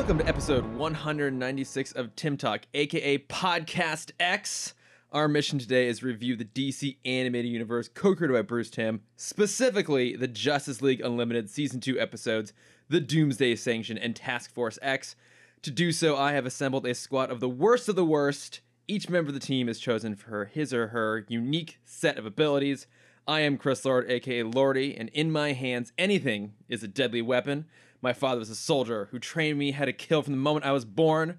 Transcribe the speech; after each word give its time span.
Welcome 0.00 0.16
to 0.16 0.26
episode 0.26 0.64
196 0.76 1.92
of 1.92 2.16
Tim 2.16 2.38
Talk, 2.38 2.62
aka 2.72 3.18
Podcast 3.18 4.12
X. 4.18 4.72
Our 5.12 5.28
mission 5.28 5.58
today 5.58 5.88
is 5.88 6.02
review 6.02 6.36
the 6.36 6.46
DC 6.46 6.96
animated 7.04 7.50
universe 7.52 7.86
co-created 7.86 8.32
by 8.32 8.40
Bruce 8.40 8.70
Timm, 8.70 9.02
specifically 9.16 10.16
the 10.16 10.26
Justice 10.26 10.80
League 10.80 11.02
Unlimited 11.02 11.50
season 11.50 11.80
2 11.80 12.00
episodes, 12.00 12.54
The 12.88 13.00
Doomsday 13.00 13.56
Sanction 13.56 13.98
and 13.98 14.16
Task 14.16 14.50
Force 14.54 14.78
X. 14.80 15.16
To 15.60 15.70
do 15.70 15.92
so, 15.92 16.16
I 16.16 16.32
have 16.32 16.46
assembled 16.46 16.86
a 16.86 16.94
squad 16.94 17.30
of 17.30 17.40
the 17.40 17.50
worst 17.50 17.86
of 17.86 17.94
the 17.94 18.02
worst. 18.02 18.62
Each 18.88 19.10
member 19.10 19.28
of 19.28 19.34
the 19.34 19.38
team 19.38 19.68
is 19.68 19.78
chosen 19.78 20.16
for 20.16 20.46
his 20.46 20.72
or 20.72 20.88
her 20.88 21.26
unique 21.28 21.78
set 21.84 22.16
of 22.16 22.24
abilities. 22.24 22.86
I 23.28 23.40
am 23.40 23.58
Chris 23.58 23.84
Lord, 23.84 24.10
aka 24.10 24.44
Lordy, 24.44 24.96
and 24.96 25.10
in 25.10 25.30
my 25.30 25.52
hands, 25.52 25.92
anything 25.98 26.54
is 26.70 26.82
a 26.82 26.88
deadly 26.88 27.20
weapon. 27.20 27.66
My 28.02 28.12
father 28.12 28.38
was 28.38 28.50
a 28.50 28.54
soldier 28.54 29.08
who 29.10 29.18
trained 29.18 29.58
me 29.58 29.72
how 29.72 29.84
to 29.84 29.92
kill 29.92 30.22
from 30.22 30.32
the 30.32 30.38
moment 30.38 30.64
I 30.64 30.72
was 30.72 30.84
born. 30.84 31.38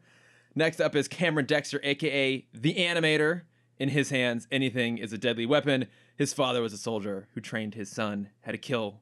Next 0.54 0.80
up 0.80 0.96
is 0.96 1.08
Cameron 1.08 1.46
Dexter, 1.46 1.80
aka 1.84 2.46
the 2.54 2.76
Animator. 2.76 3.44
In 3.80 3.90
his 3.90 4.12
hands, 4.12 4.48
anything 4.52 5.00
is 5.00 5.12
a 5.12 5.18
deadly 5.18 5.46
weapon. 5.46 5.88
His 6.16 6.34
father 6.34 6.62
was 6.62 6.72
a 6.72 6.78
soldier 6.78 7.28
who 7.34 7.42
trained 7.42 7.74
his 7.74 7.90
son 7.90 8.30
how 8.42 8.52
to 8.52 8.58
kill 8.60 9.02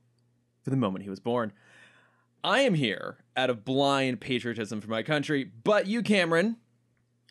from 0.64 0.72
the 0.72 0.78
moment 0.78 1.04
he 1.04 1.10
was 1.10 1.20
born. 1.20 1.52
I 2.44 2.62
am 2.62 2.76
here 2.76 3.18
out 3.36 3.50
of 3.50 3.66
blind 3.66 4.22
patriotism 4.22 4.80
for 4.80 4.90
my 4.90 5.04
country, 5.04 5.44
but 5.44 5.88
you, 5.88 6.02
Cameron, 6.02 6.56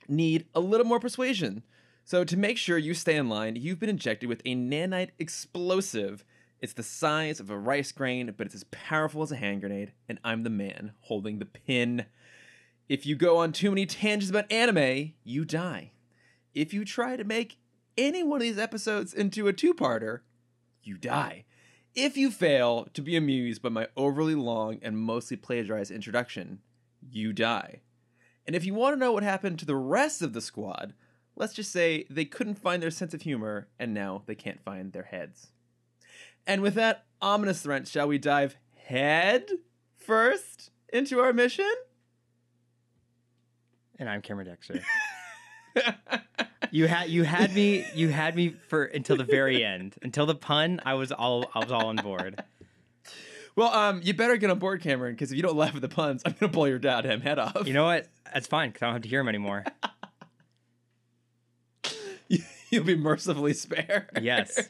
need 0.06 0.44
a 0.54 0.60
little 0.60 0.84
more 0.84 1.00
persuasion. 1.00 1.62
So, 2.04 2.24
to 2.24 2.36
make 2.36 2.58
sure 2.58 2.76
you 2.76 2.92
stay 2.92 3.16
in 3.16 3.28
line, 3.30 3.56
you've 3.56 3.78
been 3.78 3.88
injected 3.88 4.28
with 4.28 4.42
a 4.44 4.54
nanite 4.54 5.10
explosive. 5.18 6.24
It's 6.60 6.72
the 6.72 6.82
size 6.82 7.38
of 7.38 7.50
a 7.50 7.58
rice 7.58 7.92
grain, 7.92 8.34
but 8.36 8.46
it's 8.46 8.54
as 8.54 8.64
powerful 8.64 9.22
as 9.22 9.30
a 9.30 9.36
hand 9.36 9.60
grenade, 9.60 9.92
and 10.08 10.18
I'm 10.24 10.42
the 10.42 10.50
man 10.50 10.92
holding 11.02 11.38
the 11.38 11.44
pin. 11.44 12.06
If 12.88 13.06
you 13.06 13.14
go 13.14 13.38
on 13.38 13.52
too 13.52 13.70
many 13.70 13.86
tangents 13.86 14.30
about 14.30 14.50
anime, 14.50 15.12
you 15.22 15.44
die. 15.44 15.92
If 16.54 16.74
you 16.74 16.84
try 16.84 17.16
to 17.16 17.24
make 17.24 17.58
any 17.96 18.24
one 18.24 18.40
of 18.40 18.42
these 18.42 18.58
episodes 18.58 19.14
into 19.14 19.46
a 19.46 19.52
two 19.52 19.72
parter, 19.72 20.20
you 20.82 20.96
die. 20.96 21.44
If 21.94 22.16
you 22.16 22.30
fail 22.30 22.88
to 22.94 23.02
be 23.02 23.16
amused 23.16 23.62
by 23.62 23.68
my 23.68 23.88
overly 23.96 24.34
long 24.34 24.78
and 24.82 24.98
mostly 24.98 25.36
plagiarized 25.36 25.90
introduction, 25.90 26.60
you 27.08 27.32
die. 27.32 27.82
And 28.46 28.56
if 28.56 28.64
you 28.64 28.74
want 28.74 28.94
to 28.94 29.00
know 29.00 29.12
what 29.12 29.22
happened 29.22 29.58
to 29.58 29.66
the 29.66 29.76
rest 29.76 30.22
of 30.22 30.32
the 30.32 30.40
squad, 30.40 30.94
let's 31.36 31.54
just 31.54 31.70
say 31.70 32.06
they 32.10 32.24
couldn't 32.24 32.54
find 32.54 32.82
their 32.82 32.90
sense 32.90 33.14
of 33.14 33.22
humor 33.22 33.68
and 33.78 33.94
now 33.94 34.22
they 34.26 34.34
can't 34.34 34.62
find 34.64 34.92
their 34.92 35.04
heads. 35.04 35.48
And 36.48 36.62
with 36.62 36.74
that 36.74 37.04
ominous 37.20 37.60
threat, 37.60 37.86
shall 37.86 38.08
we 38.08 38.16
dive 38.16 38.56
head 38.86 39.44
first 39.98 40.70
into 40.90 41.20
our 41.20 41.34
mission? 41.34 41.70
And 43.98 44.08
I'm 44.08 44.22
Cameron 44.22 44.46
Dexter. 44.46 44.80
you 46.70 46.86
had 46.86 47.10
you 47.10 47.24
had 47.24 47.54
me 47.54 47.84
you 47.94 48.08
had 48.08 48.34
me 48.34 48.56
for 48.68 48.84
until 48.84 49.18
the 49.18 49.24
very 49.24 49.62
end 49.62 49.96
until 50.00 50.24
the 50.24 50.34
pun. 50.34 50.80
I 50.86 50.94
was 50.94 51.12
all 51.12 51.50
I 51.54 51.58
was 51.58 51.70
all 51.70 51.88
on 51.88 51.96
board. 51.96 52.42
Well, 53.54 53.74
um, 53.74 54.00
you 54.02 54.14
better 54.14 54.36
get 54.38 54.48
on 54.50 54.58
board, 54.58 54.80
Cameron, 54.80 55.14
because 55.14 55.32
if 55.32 55.36
you 55.36 55.42
don't 55.42 55.56
laugh 55.56 55.74
at 55.74 55.82
the 55.82 55.88
puns, 55.88 56.22
I'm 56.24 56.34
gonna 56.40 56.50
blow 56.50 56.64
your 56.64 56.78
goddamn 56.78 57.20
head 57.20 57.38
off. 57.38 57.66
You 57.66 57.74
know 57.74 57.84
what? 57.84 58.06
That's 58.32 58.46
fine 58.46 58.70
because 58.70 58.84
I 58.84 58.86
don't 58.86 58.94
have 58.94 59.02
to 59.02 59.08
hear 59.08 59.20
him 59.20 59.28
anymore. 59.28 59.64
You'll 62.70 62.84
be 62.84 62.96
mercifully 62.96 63.52
spared. 63.52 64.08
Yes. 64.22 64.68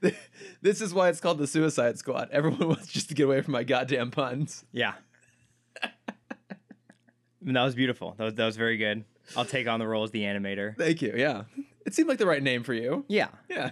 this 0.62 0.80
is 0.80 0.92
why 0.94 1.08
it's 1.08 1.20
called 1.20 1.38
the 1.38 1.46
Suicide 1.46 1.98
Squad. 1.98 2.28
Everyone 2.32 2.68
wants 2.68 2.88
just 2.88 3.08
to 3.08 3.14
get 3.14 3.24
away 3.24 3.40
from 3.40 3.52
my 3.52 3.64
goddamn 3.64 4.10
puns. 4.10 4.64
Yeah. 4.72 4.94
that 5.82 7.64
was 7.64 7.74
beautiful. 7.74 8.14
That 8.18 8.24
was 8.24 8.34
that 8.34 8.46
was 8.46 8.56
very 8.56 8.76
good. 8.76 9.04
I'll 9.36 9.44
take 9.44 9.66
on 9.66 9.80
the 9.80 9.86
role 9.86 10.04
as 10.04 10.10
the 10.10 10.22
animator. 10.22 10.76
Thank 10.76 11.02
you. 11.02 11.12
Yeah, 11.16 11.44
it 11.84 11.94
seemed 11.94 12.08
like 12.08 12.18
the 12.18 12.26
right 12.26 12.42
name 12.42 12.62
for 12.62 12.74
you. 12.74 13.04
Yeah. 13.08 13.28
Yeah. 13.48 13.70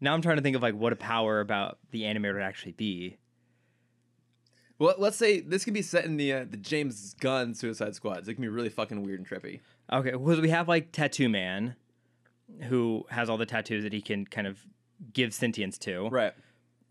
Now 0.00 0.14
I'm 0.14 0.22
trying 0.22 0.36
to 0.36 0.42
think 0.42 0.56
of 0.56 0.62
like 0.62 0.74
what 0.74 0.92
a 0.92 0.96
power 0.96 1.40
about 1.40 1.78
the 1.90 2.02
animator 2.02 2.34
would 2.34 2.42
actually 2.42 2.72
be. 2.72 3.18
Well, 4.78 4.94
let's 4.98 5.16
say 5.16 5.40
this 5.40 5.64
can 5.64 5.74
be 5.74 5.82
set 5.82 6.04
in 6.04 6.16
the 6.16 6.32
uh, 6.32 6.44
the 6.48 6.56
James 6.56 7.14
Gunn 7.14 7.54
Suicide 7.54 7.94
Squad. 7.94 8.24
So 8.24 8.30
it 8.30 8.34
can 8.34 8.42
be 8.42 8.48
really 8.48 8.68
fucking 8.68 9.02
weird 9.02 9.18
and 9.18 9.28
trippy. 9.28 9.60
Okay, 9.92 10.14
well 10.14 10.40
we 10.40 10.50
have 10.50 10.68
like 10.68 10.92
Tattoo 10.92 11.28
Man, 11.28 11.74
who 12.64 13.04
has 13.10 13.28
all 13.28 13.36
the 13.36 13.46
tattoos 13.46 13.82
that 13.82 13.92
he 13.92 14.00
can 14.00 14.24
kind 14.26 14.46
of 14.46 14.58
give 15.12 15.32
sentience 15.34 15.78
to. 15.78 16.08
Right. 16.08 16.32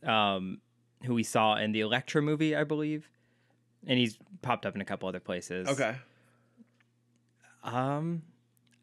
Um, 0.06 0.59
who 1.03 1.13
we 1.13 1.23
saw 1.23 1.56
in 1.57 1.72
the 1.72 1.81
Elektra 1.81 2.22
movie, 2.22 2.56
I 2.56 2.63
believe, 2.63 3.09
and 3.85 4.00
he's 4.00 4.18
popped 4.41 4.66
up 4.66 4.75
in 4.75 4.81
a 4.81 4.85
couple 4.85 5.07
other 5.09 5.19
places. 5.19 5.68
Okay. 5.68 5.95
Um, 7.63 8.23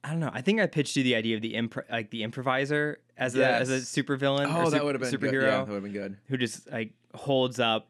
I 0.02 0.10
don't 0.10 0.20
know. 0.20 0.30
I 0.32 0.42
think 0.42 0.60
I 0.60 0.66
pitched 0.66 0.96
you 0.96 1.02
the 1.02 1.14
idea 1.14 1.36
of 1.36 1.42
the 1.42 1.54
impro- 1.54 1.90
like 1.90 2.10
the 2.10 2.22
improviser 2.22 2.98
as 3.16 3.34
a 3.36 3.46
as 3.48 3.70
a 3.70 3.78
supervillain. 3.78 4.46
Oh, 4.52 4.60
or 4.62 4.64
that 4.70 4.76
sup- 4.78 4.84
would 4.84 4.94
have 5.00 5.02
been 5.02 5.12
superhero 5.12 5.30
Good. 5.30 5.42
Yeah, 5.44 5.50
that 5.58 5.66
would 5.68 5.74
have 5.74 5.82
been 5.82 5.92
good. 5.92 6.16
who 6.28 6.36
just 6.36 6.70
like 6.70 6.92
holds 7.14 7.58
up 7.60 7.88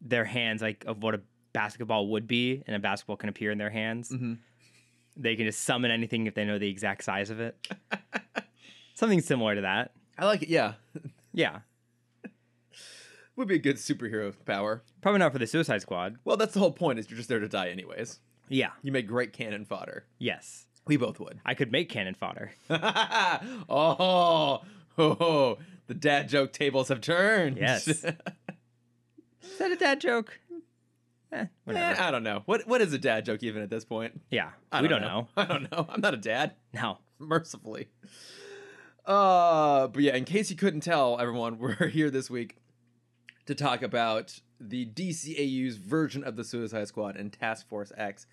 their 0.00 0.24
hands 0.24 0.62
like 0.62 0.84
of 0.86 1.02
what 1.02 1.14
a 1.14 1.20
basketball 1.52 2.08
would 2.08 2.26
be, 2.28 2.62
and 2.66 2.76
a 2.76 2.78
basketball 2.78 3.16
can 3.16 3.28
appear 3.28 3.50
in 3.50 3.58
their 3.58 3.70
hands. 3.70 4.10
Mhm. 4.10 4.38
They 5.16 5.34
can 5.34 5.44
just 5.46 5.62
summon 5.64 5.90
anything 5.90 6.26
if 6.28 6.34
they 6.34 6.44
know 6.44 6.58
the 6.58 6.68
exact 6.68 7.02
size 7.04 7.30
of 7.30 7.40
it. 7.40 7.56
Something 8.94 9.20
similar 9.20 9.56
to 9.56 9.62
that. 9.62 9.92
I 10.20 10.26
like 10.26 10.42
it. 10.42 10.48
Yeah, 10.50 10.74
Yeah, 11.32 11.60
would 13.36 13.48
be 13.48 13.54
a 13.54 13.58
good 13.58 13.76
superhero 13.76 14.34
power. 14.44 14.82
probably 15.00 15.18
not 15.18 15.32
for 15.32 15.38
the 15.38 15.46
Suicide 15.46 15.80
Squad. 15.82 16.18
Well, 16.24 16.36
that's 16.36 16.52
the 16.54 16.60
whole 16.60 16.72
point. 16.72 16.98
Is 16.98 17.08
you're 17.10 17.16
just 17.16 17.28
there 17.28 17.38
to 17.40 17.48
die 17.48 17.70
anyways. 17.70 18.20
Yeah. 18.48 18.70
You 18.82 18.92
make 18.92 19.06
great 19.06 19.32
cannon 19.32 19.64
fodder. 19.64 20.04
Yes. 20.18 20.66
We 20.86 20.96
both 20.96 21.20
would. 21.20 21.40
I 21.46 21.54
could 21.54 21.70
make 21.72 21.88
cannon 21.88 22.14
fodder. 22.14 22.52
oh, 22.70 23.60
oh, 23.68 24.60
oh, 24.98 25.58
the 25.86 25.94
dad 25.94 26.28
joke 26.28 26.52
tables 26.52 26.88
have 26.88 27.00
turned. 27.00 27.56
Yes. 27.56 27.86
Is 27.88 28.02
that 29.58 29.70
a 29.70 29.76
dad 29.76 30.00
joke? 30.00 30.38
Eh, 31.32 31.46
whatever. 31.64 32.00
Eh, 32.00 32.06
I 32.08 32.10
don't 32.10 32.24
know. 32.24 32.42
What 32.46 32.66
what 32.66 32.80
is 32.80 32.92
a 32.92 32.98
dad 32.98 33.24
joke 33.24 33.42
even 33.44 33.62
at 33.62 33.70
this 33.70 33.84
point? 33.84 34.20
yeah, 34.30 34.50
I 34.72 34.82
we 34.82 34.88
don't 34.88 35.00
know. 35.00 35.28
I 35.36 35.44
don't 35.44 35.70
know. 35.70 35.86
I'm 35.88 36.00
not 36.00 36.12
a 36.12 36.16
dad. 36.16 36.54
No. 36.74 36.98
Mercifully. 37.20 37.88
Uh, 39.10 39.88
but 39.88 40.04
yeah, 40.04 40.14
in 40.14 40.24
case 40.24 40.50
you 40.50 40.56
couldn't 40.56 40.82
tell, 40.82 41.18
everyone, 41.18 41.58
we're 41.58 41.88
here 41.88 42.10
this 42.10 42.30
week 42.30 42.54
to 43.44 43.56
talk 43.56 43.82
about 43.82 44.38
the 44.60 44.86
DCAU's 44.86 45.78
version 45.78 46.22
of 46.22 46.36
the 46.36 46.44
Suicide 46.44 46.86
Squad 46.86 47.16
and 47.16 47.32
Task 47.32 47.68
Force 47.68 47.90
X. 47.96 48.28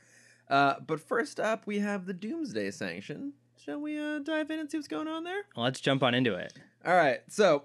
Uh, 0.47 0.75
but 0.85 0.99
first 0.99 1.39
up, 1.39 1.65
we 1.65 1.79
have 1.79 2.05
the 2.05 2.13
Doomsday 2.13 2.69
Sanction. 2.69 3.33
Shall 3.59 3.81
we 3.81 3.97
uh, 3.99 4.19
dive 4.19 4.51
in 4.51 4.59
and 4.59 4.69
see 4.69 4.77
what's 4.77 4.87
going 4.87 5.07
on 5.07 5.23
there? 5.23 5.45
Let's 5.55 5.81
jump 5.81 6.03
on 6.03 6.13
into 6.13 6.35
it. 6.35 6.53
All 6.85 6.95
right. 6.95 7.21
So, 7.27 7.63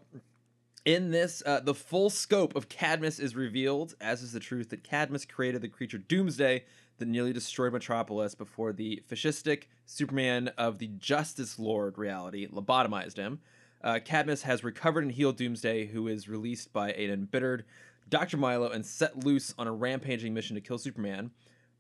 in 0.87 1.11
this, 1.11 1.43
uh, 1.45 1.61
the 1.61 1.75
full 1.75 2.09
scope 2.09 2.57
of 2.57 2.71
Cadmus 2.71 3.19
is 3.19 3.37
revealed, 3.37 3.95
as 4.01 4.23
is 4.23 4.33
the 4.33 4.41
truth 4.41 4.71
that 4.71 4.85
Cadmus 4.85 5.27
created 5.27 5.61
the 5.61 5.69
creature 5.69 5.99
Doomsday 5.99 6.65
that 7.03 7.09
nearly 7.09 7.33
destroyed 7.33 7.73
Metropolis 7.73 8.37
before 8.37 8.73
the 8.73 9.03
fascistic 9.11 9.65
Superman 9.87 10.53
of 10.57 10.79
the 10.79 10.87
Justice 10.87 11.59
Lord 11.59 11.99
reality 11.99 12.47
lobotomized 12.47 13.17
him. 13.17 13.41
Uh, 13.83 13.99
Cadmus 13.99 14.43
has 14.43 14.63
recovered 14.63 15.03
and 15.03 15.11
healed 15.11 15.37
Doomsday, 15.37 15.87
who 15.87 16.07
is 16.07 16.29
released 16.29 16.73
by 16.73 16.93
an 16.93 17.11
embittered 17.11 17.65
Dr. 18.09 18.37
Milo 18.37 18.69
and 18.69 18.87
set 18.87 19.25
loose 19.25 19.53
on 19.59 19.67
a 19.67 19.73
rampaging 19.73 20.33
mission 20.33 20.55
to 20.55 20.61
kill 20.61 20.79
Superman. 20.79 21.33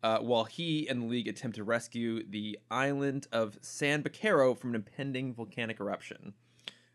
Uh, 0.02 0.18
while 0.18 0.42
he 0.42 0.88
and 0.88 1.02
the 1.02 1.06
League 1.06 1.28
attempt 1.28 1.54
to 1.54 1.62
rescue 1.62 2.26
the 2.28 2.58
island 2.68 3.28
of 3.30 3.56
San 3.60 4.02
Baquero 4.02 4.58
from 4.58 4.70
an 4.70 4.74
impending 4.74 5.32
volcanic 5.32 5.78
eruption. 5.78 6.34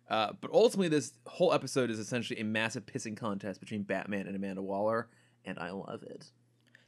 Uh, 0.10 0.34
but 0.42 0.52
ultimately, 0.52 0.90
this 0.90 1.14
whole 1.26 1.54
episode 1.54 1.90
is 1.90 2.00
essentially 2.00 2.38
a 2.42 2.44
massive 2.44 2.86
pissing 2.86 3.16
contest 3.16 3.62
between 3.62 3.84
Batman 3.84 4.28
and 4.28 4.36
Amanda 4.36 4.62
Waller, 4.62 5.08
and 5.46 5.58
I 5.58 5.70
love 5.70 6.04
it. 6.04 6.32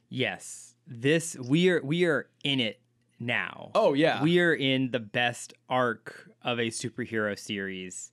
Yes, 0.10 0.76
this 0.90 1.38
we 1.38 1.70
are 1.70 1.82
we 1.84 2.06
are 2.06 2.28
in 2.44 2.60
it 2.60 2.80
now. 3.20 3.72
Oh 3.76 3.94
yeah, 3.94 4.22
We 4.24 4.40
are 4.40 4.54
in 4.54 4.92
the 4.92 5.00
best 5.00 5.54
arc 5.70 6.30
of 6.42 6.60
a 6.60 6.68
superhero 6.68 7.38
series 7.38 8.12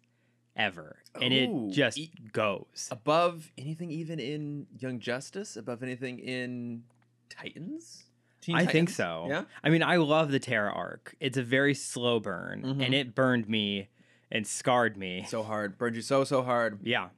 ever, 0.56 0.98
and 1.20 1.32
Ooh, 1.32 1.68
it 1.68 1.72
just 1.72 1.98
e- 1.98 2.10
goes. 2.32 2.88
above 2.90 3.50
anything 3.58 3.90
even 3.90 4.18
in 4.20 4.66
Young 4.78 5.00
Justice, 5.00 5.56
above 5.56 5.82
anything 5.82 6.18
in 6.18 6.82
Titans. 7.28 8.04
Teen 8.40 8.54
I 8.56 8.66
think 8.66 8.90
so. 8.90 9.26
Yeah. 9.28 9.44
I 9.64 9.70
mean, 9.70 9.82
I 9.82 9.96
love 9.96 10.30
the 10.30 10.38
Terra 10.38 10.70
arc. 10.72 11.16
It's 11.20 11.36
a 11.36 11.42
very 11.42 11.74
slow 11.74 12.20
burn, 12.20 12.62
Mhm. 12.62 12.84
and 12.84 12.94
it 12.94 13.14
burned 13.14 13.48
me 13.48 13.88
and 14.30 14.46
scarred 14.46 14.96
me. 14.96 15.24
So 15.28 15.42
hard, 15.42 15.78
burned 15.78 15.96
you 15.96 16.02
so 16.02 16.24
so 16.24 16.42
hard. 16.42 16.80
Yeah. 16.82 17.08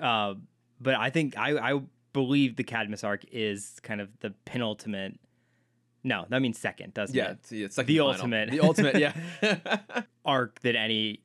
Uh, 0.00 0.34
but 0.80 0.94
I 0.94 1.10
think 1.10 1.36
I, 1.36 1.74
I 1.74 1.80
believe 2.12 2.56
the 2.56 2.64
Cadmus 2.64 3.04
arc 3.04 3.24
is 3.32 3.78
kind 3.82 4.00
of 4.00 4.08
the 4.20 4.34
penultimate. 4.44 5.18
No, 6.04 6.26
that 6.30 6.42
means 6.42 6.58
second, 6.58 6.94
doesn't 6.94 7.14
Yeah, 7.14 7.30
it? 7.30 7.38
it's, 7.40 7.52
it's 7.52 7.78
like 7.78 7.86
The 7.86 7.98
final. 7.98 8.12
ultimate. 8.12 8.50
The 8.50 8.60
ultimate, 8.60 8.96
yeah. 8.98 10.02
Arc 10.24 10.60
that 10.62 10.74
any 10.76 11.22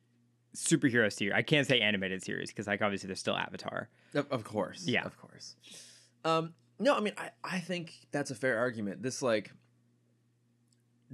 superhero 0.56 1.12
series. 1.12 1.34
I 1.34 1.42
can't 1.42 1.66
say 1.66 1.80
animated 1.80 2.22
series 2.22 2.50
because 2.50 2.66
like 2.66 2.80
obviously 2.80 3.08
there's 3.08 3.18
still 3.20 3.36
Avatar. 3.36 3.88
Of, 4.14 4.26
of 4.30 4.44
course. 4.44 4.84
Yeah. 4.86 5.04
Of 5.04 5.16
course. 5.18 5.56
Um, 6.24 6.54
No, 6.78 6.96
I 6.96 7.00
mean, 7.00 7.12
I, 7.18 7.30
I 7.42 7.58
think 7.60 7.92
that's 8.12 8.30
a 8.30 8.34
fair 8.36 8.58
argument. 8.58 9.02
This 9.02 9.20
like 9.20 9.50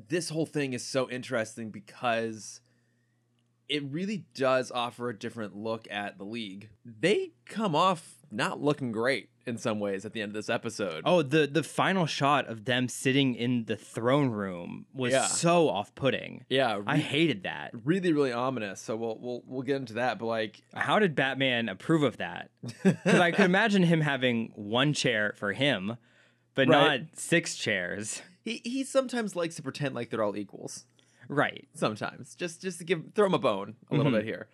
this 0.09 0.29
whole 0.29 0.47
thing 0.47 0.73
is 0.73 0.85
so 0.85 1.09
interesting 1.11 1.71
because 1.71 2.61
it 3.69 3.83
really 3.85 4.25
does 4.35 4.71
offer 4.71 5.09
a 5.09 5.19
different 5.19 5.57
look 5.57 5.87
at 5.91 6.19
the 6.19 6.25
league. 6.25 6.69
They 6.85 7.33
come 7.47 7.75
off 7.75 8.17
not 8.31 8.61
looking 8.61 8.91
great 8.93 9.31
in 9.47 9.59
some 9.59 9.79
ways 9.79 10.05
at 10.05 10.13
the 10.13 10.21
end 10.23 10.31
of 10.31 10.35
this 10.35 10.49
episode. 10.51 11.03
Oh, 11.05 11.23
the 11.23 11.47
the 11.47 11.63
final 11.63 12.07
shot 12.07 12.47
of 12.49 12.65
them 12.65 12.89
sitting 12.89 13.35
in 13.35 13.65
the 13.67 13.77
throne 13.77 14.31
room 14.31 14.87
was 14.93 15.13
Yeah. 15.13 15.27
so 15.27 15.69
off-putting. 15.69 16.45
yeah, 16.49 16.81
I 16.87 16.97
hated 16.99 17.43
that. 17.45 17.71
really, 17.85 18.13
really 18.13 18.33
ominous. 18.33 18.81
So 18.81 18.97
we'll 18.97 19.19
we'll 19.21 19.43
we'll 19.47 19.63
get 19.63 19.77
into 19.77 19.95
that. 19.95 20.19
But 20.19 20.27
like, 20.27 20.63
How 20.75 20.99
did 20.99 21.15
Batman 21.15 21.69
approve 21.69 22.03
of 22.03 22.17
that? 22.19 22.51
Because 22.83 23.21
I 23.21 23.31
could 23.31 23.45
imagine 23.47 23.83
him 23.85 24.01
having 24.01 24.53
one 24.57 24.93
chair 24.95 25.35
for 25.37 25.53
him, 25.53 25.97
but 26.55 26.69
Right. 26.69 27.01
not 27.03 27.19
six 27.19 27.55
chairs. 27.57 28.23
he 28.43 28.61
he 28.65 28.83
sometimes 28.85 29.37
likes 29.37 29.55
to 29.57 29.63
pretend 29.63 29.95
like 29.95 30.11
they're 30.11 30.23
all 30.23 30.37
equals. 30.37 30.87
Right. 31.29 31.67
sometimes 31.75 32.35
just 32.35 32.61
just 32.63 32.79
to 32.79 32.85
give 32.85 33.03
throw 33.15 33.27
him 33.27 33.35
a 33.35 33.39
bone 33.39 33.77
a 33.91 33.95
little 33.97 34.13
Mhm. 34.13 34.17
bit 34.17 34.25
here 34.25 34.49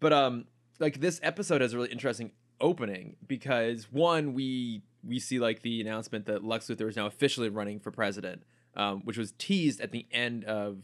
but 0.00 0.12
um 0.12 0.44
like 0.78 1.00
this 1.00 1.20
episode 1.22 1.60
has 1.60 1.72
a 1.72 1.76
really 1.76 1.90
interesting 1.90 2.32
opening 2.60 3.16
because 3.26 3.90
one 3.92 4.34
we 4.34 4.82
we 5.02 5.18
see 5.18 5.38
like 5.38 5.62
the 5.62 5.80
announcement 5.80 6.26
that 6.26 6.44
lex 6.44 6.66
luthor 6.68 6.88
is 6.88 6.96
now 6.96 7.06
officially 7.06 7.48
running 7.48 7.80
for 7.80 7.90
president 7.90 8.42
um, 8.76 9.00
which 9.04 9.16
was 9.18 9.32
teased 9.38 9.80
at 9.80 9.90
the 9.92 10.06
end 10.12 10.44
of 10.44 10.78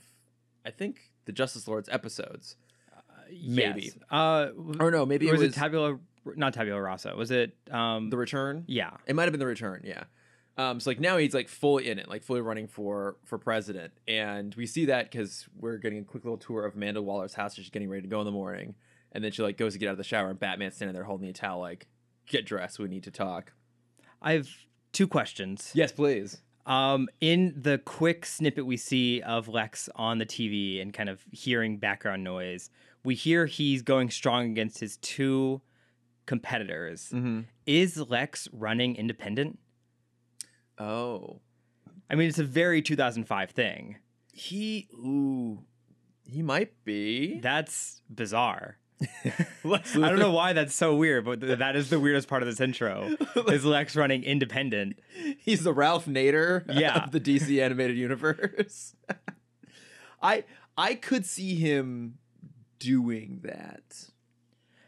i 0.64 0.70
think 0.70 1.12
the 1.26 1.32
justice 1.32 1.66
lords 1.68 1.88
episodes 1.90 2.56
Maybe. 3.28 3.82
Yes. 3.82 3.96
Uh, 4.10 4.48
or 4.78 4.90
no 4.92 5.04
maybe 5.04 5.28
was 5.30 5.40
it 5.40 5.44
it 5.44 5.46
was 5.48 5.54
tabula? 5.56 5.98
Not 6.36 6.54
tabula 6.54 6.80
rasa. 6.80 7.14
Was 7.16 7.30
it? 7.32 7.56
Um, 7.72 8.08
the 8.10 8.16
return 8.16 8.64
yeah. 8.68 8.90
It 9.06 9.16
might 9.16 9.24
have 9.24 9.32
been 9.32 9.40
the 9.40 9.46
return, 9.46 9.82
yeah. 9.84 10.04
Um, 10.58 10.80
so 10.80 10.90
like 10.90 11.00
now 11.00 11.18
he's 11.18 11.34
like 11.34 11.48
fully 11.48 11.88
in 11.88 11.98
it, 11.98 12.08
like 12.08 12.22
fully 12.22 12.40
running 12.40 12.66
for 12.66 13.16
for 13.24 13.38
president, 13.38 13.92
and 14.08 14.54
we 14.54 14.66
see 14.66 14.86
that 14.86 15.10
because 15.10 15.46
we're 15.54 15.76
getting 15.76 15.98
a 15.98 16.04
quick 16.04 16.24
little 16.24 16.38
tour 16.38 16.64
of 16.64 16.74
Amanda 16.74 17.02
Waller's 17.02 17.34
house. 17.34 17.54
She's 17.54 17.68
getting 17.68 17.90
ready 17.90 18.02
to 18.02 18.08
go 18.08 18.20
in 18.20 18.24
the 18.24 18.32
morning, 18.32 18.74
and 19.12 19.22
then 19.22 19.32
she 19.32 19.42
like 19.42 19.58
goes 19.58 19.74
to 19.74 19.78
get 19.78 19.88
out 19.88 19.92
of 19.92 19.98
the 19.98 20.04
shower, 20.04 20.30
and 20.30 20.38
Batman's 20.38 20.76
standing 20.76 20.94
there 20.94 21.04
holding 21.04 21.26
the 21.26 21.34
towel, 21.34 21.60
like, 21.60 21.86
"Get 22.26 22.46
dressed, 22.46 22.78
we 22.78 22.88
need 22.88 23.04
to 23.04 23.10
talk." 23.10 23.52
I 24.22 24.32
have 24.32 24.48
two 24.92 25.06
questions. 25.06 25.72
Yes, 25.74 25.92
please. 25.92 26.40
Um, 26.64 27.08
in 27.20 27.54
the 27.56 27.78
quick 27.78 28.26
snippet 28.26 28.66
we 28.66 28.76
see 28.76 29.20
of 29.22 29.46
Lex 29.46 29.88
on 29.94 30.18
the 30.18 30.26
TV 30.26 30.80
and 30.80 30.92
kind 30.92 31.08
of 31.08 31.22
hearing 31.30 31.76
background 31.76 32.24
noise, 32.24 32.70
we 33.04 33.14
hear 33.14 33.46
he's 33.46 33.82
going 33.82 34.10
strong 34.10 34.50
against 34.50 34.80
his 34.80 34.96
two 34.96 35.60
competitors. 36.26 37.10
Mm-hmm. 37.14 37.42
Is 37.66 37.98
Lex 37.98 38.48
running 38.52 38.96
independent? 38.96 39.60
Oh, 40.78 41.40
I 42.10 42.14
mean, 42.14 42.28
it's 42.28 42.38
a 42.38 42.44
very 42.44 42.82
2005 42.82 43.50
thing. 43.50 43.96
he 44.32 44.88
ooh, 44.94 45.64
he 46.24 46.42
might 46.42 46.72
be. 46.84 47.40
That's 47.40 48.02
bizarre. 48.10 48.78
I 49.64 49.80
don't 49.94 50.18
know 50.18 50.30
why 50.32 50.52
that's 50.54 50.74
so 50.74 50.94
weird, 50.96 51.24
but 51.24 51.40
th- 51.40 51.58
that 51.58 51.76
is 51.76 51.90
the 51.90 52.00
weirdest 52.00 52.28
part 52.28 52.42
of 52.42 52.48
this 52.48 52.60
intro. 52.60 53.14
Is 53.48 53.64
Lex 53.64 53.94
running 53.94 54.24
independent? 54.24 54.98
He's 55.38 55.64
the 55.64 55.72
Ralph 55.74 56.06
Nader 56.06 56.64
Yeah. 56.72 57.04
of 57.04 57.12
the 57.12 57.20
DC 57.20 57.62
animated 57.62 57.96
universe. 57.98 58.94
I 60.22 60.44
I 60.78 60.94
could 60.94 61.26
see 61.26 61.56
him 61.56 62.18
doing 62.78 63.40
that. 63.44 64.10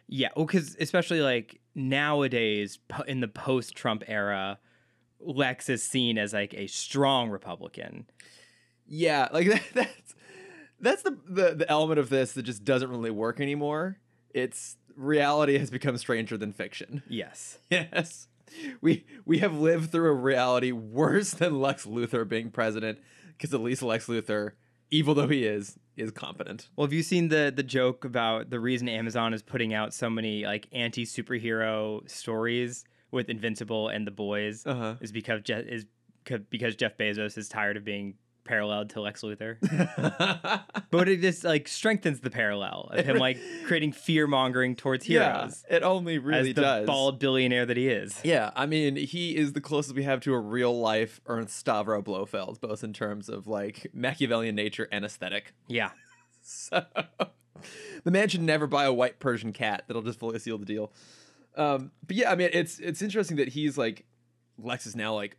Yeah, 0.06 0.29
oh, 0.31 0.40
well, 0.40 0.46
because 0.46 0.75
especially 0.81 1.20
like 1.20 1.61
nowadays 1.75 2.79
in 3.06 3.20
the 3.20 3.29
post-Trump 3.29 4.05
era, 4.06 4.58
Lex 5.20 5.69
is 5.69 5.82
seen 5.82 6.19
as 6.19 6.32
like 6.32 6.55
a 6.55 6.67
strong 6.67 7.31
Republican. 7.31 8.06
Yeah, 8.87 9.29
like 9.32 9.49
that, 9.50 9.62
that's 9.75 10.15
that's 10.81 11.03
the, 11.03 11.19
the 11.29 11.55
the 11.55 11.70
element 11.70 11.99
of 11.99 12.09
this 12.09 12.32
that 12.32 12.43
just 12.43 12.65
doesn't 12.65 12.91
really 12.91 13.11
work 13.11 13.41
anymore. 13.41 13.99
It's 14.32 14.76
reality 14.97 15.59
has 15.59 15.70
become 15.70 15.97
stranger 15.97 16.37
than 16.37 16.53
fiction. 16.53 17.03
Yes. 17.09 17.59
Yes. 17.70 18.29
We 18.81 19.05
we 19.26 19.38
have 19.38 19.59
lived 19.59 19.93
through 19.93 20.11
a 20.11 20.15
reality 20.15 20.73
worse 20.73 21.32
than 21.32 21.61
Lex 21.61 21.85
Luthor 21.85 22.26
being 22.26 22.50
president 22.50 22.99
because 23.37 23.53
at 23.53 23.61
least 23.61 23.82
Lex 23.82 24.06
Luthor, 24.06 24.53
evil 24.91 25.14
though 25.14 25.29
he 25.29 25.44
is, 25.44 25.79
is 25.99 26.11
competent. 26.12 26.69
Well, 26.75 26.87
have 26.87 26.93
you 26.94 27.03
seen 27.03 27.29
the 27.29 27.53
the 27.55 27.62
joke 27.62 28.06
about 28.06 28.49
the 28.49 28.59
reason 28.59 28.88
Amazon 28.88 29.35
is 29.35 29.43
putting 29.43 29.75
out 29.75 29.93
so 29.93 30.09
many 30.09 30.44
like 30.47 30.67
anti 30.73 31.05
superhero 31.05 32.09
stories 32.09 32.85
with 33.10 33.28
Invincible 33.28 33.88
and 33.88 34.06
the 34.06 34.10
Boys 34.10 34.66
Uh-huh. 34.66 34.94
is 35.00 35.12
because 35.12 35.43
Je- 35.43 35.55
is 35.69 35.87
c- 36.28 36.37
because 36.50 36.76
Jeff 36.76 36.96
Bezos 36.96 37.37
is 37.38 37.49
tired 37.49 37.76
of 37.76 37.84
being 37.84 38.14
paralleled 38.44 38.88
to 38.90 39.00
Lex 39.02 39.20
Luthor. 39.20 39.58
but 40.90 41.06
it 41.08 41.20
just 41.20 41.44
like 41.44 41.69
strengthens 41.69 42.20
the 42.20 42.31
parallel 42.31 42.88
of 42.93 43.05
him 43.05 43.19
like 43.19 43.38
creating 43.66 43.93
fear 43.93 44.26
mongering 44.26 44.75
towards 44.75 45.06
yeah, 45.06 45.34
heroes 45.43 45.64
it 45.69 45.82
only 45.82 46.16
really 46.19 46.50
as 46.50 46.55
the 46.56 46.62
does. 46.62 46.87
bald 46.87 47.19
billionaire 47.19 47.66
that 47.66 47.76
he 47.76 47.88
is. 47.88 48.19
Yeah, 48.25 48.50
I 48.56 48.64
mean, 48.64 48.96
he 48.96 49.37
is 49.37 49.52
the 49.52 49.61
closest 49.61 49.94
we 49.94 50.02
have 50.04 50.20
to 50.20 50.32
a 50.32 50.38
real 50.38 50.78
life 50.78 51.20
Ernst 51.26 51.62
Stavro 51.64 52.02
Blofeld, 52.02 52.58
both 52.61 52.82
in 52.82 52.94
terms 52.94 53.28
of 53.28 53.46
like 53.46 53.87
Machiavellian 53.93 54.54
nature 54.54 54.88
and 54.90 55.04
aesthetic. 55.04 55.52
Yeah. 55.69 55.90
So 56.50 56.82
the 58.04 58.11
man 58.11 58.28
should 58.28 58.40
never 58.40 58.66
buy 58.66 58.84
a 58.84 58.93
white 58.93 59.19
Persian 59.19 59.52
cat. 59.52 59.82
That'll 59.87 60.00
just 60.00 60.19
fully 60.19 60.38
seal 60.38 60.56
the 60.56 60.64
deal. 60.64 60.93
Um, 61.56 61.91
but 62.06 62.17
yeah, 62.17 62.31
I 62.31 62.35
mean, 62.35 62.50
it's 62.53 62.79
it's 62.79 63.03
interesting 63.03 63.37
that 63.39 63.49
he's 63.49 63.77
like 63.77 64.05
Lex 64.59 64.87
is 64.87 64.97
now 64.97 65.15
like 65.15 65.37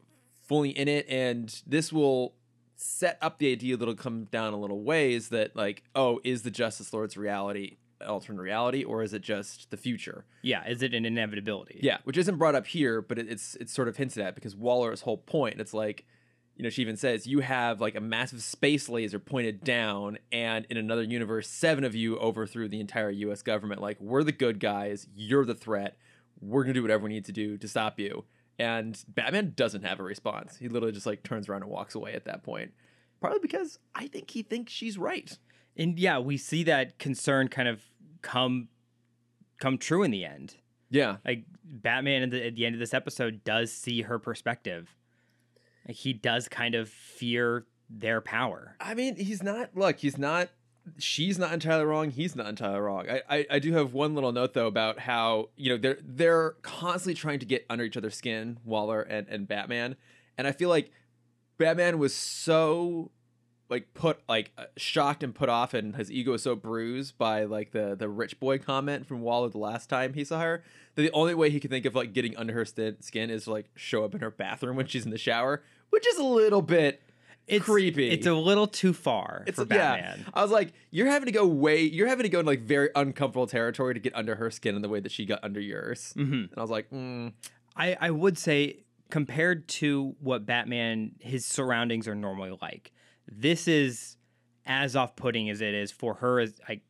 fully 0.48 0.70
in 0.70 0.88
it, 0.88 1.08
and 1.10 1.62
this 1.66 1.94
will 1.94 2.36
set 2.76 3.18
up 3.22 3.40
the 3.40 3.52
idea 3.52 3.76
that'll 3.76 3.96
come 3.96 4.26
down 4.26 4.54
a 4.54 4.58
little 4.58 4.84
ways 4.84 5.30
that 5.30 5.56
like, 5.56 5.84
oh, 5.96 6.20
is 6.24 6.44
the 6.44 6.52
Justice 6.52 6.94
Lord's 6.94 7.18
reality 7.18 7.78
alternate 8.06 8.42
reality, 8.42 8.84
or 8.84 9.04
is 9.04 9.14
it 9.14 9.22
just 9.22 9.72
the 9.72 9.78
future? 9.78 10.26
Yeah. 10.42 10.68
Is 10.68 10.82
it 10.82 10.94
an 10.94 11.06
inevitability? 11.06 11.80
Yeah, 11.82 11.98
which 12.04 12.18
isn't 12.18 12.38
brought 12.38 12.56
up 12.56 12.68
here, 12.68 13.02
but 13.02 13.20
it, 13.20 13.28
it's 13.30 13.56
it's 13.56 13.74
sort 13.74 13.88
of 13.88 13.98
hinted 13.98 14.24
at 14.24 14.36
because 14.36 14.56
Waller's 14.56 15.02
whole 15.02 15.18
point. 15.18 15.60
It's 15.60 15.74
like, 15.74 16.06
you 16.60 16.64
know, 16.64 16.70
she 16.70 16.82
even 16.82 16.98
says 16.98 17.26
you 17.26 17.40
have 17.40 17.80
like 17.80 17.96
a 17.96 18.02
massive 18.02 18.44
space 18.44 18.90
laser 18.90 19.18
pointed 19.18 19.64
down, 19.64 20.18
and 20.30 20.66
in 20.70 20.76
another 20.76 21.04
universe, 21.04 21.48
seven 21.48 21.86
of 21.86 21.96
you 21.96 22.18
overthrew 22.18 22.68
the 22.68 22.82
entire 22.82 23.10
U.S. 23.10 23.42
government. 23.42 23.82
Like 23.82 23.98
we're 24.02 24.24
the 24.24 24.34
good 24.34 24.60
guys, 24.60 25.08
you're 25.16 25.46
the 25.46 25.56
threat. 25.56 25.98
We're 26.42 26.64
gonna 26.64 26.74
do 26.74 26.82
whatever 26.82 27.06
we 27.06 27.12
need 27.12 27.24
to 27.26 27.32
do 27.32 27.58
to 27.60 27.68
stop 27.70 27.98
you. 27.98 28.26
And 28.60 29.02
Batman 29.08 29.54
doesn't 29.56 29.86
have 29.86 30.02
a 30.02 30.04
response. 30.04 30.58
He 30.58 30.68
literally 30.68 30.92
just 30.92 31.06
like 31.06 31.24
turns 31.24 31.48
around 31.48 31.62
and 31.62 31.72
walks 31.72 31.96
away 31.96 32.12
at 32.12 32.26
that 32.26 32.44
point. 32.44 32.74
Partly 33.22 33.40
because 33.40 33.80
I 33.96 34.08
think 34.08 34.30
he 34.30 34.44
thinks 34.44 34.74
she's 34.74 34.98
right. 34.98 35.38
And 35.78 35.98
yeah, 35.98 36.20
we 36.20 36.36
see 36.36 36.64
that 36.64 37.00
concern 37.00 37.48
kind 37.48 37.70
of 37.70 37.82
come 38.22 38.68
come 39.62 39.78
true 39.78 40.04
in 40.04 40.12
the 40.12 40.26
end. 40.26 40.58
Yeah. 40.90 41.18
Like 41.26 41.46
Batman 41.64 42.24
at 42.24 42.32
the, 42.32 42.48
at 42.48 42.56
the 42.56 42.66
end 42.66 42.76
of 42.76 42.80
this 42.80 42.94
episode 42.94 43.46
does 43.46 43.72
see 43.72 44.02
her 44.02 44.20
perspective. 44.20 44.94
Like 45.88 45.98
he 45.98 46.14
does 46.14 46.48
kind 46.48 46.76
of 46.76 46.90
fear 46.90 47.66
their 47.90 48.22
power. 48.22 48.76
I 48.80 48.94
mean, 48.94 49.16
he's 49.16 49.42
not. 49.42 49.76
Look, 49.76 50.00
he's 50.00 50.18
not. 50.18 50.50
She's 50.98 51.38
not 51.38 51.54
entirely 51.54 51.86
wrong. 51.86 52.10
He's 52.10 52.36
not 52.36 52.48
entirely 52.48 52.80
wrong. 52.80 53.10
I, 53.10 53.22
I, 53.30 53.46
I 53.52 53.60
do 53.60 53.74
have 53.74 53.94
one 53.94 54.16
little 54.16 54.32
note 54.32 54.54
though 54.54 54.68
about 54.68 55.00
how 55.00 55.50
you 55.56 55.70
know 55.70 55.78
they're 55.78 55.98
they're 56.02 56.52
constantly 56.62 57.14
trying 57.16 57.40
to 57.40 57.46
get 57.46 57.66
under 57.70 57.84
each 57.84 57.98
other's 57.98 58.16
skin, 58.16 58.58
Waller 58.64 59.02
and 59.02 59.28
and 59.28 59.48
Batman, 59.48 59.96
and 60.38 60.48
I 60.48 60.52
feel 60.52 60.70
like 60.70 60.92
Batman 61.58 62.00
was 62.00 62.16
so 62.16 63.12
like 63.70 63.94
put 63.94 64.20
like 64.28 64.52
uh, 64.58 64.66
shocked 64.78 65.24
and 65.24 65.34
put 65.34 65.50
off, 65.50 65.74
and 65.74 65.96
his 65.96 66.12
ego 66.12 66.34
is 66.34 66.44
so 66.44 66.56
bruised 66.56 67.18
by 67.18 67.44
like 67.46 67.72
the 67.72 67.96
the 67.96 68.10
rich 68.10 68.40
boy 68.40 68.58
comment 68.58 69.08
from 69.08 69.22
Waller 69.22 69.50
the 69.50 69.58
last 69.58 69.90
time 69.90 70.14
he 70.14 70.24
saw 70.24 70.40
her 70.40 70.64
that 70.96 71.02
the 71.02 71.12
only 71.12 71.36
way 71.36 71.50
he 71.50 71.60
could 71.60 71.70
think 71.70 71.86
of 71.86 71.96
like 71.96 72.14
getting 72.14 72.36
under 72.36 72.54
her 72.54 72.66
skin 72.66 73.30
is 73.30 73.44
to 73.46 73.52
like 73.52 73.70
show 73.76 74.04
up 74.04 74.14
in 74.14 74.22
her 74.22 74.32
bathroom 74.32 74.76
when 74.76 74.88
she's 74.88 75.06
in 75.06 75.12
the 75.12 75.18
shower, 75.18 75.64
which 75.92 76.08
is 76.08 76.18
a 76.18 76.24
little 76.24 76.62
bit 76.62 77.02
It's 77.48 77.64
creepy. 77.66 78.10
It's 78.10 78.28
a 78.28 78.34
little 78.34 78.68
too 78.68 78.92
far 78.94 79.44
It's 79.48 79.58
for 79.58 79.68
yeah. 79.70 79.96
Batman. 79.96 80.26
I 80.34 80.42
was 80.42 80.52
like, 80.52 80.74
you're 80.92 81.08
having 81.08 81.28
to 81.28 81.32
go 81.32 81.46
way, 81.46 81.82
you're 81.82 82.08
having 82.08 82.24
to 82.24 82.30
go 82.30 82.40
in 82.40 82.46
like 82.46 82.62
very 82.62 82.90
uncomfortable 82.96 83.48
territory 83.48 83.94
to 83.94 84.00
get 84.00 84.16
under 84.16 84.36
her 84.36 84.50
skin 84.52 84.76
in 84.76 84.82
the 84.82 84.90
way 84.90 85.00
that 85.00 85.12
she 85.12 85.26
got 85.26 85.44
under 85.44 85.60
yours. 85.60 86.14
hmm 86.16 86.34
And 86.34 86.50
I 86.58 86.62
was 86.62 86.72
like, 86.72 86.90
mm, 86.90 87.34
I, 87.76 87.96
I 88.02 88.10
would 88.12 88.38
say 88.38 88.84
compared 89.10 89.68
to 89.68 90.16
what 90.20 90.46
Batman 90.46 91.12
his 91.20 91.46
surroundings 91.46 92.08
are 92.08 92.16
normally 92.16 92.58
like, 92.62 92.92
this 93.32 93.68
is 93.68 94.18
as 94.66 94.96
off-putting 94.96 95.50
as 95.50 95.62
it 95.62 95.74
is 95.74 95.92
for 95.92 96.16
her 96.16 96.40
as 96.40 96.54
I 96.68 96.82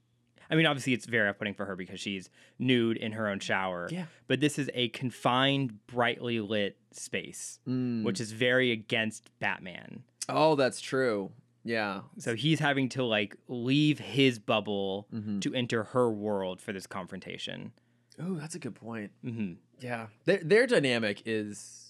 I 0.50 0.56
mean 0.56 0.66
obviously 0.66 0.94
it's 0.94 1.06
very 1.06 1.30
off-putting 1.30 1.54
for 1.54 1.66
her 1.66 1.76
because 1.76 2.00
she's 2.00 2.30
nude 2.58 2.98
in 2.98 3.12
her 3.14 3.28
own 3.30 3.40
shower. 3.40 3.88
Yeah. 3.92 4.06
But 4.28 4.40
this 4.40 4.58
is 4.60 4.70
a 4.74 4.90
confined, 4.90 5.86
brightly 5.88 6.40
lit 6.40 6.78
space, 6.92 7.60
mm. 7.68 8.04
which 8.04 8.20
is 8.20 8.32
very 8.32 8.72
against 8.72 9.30
Batman. 9.40 10.04
oh, 10.28 10.56
that's 10.56 10.80
true. 10.82 11.32
Yeah. 11.64 12.02
So 12.18 12.36
he's 12.36 12.60
having 12.60 12.90
to 12.90 13.04
like 13.04 13.36
leave 13.48 14.00
his 14.00 14.40
bubble 14.40 15.08
Mhm. 15.14 15.42
to 15.42 15.54
enter 15.54 15.84
her 15.84 16.10
world 16.10 16.62
for 16.62 16.72
this 16.74 16.88
confrontation. 16.88 17.74
Oh, 18.22 18.36
that's 18.36 18.56
a 18.56 18.60
good 18.60 18.76
point. 18.76 19.12
hmm 19.24 19.54
Yeah. 19.80 20.08
Their, 20.26 20.40
their 20.44 20.68
dynamic 20.68 21.22
is 21.26 21.89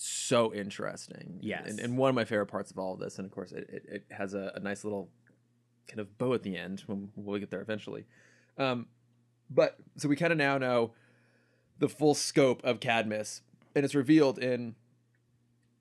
so 0.00 0.54
interesting. 0.54 1.38
Yes. 1.42 1.68
and, 1.68 1.80
and 1.80 1.98
one 1.98 2.08
of 2.08 2.14
my 2.14 2.24
favorite 2.24 2.46
parts 2.46 2.70
of 2.70 2.78
all 2.78 2.94
of 2.94 3.00
this, 3.00 3.18
and 3.18 3.26
of 3.26 3.32
course, 3.32 3.52
it, 3.52 3.68
it, 3.68 3.84
it 3.88 4.04
has 4.10 4.32
a, 4.32 4.52
a 4.54 4.60
nice 4.60 4.84
little 4.84 5.08
kind 5.88 6.00
of 6.00 6.16
bow 6.18 6.34
at 6.34 6.42
the 6.42 6.56
end 6.56 6.84
when 6.86 7.10
we'll 7.16 7.40
get 7.40 7.50
there 7.50 7.60
eventually. 7.60 8.04
Um, 8.56 8.86
but 9.50 9.76
so 9.96 10.08
we 10.08 10.16
kind 10.16 10.32
of 10.32 10.38
now 10.38 10.58
know 10.58 10.92
the 11.78 11.88
full 11.88 12.14
scope 12.14 12.62
of 12.64 12.80
Cadmus, 12.80 13.42
and 13.74 13.84
it's 13.84 13.94
revealed 13.94 14.38
in 14.38 14.76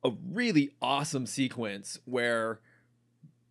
a 0.03 0.12
really 0.31 0.71
awesome 0.81 1.25
sequence 1.25 2.00
where 2.05 2.59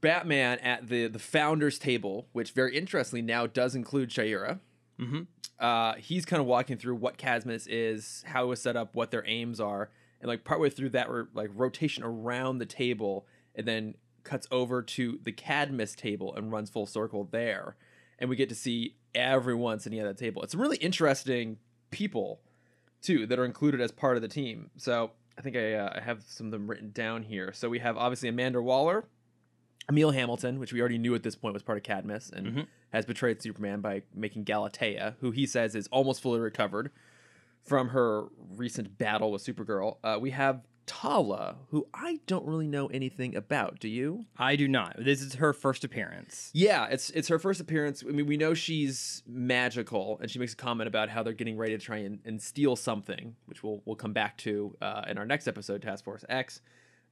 Batman 0.01 0.59
at 0.59 0.89
the 0.89 1.07
the 1.07 1.19
founders 1.19 1.79
table, 1.79 2.29
which 2.33 2.53
very 2.53 2.77
interestingly 2.77 3.23
now 3.23 3.47
does 3.47 3.75
include 3.75 4.11
Shayera. 4.11 4.61
Mm-hmm. 4.99 5.23
Uh, 5.59 5.95
he's 5.95 6.25
kind 6.25 6.41
of 6.41 6.47
walking 6.47 6.77
through 6.77 6.97
what 6.97 7.19
Cadmus 7.19 7.67
is, 7.67 8.25
how 8.27 8.45
it 8.45 8.47
was 8.49 8.63
set 8.63 8.77
up, 8.77 8.95
what 8.95 9.11
their 9.11 9.25
aims 9.27 9.61
are, 9.61 9.91
and 10.27 10.33
like 10.33 10.45
partway 10.45 10.69
through 10.69 10.91
that 10.91 11.09
ro- 11.09 11.29
like 11.33 11.51
rotation 11.55 12.03
around 12.03 12.59
the 12.59 12.67
table, 12.67 13.27
and 13.55 13.67
then 13.67 13.95
cuts 14.25 14.49
over 14.51 14.83
to 14.83 15.21
the 15.23 15.31
Cadmus 15.31 15.95
table 15.95 16.35
and 16.35 16.51
runs 16.51 16.69
full 16.69 16.87
circle 16.87 17.29
there, 17.31 17.77
and 18.19 18.29
we 18.29 18.35
get 18.35 18.49
to 18.49 18.55
see 18.57 18.97
everyone 19.15 19.79
sitting 19.79 20.01
at 20.01 20.05
that 20.05 20.19
table. 20.19 20.43
It's 20.43 20.55
really 20.55 20.77
interesting 20.79 21.59
people 21.93 22.41
too 23.03 23.25
that 23.27 23.39
are 23.39 23.45
included 23.45 23.81
as 23.81 23.93
part 23.93 24.17
of 24.17 24.23
the 24.23 24.29
team. 24.29 24.71
So 24.77 25.13
I 25.39 25.43
think 25.43 25.55
I, 25.57 25.75
uh, 25.75 25.93
I 25.97 26.01
have 26.01 26.25
some 26.27 26.47
of 26.47 26.51
them 26.53 26.67
written 26.67 26.91
down 26.91 27.23
here. 27.23 27.53
So 27.53 27.69
we 27.69 27.79
have 27.79 27.97
obviously 27.97 28.29
Amanda 28.29 28.61
Waller, 28.61 29.05
Emil 29.89 30.11
Hamilton, 30.11 30.59
which 30.59 30.73
we 30.73 30.81
already 30.81 30.99
knew 30.99 31.15
at 31.15 31.23
this 31.23 31.37
point 31.37 31.55
was 31.55 31.63
part 31.63 31.79
of 31.79 31.85
Cadmus 31.85 32.31
and 32.31 32.47
Mhm. 32.49 32.67
has 32.93 33.07
betrayed 33.07 33.41
Superman 33.41 33.81
by 33.81 34.03
making 34.13 34.43
Galatea, 34.45 35.15
who 35.21 35.31
he 35.31 35.47
says 35.47 35.77
is 35.77 35.87
almost 35.89 36.21
fully 36.21 36.41
recovered 36.41 36.91
from 37.67 37.89
her 37.89 38.27
recent 38.57 38.97
battle 38.97 39.31
with 39.33 39.45
Supergirl. 39.45 39.99
Uh, 40.03 40.19
we 40.21 40.31
have 40.31 40.63
Tala, 40.87 41.57
who 41.71 41.89
I 41.93 42.21
don't 42.27 42.47
really 42.47 42.69
know 42.69 42.87
anything 42.87 43.35
about. 43.35 43.81
Do 43.81 43.89
you? 43.89 44.25
I 44.39 44.55
do 44.55 44.69
not. 44.69 44.97
This 44.99 45.21
is 45.21 45.35
her 45.35 45.53
first 45.53 45.83
appearance. 45.83 46.51
Yeah, 46.55 46.87
it's 46.87 47.11
it's 47.11 47.29
her 47.29 47.41
first 47.41 47.61
appearance. 47.61 48.05
I 48.09 48.13
mean, 48.13 48.27
we 48.27 48.37
know 48.37 48.55
she's 48.55 49.23
magical, 49.27 50.19
and 50.21 50.31
she 50.31 50.39
makes 50.39 50.53
a 50.53 50.57
comment 50.57 50.87
about 50.87 51.09
how 51.09 51.25
they're 51.25 51.33
getting 51.33 51.57
ready 51.57 51.77
to 51.77 51.85
try 51.85 51.99
and, 51.99 52.21
and 52.25 52.41
steal 52.41 52.77
something, 52.77 53.35
which 53.47 53.63
we'll 53.65 53.83
we'll 53.85 53.97
come 53.97 54.13
back 54.13 54.39
to 54.39 54.77
uh, 54.81 55.03
in 55.09 55.19
our 55.19 55.27
next 55.27 55.49
episode, 55.49 55.83
Task 55.83 56.05
Force 56.05 56.25
X. 56.29 56.61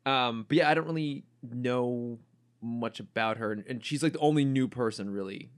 Um, 0.07 0.45
but 0.47 0.57
yeah, 0.57 0.71
I 0.71 0.75
don't 0.75 0.87
really 0.87 1.25
know 1.43 2.19
much 2.63 3.01
about 3.01 3.39
her, 3.39 3.51
and, 3.51 3.65
and 3.67 3.85
she's 3.85 4.03
like 4.03 4.13
the 4.13 4.21
only 4.21 4.45
new 4.45 4.69
person 4.69 5.11
really. 5.11 5.51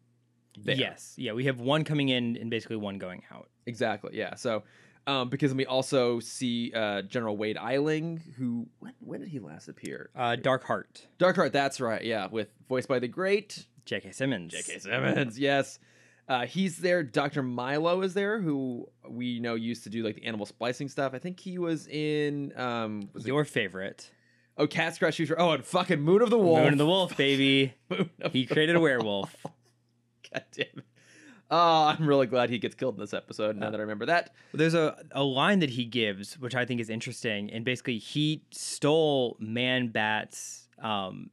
There. 0.65 0.75
Yes. 0.77 1.15
Yeah. 1.17 1.33
We 1.33 1.45
have 1.45 1.61
one 1.61 1.85
coming 1.85 2.09
in 2.09 2.37
and 2.37 2.51
basically 2.51 2.77
one 2.77 2.99
going 2.99 3.23
out. 3.33 3.49
exactly. 3.67 4.17
Yeah, 4.17 4.35
so. 4.35 4.63
Um, 5.09 5.29
because 5.29 5.55
we 5.55 5.65
also 5.67 6.19
see 6.19 6.73
uh, 6.75 7.03
General 7.03 7.37
Wade 7.37 7.57
Eiling, 7.57 8.21
who 8.37 8.67
when, 8.81 8.93
when 8.99 9.21
did 9.21 9.29
he 9.29 9.39
last 9.39 9.69
appear? 9.69 10.11
Uh, 10.17 10.35
Dark 10.35 10.65
Heart. 10.65 11.07
Darkheart, 11.21 11.53
that's 11.53 11.81
right. 11.81 12.03
Yeah, 12.03 12.27
with 12.27 12.49
voiced 12.69 12.89
by 12.89 12.99
the 12.99 13.07
great 13.07 13.67
J.K. 13.85 14.11
Simmons. 14.11 14.53
J.K. 14.53 14.81
Simmons, 14.81 15.39
yes. 15.39 15.79
Uh, 16.29 16.45
he's 16.47 16.79
there. 16.79 17.05
Dr. 17.05 17.45
Milo 17.45 18.03
is 18.03 18.15
there, 18.15 18.41
who 18.41 18.89
we 19.09 19.39
know 19.39 19.55
used 19.55 19.85
to 19.85 19.91
do 19.91 20.03
like 20.03 20.17
the 20.17 20.25
animal 20.25 20.45
splicing 20.45 20.89
stuff. 20.89 21.15
I 21.15 21.21
think 21.21 21.39
he 21.39 21.57
was 21.59 21.87
in 21.87 22.53
um 22.59 23.09
was 23.13 23.25
it- 23.25 23.29
Your 23.29 23.45
favorite. 23.45 24.11
oh 24.59 24.67
Cat 24.67 24.97
Scratch 24.97 25.19
Fever. 25.19 25.37
Oh, 25.39 25.53
and 25.53 25.65
fucking 25.65 26.01
Moon 26.01 26.21
of 26.21 26.31
the 26.31 26.39
Wolf. 26.39 26.65
Moon 26.65 26.73
of 26.73 26.79
the 26.79 26.87
Wolf, 26.87 27.17
baby. 27.17 27.75
He 28.33 28.45
created 28.45 28.75
a 28.75 28.81
werewolf. 28.81 29.37
God 30.33 30.45
damn 30.53 30.67
it. 30.79 30.85
Oh, 31.49 31.85
I'm 31.97 32.07
really 32.07 32.27
glad 32.27 32.51
he 32.51 32.59
gets 32.59 32.75
killed 32.75 32.97
in 32.97 33.01
this 33.01 33.15
episode. 33.15 33.57
Now 33.57 33.71
that 33.71 33.79
I 33.79 33.83
remember 33.83 34.07
that. 34.07 34.35
There's 34.53 34.75
a, 34.75 34.97
a 35.13 35.23
line 35.23 35.61
that 35.61 35.71
he 35.71 35.85
gives, 35.85 36.37
which 36.41 36.57
I 36.57 36.65
think 36.65 36.81
is 36.81 36.91
interesting. 36.91 37.51
And 37.53 37.65
basically, 37.65 37.99
he 37.99 38.43
stole 38.51 39.37
Man 39.39 39.89
Bat's 39.89 40.67
um, 40.83 41.31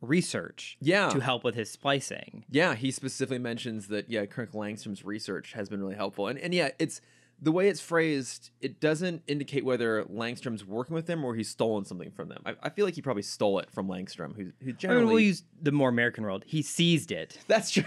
research 0.00 0.76
Yeah. 0.80 1.10
to 1.10 1.20
help 1.20 1.44
with 1.44 1.54
his 1.54 1.70
splicing. 1.70 2.44
Yeah, 2.50 2.74
he 2.74 2.90
specifically 2.90 3.38
mentions 3.38 3.86
that 3.88 4.10
yeah, 4.10 4.26
Kirk 4.26 4.50
Langstrom's 4.52 5.04
research 5.04 5.52
has 5.52 5.68
been 5.68 5.80
really 5.80 5.94
helpful, 5.94 6.26
and 6.26 6.38
and 6.40 6.52
yeah, 6.52 6.70
it's 6.80 7.00
the 7.42 7.50
way 7.52 7.68
it's 7.68 7.80
phrased. 7.80 8.50
It 8.60 8.80
doesn't 8.80 9.22
indicate 9.26 9.64
whether 9.64 10.04
Langstrom's 10.04 10.64
working 10.64 10.94
with 10.94 11.06
them 11.06 11.24
or 11.24 11.34
he's 11.34 11.48
stolen 11.48 11.84
something 11.84 12.12
from 12.12 12.28
them. 12.28 12.40
I, 12.46 12.54
I 12.62 12.70
feel 12.70 12.84
like 12.84 12.94
he 12.94 13.02
probably 13.02 13.24
stole 13.24 13.58
it 13.58 13.68
from 13.70 13.88
Langstrom, 13.88 14.36
who 14.36 14.52
who 14.62 14.70
I 14.70 14.72
generally 14.72 15.04
mean, 15.06 15.14
we'll 15.14 15.22
use 15.24 15.42
the 15.60 15.72
more 15.72 15.88
American 15.88 16.22
world. 16.24 16.44
He 16.46 16.62
seized 16.62 17.10
it. 17.12 17.38
that's 17.48 17.70
true. 17.72 17.84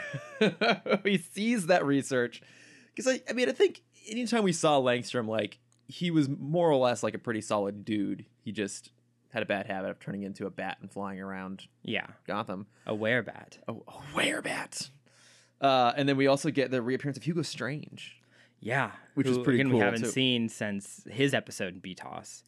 he 1.05 1.17
seized 1.17 1.69
that 1.69 1.85
research 1.85 2.41
because 2.93 3.11
I 3.11 3.21
I 3.29 3.33
mean 3.33 3.49
I 3.49 3.53
think 3.53 3.81
anytime 4.09 4.43
we 4.43 4.51
saw 4.53 4.79
Langstrom 4.79 5.27
like 5.27 5.59
he 5.87 6.11
was 6.11 6.27
more 6.27 6.69
or 6.69 6.75
less 6.77 7.01
like 7.03 7.13
a 7.13 7.19
pretty 7.19 7.41
solid 7.41 7.85
dude. 7.85 8.25
He 8.43 8.51
just 8.51 8.91
had 9.31 9.43
a 9.43 9.45
bad 9.45 9.67
habit 9.67 9.89
of 9.91 9.99
turning 9.99 10.23
into 10.23 10.45
a 10.45 10.49
bat 10.49 10.77
and 10.81 10.89
flying 10.91 11.19
around 11.19 11.67
Yeah, 11.83 12.07
Gotham. 12.25 12.67
a 12.87 12.93
werebat. 12.93 13.57
a, 13.67 13.73
a 13.73 14.01
werebat. 14.15 14.89
Uh, 15.61 15.93
and 15.95 16.07
then 16.09 16.17
we 16.17 16.27
also 16.27 16.51
get 16.51 16.71
the 16.71 16.81
reappearance 16.81 17.17
of 17.17 17.23
Hugo 17.23 17.41
Strange. 17.41 18.21
Yeah, 18.65 18.91
Which 19.13 19.27
is 19.27 19.37
who, 19.37 19.43
pretty 19.43 19.59
again, 19.59 19.69
cool, 19.69 19.79
We 19.79 19.85
haven't 19.85 20.01
too. 20.01 20.09
seen 20.09 20.49
since 20.49 21.03
his 21.07 21.35
episode 21.35 21.75
in 21.75 21.81
BTAS. 21.81 22.41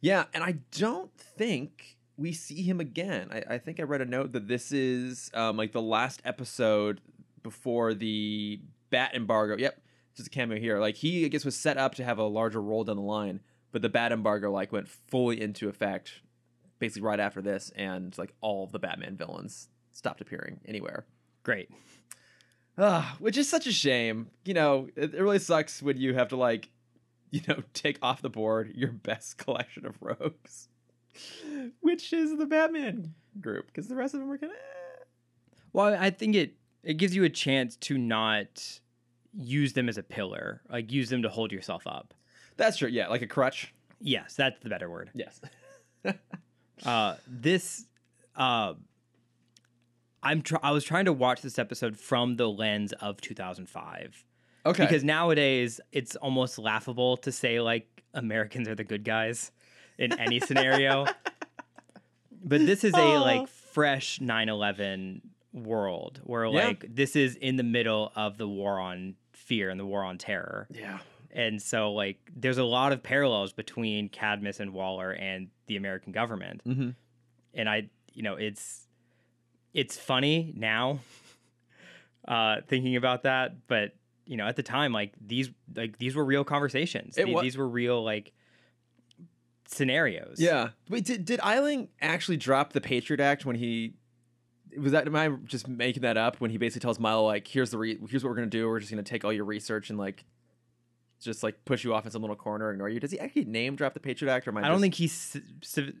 Yeah, 0.00 0.24
and 0.32 0.42
I 0.42 0.52
don't 0.72 1.14
think 1.14 1.98
we 2.16 2.32
see 2.32 2.62
him 2.62 2.80
again. 2.80 3.28
I, 3.30 3.54
I 3.54 3.58
think 3.58 3.78
I 3.78 3.82
read 3.82 4.00
a 4.00 4.06
note 4.06 4.32
that 4.32 4.48
this 4.48 4.72
is 4.72 5.30
um, 5.34 5.58
like 5.58 5.72
the 5.72 5.82
last 5.82 6.22
episode 6.24 7.02
before 7.42 7.92
the 7.92 8.60
bat 8.88 9.14
embargo. 9.14 9.58
Yep, 9.58 9.78
just 10.16 10.28
a 10.28 10.30
cameo 10.30 10.58
here. 10.58 10.78
Like 10.78 10.94
he, 10.96 11.26
I 11.26 11.28
guess, 11.28 11.44
was 11.44 11.54
set 11.54 11.76
up 11.76 11.94
to 11.96 12.04
have 12.04 12.16
a 12.16 12.24
larger 12.24 12.62
role 12.62 12.84
down 12.84 12.96
the 12.96 13.02
line, 13.02 13.40
but 13.70 13.82
the 13.82 13.90
bat 13.90 14.10
embargo 14.10 14.50
like 14.50 14.72
went 14.72 14.88
fully 14.88 15.38
into 15.38 15.68
effect 15.68 16.22
basically 16.78 17.02
right 17.02 17.20
after 17.20 17.42
this, 17.42 17.70
and 17.76 18.16
like 18.16 18.32
all 18.40 18.64
of 18.64 18.72
the 18.72 18.78
Batman 18.78 19.16
villains 19.16 19.68
stopped 19.92 20.22
appearing 20.22 20.60
anywhere. 20.64 21.04
Great. 21.42 21.68
Ah, 22.78 23.16
which 23.18 23.36
is 23.36 23.48
such 23.48 23.66
a 23.66 23.72
shame. 23.72 24.28
You 24.44 24.54
know, 24.54 24.88
it, 24.94 25.14
it 25.14 25.20
really 25.20 25.40
sucks 25.40 25.82
when 25.82 25.96
you 25.96 26.14
have 26.14 26.28
to 26.28 26.36
like, 26.36 26.68
you 27.30 27.40
know, 27.48 27.62
take 27.74 27.98
off 28.02 28.22
the 28.22 28.30
board 28.30 28.72
your 28.74 28.92
best 28.92 29.38
collection 29.44 29.84
of 29.84 29.96
rogues, 30.00 30.68
which 31.80 32.12
is 32.12 32.36
the 32.38 32.46
Batman 32.46 33.14
group, 33.40 33.66
because 33.66 33.88
the 33.88 33.96
rest 33.96 34.14
of 34.14 34.20
them 34.20 34.30
are 34.30 34.38
kind 34.38 34.52
of. 34.52 34.58
Well, 35.72 35.96
I 35.98 36.10
think 36.10 36.34
it 36.34 36.54
it 36.82 36.94
gives 36.94 37.14
you 37.14 37.24
a 37.24 37.28
chance 37.28 37.76
to 37.76 37.98
not 37.98 38.80
use 39.34 39.72
them 39.74 39.88
as 39.88 39.98
a 39.98 40.02
pillar, 40.02 40.62
like 40.70 40.90
use 40.90 41.10
them 41.10 41.22
to 41.22 41.28
hold 41.28 41.52
yourself 41.52 41.86
up. 41.86 42.14
That's 42.56 42.76
true. 42.78 42.88
Yeah, 42.88 43.08
like 43.08 43.22
a 43.22 43.26
crutch. 43.26 43.74
Yes, 44.00 44.34
that's 44.34 44.58
the 44.60 44.68
better 44.68 44.88
word. 44.88 45.10
Yes. 45.14 45.40
Uh, 46.86 47.16
this, 47.26 47.86
uh, 48.36 48.74
I'm 50.22 50.42
tr- 50.42 50.56
I 50.62 50.70
was 50.72 50.84
trying 50.84 51.04
to 51.06 51.12
watch 51.12 51.42
this 51.42 51.58
episode 51.58 51.96
from 51.96 52.36
the 52.36 52.48
lens 52.48 52.92
of 52.94 53.20
2005 53.20 54.24
Okay. 54.66 54.84
because 54.84 55.04
nowadays 55.04 55.80
it's 55.92 56.16
almost 56.16 56.58
laughable 56.58 57.16
to 57.18 57.30
say 57.32 57.60
like 57.60 58.02
Americans 58.14 58.68
are 58.68 58.74
the 58.74 58.84
good 58.84 59.04
guys 59.04 59.52
in 59.98 60.12
any 60.18 60.40
scenario. 60.48 61.06
but 62.44 62.64
this 62.66 62.84
is 62.84 62.94
a 62.94 63.18
like 63.18 63.48
fresh 63.48 64.18
9/11 64.18 65.20
world 65.52 66.20
where 66.24 66.44
Yeah. 66.46 66.66
like 66.66 66.84
this 66.94 67.16
is 67.16 67.36
in 67.36 67.56
the 67.56 67.62
middle 67.62 68.12
of 68.14 68.38
the 68.38 68.48
war 68.48 68.78
on 68.78 69.14
fear 69.32 69.70
and 69.70 69.78
the 69.78 69.86
war 69.86 70.02
on 70.04 70.18
terror. 70.18 70.66
yeah. 70.70 70.98
And 71.30 71.60
so 71.62 71.92
like 71.92 72.18
there's 72.34 72.58
a 72.58 72.64
lot 72.64 72.92
of 72.92 73.02
parallels 73.02 73.52
between 73.52 74.08
Cadmus 74.08 74.60
and 74.60 74.72
Waller 74.72 75.12
and 75.12 75.48
the 75.66 75.76
American 75.76 76.10
government. 76.12 76.62
Mm-hmm. 76.66 76.90
And 77.54 77.68
I 77.68 77.88
you 78.12 78.22
know, 78.22 78.34
it's 78.34 78.87
it's 79.74 79.96
funny 79.96 80.52
now 80.56 81.00
uh 82.28 82.56
thinking 82.66 82.96
about 82.96 83.22
that, 83.24 83.66
but 83.66 83.94
you 84.26 84.36
know, 84.36 84.46
at 84.46 84.56
the 84.56 84.62
time 84.62 84.92
like 84.92 85.14
these 85.24 85.50
like 85.74 85.98
these 85.98 86.14
were 86.14 86.24
real 86.24 86.44
conversations. 86.44 87.16
Wa- 87.18 87.42
these 87.42 87.56
were 87.56 87.68
real 87.68 88.04
like 88.04 88.32
scenarios. 89.66 90.36
Yeah. 90.38 90.70
Wait, 90.88 91.04
did 91.04 91.24
did 91.24 91.40
Eiling 91.40 91.88
actually 92.00 92.36
drop 92.36 92.72
the 92.72 92.80
Patriot 92.80 93.20
Act 93.20 93.44
when 93.44 93.56
he? 93.56 93.94
Was 94.76 94.92
that 94.92 95.06
am 95.06 95.16
I 95.16 95.28
just 95.44 95.66
making 95.66 96.02
that 96.02 96.16
up 96.18 96.40
when 96.40 96.50
he 96.50 96.58
basically 96.58 96.80
tells 96.80 96.98
Milo 97.00 97.24
like 97.24 97.48
here's 97.48 97.70
the 97.70 97.78
re- 97.78 97.98
here's 98.08 98.22
what 98.22 98.30
we're 98.30 98.36
gonna 98.36 98.48
do 98.48 98.68
we're 98.68 98.80
just 98.80 98.90
gonna 98.90 99.02
take 99.02 99.24
all 99.24 99.32
your 99.32 99.46
research 99.46 99.88
and 99.88 99.98
like 99.98 100.24
just 101.24 101.42
like 101.42 101.64
push 101.64 101.84
you 101.84 101.92
off 101.94 102.04
in 102.04 102.10
some 102.10 102.22
little 102.22 102.36
corner 102.36 102.70
ignore 102.72 102.88
you 102.88 103.00
does 103.00 103.10
he 103.10 103.18
actually 103.18 103.44
name 103.44 103.74
drop 103.76 103.94
the 103.94 104.00
Patriot 104.00 104.32
Act 104.32 104.46
or 104.46 104.50
am 104.50 104.58
I, 104.58 104.60
I 104.60 104.68
don't 104.68 104.74
just- 104.76 104.82
think 104.82 104.94
he 104.94 105.04
s- 105.06 105.36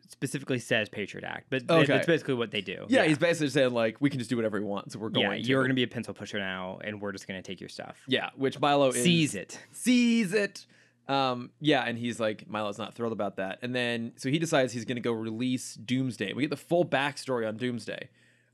specifically 0.08 0.58
says 0.58 0.88
Patriot 0.88 1.24
Act, 1.24 1.46
but 1.50 1.62
Okay. 1.68 1.86
that's 1.86 2.06
basically 2.06 2.34
what 2.34 2.50
they 2.50 2.60
do. 2.60 2.86
yeah, 2.88 3.04
he's 3.04 3.18
basically 3.18 3.48
saying 3.50 3.72
like 3.72 3.96
we 4.00 4.10
can 4.10 4.18
just 4.18 4.30
do 4.30 4.36
whatever 4.36 4.58
we 4.58 4.64
want 4.66 4.92
so 4.92 4.98
we're 4.98 5.08
going 5.08 5.26
yeah, 5.26 5.34
to 5.36 5.40
you're 5.42 5.60
going 5.62 5.70
to 5.70 5.74
be 5.74 5.82
a 5.82 5.88
pencil 5.88 6.14
pusher 6.14 6.38
now, 6.38 6.78
and 6.82 7.00
we're 7.00 7.12
just 7.12 7.26
going 7.28 7.40
to 7.40 7.46
take 7.46 7.60
your 7.60 7.68
stuff. 7.68 7.98
yeah 8.06 8.30
which 8.36 8.58
Milo 8.60 8.88
is 8.88 9.02
Seize 9.02 9.34
it. 9.34 9.58
sees 9.72 10.32
it. 10.32 10.66
Um, 11.08 11.50
yeah, 11.58 11.84
and 11.86 11.96
he's 11.96 12.20
like, 12.20 12.46
Milo's 12.50 12.76
not 12.76 12.92
thrilled 12.92 13.14
about 13.14 13.36
that. 13.36 13.60
And 13.62 13.74
then, 13.74 14.12
so 14.16 14.28
he 14.28 14.38
decides 14.38 14.74
he's 14.74 14.84
going 14.84 14.96
to 14.96 15.00
go 15.00 15.12
release 15.12 15.72
Doomsday. 15.74 16.34
We 16.34 16.42
get 16.42 16.50
the 16.50 16.56
full 16.58 16.84
backstory 16.84 17.48
on 17.48 17.56
Doomsday, 17.56 18.10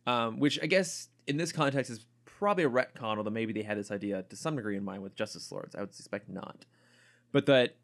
um, 0.06 0.38
which 0.38 0.61
I 0.62 0.66
guess 0.66 1.09
in 1.26 1.37
this 1.37 1.50
context 1.50 1.90
is 1.90 2.06
probably 2.44 2.64
a 2.64 2.68
retcon, 2.68 3.16
although 3.16 3.30
maybe 3.30 3.54
they 3.54 3.62
had 3.62 3.78
this 3.78 3.90
idea 3.90 4.22
to 4.22 4.36
some 4.36 4.54
degree 4.54 4.76
in 4.76 4.84
mind 4.84 5.02
with 5.02 5.14
Justice 5.14 5.50
Lords. 5.50 5.74
I 5.74 5.80
would 5.80 5.94
suspect 5.94 6.28
not. 6.28 6.66
But 7.32 7.46
that 7.46 7.76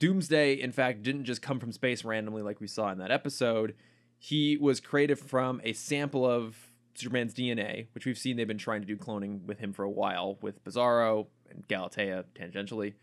Doomsday, 0.00 0.54
in 0.54 0.72
fact, 0.72 1.04
didn't 1.04 1.26
just 1.26 1.42
come 1.42 1.60
from 1.60 1.70
space 1.70 2.04
randomly 2.04 2.42
like 2.42 2.60
we 2.60 2.66
saw 2.66 2.90
in 2.90 2.98
that 2.98 3.12
episode. 3.12 3.76
He 4.18 4.56
was 4.56 4.80
created 4.80 5.20
from 5.20 5.60
a 5.62 5.74
sample 5.74 6.26
of 6.28 6.56
Superman's 6.96 7.34
DNA, 7.34 7.86
which 7.92 8.04
we've 8.04 8.18
seen 8.18 8.36
they've 8.36 8.48
been 8.48 8.58
trying 8.58 8.80
to 8.80 8.86
do 8.86 8.96
cloning 8.96 9.46
with 9.46 9.60
him 9.60 9.72
for 9.72 9.84
a 9.84 9.90
while 9.90 10.38
with 10.42 10.64
Bizarro 10.64 11.28
and 11.48 11.66
Galatea 11.68 12.24
tangentially. 12.34 12.94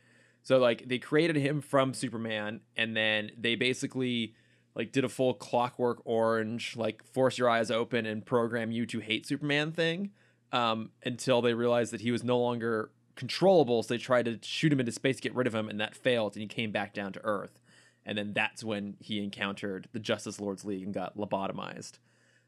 So 0.44 0.58
like 0.58 0.90
they 0.90 1.00
created 1.00 1.38
him 1.38 1.62
from 1.62 1.94
Superman 1.94 2.60
and 2.76 2.98
then 2.98 3.32
they 3.40 3.56
basically 3.56 4.36
like 4.76 4.92
did 4.92 5.06
a 5.06 5.10
full 5.10 5.34
clockwork 5.34 6.02
orange 6.04 6.76
like 6.76 7.02
force 7.14 7.38
your 7.38 7.50
eyes 7.50 7.72
open 7.72 8.06
and 8.06 8.26
program 8.26 8.72
you 8.72 8.86
to 8.88 9.00
hate 9.00 9.26
Superman 9.26 9.72
thing 9.72 10.12
um, 10.52 10.92
until 11.04 11.42
they 11.42 11.54
realized 11.54 11.94
that 11.94 12.02
he 12.02 12.12
was 12.12 12.24
no 12.24 12.40
longer 12.40 12.92
controllable 13.16 13.82
so 13.82 13.94
they 13.94 13.98
tried 13.98 14.26
to 14.26 14.38
shoot 14.44 14.72
him 14.72 14.80
into 14.80 14.92
space 14.92 15.16
to 15.16 15.22
get 15.24 15.34
rid 15.34 15.48
of 15.48 15.56
him 15.56 15.70
and 15.70 15.80
that 15.80 15.96
failed 15.96 16.36
and 16.36 16.42
he 16.42 16.48
came 16.48 16.72
back 16.72 16.94
down 16.94 17.12
to 17.12 17.20
earth 17.24 17.60
and 18.08 18.18
then 18.18 18.32
that's 18.34 18.64
when 18.64 18.96
he 19.00 19.22
encountered 19.22 19.90
the 19.92 20.00
Justice 20.00 20.40
Lords 20.40 20.64
League 20.64 20.82
and 20.82 20.94
got 20.94 21.18
lobotomized. 21.18 22.00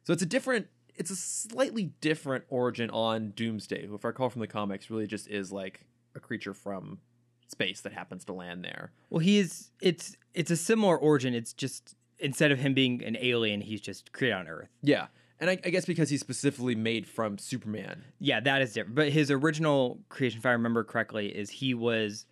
So 0.06 0.14
it's 0.14 0.24
a 0.24 0.26
different 0.26 0.68
it's 0.96 1.12
a 1.12 1.16
slightly 1.16 1.92
different 2.02 2.46
origin 2.50 2.90
on 2.90 3.32
Doomsday, 3.32 3.86
who 3.86 3.96
if 3.96 4.04
I 4.04 4.10
recall 4.10 4.30
from 4.30 4.42
the 4.42 4.48
comics 4.48 4.90
really 4.90 5.06
just 5.06 5.28
is 5.28 5.52
like 5.52 5.86
a 6.16 6.20
creature 6.20 6.54
from 6.54 7.00
space 7.48 7.82
that 7.82 7.94
happens 7.94 8.26
to 8.26 8.34
land 8.34 8.64
there. 8.64 8.92
Well, 9.10 9.20
he 9.20 9.38
is. 9.38 9.72
It's 9.82 10.16
it's 10.34 10.50
a 10.50 10.58
similar 10.58 10.98
origin. 10.98 11.34
It's 11.34 11.52
just 11.52 11.96
instead 12.20 12.52
of 12.52 12.60
him 12.60 12.74
being 12.74 13.04
an 13.04 13.18
alien, 13.20 13.60
he's 13.60 13.82
just 13.82 14.14
created 14.14 14.38
on 14.38 14.48
Earth. 14.48 14.70
Yeah. 14.82 15.08
And 15.40 15.50
I, 15.50 15.54
I 15.64 15.70
guess 15.70 15.86
because 15.86 16.10
he's 16.10 16.20
specifically 16.20 16.76
made 16.76 17.08
from 17.08 17.38
Superman. 17.38 18.04
Yeah, 18.20 18.40
that 18.42 18.62
is 18.62 18.74
different. 18.74 18.96
But 18.96 19.10
his 19.10 19.32
original 19.32 20.00
creation, 20.10 20.40
if 20.40 20.46
I 20.46 20.52
remember 20.52 20.84
correctly, 20.84 21.28
is 21.28 21.50
he 21.50 21.74
was 21.74 22.26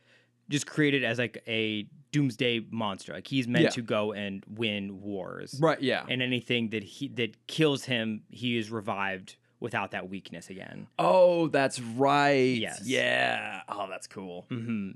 just 0.49 0.67
created 0.67 1.03
as 1.03 1.17
like 1.17 1.41
a 1.47 1.87
doomsday 2.11 2.65
monster. 2.69 3.13
Like 3.13 3.27
he's 3.27 3.47
meant 3.47 3.63
Yeah. 3.63 3.69
to 3.71 3.81
go 3.81 4.11
and 4.13 4.43
win 4.49 5.01
wars. 5.01 5.57
Right, 5.61 5.81
yeah. 5.81 6.05
And 6.09 6.21
anything 6.21 6.69
that 6.71 6.83
he 6.83 7.07
that 7.09 7.47
kills 7.47 7.83
him, 7.85 8.23
he 8.29 8.57
is 8.57 8.69
revived 8.71 9.35
without 9.59 9.91
that 9.91 10.09
weakness 10.09 10.49
again. 10.49 10.87
oh, 10.99 11.47
that's 11.47 11.79
right. 11.79 12.57
Yes. 12.57 12.81
Yeah. 12.85 13.61
Oh, 13.67 13.87
that's 13.89 14.05
cool. 14.07 14.45
hmm 14.49 14.91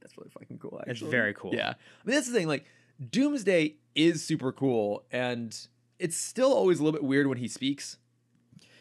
That's 0.00 0.16
really 0.16 0.30
fucking 0.30 0.58
cool, 0.58 0.78
actually. 0.80 0.92
It's 0.92 1.10
very 1.10 1.34
cool. 1.34 1.52
Yeah. 1.54 1.70
I 1.70 1.74
mean, 2.06 2.14
that's 2.14 2.26
the 2.26 2.32
thing. 2.32 2.48
Like, 2.48 2.64
Doomsday 3.10 3.74
is 3.94 4.24
super 4.24 4.50
cool, 4.52 5.04
and 5.12 5.56
it's 6.02 6.16
still 6.16 6.52
always 6.52 6.80
a 6.80 6.84
little 6.84 6.98
bit 6.98 7.06
weird 7.06 7.28
when 7.28 7.38
he 7.38 7.46
speaks. 7.46 7.96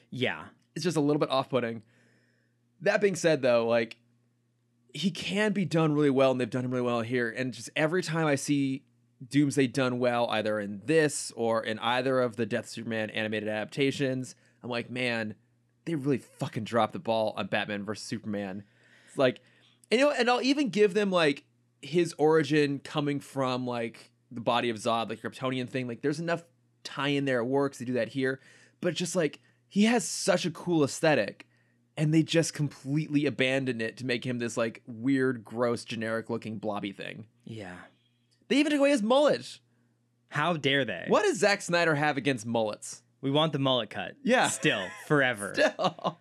Yeah. 0.09 0.45
It's 0.75 0.83
just 0.83 0.97
a 0.97 1.01
little 1.01 1.19
bit 1.19 1.29
off 1.29 1.49
putting. 1.49 1.83
That 2.81 2.99
being 2.99 3.15
said, 3.15 3.43
though, 3.43 3.67
like, 3.67 3.97
he 4.93 5.11
can 5.11 5.53
be 5.53 5.63
done 5.63 5.93
really 5.93 6.09
well, 6.09 6.31
and 6.31 6.41
they've 6.41 6.49
done 6.49 6.65
him 6.65 6.71
really 6.71 6.83
well 6.83 7.01
here. 7.01 7.29
And 7.29 7.53
just 7.53 7.69
every 7.75 8.01
time 8.01 8.25
I 8.25 8.35
see 8.35 8.83
Doomsday 9.29 9.67
done 9.67 9.99
well, 9.99 10.27
either 10.31 10.59
in 10.59 10.81
this 10.85 11.31
or 11.35 11.63
in 11.63 11.77
either 11.79 12.19
of 12.19 12.37
the 12.37 12.47
Death 12.47 12.67
Superman 12.67 13.11
animated 13.11 13.47
adaptations, 13.47 14.33
I'm 14.63 14.69
like, 14.69 14.89
man, 14.89 15.35
they 15.85 15.93
really 15.93 16.17
fucking 16.17 16.63
dropped 16.63 16.93
the 16.93 16.99
ball 16.99 17.35
on 17.37 17.47
Batman 17.47 17.85
versus 17.85 18.03
Superman. 18.03 18.63
It's 19.07 19.17
like, 19.17 19.41
and, 19.91 19.99
you 19.99 20.07
know, 20.07 20.11
and 20.11 20.27
I'll 20.27 20.41
even 20.41 20.69
give 20.69 20.95
them 20.95 21.11
like 21.11 21.43
his 21.81 22.15
origin 22.17 22.79
coming 22.79 23.19
from 23.19 23.67
like 23.67 24.11
the 24.31 24.41
body 24.41 24.71
of 24.71 24.77
Zod, 24.77 25.09
like 25.09 25.21
Kryptonian 25.21 25.69
thing. 25.69 25.87
Like, 25.87 26.01
there's 26.01 26.19
enough 26.19 26.43
tie 26.83 27.09
in 27.09 27.25
there. 27.25 27.39
It 27.39 27.45
works. 27.45 27.77
They 27.77 27.85
do 27.85 27.93
that 27.93 28.09
here, 28.09 28.39
but 28.79 28.93
just 28.93 29.15
like 29.15 29.39
he 29.67 29.85
has 29.85 30.07
such 30.07 30.45
a 30.45 30.51
cool 30.51 30.83
aesthetic, 30.83 31.47
and 31.97 32.13
they 32.13 32.23
just 32.23 32.53
completely 32.53 33.25
abandoned 33.25 33.81
it 33.81 33.97
to 33.97 34.05
make 34.05 34.25
him 34.25 34.39
this 34.39 34.57
like 34.57 34.81
weird, 34.88 35.43
gross, 35.45 35.85
generic 35.85 36.29
looking 36.29 36.57
blobby 36.57 36.91
thing. 36.91 37.27
Yeah. 37.46 37.75
They 38.48 38.57
even 38.57 38.72
took 38.72 38.79
away 38.79 38.89
his 38.91 39.01
mullet. 39.01 39.59
How 40.29 40.53
dare 40.53 40.85
they? 40.85 41.05
What 41.07 41.24
does 41.24 41.39
Zack 41.39 41.61
Snyder 41.61 41.96
have 41.96 42.17
against 42.17 42.46
mullets? 42.46 43.03
We 43.22 43.31
want 43.31 43.53
the 43.53 43.59
mullet 43.59 43.89
cut. 43.89 44.15
Yeah. 44.24 44.48
Still, 44.48 44.83
forever. 45.07 45.53
Still. 45.53 46.20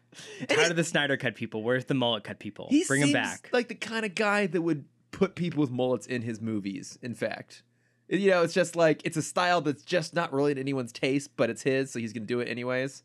Tired 0.49 0.71
of 0.71 0.77
the 0.77 0.85
Snyder 0.85 1.17
cut 1.17 1.35
people. 1.35 1.63
Where's 1.63 1.87
the 1.87 1.95
mullet 1.95 2.25
cut 2.25 2.39
people? 2.39 2.71
Bring 2.87 3.01
them 3.01 3.13
back. 3.13 3.49
Like 3.53 3.69
the 3.69 3.75
kind 3.75 4.05
of 4.05 4.15
guy 4.15 4.47
that 4.47 4.63
would 4.63 4.85
put 5.11 5.35
people 5.35 5.61
with 5.61 5.71
mullets 5.71 6.07
in 6.07 6.23
his 6.23 6.41
movies. 6.41 6.99
In 7.03 7.15
fact, 7.15 7.63
you 8.11 8.31
know, 8.31 8.43
it's 8.43 8.55
just 8.55 8.77
like 8.77 9.03
it's 9.05 9.17
a 9.17 9.23
style 9.23 9.61
that's 9.61 9.83
just 9.83 10.15
not 10.15 10.33
really 10.33 10.53
in 10.53 10.59
anyone's 10.59 10.93
taste, 10.93 11.31
but 11.37 11.49
it's 11.51 11.63
his, 11.63 11.91
so 11.91 11.99
he's 11.99 12.13
gonna 12.13 12.27
do 12.27 12.41
it 12.41 12.49
anyways. 12.49 13.03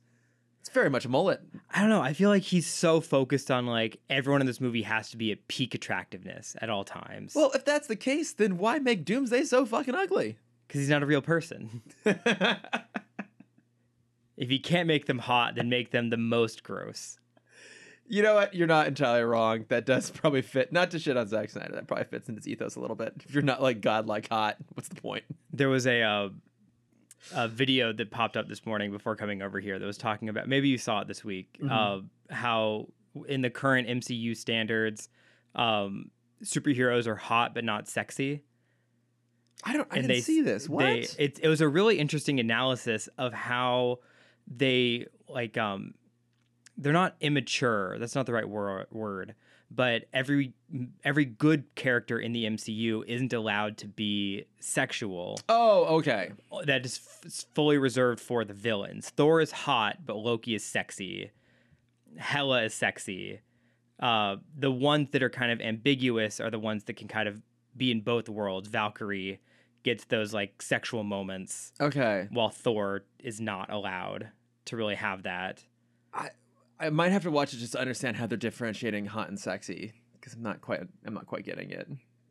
It's 0.60 0.70
very 0.70 0.90
much 0.90 1.06
a 1.06 1.10
mullet. 1.10 1.42
I 1.70 1.82
don't 1.82 1.92
know. 1.92 2.02
I 2.02 2.14
feel 2.14 2.30
like 2.30 2.42
he's 2.42 2.66
so 2.66 3.00
focused 3.00 3.52
on 3.52 3.68
like 3.68 4.00
everyone 4.10 4.42
in 4.42 4.48
this 4.48 4.60
movie 4.60 4.82
has 4.82 5.12
to 5.12 5.18
be 5.18 5.32
at 5.32 5.48
peak 5.48 5.76
attractiveness 5.76 6.56
at 6.60 6.72
all 6.72 6.84
times. 6.84 7.34
Well, 7.36 7.52
if 7.54 7.64
that's 7.64 7.88
the 7.88 7.96
case, 7.96 8.34
then 8.34 8.58
why 8.58 8.80
make 8.80 9.06
Doomsday 9.06 9.44
so 9.44 9.66
fucking 9.66 9.94
ugly? 9.94 10.38
because 10.68 10.82
he's 10.82 10.90
not 10.90 11.04
a 11.04 11.06
real 11.06 11.22
person. 11.22 11.82
if 12.06 12.20
you 14.38 14.60
can't 14.60 14.88
make 14.88 15.06
them 15.06 15.20
hot, 15.20 15.56
then 15.56 15.70
make 15.70 15.92
them 15.92 16.10
the 16.10 16.18
most 16.18 16.64
gross. 16.64 17.18
You 18.08 18.22
know 18.22 18.36
what? 18.36 18.54
You're 18.54 18.68
not 18.68 18.88
entirely 18.88 19.24
wrong. 19.24 19.66
That 19.70 19.86
does 19.86 20.10
probably 20.12 20.42
fit. 20.42 20.72
Not 20.72 20.92
to 20.92 21.00
shit 21.00 21.18
on 21.18 21.28
Zack 21.28 21.50
Snyder. 21.50 21.74
That 21.74 21.88
probably 21.88 22.06
fits 22.06 22.30
in 22.30 22.36
his 22.36 22.48
ethos 22.48 22.76
a 22.76 22.80
little 22.80 22.96
bit. 22.96 23.14
If 23.28 23.34
you're 23.34 23.44
not 23.44 23.62
like 23.62 23.82
godlike 23.82 24.30
hot, 24.30 24.58
what's 24.74 24.90
the 24.90 24.96
point? 25.02 25.24
There 25.52 25.70
was 25.70 25.88
a 25.88 26.02
uh, 26.02 26.30
a 27.34 27.48
video 27.48 27.92
that 27.94 28.12
popped 28.12 28.38
up 28.38 28.48
this 28.48 28.66
morning 28.66 28.92
before 28.92 29.16
coming 29.16 29.42
over 29.42 29.60
here 29.60 29.80
that 29.80 29.86
was 29.86 29.98
talking 29.98 30.30
about. 30.30 30.48
Maybe 30.48 30.70
you 30.70 30.78
saw 30.78 31.02
it 31.02 31.08
this 31.08 31.24
week. 31.24 31.58
Mhm. 31.62 31.72
Uh, 31.72 32.34
how 32.34 32.88
in 33.28 33.42
the 33.42 33.50
current 33.50 33.88
MCU 33.88 34.36
standards, 34.36 35.10
um, 35.56 36.12
superheroes 36.44 37.08
are 37.08 37.16
hot 37.16 37.54
but 37.54 37.64
not 37.64 37.88
sexy. 37.88 38.44
I 39.64 39.74
don't. 39.74 39.88
I 39.90 39.96
and 39.98 40.08
didn't 40.08 40.18
they 40.18 40.22
see 40.22 40.42
this. 40.42 40.70
What? 40.70 40.82
They, 40.84 41.08
it, 41.18 41.40
it 41.42 41.48
was 41.48 41.62
a 41.62 41.68
really 41.68 41.98
interesting 41.98 42.40
analysis 42.40 43.10
of 43.18 43.34
how 43.34 44.00
they 44.48 45.08
like 45.28 45.58
um 45.58 45.96
they're 46.78 46.94
not 46.94 47.16
immature 47.22 47.98
that's 48.00 48.16
not 48.16 48.26
the 48.26 48.34
right 48.34 48.48
wor- 48.50 48.88
word 48.92 49.36
but 49.72 50.06
every 50.14 50.54
every 51.04 51.26
good 51.26 51.64
character 51.76 52.20
in 52.20 52.32
the 52.34 52.46
MCU 52.46 53.04
isn't 53.08 53.34
allowed 53.34 53.78
to 53.78 53.88
be 53.88 54.46
sexual 54.60 55.40
oh, 55.50 55.98
okay. 55.98 56.32
that 56.66 56.86
is 56.86 57.00
f- 57.26 57.44
fully 57.56 57.78
reserved 57.78 58.20
for 58.20 58.46
the 58.46 58.54
villains 58.54 59.10
Thor 59.10 59.42
is 59.42 59.52
hot 59.52 59.98
but 60.06 60.16
Loki 60.18 60.54
is 60.56 60.64
sexy 60.64 61.32
Hela 62.18 62.64
is 62.64 62.74
sexy 62.74 63.42
uh 64.00 64.36
the 64.58 64.72
ones 64.72 65.10
that 65.12 65.24
are 65.24 65.30
kind 65.30 65.52
of 65.52 65.62
ambiguous 65.62 66.40
are 66.40 66.50
the 66.52 66.60
ones 66.60 66.84
that 66.86 66.96
can 66.98 67.08
kind 67.08 67.28
of 67.28 67.42
be 67.76 67.92
in 67.92 68.02
both 68.02 68.30
worlds 68.30 68.68
Valkyrie 68.68 69.40
gets 69.84 70.06
those 70.06 70.34
like 70.34 70.62
sexual 70.62 71.04
moments 71.04 71.72
Okay. 71.80 72.28
while 72.32 72.50
Thor 72.50 73.04
is 73.20 73.40
not 73.40 73.72
allowed 73.72 74.30
to 74.66 74.76
really 74.76 74.96
have 74.96 75.24
that. 75.24 75.64
I 76.12 76.30
might 76.90 77.12
have 77.12 77.24
to 77.24 77.32
watch 77.32 77.54
it 77.54 77.58
just 77.58 77.74
to 77.74 77.80
understand 77.80 78.18
how 78.18 78.28
they're 78.28 78.38
differentiating 78.38 79.06
hot 79.06 79.30
and 79.30 79.40
sexy 79.40 79.94
because 80.14 80.34
I'm 80.34 80.44
not 80.44 80.62
quite. 80.62 80.82
I'm 81.06 81.14
not 81.14 81.26
quite 81.26 81.46
getting 81.46 81.72
it. 81.72 81.88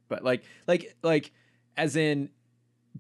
But 0.09 0.25
like, 0.25 0.45
like, 0.67 0.97
like, 1.03 1.33
as 1.77 1.97
in, 1.97 2.31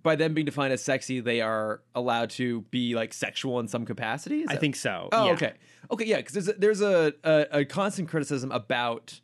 by 0.02 0.16
them 0.16 0.34
being 0.34 0.46
defined 0.46 0.72
as 0.72 0.82
sexy, 0.82 1.20
they 1.20 1.40
are 1.40 1.82
allowed 1.94 2.30
to 2.30 2.62
be 2.70 2.94
like 2.94 3.12
sexual 3.12 3.60
in 3.60 3.68
some 3.68 3.84
capacity. 3.84 4.42
Is 4.42 4.48
I 4.48 4.56
think 4.56 4.76
so. 4.76 5.08
Oh, 5.12 5.26
yeah. 5.26 5.32
okay, 5.32 5.52
okay, 5.90 6.04
yeah. 6.06 6.16
Because 6.16 6.32
there's 6.32 6.48
a, 6.48 6.52
there's 6.54 6.80
a, 6.80 7.12
a 7.22 7.46
a 7.60 7.64
constant 7.64 8.08
criticism 8.08 8.50
about 8.52 9.20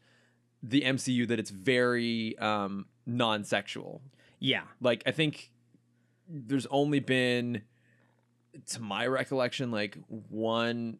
the 0.62 0.82
MCU 0.82 1.26
that 1.28 1.38
it's 1.38 1.50
very 1.50 2.36
um, 2.38 2.86
non-sexual. 3.06 4.02
Yeah. 4.38 4.62
Like 4.80 5.02
I 5.06 5.10
think 5.10 5.50
there's 6.28 6.66
only 6.66 7.00
been, 7.00 7.62
to 8.70 8.80
my 8.80 9.06
recollection, 9.06 9.70
like 9.70 9.96
one 10.08 10.98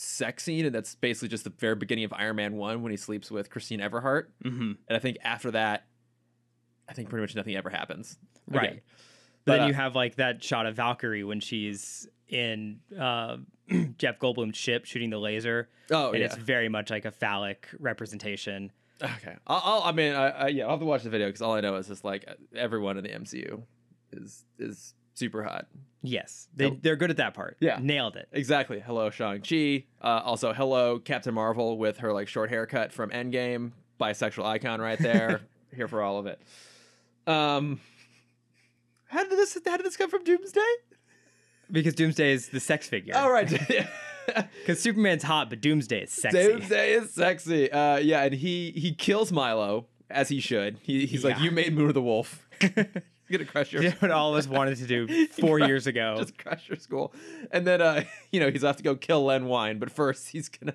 sex 0.00 0.44
scene, 0.44 0.64
and 0.64 0.72
that's 0.72 0.94
basically 0.94 1.28
just 1.28 1.42
the 1.42 1.50
very 1.50 1.74
beginning 1.74 2.04
of 2.04 2.12
Iron 2.12 2.36
Man 2.36 2.56
One 2.56 2.82
when 2.82 2.90
he 2.92 2.96
sleeps 2.96 3.30
with 3.32 3.50
Christine 3.50 3.80
Everhart. 3.80 4.26
hmm 4.42 4.72
And 4.88 4.96
I 4.96 4.98
think 5.00 5.18
after 5.22 5.50
that, 5.50 5.86
I 6.88 6.92
think 6.92 7.08
pretty 7.10 7.22
much 7.22 7.34
nothing 7.34 7.56
ever 7.56 7.68
happens. 7.68 8.16
Right. 8.46 8.82
But 9.44 9.52
then 9.52 9.60
uh, 9.62 9.66
you 9.66 9.74
have 9.74 9.96
like 9.96 10.16
that 10.16 10.42
shot 10.42 10.66
of 10.66 10.76
Valkyrie 10.76 11.24
when 11.24 11.40
she's 11.40 12.06
in 12.28 12.78
uh, 12.98 13.38
Jeff 13.98 14.18
Goldblum's 14.20 14.56
ship 14.56 14.84
shooting 14.84 15.10
the 15.10 15.18
laser, 15.18 15.68
Oh 15.90 16.10
and 16.10 16.20
yeah. 16.20 16.26
it's 16.26 16.36
very 16.36 16.68
much 16.68 16.90
like 16.90 17.04
a 17.04 17.10
phallic 17.10 17.68
representation. 17.80 18.70
Okay. 19.02 19.34
I'll, 19.46 19.62
I'll 19.64 19.82
I 19.82 19.92
mean, 19.92 20.12
I, 20.14 20.28
I, 20.28 20.48
yeah, 20.48 20.64
I'll 20.64 20.70
have 20.70 20.80
to 20.80 20.86
watch 20.86 21.02
the 21.02 21.10
video 21.10 21.26
because 21.26 21.42
all 21.42 21.54
I 21.54 21.60
know 21.60 21.74
is 21.76 21.88
just 21.88 22.04
like 22.04 22.28
everyone 22.54 22.98
in 22.98 23.04
the 23.04 23.10
MCU 23.10 23.62
is 24.12 24.44
is 24.58 24.94
super 25.18 25.42
hot. 25.42 25.66
Yes, 26.02 26.48
they 26.54 26.70
they're 26.70 26.96
good 26.96 27.10
at 27.10 27.16
that 27.16 27.34
part. 27.34 27.56
Yeah. 27.60 27.78
nailed 27.80 28.16
it. 28.16 28.28
Exactly. 28.32 28.78
Hello, 28.80 29.10
Shang 29.10 29.42
Chi. 29.42 29.84
Uh, 30.00 30.22
also, 30.24 30.52
hello, 30.52 30.98
Captain 31.00 31.34
Marvel 31.34 31.76
with 31.76 31.98
her 31.98 32.12
like 32.12 32.28
short 32.28 32.50
haircut 32.50 32.92
from 32.92 33.10
Endgame. 33.10 33.72
Bisexual 34.00 34.44
icon 34.44 34.80
right 34.80 34.98
there. 34.98 35.40
Here 35.74 35.88
for 35.88 36.00
all 36.02 36.18
of 36.18 36.26
it. 36.26 36.40
Um, 37.26 37.80
how 39.06 39.24
did 39.24 39.32
this? 39.32 39.58
How 39.66 39.76
did 39.76 39.84
this 39.84 39.96
come 39.96 40.08
from 40.08 40.22
Doomsday? 40.24 40.60
Because 41.70 41.94
Doomsday 41.94 42.32
is 42.32 42.48
the 42.48 42.60
sex 42.60 42.88
figure. 42.88 43.16
All 43.16 43.30
right. 43.30 43.50
Because 44.26 44.78
Superman's 44.82 45.22
hot, 45.22 45.48
but 45.48 45.62
Doomsday 45.62 46.02
is 46.02 46.12
sexy. 46.12 46.38
Doomsday 46.38 46.92
is 46.92 47.14
sexy. 47.14 47.72
Uh, 47.72 47.96
yeah, 47.96 48.24
and 48.24 48.34
he 48.34 48.72
he 48.72 48.92
kills 48.94 49.32
Milo 49.32 49.86
as 50.10 50.28
he 50.28 50.40
should. 50.40 50.78
He, 50.82 51.06
he's 51.06 51.24
like, 51.24 51.40
"You 51.40 51.50
made 51.50 51.74
Moon 51.74 51.88
of 51.88 51.94
the 51.94 52.02
Wolf. 52.02 52.46
Gonna 53.32 53.44
crush 53.44 53.72
your 53.72 53.82
Did 53.82 53.94
what 54.00 54.10
all 54.10 54.32
of 54.34 54.38
us 54.38 54.48
wanted 54.48 54.78
to 54.78 54.86
do 54.86 55.26
four 55.40 55.58
years 55.58 55.86
ago. 55.86 56.16
just 56.18 56.38
crush 56.38 56.68
your 56.68 56.78
school." 56.78 57.12
And 57.50 57.66
then, 57.66 57.82
uh, 57.82 58.04
you 58.32 58.40
know, 58.40 58.50
he's 58.50 58.64
off 58.64 58.76
to 58.76 58.82
go 58.82 58.94
kill 58.94 59.24
Len 59.24 59.46
Wein, 59.46 59.78
but 59.78 59.90
first 59.90 60.28
he's 60.28 60.48
gonna 60.48 60.74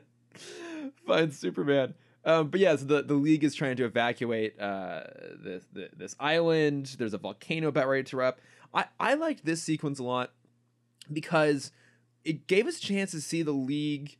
find 1.07 1.33
Superman. 1.33 1.95
Um, 2.25 2.47
but 2.49 2.59
yeah, 2.59 2.75
so 2.75 2.85
the, 2.85 3.01
the 3.01 3.15
league 3.15 3.43
is 3.43 3.53
trying 3.53 3.75
to 3.77 3.85
evacuate 3.85 4.59
uh, 4.59 5.03
this 5.43 5.65
the, 5.73 5.89
this 5.95 6.15
island. 6.19 6.95
There's 6.97 7.13
a 7.13 7.17
volcano 7.17 7.67
about 7.67 7.87
ready 7.87 8.03
to 8.03 8.17
erupt. 8.17 8.41
I 8.73 8.85
I 8.99 9.15
liked 9.15 9.45
this 9.45 9.61
sequence 9.61 9.99
a 9.99 10.03
lot 10.03 10.31
because 11.11 11.71
it 12.23 12.47
gave 12.47 12.67
us 12.67 12.77
a 12.77 12.81
chance 12.81 13.11
to 13.11 13.21
see 13.21 13.41
the 13.41 13.51
league 13.51 14.17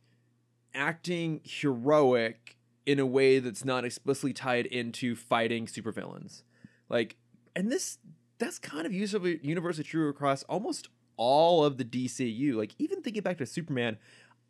acting 0.74 1.40
heroic 1.44 2.56
in 2.86 2.98
a 2.98 3.06
way 3.06 3.38
that's 3.38 3.64
not 3.64 3.84
explicitly 3.84 4.32
tied 4.32 4.66
into 4.66 5.16
fighting 5.16 5.66
supervillains. 5.66 6.42
Like, 6.88 7.16
and 7.56 7.72
this 7.72 7.98
that's 8.38 8.58
kind 8.58 8.86
of 8.86 8.92
universally 8.92 9.84
true 9.84 10.08
across 10.08 10.42
almost 10.44 10.88
all 11.16 11.64
of 11.64 11.78
the 11.78 11.84
DCU. 11.84 12.54
Like, 12.54 12.74
even 12.78 13.02
thinking 13.02 13.22
back 13.22 13.38
to 13.38 13.46
Superman, 13.46 13.98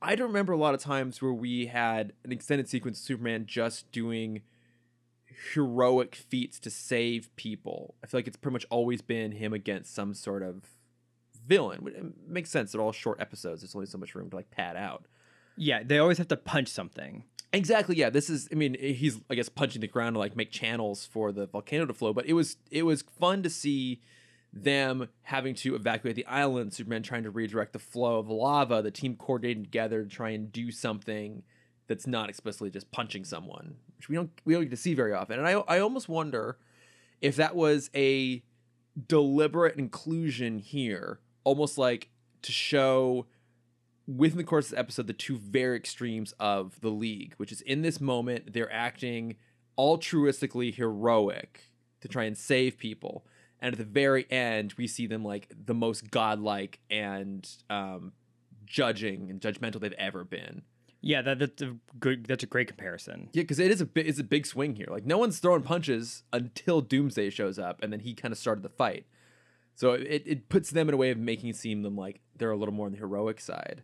I 0.01 0.17
don't 0.17 0.29
remember 0.29 0.53
a 0.53 0.59
lot 0.59 0.75
of 0.75 0.81
times 0.81 1.21
where 1.23 1.33
we 1.33 1.67
had 1.67 2.13
an 2.25 2.33
extended 2.33 2.69
sequence 2.69 2.99
of 2.99 3.05
Superman 3.05 3.47
just 3.47 3.91
doing 3.93 4.43
heroic 5.55 6.15
feats 6.15 6.59
to 6.61 6.71
save 6.71 7.35
people. 7.37 7.95
I 8.03 8.07
feel 8.07 8.19
like 8.19 8.27
it's 8.27 8.37
pretty 8.37 8.55
much 8.55 8.67
always 8.71 9.03
been 9.03 9.33
him 9.33 9.53
against 9.53 9.95
some 9.95 10.15
sort 10.15 10.43
of 10.43 10.63
villain. 11.47 11.87
It 11.87 12.01
um, 12.01 12.15
makes 12.27 12.51
sense. 12.51 12.73
They're 12.73 12.81
all 12.81 12.93
short 12.93 13.21
episodes. 13.21 13.63
There's 13.63 13.75
only 13.75 13.87
so 13.87 13.99
much 13.99 14.15
room 14.15 14.31
to 14.31 14.37
like 14.37 14.51
pad 14.51 14.77
out. 14.77 15.07
yeah, 15.57 15.83
they 15.83 15.99
always 15.99 16.19
have 16.19 16.29
to 16.29 16.37
punch 16.37 16.69
something. 16.69 17.25
Exactly. 17.55 17.97
Yeah. 17.97 18.11
This 18.11 18.29
is. 18.29 18.49
I 18.53 18.55
mean, 18.55 18.77
eh, 18.79 18.93
he's 18.93 19.21
I 19.31 19.35
guess 19.35 19.49
punching 19.49 19.81
the 19.81 19.87
ground 19.89 20.15
to 20.15 20.19
like 20.19 20.37
make 20.37 20.51
channels 20.51 21.07
for 21.07 21.33
the 21.33 21.47
volcano 21.47 21.87
to 21.87 21.95
flow. 21.95 22.13
But 22.13 22.27
it 22.27 22.33
was 22.35 22.57
it 22.71 22.83
was 22.83 23.03
fun 23.03 23.43
to 23.43 23.51
see 23.51 24.01
them 24.53 25.09
having 25.23 25.55
to 25.57 25.75
evacuate 25.75 26.17
the 26.17 26.27
island. 26.27 26.73
Superman 26.73 27.03
trying 27.03 27.23
to 27.25 27.31
redirect 27.31 27.73
the 27.73 27.79
flow 27.79 28.19
of 28.19 28.29
lava. 28.29 28.83
The 28.83 28.91
team 28.91 29.17
coordinating 29.17 29.65
together 29.65 30.03
to 30.03 30.09
try 30.09 30.31
and 30.31 30.53
do 30.53 30.71
something 30.71 31.43
that's 31.87 32.07
not 32.07 32.29
explicitly 32.29 32.71
just 32.71 32.91
punching 32.91 33.25
someone, 33.25 33.77
which 33.97 34.09
we 34.09 34.17
don't 34.17 34.31
we 34.45 34.55
don't 34.55 34.63
get 34.65 34.71
to 34.71 34.77
see 34.77 34.95
very 34.95 35.13
often. 35.13 35.39
And 35.39 35.47
I 35.47 35.53
I 35.53 35.79
almost 35.79 36.09
wonder 36.09 36.59
if 37.21 37.37
that 37.37 37.55
was 37.57 37.91
a 37.95 38.43
deliberate 39.09 39.77
inclusion 39.77 40.59
here, 40.59 41.21
almost 41.45 41.79
like 41.79 42.11
to 42.43 42.53
show 42.53 43.27
within 44.07 44.39
the 44.39 44.45
course 44.45 44.67
of 44.67 44.73
the 44.73 44.79
episode 44.79 45.07
the 45.07 45.13
two 45.13 45.37
very 45.37 45.77
extremes 45.77 46.33
of 46.39 46.81
the 46.81 46.91
league, 46.91 47.35
which 47.37 47.53
is 47.53 47.61
in 47.63 47.83
this 47.83 48.01
moment 48.01 48.53
they're 48.53 48.73
acting 48.73 49.37
altruistically 49.79 50.75
heroic 50.75 51.71
to 52.01 52.09
try 52.09 52.25
and 52.25 52.37
save 52.37 52.79
people, 52.79 53.25
and 53.61 53.73
at 53.73 53.79
the 53.79 53.85
very 53.85 54.31
end 54.31 54.75
we 54.77 54.87
see 54.87 55.07
them 55.07 55.25
like 55.25 55.53
the 55.67 55.75
most 55.75 56.11
godlike 56.11 56.81
and 56.91 57.49
um, 57.71 58.13
judging 58.67 59.31
and 59.31 59.41
judgmental 59.41 59.81
they've 59.81 59.93
ever 59.93 60.25
been. 60.25 60.63
Yeah, 61.01 61.21
that, 61.21 61.39
that's 61.39 61.61
a 61.61 61.77
good. 62.01 62.25
That's 62.25 62.45
a 62.45 62.47
great 62.47 62.67
comparison. 62.67 63.29
Yeah, 63.35 63.43
because 63.43 63.59
it 63.59 63.71
is 63.71 63.83
a 63.83 63.85
bit 63.85 64.07
it's 64.07 64.19
a 64.19 64.25
big 64.25 64.47
swing 64.47 64.75
here. 64.75 64.87
Like 64.89 65.05
no 65.05 65.19
one's 65.19 65.39
throwing 65.39 65.63
punches 65.63 66.23
until 66.33 66.81
Doomsday 66.81 67.29
shows 67.29 67.59
up, 67.59 67.83
and 67.83 67.93
then 67.93 68.01
he 68.01 68.15
kind 68.15 68.33
of 68.33 68.39
started 68.39 68.63
the 68.63 68.71
fight. 68.71 69.05
So 69.75 69.93
it, 69.93 70.23
it 70.25 70.49
puts 70.49 70.71
them 70.71 70.89
in 70.89 70.95
a 70.95 70.97
way 70.97 71.11
of 71.11 71.19
making 71.19 71.51
it 71.51 71.57
seem 71.57 71.83
them 71.83 71.97
like 71.97 72.21
they're 72.39 72.51
a 72.51 72.57
little 72.57 72.73
more 72.73 72.87
on 72.87 72.93
the 72.93 72.99
heroic 72.99 73.39
side. 73.41 73.83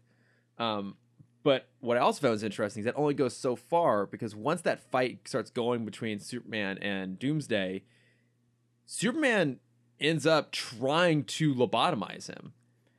Um, 0.60 0.96
but 1.42 1.68
what 1.80 1.96
I 1.96 2.00
also 2.00 2.20
found 2.20 2.32
was 2.32 2.42
interesting 2.42 2.82
is 2.82 2.84
that 2.84 2.96
only 2.96 3.14
goes 3.14 3.34
so 3.36 3.56
far 3.56 4.06
because 4.06 4.34
once 4.34 4.60
that 4.62 4.90
fight 4.90 5.26
starts 5.26 5.50
going 5.50 5.84
between 5.84 6.20
Superman 6.20 6.78
and 6.78 7.18
Doomsday, 7.18 7.82
Superman 8.84 9.58
ends 9.98 10.26
up 10.26 10.52
trying 10.52 11.24
to 11.24 11.54
lobotomize 11.54 12.26
him. 12.26 12.52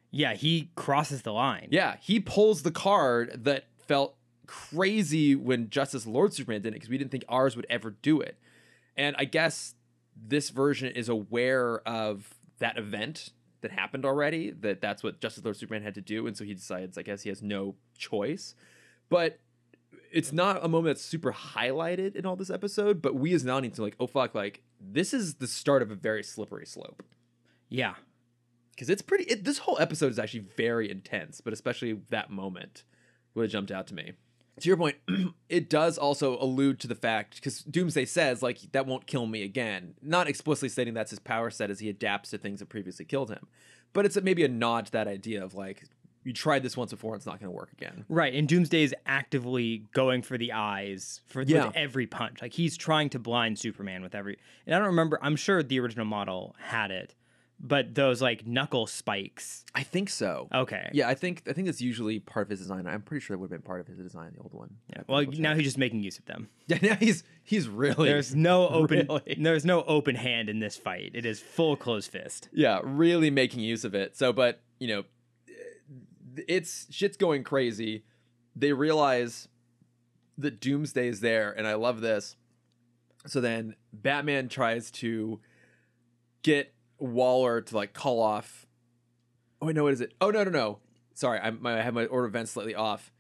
Yeah, 0.10 0.34
he 0.34 0.72
crosses 0.76 1.22
the 1.22 1.32
line. 1.32 1.68
Yeah, 1.72 1.96
he 2.02 2.20
pulls 2.20 2.64
the 2.64 2.72
card 2.72 3.44
that 3.46 3.68
felt 3.88 4.16
crazy 4.48 5.36
when 5.36 5.70
Justice 5.70 6.06
Lord 6.06 6.34
Superman 6.34 6.62
did 6.62 6.70
it 6.70 6.74
because 6.74 6.90
we 6.90 6.98
didn't 6.98 7.12
think 7.12 7.24
ours 7.30 7.56
would 7.56 7.68
ever 7.70 7.92
do 7.92 8.20
it. 8.20 8.38
And 8.98 9.16
I 9.18 9.26
guess 9.26 9.76
this 10.16 10.50
version 10.50 10.92
is 10.92 11.08
aware 11.08 11.80
of 11.88 12.34
that 12.60 12.78
event 12.78 13.30
that 13.62 13.72
happened 13.72 14.06
already, 14.06 14.52
that 14.52 14.82
that's 14.82 15.04
what 15.04 15.20
Justice 15.20 15.44
Lord 15.44 15.56
Superman 15.58 15.84
had 15.84 15.96
to 15.96 16.02
do. 16.02 16.28
And 16.28 16.36
so 16.36 16.44
he 16.44 16.54
decides, 16.54 16.98
I 16.98 17.02
guess 17.04 17.22
he 17.24 17.30
has 17.30 17.42
no 17.42 17.76
choice. 17.98 18.56
But 19.10 19.40
it's 20.12 20.34
not 20.34 20.64
a 20.64 20.68
moment 20.68 20.96
that's 20.96 21.06
super 21.06 21.32
highlighted 21.32 22.16
in 22.16 22.26
all 22.26 22.36
this 22.36 22.50
episode, 22.50 23.02
but 23.02 23.16
we 23.16 23.34
as 23.34 23.44
an 23.44 23.50
audience 23.50 23.80
are 23.80 23.84
like, 23.84 23.96
oh 24.00 24.08
fuck, 24.08 24.36
like 24.36 24.62
this 24.80 25.14
is 25.14 25.36
the 25.36 25.48
start 25.48 25.82
of 25.82 25.92
a 25.92 25.96
very 25.96 26.24
slippery 26.24 26.66
slope 26.66 27.04
Yeah. 27.70 27.94
because 28.72 28.90
it's 28.90 29.02
pretty. 29.02 29.26
It, 29.26 29.44
this 29.44 29.60
whole 29.60 29.78
episode 29.80 30.12
is 30.12 30.20
actually 30.20 30.46
very 30.58 30.90
intense, 30.90 31.40
but 31.40 31.54
especially 31.54 32.00
that 32.10 32.30
moment 32.30 32.84
really 33.36 33.48
jumped 33.48 33.72
out 33.72 33.88
to 33.88 33.94
me. 33.94 34.14
To 34.62 34.68
your 34.68 34.78
point, 34.78 34.98
it 35.50 35.70
does 35.70 35.98
also 35.98 36.38
allude 36.40 36.80
to 36.82 36.88
the 36.88 36.96
fact 36.96 37.36
because 37.36 37.60
Doomsday 37.64 38.06
says 38.06 38.42
like 38.42 38.60
that 38.72 38.86
won't 38.88 39.06
kill 39.08 39.26
me 39.28 39.44
again, 39.44 39.96
not 40.02 40.28
explicitly 40.28 40.70
stating 40.70 40.94
that's 40.94 41.10
his 41.12 41.20
power 41.20 41.50
set 41.50 41.70
as 41.70 41.80
he 41.80 41.90
adapts 41.90 42.30
to 42.32 42.38
things 42.38 42.60
that 42.60 42.70
previously 42.70 43.06
killed 43.06 43.30
him, 43.30 43.48
but 43.94 44.06
it's 44.06 44.16
a, 44.16 44.22
maybe 44.22 44.44
a 44.44 44.48
nod 44.48 44.86
to 44.88 44.92
that 44.94 45.08
idea 45.08 45.44
of 45.44 45.54
like 45.54 45.84
you 46.24 46.32
tried 46.34 46.62
this 46.62 46.78
once 46.78 46.92
before, 46.92 47.16
it's 47.16 47.26
not 47.26 47.40
going 47.40 47.48
to 47.52 47.56
work 47.56 47.72
again. 47.74 48.06
Right, 48.08 48.34
and 48.36 48.48
Doomsday 48.48 48.84
is 48.84 48.94
actively 49.08 49.86
going 49.94 50.22
for 50.22 50.38
the 50.38 50.52
eyes 50.52 51.22
for 51.26 51.42
Yeah. 51.42 51.66
with 51.66 51.76
every 51.76 52.06
punch. 52.06 52.44
Like 52.44 52.54
he's 52.54 52.78
trying 52.78 53.10
to 53.10 53.20
blind 53.20 53.58
Superman 53.58 54.04
with 54.04 54.14
every. 54.14 54.38
And 54.68 54.76
I 54.76 54.78
don't 54.78 54.88
remember. 54.90 55.18
I'm 55.24 55.36
sure 55.36 55.64
the 55.64 55.80
original 55.80 56.06
model 56.06 56.56
had 56.60 56.92
it, 56.92 57.16
but 57.64 57.94
those 57.94 58.22
like 58.22 58.46
knuckle 58.48 58.88
spikes. 58.88 59.64
I 59.76 59.84
think 59.84 60.10
so. 60.10 60.48
Okay. 60.54 60.90
Yeah, 60.94 61.08
I 61.08 61.14
think 61.14 61.44
I 61.48 61.54
think 61.54 61.68
that's 61.68 61.80
usually 61.82 62.20
part 62.20 62.48
of 62.48 62.50
his 62.50 62.60
design. 62.60 62.88
I'm 62.88 63.04
pretty 63.04 63.24
sure 63.24 63.36
it 63.36 63.38
would 63.38 63.52
have 63.52 63.62
been 63.62 63.66
part 63.66 63.80
of 63.80 63.88
his 63.88 63.98
design, 63.98 64.32
the 64.36 64.42
old 64.42 64.54
one. 64.54 64.76
Yeah. 64.90 65.04
Well, 65.08 65.24
now 65.38 65.54
he's 65.54 65.66
just 65.66 65.78
making 65.78 66.02
use 66.02 66.18
of 66.18 66.26
them. 66.26 66.50
yeah, 66.68 66.80
now 66.82 66.96
he's 66.96 67.24
he's 67.44 67.68
really 67.68 68.10
There's 68.10 68.34
no 68.34 68.68
open. 68.70 69.08
Really? 69.08 69.38
There's 69.40 69.66
no 69.66 69.84
open 69.84 70.16
hand 70.16 70.50
in 70.50 70.60
this 70.60 70.76
fight. 70.76 71.12
It 71.14 71.26
is 71.26 71.40
full 71.40 71.76
closed 71.76 72.12
fist. 72.12 72.50
yeah 72.52 72.80
really 72.84 73.30
making 73.30 73.60
use 73.60 73.84
of 73.86 73.94
it 73.96 74.18
so 74.18 74.34
but 74.34 74.62
you 74.80 74.88
know 74.88 75.04
eh, 75.48 76.42
it's 76.48 76.88
shit's 76.90 77.18
going 77.18 77.44
crazy 77.44 78.04
they 78.56 78.74
realize 78.74 79.48
that 80.38 80.60
doomsday 80.60 81.08
is 81.08 81.20
there 81.22 81.52
and 81.52 81.68
i 81.68 81.74
love 81.74 82.02
this 82.02 82.36
so 83.28 83.40
then 83.42 83.76
batman 83.94 84.48
tries 84.50 84.90
to 84.92 85.40
get 86.44 86.74
waller 87.02 87.62
to 87.62 87.76
like 87.76 87.94
call 87.94 88.22
off 88.22 88.66
oh 89.62 89.68
wait, 89.68 89.76
no 89.76 89.84
what 89.84 89.94
is 89.94 90.02
it 90.02 90.14
oh 90.22 90.30
no 90.30 90.44
no 90.44 90.52
no 90.52 90.80
sorry 91.14 91.40
i, 91.40 91.52
I 91.66 91.82
have 91.82 91.94
my 91.94 92.06
order 92.06 92.26
of 92.26 92.32
events 92.32 92.52
slightly 92.52 92.76
off 92.76 93.12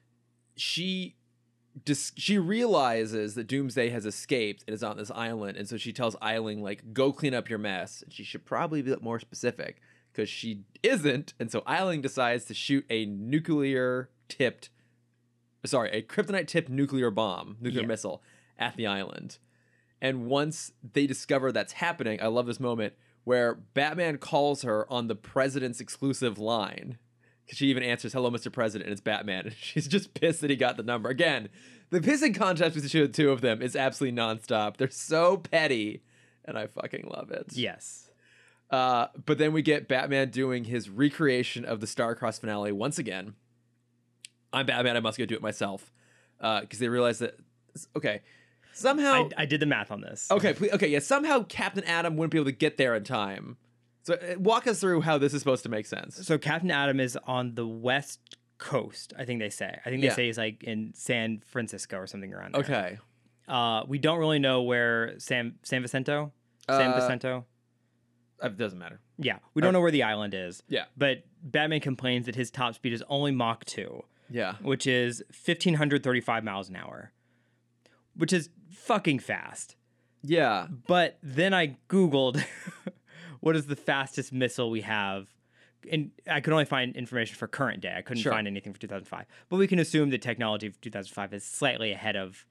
she 0.55 1.15
dis- 1.85 2.11
she 2.17 2.37
realizes 2.37 3.35
that 3.35 3.47
Doomsday 3.47 3.89
has 3.89 4.05
escaped 4.05 4.63
and 4.67 4.73
is 4.73 4.83
on 4.83 4.97
this 4.97 5.09
island, 5.11 5.57
and 5.57 5.67
so 5.67 5.77
she 5.77 5.93
tells 5.93 6.15
Eiling 6.21 6.61
like, 6.61 6.93
"Go 6.93 7.13
clean 7.13 7.33
up 7.33 7.49
your 7.49 7.59
mess." 7.59 8.01
And 8.01 8.11
she 8.11 8.23
should 8.23 8.45
probably 8.45 8.81
be 8.81 8.93
more 9.01 9.19
specific 9.19 9.79
because 10.11 10.29
she 10.29 10.63
isn't, 10.83 11.33
and 11.39 11.49
so 11.49 11.61
Eiling 11.61 12.01
decides 12.01 12.45
to 12.45 12.53
shoot 12.53 12.85
a 12.89 13.05
nuclear 13.05 14.09
tipped, 14.27 14.69
sorry, 15.65 15.89
a 15.91 16.01
kryptonite 16.01 16.47
tipped 16.47 16.69
nuclear 16.69 17.09
bomb, 17.09 17.55
nuclear 17.61 17.83
Yeah. 17.83 17.87
missile 17.87 18.21
at 18.59 18.75
the 18.75 18.87
island. 18.87 19.37
And 20.01 20.25
once 20.25 20.73
they 20.93 21.07
discover 21.07 21.51
that's 21.51 21.73
happening, 21.73 22.21
I 22.21 22.27
love 22.27 22.47
this 22.47 22.59
moment 22.59 22.93
where 23.23 23.53
Batman 23.55 24.17
calls 24.17 24.63
her 24.63 24.91
on 24.91 25.07
the 25.07 25.15
president's 25.15 25.79
exclusive 25.79 26.37
line. 26.39 26.97
'Cause 27.47 27.57
She 27.57 27.67
even 27.67 27.83
answers, 27.83 28.13
"Hello, 28.13 28.31
Mr. 28.31 28.51
President," 28.51 28.87
and 28.87 28.91
it's 28.93 29.01
Batman. 29.01 29.45
And 29.47 29.55
she's 29.59 29.87
just 29.87 30.13
pissed 30.13 30.41
that 30.41 30.49
he 30.49 30.55
got 30.55 30.77
the 30.77 30.83
number. 30.83 31.09
Again, 31.09 31.49
the 31.89 31.99
pissing 31.99 32.33
contest 32.33 32.75
between 32.75 33.03
the 33.03 33.09
two 33.09 33.31
of 33.31 33.41
them 33.41 33.61
is 33.61 33.75
absolutely 33.75 34.17
nonstop. 34.17 34.77
They're 34.77 34.89
so 34.89 35.37
petty, 35.37 36.01
and 36.45 36.57
I 36.57 36.67
fucking 36.67 37.09
love 37.13 37.29
it. 37.31 37.47
Yes. 37.51 38.09
Uh, 38.69 39.07
but 39.25 39.37
then 39.37 39.51
we 39.51 39.61
get 39.61 39.89
Batman 39.89 40.29
doing 40.29 40.63
his 40.63 40.89
recreation 40.89 41.65
of 41.65 41.81
the 41.81 41.87
Starcross 41.87 42.39
finale 42.39 42.71
once 42.71 42.97
again. 42.97 43.33
I'm 44.53 44.65
Batman. 44.65 44.95
I 44.95 45.01
must 45.01 45.17
go 45.17 45.25
do 45.25 45.35
it 45.35 45.41
myself 45.41 45.91
because 46.39 46.79
they 46.79 46.87
realize 46.87 47.19
that 47.19 47.35
okay, 47.95 48.21
somehow 48.73 49.29
I, 49.37 49.43
I 49.43 49.45
did 49.45 49.59
the 49.59 49.65
math 49.65 49.91
on 49.91 50.01
this. 50.01 50.29
okay, 50.31 50.53
please, 50.53 50.71
okay, 50.73 50.87
yeah, 50.87 50.99
somehow 50.99 51.43
Captain 51.43 51.83
Atom 51.83 52.17
wouldn't 52.17 52.31
be 52.31 52.37
able 52.37 52.45
to 52.45 52.51
get 52.51 52.77
there 52.77 52.95
in 52.95 53.03
time. 53.03 53.57
So 54.03 54.15
uh, 54.15 54.39
walk 54.39 54.65
us 54.67 54.79
through 54.79 55.01
how 55.01 55.17
this 55.17 55.33
is 55.33 55.39
supposed 55.41 55.63
to 55.63 55.69
make 55.69 55.85
sense. 55.85 56.25
So 56.25 56.37
Captain 56.37 56.71
Atom 56.71 56.99
is 56.99 57.17
on 57.27 57.53
the 57.55 57.67
west 57.67 58.37
coast. 58.57 59.13
I 59.17 59.25
think 59.25 59.39
they 59.39 59.49
say. 59.49 59.79
I 59.85 59.89
think 59.89 60.01
they 60.01 60.07
Yeah. 60.07 60.15
say 60.15 60.25
he's 60.27 60.37
like 60.37 60.63
in 60.63 60.91
San 60.95 61.41
Francisco 61.45 61.97
or 61.97 62.07
something 62.07 62.33
around 62.33 62.53
there. 62.55 62.61
Okay, 62.61 62.97
Uh, 63.47 63.83
we 63.87 63.97
don't 63.99 64.17
really 64.19 64.39
know 64.39 64.63
where 64.63 65.19
San 65.19 65.55
San 65.63 65.83
Vicento. 65.83 66.31
San 66.69 66.91
Uh, 66.91 66.99
Vicento. 66.99 67.43
Uh, 68.43 68.47
it 68.47 68.57
doesn't 68.57 68.79
matter. 68.79 68.99
Yeah, 69.17 69.37
we 69.53 69.61
don't 69.61 69.69
uh, 69.69 69.71
know 69.73 69.81
where 69.81 69.91
the 69.91 70.01
island 70.03 70.33
is. 70.33 70.63
Yeah, 70.67 70.85
But 70.97 71.23
Batman 71.43 71.79
complains 71.79 72.25
that 72.25 72.33
his 72.35 72.49
top 72.49 72.73
speed 72.75 72.93
is 72.93 73.03
only 73.07 73.31
Mach 73.31 73.65
two, 73.65 74.03
yeah, 74.31 74.55
which 74.61 74.87
is 74.87 75.23
fifteen 75.31 75.75
hundred 75.75 76.01
thirty 76.03 76.21
five 76.21 76.43
miles 76.43 76.69
an 76.69 76.75
hour, 76.75 77.11
which 78.15 78.33
is 78.33 78.49
fucking 78.71 79.19
fast. 79.19 79.75
Yeah. 80.23 80.67
But 80.87 81.17
then 81.23 81.53
I 81.53 81.77
Googled 81.89 82.43
what 83.39 83.55
is 83.55 83.65
the 83.67 83.75
fastest 83.75 84.31
missile 84.33 84.69
we 84.69 84.81
have. 84.81 85.27
And 85.91 86.11
I 86.29 86.41
could 86.41 86.53
only 86.53 86.65
find 86.65 86.95
information 86.95 87.35
for 87.35 87.47
current 87.47 87.81
day. 87.81 87.95
I 87.97 88.03
couldn't 88.03 88.21
Sure. 88.21 88.31
find 88.31 88.45
anything 88.47 88.71
for 88.71 88.79
2005. 88.79 89.25
But 89.49 89.57
we 89.57 89.65
can 89.67 89.79
assume 89.79 90.11
the 90.11 90.19
technology 90.19 90.67
of 90.67 90.79
2005 90.79 91.33
is 91.33 91.43
slightly 91.43 91.91
ahead 91.91 92.15
of 92.15 92.45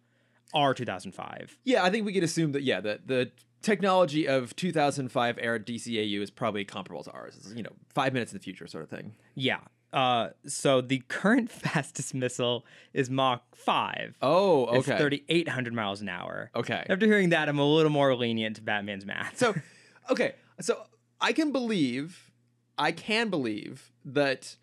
our 0.53 0.75
2005. 0.75 1.59
Yeah, 1.63 1.85
I 1.85 1.91
think 1.91 2.05
we 2.07 2.13
can 2.13 2.25
assume 2.25 2.51
that 2.53 2.65
yeah, 2.65 2.81
the 2.81 2.99
the 3.07 3.31
technology 3.63 4.27
of 4.27 4.57
2005 4.57 5.39
era 5.41 5.61
DCAU 5.61 6.21
is 6.23 6.31
probably 6.31 6.65
comparable 6.65 7.05
to 7.05 7.11
ours. 7.13 7.37
It's, 7.37 7.55
you 7.55 7.63
know, 7.63 7.73
5 7.95 8.13
minutes 8.15 8.33
in 8.33 8.39
the 8.39 8.43
future 8.43 8.67
sort 8.67 8.83
of 8.83 8.91
thing. 8.91 9.13
Yeah. 9.37 9.61
Uh, 9.93 10.29
so 10.47 10.81
the 10.81 11.03
current 11.09 11.51
fastest 11.51 12.15
missile 12.15 12.65
is 12.93 13.11
Mach 13.11 13.43
5. 13.57 14.17
Oh, 14.23 14.67
okay. 14.67 14.79
It's 14.79 14.87
3,800 14.87 15.75
miles 15.75 16.01
an 16.01 16.09
hour. 16.09 16.51
Okay. 16.55 16.85
After 16.89 17.07
hearing 17.07 17.31
that, 17.31 17.49
I'm 17.49 17.59
a 17.59 17.65
little 17.65 17.91
more 17.91 18.15
lenient 18.15 18.57
to 18.57 18.63
Batman's 18.63 19.05
math. 19.05 19.39
So, 19.39 19.55
okay, 20.11 20.35
so 20.61 20.83
I 21.21 21.33
can 21.33 21.53
believe, 21.53 22.31
I 22.79 22.93
can 22.93 23.29
believe 23.31 23.93
that 24.05 24.57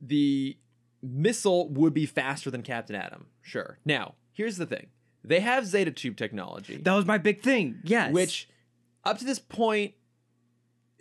the 0.00 0.56
missile 1.02 1.68
would 1.68 1.94
be 1.94 2.06
faster 2.06 2.50
than 2.50 2.62
Captain 2.62 2.96
Atom. 2.96 3.26
Sure. 3.42 3.78
Now, 3.84 4.14
here's 4.32 4.56
the 4.56 4.66
thing: 4.66 4.88
they 5.22 5.40
have 5.40 5.66
Zeta 5.66 5.90
Tube 5.90 6.16
technology, 6.16 6.76
that 6.78 6.94
was 6.94 7.06
my 7.06 7.18
big 7.18 7.42
thing. 7.42 7.80
Yes. 7.84 8.12
which, 8.12 8.48
up 9.04 9.18
to 9.18 9.24
this 9.24 9.38
point, 9.38 9.94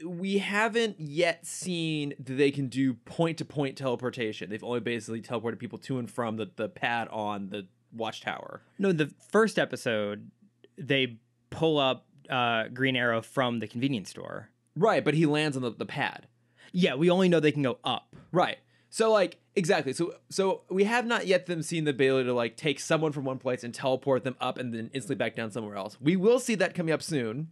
we 0.06 0.38
haven't 0.38 1.00
yet 1.00 1.46
seen 1.46 2.14
that 2.20 2.34
they 2.34 2.52
can 2.52 2.68
do 2.68 2.94
point-to-point 2.94 3.78
teleportation. 3.78 4.50
They've 4.50 4.64
only 4.64 4.80
basically 4.80 5.22
teleported 5.22 5.60
people 5.60 5.78
to 5.80 6.00
and 6.00 6.10
from 6.10 6.38
the 6.38 6.50
the 6.56 6.70
pad 6.70 7.08
on 7.10 7.50
the 7.50 7.68
watchtower. 7.92 8.62
No, 8.78 8.92
the 8.92 9.12
first 9.32 9.60
episode, 9.60 10.30
they 10.78 11.20
pull 11.50 11.78
up 11.78 12.06
uh, 12.30 12.68
Green 12.68 12.96
Arrow 12.96 13.22
from 13.22 13.60
the 13.60 13.68
convenience 13.68 14.10
store. 14.10 14.50
Right, 14.76 15.04
but 15.04 15.14
he 15.14 15.26
lands 15.26 15.58
on 15.58 15.64
the, 15.64 15.72
the 15.72 15.86
pad. 15.86 16.28
Yeah, 16.72 16.96
we 16.96 17.10
only 17.10 17.30
know 17.30 17.40
they 17.40 17.52
can 17.52 17.64
go 17.64 17.80
up. 17.84 18.16
Right. 18.32 18.60
So 18.90 19.12
like 19.12 19.38
exactly. 19.56 19.94
So 19.94 20.16
so 20.30 20.62
we 20.70 20.84
have 20.86 21.06
not 21.06 21.28
yet 21.28 21.46
them 21.46 21.62
seen 21.62 21.84
the 21.84 21.92
ability 21.92 22.26
to 22.26 22.34
like 22.34 22.58
take 22.58 22.80
someone 22.80 23.12
from 23.12 23.26
one 23.26 23.38
place 23.38 23.64
and 23.64 23.74
teleport 23.74 24.24
them 24.24 24.36
up 24.40 24.58
and 24.58 24.74
then 24.74 24.90
instantly 24.94 25.16
back 25.16 25.36
down 25.36 25.52
somewhere 25.52 25.76
else. 25.76 25.98
We 26.00 26.16
will 26.16 26.40
see 26.40 26.56
that 26.56 26.74
coming 26.74 26.94
up 26.94 27.02
soon. 27.02 27.50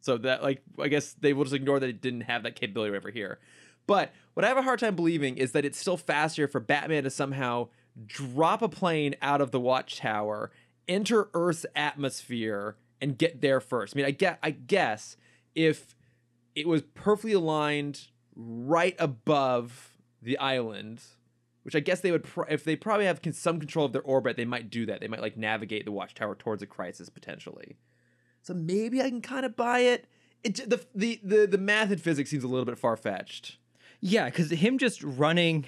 So 0.00 0.16
that 0.18 0.42
like 0.42 0.62
I 0.80 0.88
guess 0.88 1.14
they 1.14 1.32
will 1.32 1.44
just 1.44 1.54
ignore 1.54 1.80
that 1.80 1.88
it 1.88 2.00
didn't 2.00 2.22
have 2.22 2.42
that 2.44 2.54
capability 2.54 2.96
over 2.96 3.10
here. 3.10 3.38
But 3.86 4.12
what 4.34 4.44
I 4.44 4.48
have 4.48 4.58
a 4.58 4.62
hard 4.62 4.78
time 4.78 4.96
believing 4.96 5.38
is 5.38 5.52
that 5.52 5.64
it's 5.64 5.78
still 5.78 5.96
faster 5.96 6.46
for 6.46 6.60
Batman 6.60 7.04
to 7.04 7.10
somehow 7.10 7.68
drop 8.06 8.62
a 8.62 8.68
plane 8.68 9.16
out 9.22 9.40
of 9.40 9.50
the 9.50 9.58
watchtower, 9.58 10.50
enter 10.86 11.28
Earth's 11.34 11.66
atmosphere, 11.74 12.76
and 13.00 13.18
get 13.18 13.40
there 13.40 13.60
first. 13.60 13.94
I 13.94 13.96
mean, 13.96 14.06
I 14.06 14.10
get 14.10 14.38
I 14.42 14.50
guess 14.50 15.16
if 15.54 15.96
it 16.54 16.68
was 16.68 16.82
perfectly 16.94 17.32
aligned 17.32 18.08
right 18.34 18.96
above 18.98 19.96
the 20.22 20.38
island, 20.38 21.02
which 21.62 21.76
I 21.76 21.80
guess 21.80 22.00
they 22.00 22.10
would, 22.10 22.24
pr- 22.24 22.48
if 22.48 22.64
they 22.64 22.76
probably 22.76 23.06
have 23.06 23.20
some 23.32 23.58
control 23.58 23.86
of 23.86 23.92
their 23.92 24.02
orbit, 24.02 24.36
they 24.36 24.44
might 24.44 24.70
do 24.70 24.86
that. 24.86 25.00
They 25.00 25.08
might 25.08 25.20
like 25.20 25.36
navigate 25.36 25.84
the 25.84 25.92
watchtower 25.92 26.34
towards 26.34 26.62
a 26.62 26.66
crisis 26.66 27.08
potentially. 27.08 27.76
So 28.48 28.54
maybe 28.54 29.02
I 29.02 29.10
can 29.10 29.20
kind 29.20 29.44
of 29.44 29.56
buy 29.56 29.80
it. 29.80 30.06
It 30.42 30.70
the 30.70 30.82
the 30.94 31.20
the 31.22 31.46
the 31.46 31.58
math 31.58 31.90
and 31.90 32.00
physics 32.00 32.30
seems 32.30 32.44
a 32.44 32.48
little 32.48 32.64
bit 32.64 32.78
far 32.78 32.96
fetched. 32.96 33.58
Yeah, 34.00 34.24
because 34.24 34.50
him 34.50 34.78
just 34.78 35.02
running 35.02 35.66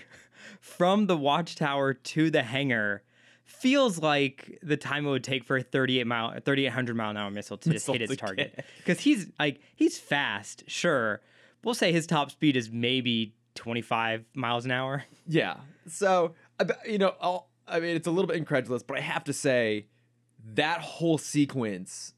from 0.61 1.07
the 1.07 1.15
watchtower 1.15 1.93
to 1.93 2.31
the 2.31 2.43
hangar 2.43 3.03
feels 3.45 3.99
like 3.99 4.59
the 4.63 4.79
time 4.79 5.05
it 5.05 5.11
would 5.11 5.25
take 5.25 5.45
for 5.45 5.59
a 5.59 5.63
38 5.63 6.07
mile 6.07 6.41
3800 6.43 6.97
mile 6.97 7.11
an 7.11 7.19
hour 7.19 7.31
missile 7.31 7.59
to 7.59 7.69
just 7.69 7.87
Missile 7.87 7.95
hit 7.95 8.11
its 8.11 8.17
target 8.17 8.65
because 8.79 9.01
he's 9.01 9.27
like 9.39 9.61
he's 9.77 9.99
fast 9.99 10.65
sure 10.67 11.21
we'll 11.63 11.75
say 11.75 11.93
his 11.93 12.07
top 12.07 12.31
speed 12.31 12.57
is 12.57 12.71
maybe 12.71 13.35
25 13.57 14.25
miles 14.33 14.65
an 14.65 14.71
hour 14.71 15.05
Yeah. 15.27 15.57
So 15.87 16.35
you 16.87 16.97
know, 16.97 17.15
I'll, 17.21 17.51
I 17.69 17.79
mean, 17.81 17.95
it's 17.95 18.07
a 18.07 18.11
little 18.11 18.29
bit 18.29 18.37
incredulous, 18.37 18.83
but 18.83 18.97
I 18.97 19.01
have 19.01 19.25
to 19.25 19.35
say 19.35 19.87
that 20.55 20.81
whole 20.81 21.19
sequence 21.19 22.15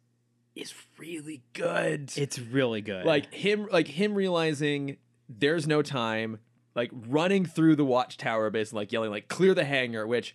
is 0.54 0.74
really 0.98 1.42
good. 1.52 2.12
it's 2.16 2.38
really 2.38 2.80
good. 2.80 3.04
Like 3.04 3.32
him 3.32 3.68
like 3.72 3.88
him 3.88 4.14
realizing 4.14 4.96
there's 5.28 5.66
no 5.66 5.82
time 5.82 6.38
like 6.74 6.90
running 6.92 7.44
through 7.44 7.76
the 7.76 7.84
watchtower 7.84 8.50
basically 8.50 8.80
like 8.80 8.92
yelling 8.92 9.10
like 9.10 9.28
clear 9.28 9.54
the 9.54 9.64
hangar 9.64 10.06
which 10.06 10.34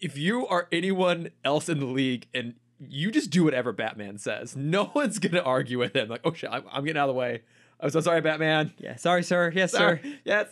if 0.00 0.16
you 0.18 0.46
are 0.46 0.68
anyone 0.72 1.30
else 1.44 1.68
in 1.68 1.78
the 1.78 1.86
league 1.86 2.26
and 2.34 2.54
you 2.80 3.10
just 3.10 3.30
do 3.30 3.44
whatever 3.44 3.72
batman 3.72 4.18
says 4.18 4.56
no 4.56 4.90
one's 4.94 5.18
gonna 5.18 5.42
argue 5.42 5.78
with 5.78 5.94
him. 5.94 6.08
Like 6.08 6.22
oh 6.24 6.32
shit 6.32 6.50
i'm, 6.50 6.64
I'm 6.70 6.84
getting 6.84 6.98
out 6.98 7.08
of 7.08 7.14
the 7.14 7.18
way. 7.18 7.42
I'm 7.80 7.90
so 7.90 8.00
sorry 8.00 8.20
batman. 8.20 8.72
Yeah 8.78 8.96
sorry 8.96 9.22
sir. 9.22 9.52
Yes 9.54 9.72
sir. 9.72 10.00
Yes. 10.24 10.48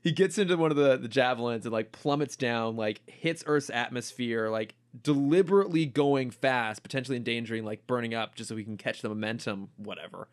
He 0.00 0.12
gets 0.12 0.38
into 0.38 0.56
one 0.56 0.70
of 0.70 0.76
the, 0.76 0.96
the 0.96 1.08
javelins 1.08 1.66
and 1.66 1.72
like 1.72 1.92
plummets 1.92 2.36
down 2.36 2.76
like 2.76 3.00
hits 3.06 3.42
earth's 3.46 3.68
atmosphere 3.68 4.48
like 4.48 4.74
deliberately 5.02 5.86
going 5.86 6.30
fast 6.30 6.82
potentially 6.82 7.16
endangering 7.16 7.64
like 7.64 7.86
burning 7.86 8.14
up 8.14 8.34
just 8.34 8.48
so 8.48 8.56
he 8.56 8.64
can 8.64 8.76
catch 8.76 9.02
the 9.02 9.08
momentum 9.08 9.68
whatever 9.76 10.28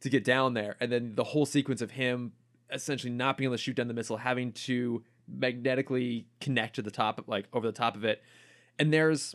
to 0.00 0.08
get 0.08 0.24
down 0.24 0.54
there 0.54 0.76
and 0.80 0.92
then 0.92 1.14
the 1.14 1.24
whole 1.24 1.46
sequence 1.46 1.80
of 1.80 1.92
him 1.92 2.32
essentially 2.72 3.12
not 3.12 3.36
being 3.36 3.48
able 3.48 3.56
to 3.56 3.62
shoot 3.62 3.76
down 3.76 3.88
the 3.88 3.94
missile 3.94 4.18
having 4.18 4.52
to 4.52 5.02
magnetically 5.26 6.26
connect 6.40 6.76
to 6.76 6.82
the 6.82 6.90
top 6.90 7.22
like 7.26 7.46
over 7.52 7.66
the 7.66 7.72
top 7.72 7.96
of 7.96 8.04
it 8.04 8.22
and 8.78 8.92
there's 8.92 9.34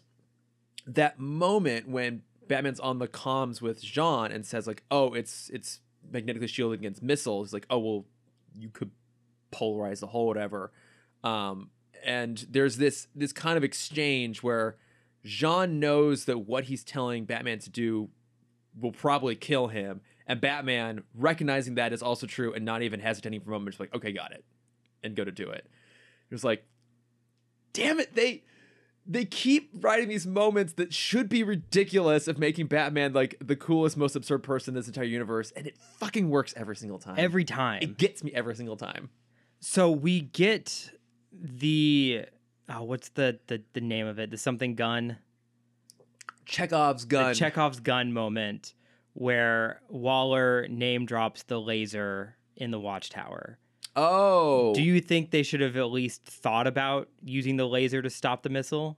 that 0.86 1.20
moment 1.20 1.88
when 1.88 2.22
Batman's 2.48 2.80
on 2.80 3.00
the 3.00 3.08
comms 3.08 3.62
with 3.62 3.82
Jean 3.82 4.32
and 4.32 4.46
says 4.46 4.68
like, 4.68 4.84
"Oh, 4.92 5.14
it's 5.14 5.50
it's 5.50 5.80
magnetically 6.12 6.48
shielded 6.48 6.80
against 6.80 7.02
missiles." 7.02 7.50
He's 7.50 7.54
like, 7.54 7.66
"Oh, 7.70 7.80
well, 7.80 8.06
you 8.58 8.70
could 8.70 8.92
polarize 9.52 10.00
the 10.00 10.08
whole 10.08 10.28
whatever." 10.28 10.72
Um, 11.24 11.70
and 12.04 12.46
there's 12.50 12.78
this 12.78 13.08
this 13.16 13.32
kind 13.32 13.58
of 13.58 13.63
exchange 13.63 14.44
where 14.44 14.78
Jean 15.24 15.80
knows 15.80 16.26
that 16.26 16.39
what 16.39 16.66
he's 16.66 16.84
telling 16.84 17.26
Batman 17.26 17.60
to 17.60 17.70
do 17.70 18.10
will 18.80 18.92
probably 18.92 19.36
kill 19.36 19.68
him, 19.68 20.02
and 20.28 20.42
Batman 20.42 21.04
recognizing 21.13 21.76
that 21.76 21.94
is 21.94 22.02
also 22.02 22.28
true 22.28 22.54
and 22.54 22.66
not 22.66 22.82
even 22.82 23.00
hesitating 23.00 23.42
for 23.42 23.50
a 23.50 23.54
moment, 23.54 23.72
just 23.72 23.80
like, 23.80 23.94
"Okay, 23.94 24.12
got 24.12 24.32
it," 24.32 24.44
and 25.04 25.16
go 25.16 25.24
to 25.24 25.32
do 25.32 25.50
it. 25.50 25.66
It 26.30 26.34
was 26.34 26.44
like, 26.44 26.66
damn 27.74 28.00
it, 28.00 28.16
they 28.16 28.44
they 29.06 29.26
keep 29.26 29.70
writing 29.82 30.08
these 30.08 30.26
moments 30.26 30.74
that 30.74 30.94
should 30.94 31.28
be 31.28 31.44
ridiculous 31.44 32.28
of 32.28 32.39
making 32.39 32.68
Batman 32.68 33.12
like 33.12 33.36
the 33.44 33.56
coolest, 33.56 33.98
most 33.98 34.16
absurd 34.16 34.44
person 34.44 34.74
in 34.74 34.76
this 34.76 34.88
entire 34.88 35.04
universe, 35.04 35.52
and 35.58 35.68
it 35.68 35.78
fucking 36.00 36.30
works 36.30 36.54
every 36.56 36.76
single 36.78 37.00
time. 37.00 37.16
every 37.18 37.44
time 37.44 37.82
it 37.82 37.98
gets 37.98 38.24
me 38.24 38.32
every 38.34 38.56
single 38.56 38.78
time. 38.78 39.10
so 39.60 39.92
we 39.92 40.22
get 40.22 40.92
the 41.41 42.26
oh, 42.69 42.84
what's 42.84 43.10
the, 43.10 43.39
the 43.48 43.62
the 43.74 43.82
name 43.82 44.08
of 44.08 44.19
it 44.19 44.30
the 44.32 44.38
something 44.38 44.76
gun 44.76 45.17
Chekhov's 46.46 47.06
gun. 47.06 47.30
the 47.30 47.36
Chekhov's 47.36 47.80
gun 47.80 48.12
moment 48.13 48.74
where 49.13 49.82
Waller 49.89 50.67
name 50.69 51.06
drops 51.06 51.43
the 51.43 51.60
laser 51.62 52.36
in 52.56 52.72
the 52.72 52.80
watchtower. 52.80 53.58
oh, 53.96 54.74
Do 54.74 54.82
you 54.82 55.00
think 55.00 55.32
they 55.32 55.43
should 55.43 55.62
have 55.62 55.78
at 55.78 55.91
least 55.91 56.24
thought 56.26 56.65
about 56.67 57.10
using 57.24 57.56
the 57.58 57.67
laser 57.67 58.02
to 58.02 58.10
stop 58.10 58.43
the 58.43 58.50
missile? 58.50 58.98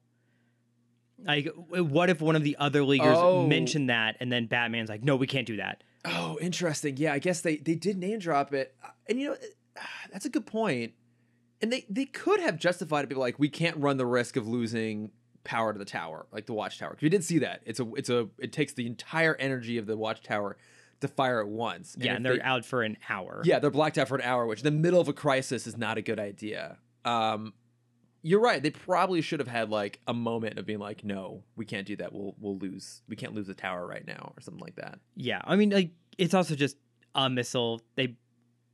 Like, 1.26 1.50
what 1.56 2.10
if 2.10 2.22
one 2.22 2.36
of 2.36 2.44
the 2.44 2.56
other 2.60 2.84
leaguers 2.84 3.18
Oh. 3.18 3.46
mentioned 3.48 3.90
that, 3.90 4.18
and 4.20 4.32
then 4.32 4.48
Batman's 4.48 4.90
like, 4.90 5.04
"No, 5.04 5.16
we 5.16 5.28
can't 5.28 5.48
do 5.48 5.58
that." 5.58 5.84
Oh, 6.04 6.38
interesting. 6.42 6.98
Yeah, 6.98 7.14
I 7.14 7.20
guess 7.20 7.42
they 7.42 7.58
they 7.58 7.76
did 7.76 7.98
name 7.98 8.20
drop 8.20 8.54
it, 8.54 8.76
Uh, 8.84 8.90
and 9.08 9.20
you 9.20 9.30
know 9.30 9.38
that's 10.12 10.26
a 10.26 10.30
good 10.30 10.46
point. 10.46 10.94
And 11.62 11.72
they 11.72 11.86
they 11.90 12.06
could 12.06 12.40
have 12.40 12.58
justified 12.58 13.04
it, 13.06 13.10
be 13.10 13.16
like, 13.16 13.40
we 13.40 13.50
can't 13.50 13.78
run 13.78 13.98
the 13.98 14.06
risk 14.06 14.36
of 14.36 14.48
losing 14.48 15.12
power 15.44 15.72
to 15.74 15.80
the 15.80 15.86
tower, 15.86 16.26
like 16.32 16.46
the 16.48 16.54
watchtower. 16.54 16.92
Because 16.92 17.04
We 17.04 17.10
did 17.10 17.24
see 17.24 17.40
that. 17.40 17.62
It's 17.66 17.80
a 17.80 17.94
it's 17.96 18.10
a 18.10 18.28
it 18.40 18.52
takes 18.52 18.74
the 18.74 18.86
entire 18.88 19.36
energy 19.36 19.78
of 19.78 19.86
the 19.86 19.96
watchtower 19.98 20.58
to 21.02 21.08
fire 21.08 21.40
at 21.42 21.48
once. 21.48 21.96
yeah, 22.00 22.14
and 22.16 22.26
they're 22.26 22.38
they- 22.38 22.42
out 22.42 22.66
for 22.66 22.82
an 22.84 22.98
hour. 23.10 23.42
Yeah, 23.46 23.60
they're 23.60 23.70
blacked 23.72 23.98
out 23.98 24.08
for 24.08 24.16
an 24.16 24.22
hour, 24.24 24.46
which 24.46 24.60
in 24.60 24.66
the 24.66 24.72
middle 24.72 25.00
of 25.00 25.08
a 25.08 25.14
crisis 25.14 25.66
is 25.68 25.78
not 25.78 25.98
a 25.98 26.02
good 26.02 26.20
idea. 26.20 26.78
Um, 27.04 27.54
you're 28.22 28.40
right. 28.42 28.62
They 28.64 28.72
probably 28.72 29.22
should 29.22 29.40
have 29.40 29.48
had 29.48 29.70
like 29.70 30.00
a 30.08 30.14
moment 30.14 30.58
of 30.58 30.66
being 30.66 30.80
like, 30.80 31.04
"No, 31.04 31.44
we 31.56 31.64
can't 31.66 31.86
do 31.86 31.96
that. 31.98 32.12
We'll 32.12 32.36
we'll 32.40 32.58
lose. 32.58 33.02
We 33.08 33.16
can't 33.16 33.34
lose 33.36 33.48
the 33.48 33.54
tower 33.54 33.86
right 33.86 34.06
now," 34.06 34.34
or 34.36 34.42
something 34.42 34.62
like 34.64 34.76
that. 34.78 35.00
yeah. 35.16 35.42
I 35.46 35.56
mean, 35.56 35.70
like, 35.70 35.92
it's 36.18 36.34
also 36.34 36.56
just 36.56 36.76
a 37.14 37.30
missile. 37.30 37.82
They 37.96 38.16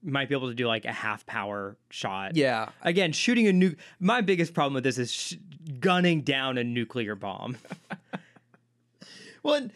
might 0.04 0.30
be 0.30 0.36
able 0.36 0.48
to 0.50 0.54
do 0.56 0.68
like 0.68 0.86
a 0.86 0.92
half 0.92 1.26
power 1.26 1.78
shot. 1.90 2.36
Yeah, 2.36 2.70
Again, 2.82 3.12
shooting 3.12 3.48
a 3.48 3.52
nuke. 3.52 3.78
My 4.00 4.22
biggest 4.22 4.54
problem 4.54 4.74
with 4.74 4.84
this 4.84 4.98
is 4.98 5.12
sh- 5.12 5.36
gunning 5.80 6.22
down 6.22 6.58
a 6.58 6.64
nuclear 6.64 7.16
bomb. 7.16 7.58
Well, 9.44 9.70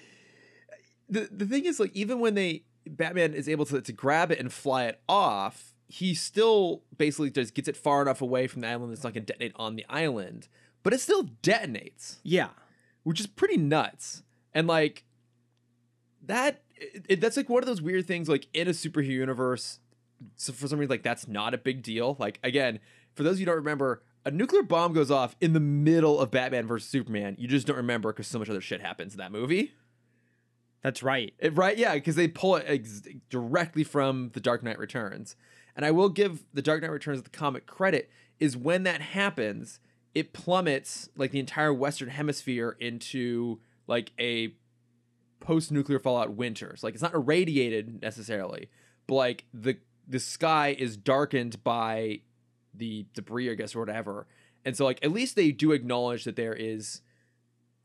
the 1.10 1.28
the 1.32 1.46
thing 1.46 1.66
is, 1.66 1.80
like, 1.80 1.96
even 1.96 2.20
when 2.20 2.36
they 2.36 2.64
Batman 2.88 3.34
is 3.34 3.50
able 3.50 3.66
to 3.66 3.82
to 3.82 3.92
grab 3.92 4.32
it 4.32 4.40
and 4.40 4.54
fly 4.54 4.84
it 4.86 5.02
off, 5.10 5.74
he 5.88 6.14
still 6.14 6.84
basically 6.96 7.32
just 7.32 7.56
gets 7.56 7.68
it 7.68 7.76
far 7.76 8.02
enough 8.04 8.22
away 8.22 8.46
from 8.48 8.62
the 8.62 8.68
island 8.68 8.92
that's 8.92 9.04
not 9.04 9.14
going 9.14 9.26
to 9.26 9.34
detonate 9.34 9.54
on 9.56 9.76
the 9.76 9.86
island, 9.90 10.48
but 10.84 10.94
it 10.94 11.00
still 11.00 11.24
detonates, 11.42 12.18
yeah. 12.24 12.50
which 13.04 13.20
is 13.20 13.26
pretty 13.28 13.58
nuts. 13.58 14.22
And 14.54 14.68
like, 14.68 15.04
that 16.24 16.62
it- 16.76 17.20
that's 17.22 17.38
like 17.38 17.50
one 17.50 17.64
of 17.64 17.68
those 17.68 17.82
weird 17.82 18.06
things 18.06 18.30
like 18.30 18.48
in 18.54 18.68
a 18.68 18.72
superhero 18.72 19.10
universe 19.10 19.80
so 20.36 20.54
for 20.54 20.68
some 20.68 20.80
reason 20.80 20.90
like 20.90 21.04
that's 21.04 21.28
not 21.28 21.54
a 21.54 21.58
big 21.58 21.84
deal. 21.84 22.16
Like 22.20 22.40
again 22.44 22.80
for 23.14 23.24
those 23.24 23.34
of 23.34 23.40
you 23.40 23.46
who 23.46 23.52
don't 23.52 23.58
remember 23.58 24.04
a 24.26 24.32
nuclear 24.32 24.64
bomb 24.64 24.94
goes 24.94 25.12
off 25.12 25.36
in 25.40 25.54
the 25.54 25.60
middle 25.60 26.20
of 26.20 26.32
batman 26.32 26.68
versus 26.68 26.90
superman. 26.90 27.36
You 27.38 27.48
just 27.48 27.68
don't 27.68 27.78
remember 27.78 28.12
because 28.12 28.28
so 28.28 28.40
much 28.40 28.50
other 28.50 28.62
shit 28.62 28.82
happens 28.82 29.14
in 29.14 29.20
that 29.20 29.32
movie. 29.32 29.74
That's 30.82 31.02
right. 31.04 31.34
It- 31.40 31.56
right? 31.58 31.78
Yeah 31.78 31.94
because 31.96 32.16
they 32.16 32.28
pull 32.28 32.56
it 32.56 32.66
ex- 32.68 33.02
directly 33.30 33.84
from 33.84 34.32
the 34.34 34.40
dark 34.40 34.64
knight 34.64 34.80
returns. 34.80 35.36
And 35.76 35.86
i 35.86 35.92
will 35.92 36.10
give 36.10 36.46
the 36.54 36.62
dark 36.62 36.82
knight 36.82 36.92
returns 36.92 37.22
the 37.24 37.30
comic 37.30 37.66
credit 37.66 38.10
is 38.40 38.56
when 38.58 38.84
that 38.84 39.02
happens 39.02 39.80
it 40.14 40.32
plummets 40.32 41.10
like 41.18 41.32
the 41.32 41.40
entire 41.40 41.74
western 41.74 42.08
hemisphere 42.10 42.78
into 42.80 43.60
like 43.88 44.14
a 44.18 44.54
post-nuclear 45.42 46.00
fallout 46.00 46.34
winter. 46.34 46.74
So, 46.78 46.88
like 46.88 46.94
it's 46.94 47.04
not 47.04 47.14
irradiated 47.14 48.02
necessarily 48.02 48.70
but 49.08 49.16
like 49.16 49.46
the 49.54 49.78
the 50.08 50.20
sky 50.20 50.76
is 50.78 50.98
darkened 50.98 51.64
by 51.64 52.22
the 52.74 53.06
debris 53.14 53.50
i 53.50 53.54
guess 53.54 53.76
or 53.76 53.80
whatever. 53.80 54.28
And 54.64 54.76
so 54.76 54.86
like 54.86 55.00
at 55.04 55.12
least 55.12 55.36
they 55.36 55.52
do 55.52 55.72
acknowledge 55.72 56.24
that 56.24 56.36
there 56.36 56.54
is 56.54 57.02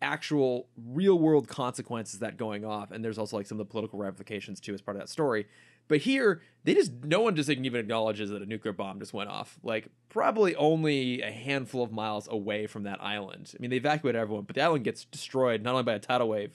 actual 0.02 0.66
real 0.82 1.18
world 1.18 1.46
consequences 1.46 2.20
that 2.20 2.38
going 2.38 2.64
off 2.64 2.90
and 2.90 3.04
there's 3.04 3.18
also 3.18 3.36
like 3.36 3.46
some 3.46 3.60
of 3.60 3.66
the 3.66 3.70
political 3.70 3.98
ramifications 3.98 4.58
too 4.58 4.72
as 4.72 4.80
part 4.80 4.96
of 4.96 5.02
that 5.02 5.08
story. 5.08 5.46
But 5.88 5.98
here 5.98 6.40
they 6.64 6.74
just 6.74 6.92
no 7.04 7.20
one 7.20 7.36
just 7.36 7.50
even 7.50 7.80
acknowledges 7.80 8.30
that 8.30 8.42
a 8.42 8.46
nuclear 8.46 8.72
bomb 8.72 8.98
just 8.98 9.12
went 9.12 9.28
off 9.28 9.58
like 9.62 9.88
probably 10.08 10.56
only 10.56 11.20
a 11.20 11.30
handful 11.30 11.82
of 11.82 11.92
miles 11.92 12.28
away 12.28 12.66
from 12.66 12.84
that 12.84 13.02
island. 13.02 13.52
I 13.54 13.60
mean 13.60 13.70
they 13.70 13.76
evacuate 13.76 14.16
everyone 14.16 14.44
but 14.44 14.56
the 14.56 14.62
island 14.62 14.84
gets 14.84 15.04
destroyed 15.04 15.62
not 15.62 15.72
only 15.72 15.82
by 15.82 15.94
a 15.94 15.98
tidal 15.98 16.28
wave 16.28 16.52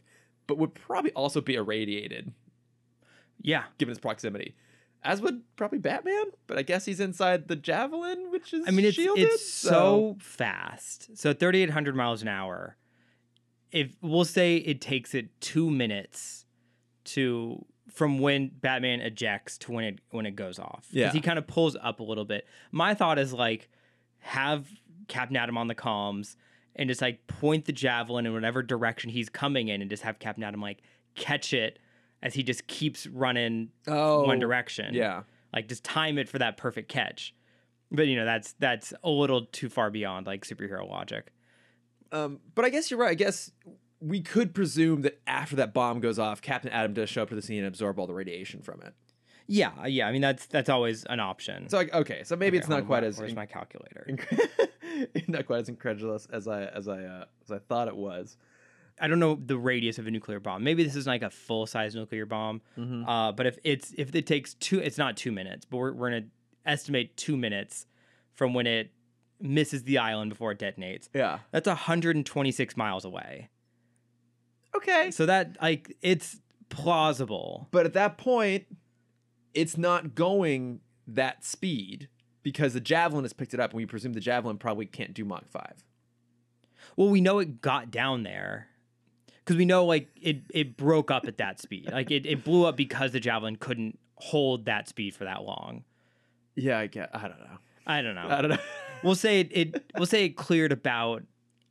but 0.47 0.57
would 0.57 0.73
probably 0.73 1.11
also 1.11 1.41
be 1.41 1.55
irradiated. 1.55 2.33
Yeah. 3.41 3.65
given 3.77 3.91
its 3.91 3.99
proximity 3.99 4.55
as 5.05 5.21
would 5.21 5.41
probably 5.55 5.79
batman 5.79 6.25
but 6.47 6.57
i 6.57 6.61
guess 6.61 6.83
he's 6.83 6.99
inside 6.99 7.47
the 7.47 7.55
javelin 7.55 8.31
which 8.31 8.53
is 8.53 8.67
I 8.67 8.71
mean, 8.71 8.85
it's 8.85 8.95
shielded, 8.95 9.23
it's 9.23 9.49
so 9.49 10.17
fast. 10.19 11.17
So 11.17 11.33
3,800 11.33 11.95
miles 11.95 12.21
an 12.21 12.27
hour. 12.27 12.75
If 13.71 13.95
we'll 14.01 14.25
say 14.25 14.57
it 14.57 14.81
takes 14.81 15.13
it 15.13 15.29
two 15.41 15.69
minutes 15.71 16.45
to 17.05 17.65
from 17.91 18.19
when 18.19 18.51
Batman 18.53 18.99
ejects 18.99 19.57
to 19.59 19.71
when 19.71 19.85
it 19.85 19.99
when 20.11 20.25
it 20.25 20.35
goes 20.35 20.59
off. 20.59 20.87
Yeah. 20.91 21.11
he 21.11 21.21
kind 21.21 21.39
of 21.39 21.47
pulls 21.47 21.75
up 21.81 21.99
a 21.99 22.03
little 22.03 22.25
bit. 22.25 22.45
My 22.71 22.93
thought 22.93 23.17
is 23.17 23.33
like 23.33 23.69
have 24.19 24.67
Captain 25.07 25.37
Atom 25.37 25.57
on 25.57 25.67
the 25.67 25.75
comms 25.75 26.35
and 26.75 26.89
just 26.89 27.01
like 27.01 27.25
point 27.27 27.65
the 27.65 27.71
javelin 27.71 28.25
in 28.25 28.33
whatever 28.33 28.61
direction 28.61 29.09
he's 29.09 29.29
coming 29.29 29.69
in, 29.69 29.81
and 29.81 29.89
just 29.89 30.03
have 30.03 30.19
Captain 30.19 30.43
Atom 30.43 30.61
like 30.61 30.81
catch 31.15 31.53
it 31.53 31.79
as 32.25 32.33
he 32.33 32.43
just 32.43 32.65
keeps 32.67 33.05
running 33.07 33.69
oh 33.87 34.23
one 34.23 34.39
direction. 34.39 34.93
yeah. 34.93 35.23
Like 35.53 35.69
just 35.69 35.83
time 35.83 36.17
it 36.17 36.27
for 36.27 36.39
that 36.39 36.57
perfect 36.57 36.89
catch. 36.89 37.33
But 37.91 38.07
you 38.07 38.15
know 38.15 38.25
that's 38.25 38.53
that's 38.53 38.93
a 39.03 39.09
little 39.09 39.45
too 39.45 39.69
far 39.69 39.91
beyond 39.91 40.25
like 40.25 40.43
superhero 40.45 40.89
logic. 40.89 41.31
Um, 42.11 42.39
but 42.55 42.65
I 42.65 42.69
guess 42.69 42.89
you're 42.89 42.99
right. 42.99 43.11
I 43.11 43.13
guess 43.13 43.51
we 44.01 44.21
could 44.21 44.53
presume 44.53 45.03
that 45.03 45.21
after 45.27 45.55
that 45.57 45.73
bomb 45.73 45.99
goes 45.99 46.19
off, 46.19 46.41
Captain 46.41 46.71
Atom 46.71 46.93
does 46.93 47.09
show 47.09 47.21
up 47.21 47.29
to 47.29 47.35
the 47.35 47.41
scene 47.41 47.59
and 47.59 47.67
absorb 47.67 47.99
all 47.99 48.07
the 48.07 48.13
radiation 48.13 48.61
from 48.61 48.81
it. 48.81 48.93
yeah 49.47 49.85
yeah. 49.85 50.07
I 50.07 50.11
mean 50.11 50.21
that's 50.21 50.47
that's 50.47 50.69
always 50.69 51.03
an 51.05 51.19
option. 51.19 51.69
So 51.69 51.77
like, 51.77 51.93
okay, 51.93 52.23
so 52.23 52.35
maybe 52.35 52.57
Okay, 52.57 52.63
it's 52.63 52.69
not 52.69 52.87
quite 52.87 53.03
on, 53.03 53.09
as 53.09 53.19
where's 53.19 53.35
my 53.35 53.45
calculator? 53.45 54.07
not 55.27 55.45
quite 55.45 55.59
as 55.59 55.69
incredulous 55.69 56.25
as 56.33 56.47
I 56.47 56.65
as 56.65 56.87
I 56.87 57.03
uh, 57.03 57.25
as 57.43 57.51
I 57.51 57.59
thought 57.59 57.87
it 57.87 57.95
was. 57.95 58.35
I 58.99 59.07
don't 59.07 59.19
know 59.19 59.35
the 59.45 59.57
radius 59.57 59.97
of 59.99 60.07
a 60.07 60.11
nuclear 60.11 60.39
bomb 60.39 60.63
maybe 60.63 60.83
this 60.83 60.95
is 60.95 61.05
like 61.07 61.21
a 61.21 61.29
full 61.29 61.65
size 61.65 61.95
nuclear 61.95 62.25
bomb 62.25 62.61
Mm-hmm. 62.77 63.07
uh, 63.07 63.31
but 63.31 63.45
if 63.45 63.57
it's 63.63 63.93
if 63.97 64.13
it 64.15 64.25
takes 64.25 64.53
two 64.55 64.79
it's 64.79 64.97
not 64.97 65.17
two 65.17 65.31
minutes 65.31 65.65
but 65.65 65.77
we're, 65.77 65.93
we're 65.93 66.09
gonna 66.11 66.25
estimate 66.65 67.15
two 67.17 67.35
minutes 67.37 67.85
from 68.33 68.53
when 68.53 68.67
it 68.67 68.91
misses 69.41 69.83
the 69.83 69.97
island 69.97 70.29
before 70.29 70.51
it 70.51 70.59
detonates 70.59 71.09
Yeah. 71.13 71.39
that's 71.51 71.67
126 71.67 72.77
miles 72.77 73.03
away 73.05 73.49
Okay. 74.75 75.11
so 75.11 75.25
that 75.25 75.57
like 75.61 75.95
it's 76.01 76.39
plausible 76.69 77.67
But 77.71 77.85
at 77.85 77.93
that 77.93 78.17
point, 78.17 78.65
it's 79.53 79.77
not 79.77 80.15
going 80.15 80.81
that 81.07 81.45
speed 81.45 82.09
because 82.43 82.73
the 82.73 82.79
javelin 82.81 83.23
has 83.23 83.31
picked 83.33 83.53
it 83.53 83.59
up, 83.59 83.71
and 83.71 83.77
we 83.77 83.85
presume 83.85 84.13
the 84.13 84.19
javelin 84.19 84.57
probably 84.57 84.85
can't 84.85 85.13
do 85.13 85.23
Mach 85.23 85.47
five. 85.47 85.83
Well, 86.97 87.09
we 87.09 87.21
know 87.21 87.39
it 87.39 87.61
got 87.61 87.89
down 87.91 88.23
there 88.23 88.67
because 89.45 89.57
we 89.57 89.65
know 89.65 89.85
like 89.85 90.09
it 90.19 90.41
it 90.49 90.75
broke 90.75 91.11
up 91.11 91.27
at 91.27 91.37
that 91.37 91.59
speed. 91.59 91.91
Like 91.91 92.09
it, 92.09 92.25
it 92.25 92.43
blew 92.43 92.65
up 92.65 92.75
because 92.75 93.11
the 93.11 93.19
javelin 93.19 93.57
couldn't 93.57 93.99
hold 94.15 94.65
that 94.65 94.89
speed 94.89 95.13
for 95.15 95.25
that 95.25 95.43
long. 95.43 95.83
Yeah, 96.55 96.79
I 96.79 96.87
get. 96.87 97.09
I 97.13 97.27
don't 97.27 97.39
know. 97.39 97.57
I 97.85 98.01
don't 98.01 98.15
know. 98.15 98.27
I 98.27 98.41
don't 98.41 98.51
know. 98.51 98.57
we'll 99.03 99.15
say 99.15 99.41
it, 99.41 99.49
it 99.51 99.91
we'll 99.97 100.07
say 100.07 100.25
it 100.25 100.35
cleared 100.35 100.71
about 100.71 101.23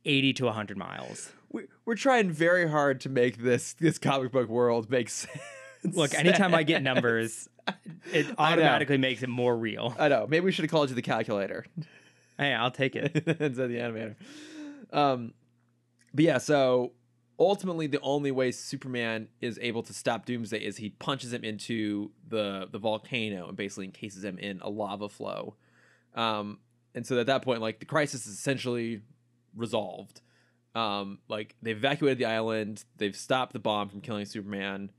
80 0.05 0.33
to 0.33 0.45
100 0.45 0.77
miles. 0.77 1.31
we, 1.51 1.63
we're 1.85 1.95
trying 1.95 2.31
very 2.31 2.69
hard 2.69 3.01
to 3.01 3.09
make 3.09 3.37
this 3.37 3.73
this 3.73 3.97
comic 3.97 4.31
book 4.31 4.47
world 4.47 4.89
make 4.89 5.09
sense. 5.09 5.37
Look, 5.83 6.15
anytime 6.15 6.55
I 6.55 6.63
get 6.63 6.81
numbers, 6.81 7.47
it 8.11 8.25
automatically 8.37 8.97
makes 8.97 9.21
it 9.21 9.29
more 9.29 9.55
real. 9.55 9.95
I 9.99 10.07
know. 10.07 10.25
Maybe 10.27 10.45
we 10.45 10.51
should 10.51 10.63
have 10.63 10.71
called 10.71 10.89
you 10.89 10.95
the 10.95 11.03
calculator 11.03 11.65
Hey, 12.37 12.53
I'll 12.53 12.71
take 12.71 12.95
it. 12.95 13.15
instead 13.25 13.59
of 13.59 13.69
the 13.69 13.77
animator. 13.77 14.15
Um, 14.91 15.33
but 16.13 16.25
yeah, 16.25 16.37
so 16.37 16.91
ultimately, 17.39 17.87
the 17.87 17.99
only 18.01 18.31
way 18.31 18.51
Superman 18.51 19.27
is 19.41 19.59
able 19.61 19.83
to 19.83 19.93
stop 19.93 20.25
Doomsday 20.25 20.59
is 20.59 20.77
he 20.77 20.89
punches 20.89 21.33
him 21.33 21.43
into 21.43 22.11
the 22.27 22.67
the 22.71 22.79
volcano 22.79 23.47
and 23.47 23.57
basically 23.57 23.85
encases 23.85 24.23
him 24.23 24.37
in 24.37 24.61
a 24.61 24.69
lava 24.69 25.09
flow. 25.09 25.55
Um, 26.15 26.59
and 26.93 27.05
so 27.05 27.19
at 27.19 27.27
that 27.27 27.41
point, 27.41 27.61
like 27.61 27.79
the 27.79 27.85
crisis 27.85 28.25
is 28.25 28.33
essentially 28.33 29.01
resolved. 29.55 30.21
Um, 30.73 31.19
like 31.29 31.55
they 31.61 31.71
evacuated 31.71 32.17
the 32.17 32.25
island, 32.25 32.83
they've 32.97 33.15
stopped 33.15 33.53
the 33.53 33.59
bomb 33.59 33.89
from 33.89 34.01
killing 34.01 34.25
Superman. 34.25 34.91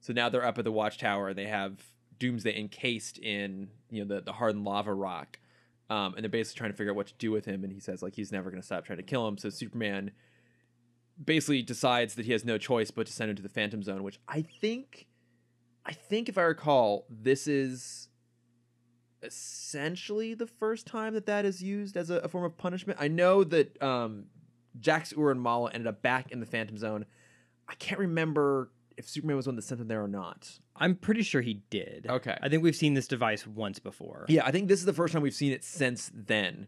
So 0.00 0.12
now 0.12 0.28
they're 0.28 0.44
up 0.44 0.58
at 0.58 0.64
the 0.64 0.72
watchtower 0.72 1.32
they 1.32 1.46
have 1.46 1.82
Doomsday 2.18 2.58
encased 2.58 3.18
in 3.18 3.68
you 3.90 4.04
know 4.04 4.14
the 4.14 4.22
the 4.22 4.32
hardened 4.32 4.64
lava 4.64 4.92
rock. 4.92 5.38
Um, 5.90 6.14
and 6.14 6.24
they're 6.24 6.30
basically 6.30 6.58
trying 6.58 6.70
to 6.70 6.76
figure 6.76 6.92
out 6.92 6.96
what 6.96 7.08
to 7.08 7.14
do 7.18 7.30
with 7.30 7.44
him. 7.44 7.62
And 7.62 7.72
he 7.72 7.80
says 7.80 8.02
like 8.02 8.14
he's 8.14 8.32
never 8.32 8.50
going 8.50 8.60
to 8.60 8.66
stop 8.66 8.84
trying 8.84 8.98
to 8.98 9.02
kill 9.02 9.26
him. 9.28 9.36
So 9.38 9.50
Superman 9.50 10.12
basically 11.22 11.62
decides 11.62 12.14
that 12.14 12.26
he 12.26 12.32
has 12.32 12.44
no 12.44 12.58
choice 12.58 12.90
but 12.90 13.06
to 13.06 13.12
send 13.12 13.30
him 13.30 13.36
to 13.36 13.42
the 13.42 13.48
Phantom 13.48 13.82
Zone, 13.82 14.02
which 14.02 14.18
I 14.28 14.42
think, 14.42 15.06
I 15.84 15.92
think 15.92 16.28
if 16.28 16.38
I 16.38 16.42
recall, 16.42 17.06
this 17.08 17.46
is 17.46 18.08
essentially 19.22 20.34
the 20.34 20.46
first 20.46 20.86
time 20.86 21.14
that 21.14 21.26
that 21.26 21.44
is 21.44 21.62
used 21.62 21.96
as 21.96 22.10
a, 22.10 22.16
a 22.16 22.28
form 22.28 22.44
of 22.44 22.56
punishment. 22.56 22.98
I 23.00 23.08
know 23.08 23.44
that 23.44 23.80
um, 23.82 24.26
Jax 24.78 25.14
Ur 25.16 25.30
and 25.30 25.40
Mala 25.40 25.70
ended 25.72 25.86
up 25.86 26.02
back 26.02 26.30
in 26.30 26.40
the 26.40 26.46
Phantom 26.46 26.76
Zone. 26.76 27.06
I 27.68 27.74
can't 27.76 28.00
remember 28.00 28.70
if 28.96 29.08
Superman 29.08 29.36
was 29.36 29.46
one 29.46 29.56
that 29.56 29.62
sent 29.62 29.78
them 29.78 29.88
there 29.88 30.02
or 30.02 30.08
not. 30.08 30.58
I'm 30.76 30.94
pretty 30.94 31.22
sure 31.22 31.40
he 31.40 31.62
did. 31.70 32.06
Okay. 32.08 32.36
I 32.42 32.48
think 32.48 32.62
we've 32.62 32.76
seen 32.76 32.94
this 32.94 33.08
device 33.08 33.46
once 33.46 33.78
before. 33.78 34.26
Yeah, 34.28 34.44
I 34.44 34.50
think 34.50 34.68
this 34.68 34.80
is 34.80 34.86
the 34.86 34.92
first 34.92 35.12
time 35.12 35.22
we've 35.22 35.34
seen 35.34 35.52
it 35.52 35.64
since 35.64 36.10
then. 36.14 36.66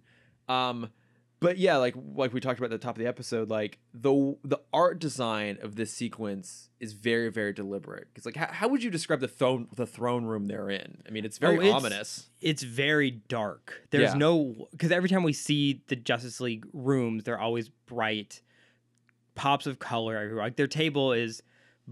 Um, 0.48 0.90
but 1.40 1.58
yeah, 1.58 1.76
like 1.76 1.94
like 2.14 2.32
we 2.32 2.40
talked 2.40 2.58
about 2.58 2.72
at 2.72 2.80
the 2.80 2.84
top 2.84 2.96
of 2.96 2.98
the 3.00 3.06
episode, 3.06 3.50
like 3.50 3.78
the 3.92 4.36
the 4.42 4.58
art 4.72 4.98
design 4.98 5.58
of 5.62 5.76
this 5.76 5.92
sequence 5.92 6.70
is 6.80 6.92
very 6.94 7.30
very 7.30 7.52
deliberate. 7.52 8.08
Because 8.12 8.24
like, 8.26 8.36
how, 8.36 8.48
how 8.52 8.68
would 8.68 8.82
you 8.82 8.90
describe 8.90 9.20
the 9.20 9.28
throne 9.28 9.68
the 9.76 9.86
throne 9.86 10.24
room 10.24 10.46
they're 10.46 10.70
in? 10.70 11.02
I 11.06 11.10
mean, 11.10 11.24
it's 11.24 11.38
very 11.38 11.56
Oh, 11.58 11.60
it's- 11.60 11.74
ominous. 11.74 12.30
it's 12.40 12.62
very 12.62 13.10
dark. 13.10 13.82
There's 13.90 14.12
Yeah. 14.12 14.18
no 14.18 14.68
because 14.72 14.90
every 14.92 15.08
time 15.08 15.22
we 15.22 15.32
see 15.34 15.82
the 15.88 15.96
Justice 15.96 16.40
League 16.40 16.66
rooms, 16.72 17.24
they're 17.24 17.38
always 17.40 17.68
bright 17.68 18.40
pops 19.34 19.66
of 19.66 19.78
color 19.78 20.16
everywhere. 20.16 20.44
Like 20.44 20.56
their 20.56 20.66
table 20.66 21.12
is 21.12 21.42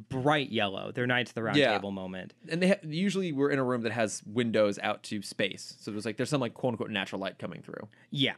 bright 0.08 0.50
yellow. 0.50 0.90
Their 0.90 1.06
Knights 1.06 1.30
of 1.30 1.34
the 1.34 1.42
Round 1.42 1.56
Yeah. 1.56 1.72
Table 1.72 1.90
moment. 1.92 2.34
And 2.48 2.62
they 2.62 2.68
ha- 2.68 2.74
usually 2.82 3.30
we're 3.32 3.50
in 3.50 3.58
a 3.58 3.64
room 3.64 3.82
that 3.82 3.92
has 3.92 4.22
windows 4.24 4.78
out 4.82 5.02
to 5.04 5.22
space, 5.22 5.76
so 5.80 5.90
there's 5.90 6.04
like 6.06 6.16
there's 6.16 6.30
some 6.30 6.40
like 6.40 6.54
quote 6.54 6.72
unquote 6.72 6.90
natural 6.90 7.20
light 7.20 7.38
coming 7.38 7.62
through. 7.62 7.88
Yeah, 8.10 8.34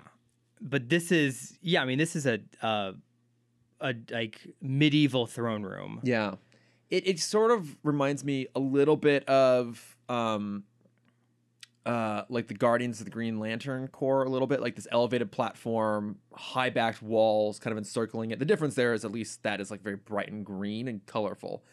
but 0.60 0.88
this 0.88 1.12
is 1.12 1.58
yeah. 1.62 1.82
I 1.82 1.84
mean, 1.84 1.98
this 1.98 2.16
is 2.16 2.26
a 2.26 2.40
uh, 2.62 2.92
a 3.80 3.94
like 4.10 4.46
medieval 4.60 5.26
throne 5.26 5.62
room. 5.62 6.00
Yeah. 6.02 6.34
It 6.90 7.06
it 7.06 7.20
sort 7.20 7.50
of 7.50 7.76
reminds 7.82 8.24
me 8.24 8.46
a 8.54 8.60
little 8.60 8.96
bit 8.96 9.28
of 9.28 9.96
um 10.08 10.64
uh 11.84 12.22
like 12.28 12.48
the 12.48 12.54
Guardians 12.54 13.00
of 13.00 13.04
the 13.04 13.10
Green 13.10 13.38
Lantern 13.38 13.88
core 13.88 14.22
a 14.22 14.28
little 14.28 14.46
bit, 14.46 14.60
like 14.60 14.76
this 14.76 14.86
elevated 14.90 15.30
platform, 15.30 16.18
high 16.32 16.70
backed 16.70 17.02
walls 17.02 17.58
kind 17.58 17.72
of 17.72 17.78
encircling 17.78 18.30
it. 18.30 18.38
The 18.38 18.44
difference 18.44 18.74
there 18.74 18.94
is 18.94 19.04
at 19.04 19.12
least 19.12 19.42
that 19.42 19.60
is 19.60 19.70
like 19.70 19.82
very 19.82 19.96
bright 19.96 20.30
and 20.30 20.44
green 20.44 20.88
and 20.88 21.04
colorful. 21.06 21.64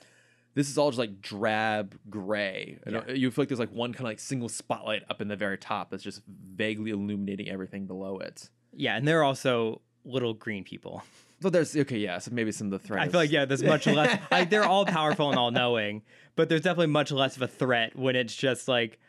This 0.56 0.70
is 0.70 0.78
all 0.78 0.92
just 0.92 1.00
like 1.00 1.20
drab 1.20 1.98
gray. 2.12 2.78
Yeah. 2.88 3.12
You 3.12 3.32
feel 3.32 3.42
like 3.44 3.50
there's 3.50 3.60
like 3.60 3.72
one 3.72 3.92
kind 3.92 4.02
of 4.02 4.12
like 4.12 4.20
single 4.20 4.50
spotlight 4.50 5.04
up 5.10 5.20
in 5.20 5.28
the 5.28 5.36
very 5.36 5.58
top 5.58 5.90
that's 5.90 6.04
just 6.04 6.22
vaguely 6.28 6.92
illuminating 6.92 7.50
everything 7.50 7.88
below 7.88 8.20
it. 8.20 8.50
Yeah, 8.76 8.95
and 8.97 9.07
they're 9.07 9.24
also 9.24 9.82
little 10.05 10.34
green 10.34 10.63
people. 10.63 11.03
Well, 11.41 11.51
there's 11.51 11.76
okay, 11.76 11.97
yeah. 11.97 12.19
So 12.19 12.32
maybe 12.32 12.51
some 12.51 12.67
of 12.67 12.71
the 12.71 12.80
threat. 12.88 13.01
I 13.03 13.07
feel 13.09 13.19
like 13.19 13.32
yeah, 13.32 13.45
there's 13.45 13.63
much 13.63 13.86
less. 13.86 14.19
Like 14.32 14.49
they're 14.49 14.63
all 14.65 14.86
powerful 14.86 15.30
and 15.30 15.38
all 15.38 15.51
knowing, 15.51 16.01
but 16.36 16.47
there's 16.49 16.61
definitely 16.61 16.88
much 16.88 17.11
less 17.11 17.36
of 17.36 17.41
a 17.41 17.47
threat 17.47 17.95
when 17.97 18.15
it's 18.15 18.36
just 18.36 18.67
like 18.67 18.99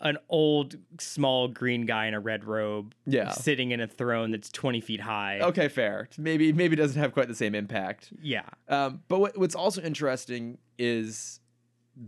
an 0.00 0.18
old 0.28 0.76
small 0.98 1.46
green 1.46 1.86
guy 1.86 2.06
in 2.06 2.14
a 2.14 2.18
red 2.20 2.44
robe, 2.44 2.92
Yeah. 3.06 3.30
sitting 3.30 3.70
in 3.70 3.80
a 3.80 3.86
throne 3.86 4.32
that's 4.32 4.50
20 4.50 4.80
feet 4.80 5.00
high. 5.00 5.38
Okay, 5.40 5.68
fair. 5.68 6.08
Maybe 6.18 6.52
maybe 6.52 6.74
doesn't 6.76 7.00
have 7.00 7.12
quite 7.12 7.28
the 7.28 7.34
same 7.36 7.54
impact. 7.54 8.12
Yeah, 8.20 8.42
Um, 8.68 9.02
but 9.08 9.18
what, 9.20 9.38
what's 9.38 9.54
also 9.54 9.80
interesting 9.82 10.58
is 10.78 11.38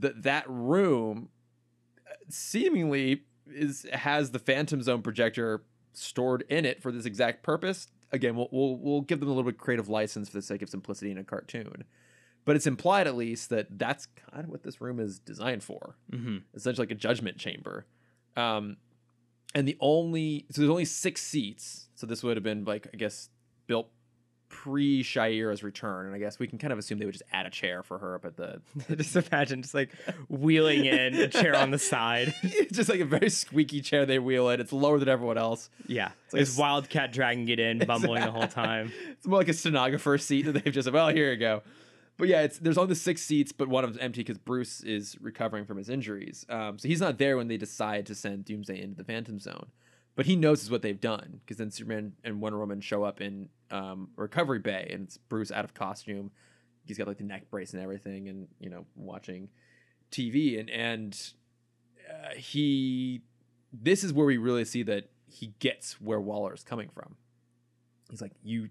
that 0.01 0.23
that 0.25 0.45
room 0.49 1.29
uh, 2.09 2.15
seemingly 2.29 3.23
is 3.47 3.87
has 3.93 4.31
the 4.33 4.39
Phantom 4.39 4.83
Zone 4.83 5.03
projector 5.03 5.63
stored 5.95 6.45
in 6.49 6.65
it 6.65 6.83
for 6.83 6.93
this 6.93 7.07
exact 7.07 7.43
purpose. 7.43 7.89
Again, 8.13 8.37
we'll, 8.37 8.49
we'll 8.53 8.77
we'll 8.77 9.01
give 9.01 9.21
them 9.21 9.29
a 9.29 9.33
little 9.33 9.45
bit 9.45 9.55
of 9.55 9.61
creative 9.61 9.89
license 9.89 10.29
for 10.29 10.37
the 10.37 10.43
sake 10.43 10.63
of 10.63 10.69
simplicity 10.69 11.11
in 11.11 11.19
a 11.19 11.25
cartoon, 11.25 11.85
but 12.45 12.55
it's 12.57 12.67
implied 12.67 13.07
at 13.07 13.17
least 13.17 13.51
that 13.51 13.79
that's 13.79 14.07
kind 14.31 14.45
of 14.45 14.51
what 14.51 14.63
this 14.63 14.81
room 14.81 15.01
is 15.01 15.19
designed 15.19 15.63
for. 15.65 15.97
hmm 16.11 16.39
essentially 16.55 16.87
like 16.87 16.93
a 16.93 16.95
judgment 16.95 17.39
chamber. 17.39 17.87
Um, 18.37 18.77
and 19.55 19.67
the 19.67 19.77
only 19.81 20.47
so 20.51 20.61
there's 20.61 20.71
only 20.71 20.85
six 20.85 21.23
seats, 21.23 21.89
so 21.95 22.07
this 22.07 22.23
would 22.23 22.37
have 22.37 22.45
been 22.45 22.65
like 22.65 22.87
I 22.93 22.97
guess 22.97 23.31
built 23.67 23.89
pre 24.55 25.03
Shayera's 25.03 25.65
return, 25.65 26.07
and 26.07 26.15
I 26.15 26.19
guess 26.19 26.39
we 26.39 26.47
can 26.47 26.59
kind 26.59 26.73
of 26.73 26.79
assume 26.79 26.99
they 26.99 27.05
would 27.05 27.15
just 27.15 27.25
add 27.33 27.45
a 27.45 27.51
chair 27.51 27.83
for 27.83 27.99
her 27.99 28.15
up 28.15 28.25
at 28.25 28.37
the. 28.37 28.63
just 28.97 29.17
imagine 29.17 29.63
just 29.63 29.75
like 29.75 29.91
wheeling 30.29 30.85
in 30.85 31.15
a 31.17 31.29
chair 31.29 31.57
on 31.57 31.73
the 31.73 31.79
side. 31.79 32.33
it's 32.43 32.77
just 32.77 32.89
like 32.89 33.01
a 33.01 33.05
very 33.05 33.29
squeaky 33.29 33.81
chair 33.81 34.07
they 34.07 34.21
wheel 34.21 34.49
in. 34.51 34.61
It's 34.61 34.73
lower 34.73 35.01
than 35.01 35.09
everyone 35.09 35.39
else. 35.39 35.71
Yeah, 35.87 36.05
like 36.05 36.15
there's 36.31 36.57
a 36.57 36.61
Wildcat 36.61 37.13
dragging 37.13 37.49
it 37.49 37.59
in, 37.59 37.79
bumbling 37.81 38.23
the 38.23 38.31
whole 38.31 38.47
time. 38.47 38.93
It's 39.11 39.27
more 39.27 39.41
like 39.41 39.49
a 39.49 39.53
stenographer 39.53 40.17
seat 40.19 40.43
that 40.43 40.65
they've 40.65 40.73
just 40.73 40.91
well 40.93 41.09
here 41.09 41.33
you 41.33 41.37
go. 41.37 41.63
But 42.17 42.29
yeah, 42.29 42.43
it's 42.43 42.59
there's 42.59 42.79
only 42.79 42.95
six 42.95 43.23
seats, 43.23 43.51
but 43.51 43.67
one 43.67 43.83
of 43.83 43.91
them's 43.91 44.03
empty 44.03 44.21
because 44.21 44.39
Bruce 44.39 44.83
is 44.83 45.17
recovering 45.21 45.65
from 45.65 45.79
his 45.79 45.89
injuries. 45.89 46.47
Um, 46.49 46.79
so 46.79 46.87
he's 46.87 47.01
not 47.01 47.19
there 47.19 47.37
when 47.37 47.49
they 47.49 47.57
decide 47.57 48.07
to 48.07 48.15
send 48.15 48.45
Doomsday 48.45 48.81
into 48.81 48.95
the 48.95 49.05
Phantom 49.05 49.41
Zone. 49.41 49.67
But 50.17 50.27
he 50.27 50.37
knows 50.37 50.63
is 50.63 50.71
what 50.71 50.83
they've 50.83 51.01
done 51.01 51.41
because 51.41 51.57
then 51.57 51.71
Superman 51.71 52.13
and 52.23 52.41
Wonder 52.41 52.59
Woman 52.59 52.81
show 52.81 53.03
up 53.03 53.21
in 53.21 53.49
um, 53.71 54.11
Recovery 54.17 54.61
Bay 54.61 54.89
and 54.93 55.05
it's 55.05 55.17
Bruce 55.17 55.51
out 55.51 55.65
of 55.65 55.75
costume. 55.75 56.31
He's 56.85 56.99
got 56.99 57.09
like 57.09 57.19
the 57.19 57.25
neck 57.25 57.51
brace 57.51 57.73
and 57.73 57.83
everything, 57.83 58.29
and 58.29 58.47
you 58.61 58.71
know 58.71 58.85
watching 58.95 59.49
TV 60.13 60.61
and 60.61 60.71
and 60.71 61.33
uh, 62.09 62.35
he. 62.37 63.23
This 63.73 64.05
is 64.05 64.13
where 64.13 64.27
we 64.27 64.37
really 64.37 64.65
see 64.65 64.83
that 64.85 65.11
he 65.27 65.55
gets 65.59 66.01
where 66.01 66.21
Waller 66.21 66.55
is 66.55 66.63
coming 66.63 66.89
from. 66.95 67.17
He's 68.09 68.23
like, 68.23 68.33
you 68.43 68.69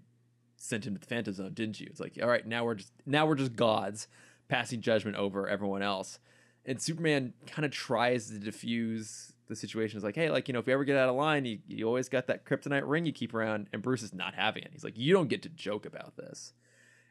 sent 0.56 0.86
him 0.86 0.94
to 0.94 1.00
the 1.00 1.06
Phantom 1.06 1.34
Zone, 1.34 1.52
didn't 1.52 1.78
you? 1.78 1.88
It's 1.90 2.00
like, 2.00 2.18
all 2.22 2.28
right, 2.28 2.46
now 2.46 2.64
we're 2.64 2.76
just 2.76 2.92
now 3.04 3.26
we're 3.26 3.34
just 3.34 3.54
gods 3.54 4.08
passing 4.48 4.80
judgment 4.80 5.16
over 5.16 5.48
everyone 5.48 5.82
else. 5.82 6.18
And 6.64 6.80
Superman 6.80 7.34
kind 7.46 7.66
of 7.66 7.72
tries 7.72 8.28
to 8.30 8.38
diffuse 8.38 9.33
the 9.48 9.56
situation. 9.56 9.96
is 9.96 10.04
like, 10.04 10.14
hey, 10.14 10.30
like 10.30 10.48
you 10.48 10.54
know, 10.54 10.60
if 10.60 10.66
you 10.66 10.72
ever 10.72 10.84
get 10.84 10.96
out 10.96 11.08
of 11.08 11.16
line, 11.16 11.44
you, 11.44 11.58
you 11.66 11.86
always 11.86 12.08
got 12.08 12.26
that 12.28 12.44
kryptonite 12.44 12.82
ring 12.86 13.06
you 13.06 13.12
keep 13.12 13.34
around. 13.34 13.68
And 13.72 13.82
Bruce 13.82 14.02
is 14.02 14.14
not 14.14 14.34
having 14.34 14.62
it. 14.62 14.70
He's 14.72 14.84
like, 14.84 14.96
you 14.96 15.12
don't 15.12 15.28
get 15.28 15.42
to 15.42 15.48
joke 15.48 15.86
about 15.86 16.16
this. 16.16 16.52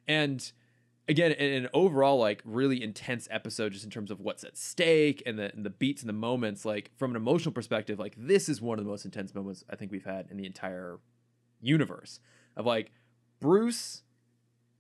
And 0.08 0.52
again, 1.08 1.32
in 1.32 1.64
an 1.64 1.70
overall 1.74 2.18
like 2.18 2.42
really 2.46 2.82
intense 2.82 3.28
episode, 3.32 3.74
just 3.74 3.84
in 3.84 3.92
terms 3.92 4.12
of 4.12 4.20
what's 4.20 4.44
at 4.44 4.58
stake 4.58 5.22
and 5.26 5.38
the 5.38 5.54
and 5.54 5.66
the 5.66 5.70
beats 5.70 6.02
and 6.02 6.10
the 6.10 6.14
moments. 6.14 6.66
Like 6.66 6.92
from 6.98 7.12
an 7.12 7.18
emotional 7.18 7.52
perspective, 7.52 8.00
like 8.00 8.16
this 8.18 8.50
is 8.50 8.62
one 8.62 8.80
of 8.80 8.86
the 8.86 8.92
most 8.92 9.06
intense 9.06 9.34
moments 9.34 9.64
I 9.70 9.76
think 9.76 9.92
we've 9.92 10.06
had 10.06 10.28
in 10.30 10.38
the 10.38 10.46
entire 10.46 11.00
universe. 11.62 12.20
Of 12.56 12.66
like 12.66 12.92
Bruce, 13.40 14.04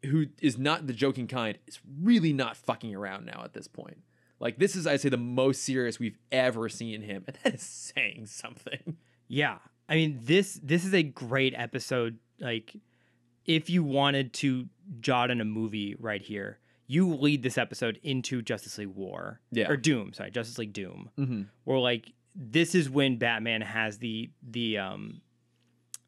who 0.05 0.27
is 0.41 0.57
not 0.57 0.87
the 0.87 0.93
joking 0.93 1.27
kind, 1.27 1.57
is 1.67 1.79
really 2.01 2.33
not 2.33 2.55
fucking 2.55 2.95
around 2.95 3.25
now 3.25 3.41
at 3.43 3.53
this 3.53 3.67
point. 3.67 3.97
Like 4.43 4.59
this 4.59 4.75
is, 4.75 4.85
I'd 4.85 4.99
say, 4.99 5.07
the 5.07 5.17
most 5.17 5.63
serious 5.63 5.99
we've 5.99 6.17
ever 6.29 6.67
seen 6.67 7.01
him, 7.01 7.23
and 7.27 7.37
that 7.43 7.55
is 7.55 7.61
saying 7.63 8.25
something. 8.27 8.97
Yeah. 9.29 9.59
I 9.87 9.95
mean 9.95 10.19
this 10.21 10.59
this 10.63 10.85
is 10.85 10.93
a 10.93 11.03
great 11.03 11.53
episode 11.57 12.17
like 12.39 12.75
if 13.45 13.69
you 13.69 13.83
wanted 13.83 14.33
to 14.33 14.67
jot 14.99 15.31
in 15.31 15.41
a 15.41 15.45
movie 15.45 15.95
right 15.99 16.21
here, 16.21 16.59
you 16.87 17.13
lead 17.13 17.43
this 17.43 17.57
episode 17.57 17.99
into 18.03 18.41
Justice 18.41 18.77
League 18.77 18.87
War. 18.89 19.39
Yeah. 19.51 19.69
Or 19.69 19.77
Doom, 19.77 20.13
sorry, 20.13 20.31
Justice 20.31 20.57
League 20.57 20.73
Doom. 20.73 21.09
Mm-hmm. 21.17 21.41
Where 21.63 21.79
like 21.79 22.13
this 22.35 22.75
is 22.75 22.89
when 22.89 23.17
Batman 23.17 23.61
has 23.61 23.97
the 23.97 24.29
the 24.41 24.77
um 24.77 25.21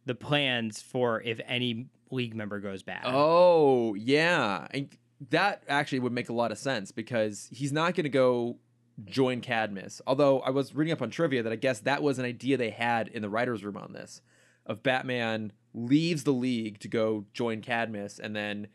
the 0.06 0.16
plans 0.16 0.82
for 0.82 1.22
if 1.22 1.40
any 1.48 1.88
league 2.12 2.36
member 2.36 2.60
goes 2.60 2.84
bad. 2.84 3.04
Oh 3.06 3.94
yeah, 3.94 4.68
and 4.72 4.90
that 5.30 5.64
actually 5.68 6.00
would 6.00 6.12
make 6.12 6.30
a 6.30 6.34
lot 6.34 6.52
of 6.52 6.58
sense 6.58 6.92
because 6.92 7.48
he's 7.52 7.72
not 7.72 7.96
going 7.96 8.04
to 8.04 8.10
go 8.10 8.58
join 9.06 9.42
Cadmus. 9.42 10.02
Although 10.08 10.40
I 10.42 10.50
was 10.50 10.74
reading 10.74 10.94
up 10.94 11.02
on 11.02 11.10
trivia 11.10 11.44
that 11.44 11.54
I 11.54 11.58
guess 11.58 11.80
that 11.82 12.04
was 12.04 12.20
an 12.20 12.26
idea 12.26 12.58
they 12.58 12.70
had 12.70 13.08
in 13.08 13.22
the 13.22 13.30
writers' 13.30 13.64
room 13.64 13.78
on 13.78 13.94
this, 13.94 14.22
of 14.66 14.84
Batman 14.84 15.52
leaves 15.74 16.24
the 16.24 16.32
league 16.32 16.80
to 16.80 16.88
go 16.88 17.26
join 17.34 17.62
Cadmus 17.62 18.20
and 18.20 18.36
then 18.36 18.68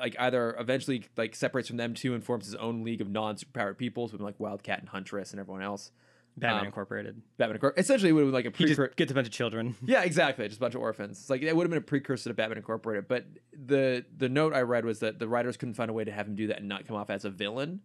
like 0.00 0.16
either 0.18 0.56
eventually 0.58 1.04
like 1.16 1.34
separates 1.34 1.68
from 1.68 1.76
them 1.76 1.94
too 1.94 2.14
and 2.14 2.24
forms 2.24 2.46
his 2.46 2.54
own 2.56 2.82
league 2.82 3.00
of 3.00 3.08
non-superpowered 3.08 3.76
people, 3.76 4.08
so 4.08 4.16
like 4.16 4.40
Wildcat 4.40 4.80
and 4.80 4.88
Huntress 4.88 5.32
and 5.32 5.40
everyone 5.40 5.62
else. 5.62 5.92
Batman 6.36 6.60
um, 6.60 6.66
Incorporated. 6.66 7.20
Batman, 7.36 7.56
Incorporated. 7.56 7.84
essentially, 7.84 8.10
it 8.10 8.12
would 8.12 8.20
have 8.22 8.28
been 8.28 8.34
like 8.34 8.46
a 8.46 8.56
He 8.56 8.64
just 8.64 8.76
precursor. 8.76 8.94
gets 8.96 9.10
a 9.12 9.14
bunch 9.14 9.26
of 9.26 9.32
children. 9.32 9.76
Yeah, 9.84 10.02
exactly. 10.02 10.46
Just 10.48 10.58
a 10.58 10.60
bunch 10.60 10.74
of 10.74 10.80
orphans. 10.80 11.18
It's 11.20 11.30
like 11.30 11.42
it 11.42 11.54
would 11.54 11.64
have 11.64 11.70
been 11.70 11.78
a 11.78 11.82
precursor 11.82 12.30
to 12.30 12.34
Batman 12.34 12.58
Incorporated. 12.58 13.06
But 13.08 13.26
the 13.52 14.04
the 14.16 14.28
note 14.28 14.54
I 14.54 14.62
read 14.62 14.84
was 14.84 15.00
that 15.00 15.18
the 15.18 15.28
writers 15.28 15.56
couldn't 15.56 15.74
find 15.74 15.90
a 15.90 15.92
way 15.92 16.04
to 16.04 16.12
have 16.12 16.26
him 16.26 16.34
do 16.34 16.46
that 16.48 16.58
and 16.60 16.68
not 16.68 16.86
come 16.86 16.96
off 16.96 17.10
as 17.10 17.24
a 17.24 17.30
villain. 17.30 17.80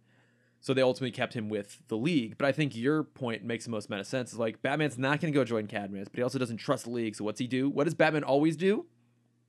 So 0.59 0.73
they 0.73 0.81
ultimately 0.81 1.11
kept 1.11 1.33
him 1.33 1.49
with 1.49 1.79
the 1.87 1.97
League. 1.97 2.37
But 2.37 2.47
I 2.47 2.51
think 2.51 2.75
your 2.75 3.03
point 3.03 3.43
makes 3.43 3.65
the 3.65 3.71
most 3.71 3.87
amount 3.89 4.01
of 4.01 4.07
sense. 4.07 4.33
Is 4.33 4.39
like 4.39 4.61
Batman's 4.61 4.97
not 4.97 5.19
going 5.21 5.31
to 5.31 5.37
go 5.37 5.43
join 5.43 5.67
Cadmus, 5.67 6.07
but 6.09 6.17
he 6.17 6.23
also 6.23 6.39
doesn't 6.39 6.57
trust 6.57 6.85
the 6.85 6.89
League. 6.91 7.15
So 7.15 7.23
what's 7.25 7.39
he 7.39 7.47
do? 7.47 7.69
What 7.69 7.83
does 7.83 7.93
Batman 7.93 8.23
always 8.23 8.55
do? 8.57 8.85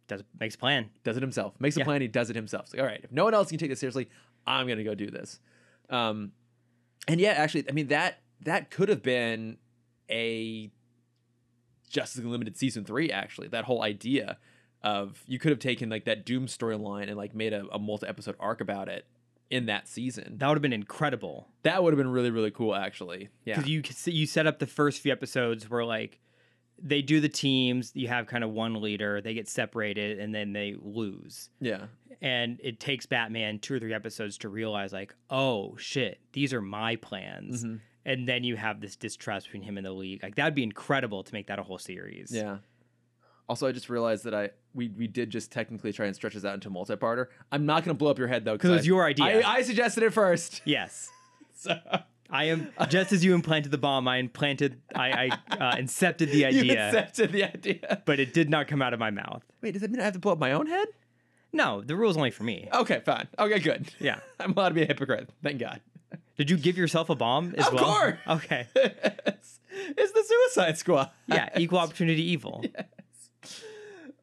Does 0.09 0.23
makes 0.41 0.55
a 0.55 0.59
plan. 0.59 0.91
Does 1.05 1.17
it 1.17 1.23
himself. 1.23 1.55
Makes 1.61 1.77
a 1.77 1.85
plan. 1.85 2.01
He 2.01 2.09
does 2.09 2.31
it 2.31 2.37
himself. 2.37 2.65
It's 2.67 2.75
like, 2.75 2.81
all 2.81 2.87
right, 2.87 3.01
if 3.03 3.13
no 3.13 3.25
one 3.25 3.35
else 3.35 3.49
can 3.51 3.59
take 3.59 3.71
this 3.71 3.79
seriously, 3.81 4.09
I'm 4.47 4.67
going 4.67 4.79
to 4.79 4.85
go 4.85 4.95
do 4.95 5.11
this. 5.11 5.39
Um, 5.91 6.33
and 7.07 7.21
yeah, 7.21 7.31
actually, 7.31 7.65
I 7.69 7.73
mean 7.73 7.89
that 7.89 8.21
that 8.45 8.71
could 8.71 8.89
have 8.89 9.03
been 9.03 9.59
a 10.11 10.71
Justice 11.91 12.19
League 12.23 12.27
Limited 12.31 12.57
season 12.57 12.85
three. 12.85 13.11
Actually, 13.11 13.49
that 13.49 13.65
whole 13.65 13.83
idea 13.83 14.39
of 14.83 15.23
you 15.27 15.39
could 15.39 15.51
have 15.51 15.59
taken 15.59 15.89
like 15.89 16.05
that 16.05 16.25
Doom 16.25 16.47
storyline 16.47 17.09
and 17.09 17.17
like 17.17 17.35
made 17.35 17.53
a, 17.53 17.67
a 17.73 17.79
multi 17.79 18.07
episode 18.07 18.37
arc 18.39 18.61
about 18.61 18.89
it 18.89 19.07
in 19.51 19.67
that 19.67 19.89
season. 19.89 20.37
That 20.39 20.49
would 20.49 20.57
have 20.57 20.63
been 20.63 20.73
incredible. 20.73 21.49
That 21.63 21.83
would 21.83 21.93
have 21.93 21.99
been 21.99 22.11
really 22.13 22.31
really 22.31 22.51
cool. 22.51 22.75
Actually, 22.75 23.31
yeah, 23.45 23.57
because 23.57 24.07
you 24.07 24.13
you 24.13 24.27
set 24.27 24.47
up 24.47 24.59
the 24.59 24.67
first 24.67 25.01
few 25.01 25.11
episodes 25.13 25.69
where 25.69 25.85
like 25.85 26.21
they 26.81 27.03
do 27.03 27.21
the 27.21 27.29
teams 27.29 27.91
you 27.95 28.07
have 28.07 28.29
kind 28.29 28.45
of 28.45 28.51
one 28.51 28.81
leader 28.81 29.21
they 29.21 29.35
get 29.35 29.49
separated 29.49 30.21
and 30.21 30.33
then 30.33 30.53
they 30.53 30.77
lose 30.81 31.51
yeah, 31.61 31.87
and 32.23 32.61
it 32.63 32.79
takes 32.79 33.05
batman 33.05 33.59
two 33.59 33.75
or 33.75 33.81
three 33.81 33.93
episodes 33.93 34.39
to 34.39 34.49
realize 34.49 34.93
like 34.93 35.13
oh 35.29 35.77
shit 35.77 36.21
these 36.35 36.53
are 36.55 36.63
my 36.63 36.95
plans 36.95 37.65
Mhm. 37.65 37.81
And 38.09 38.27
then 38.29 38.43
you 38.43 38.57
have 38.57 38.81
this 38.81 38.97
distrust 38.97 39.47
between 39.47 39.63
him 39.63 39.77
and 39.77 39.87
the 39.87 39.93
league 39.93 40.23
like 40.23 40.35
that'd 40.35 40.55
be 40.55 40.63
incredible 40.65 41.23
to 41.23 41.33
make 41.33 41.47
that 41.47 41.59
a 41.59 41.63
whole 41.63 41.79
series 41.79 42.31
yeah. 42.33 42.59
Also, 43.51 43.67
I 43.67 43.73
just 43.73 43.89
realized 43.89 44.25
that 44.25 44.35
I 44.35 44.51
we 44.75 44.89
we 44.89 45.07
did 45.07 45.31
just 45.31 45.51
technically 45.51 45.91
try 45.91 46.05
and 46.05 46.15
stretch 46.15 46.35
this 46.35 46.45
out 46.45 46.53
into 46.53 46.69
a 46.69 46.71
multi-parter. 46.71 47.29
I'm 47.51 47.65
not 47.65 47.83
going 47.83 47.95
to 47.97 47.99
blow 47.99 48.11
up 48.11 48.19
your 48.19 48.29
head 48.29 48.45
though 48.45 48.53
because 48.53 48.69
it 48.71 48.75
was 48.75 48.87
your 48.87 49.07
idea 49.07 49.41
I, 49.41 49.55
I 49.59 49.63
suggested 49.63 50.03
it 50.03 50.13
first. 50.13 50.61
yes 50.67 51.09
So 51.57 51.79
i 52.31 52.45
am 52.45 52.71
just 52.91 53.11
as 53.11 53.25
you 53.25 53.35
implanted 53.35 53.73
the 53.73 53.79
bomb 53.79 54.07
i 54.07 54.19
implanted 54.19 54.83
i 54.95 55.09
i 55.51 55.55
uh, 55.57 55.77
incepted 55.77 56.31
the 56.31 56.39
you 56.41 56.47
idea 56.47 56.89
accepted 56.89 57.33
the 57.33 57.43
idea. 57.45 58.03
but 58.05 58.21
it 58.21 58.35
did 58.35 58.51
not 58.51 58.69
come 58.69 58.83
out 58.83 58.93
of 58.93 59.01
my 59.01 59.11
mouth 59.11 59.43
Wait, 59.63 59.73
does 59.73 59.81
that 59.81 59.91
mean 59.91 60.01
I 60.03 60.05
have 60.05 60.13
to 60.13 60.19
blow 60.19 60.33
up 60.33 60.39
my 60.39 60.53
own 60.53 60.67
head? 60.67 60.89
no 61.55 61.81
the 61.81 61.97
rule's 61.97 62.19
only 62.19 62.31
for 62.31 62.45
me 62.45 62.69
Okay, 62.75 63.01
fine. 63.03 63.29
Okay, 63.39 63.61
good. 63.61 63.91
yeah 63.99 64.21
I'm 64.41 64.53
allowed 64.53 64.69
to 64.69 64.75
be 64.75 64.83
a 64.83 64.87
hypocrite. 64.87 65.31
Thank 65.43 65.59
God. 65.59 65.81
Did 66.39 66.49
you 66.51 66.57
give 66.57 66.79
yourself 66.79 67.11
a 67.11 67.15
bomb 67.15 67.55
as 67.59 67.67
well? 67.67 67.69
Of 67.69 67.75
well? 67.75 67.95
course. 68.01 68.19
Okay. 68.29 68.67
it's, 68.75 69.61
it's 69.73 70.13
the 70.13 70.25
Suicide 70.27 70.79
Squad. 70.79 71.11
Yeah, 71.27 71.49
equal 71.59 71.79
opportunity 71.81 72.23
evil. 72.31 72.65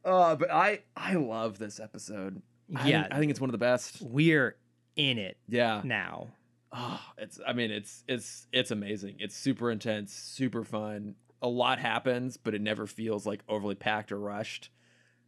Uh, 0.04 0.36
but 0.36 0.52
I 0.52 0.80
I 0.96 1.14
love 1.16 1.58
this 1.58 1.80
episode. 1.80 2.42
I 2.76 2.88
Yeah. 2.88 3.02
think, 3.04 3.14
I 3.14 3.20
think 3.20 3.32
it's 3.32 3.42
one 3.42 3.50
of 3.50 3.54
the 3.54 3.58
best. 3.60 4.02
We're 4.02 4.56
in 4.96 5.18
it 5.18 5.38
Yeah. 5.48 5.82
now. 5.84 6.30
Oh, 6.72 7.02
it's 7.18 7.40
I 7.46 7.54
mean 7.54 7.72
it's 7.72 8.04
it's 8.08 8.48
it's 8.52 8.72
amazing. 8.72 9.16
It's 9.20 9.36
super 9.36 9.72
intense, 9.72 10.14
super 10.14 10.64
fun. 10.64 11.16
A 11.42 11.48
lot 11.48 11.80
happens, 11.80 12.38
but 12.38 12.54
it 12.56 12.62
never 12.62 12.88
feels 12.88 13.26
like 13.26 13.42
overly 13.50 13.76
packed 13.76 14.12
or 14.12 14.20
rushed. 14.20 14.70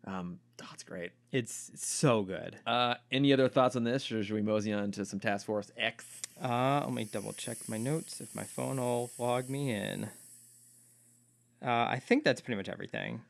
Um, 0.05 0.39
oh, 0.63 0.67
it's 0.73 0.83
great. 0.83 1.11
It's 1.31 1.69
so 1.75 2.23
good. 2.23 2.55
Uh, 2.65 2.95
any 3.11 3.33
other 3.33 3.49
thoughts 3.49 3.75
on 3.75 3.83
this, 3.83 4.09
or 4.11 4.23
should 4.23 4.33
we 4.35 4.41
mosey 4.41 4.71
on 4.73 4.91
to 4.91 5.05
some 5.05 5.19
Task 5.19 5.45
Force 5.45 5.69
X? 5.77 6.05
Uh, 6.41 6.81
let 6.83 6.93
me 6.93 7.05
double 7.05 7.33
check 7.33 7.57
my 7.67 7.77
notes 7.77 8.21
if 8.21 8.35
my 8.35 8.43
phone 8.43 8.77
will 8.77 9.11
log 9.17 9.49
me 9.49 9.71
in. 9.71 10.09
Uh, 11.65 11.87
I 11.89 11.99
think 11.99 12.23
that's 12.23 12.41
pretty 12.41 12.57
much 12.57 12.69
everything. 12.69 13.21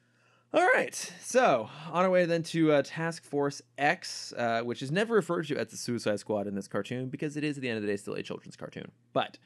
All 0.53 0.66
right, 0.76 0.95
so 1.22 1.70
on 1.91 2.05
our 2.05 2.10
way 2.10 2.26
then 2.26 2.43
to 2.43 2.72
uh, 2.72 2.82
Task 2.84 3.24
Force 3.24 3.62
X, 3.78 4.34
uh, 4.38 4.62
which 4.62 4.82
is 4.82 4.91
never 4.91 5.14
referred 5.14 5.47
to 5.47 5.58
as 5.58 5.68
the 5.68 5.78
Suicide 5.78 6.20
Squad 6.20 6.47
in 6.47 6.55
this 6.55 6.68
cartoon 6.68 7.10
because 7.10 7.36
it 7.38 7.43
is 7.43 7.58
at 7.58 7.62
the 7.62 7.70
end 7.70 7.78
of 7.78 7.84
the 7.84 7.88
day 7.88 7.97
still 7.97 8.14
a 8.14 8.24
children's 8.24 8.55
cartoon. 8.55 8.89
But 9.14 9.38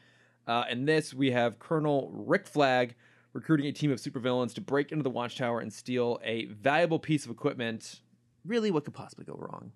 uh, 0.47 0.65
in 0.69 0.85
this, 0.85 1.13
we 1.13 1.31
have 1.31 1.59
Colonel 1.59 2.11
Rick 2.13 2.47
Flag 2.47 2.95
recruiting 3.33 3.67
a 3.67 3.71
team 3.71 3.91
of 3.91 3.99
supervillains 3.99 4.53
to 4.55 4.61
break 4.61 4.91
into 4.91 5.03
the 5.03 5.09
Watchtower 5.09 5.59
and 5.59 5.71
steal 5.71 6.19
a 6.23 6.45
valuable 6.45 6.99
piece 6.99 7.25
of 7.25 7.31
equipment. 7.31 8.01
Really, 8.45 8.71
what 8.71 8.85
could 8.85 8.93
possibly 8.93 9.25
go 9.25 9.33
wrong? 9.33 9.71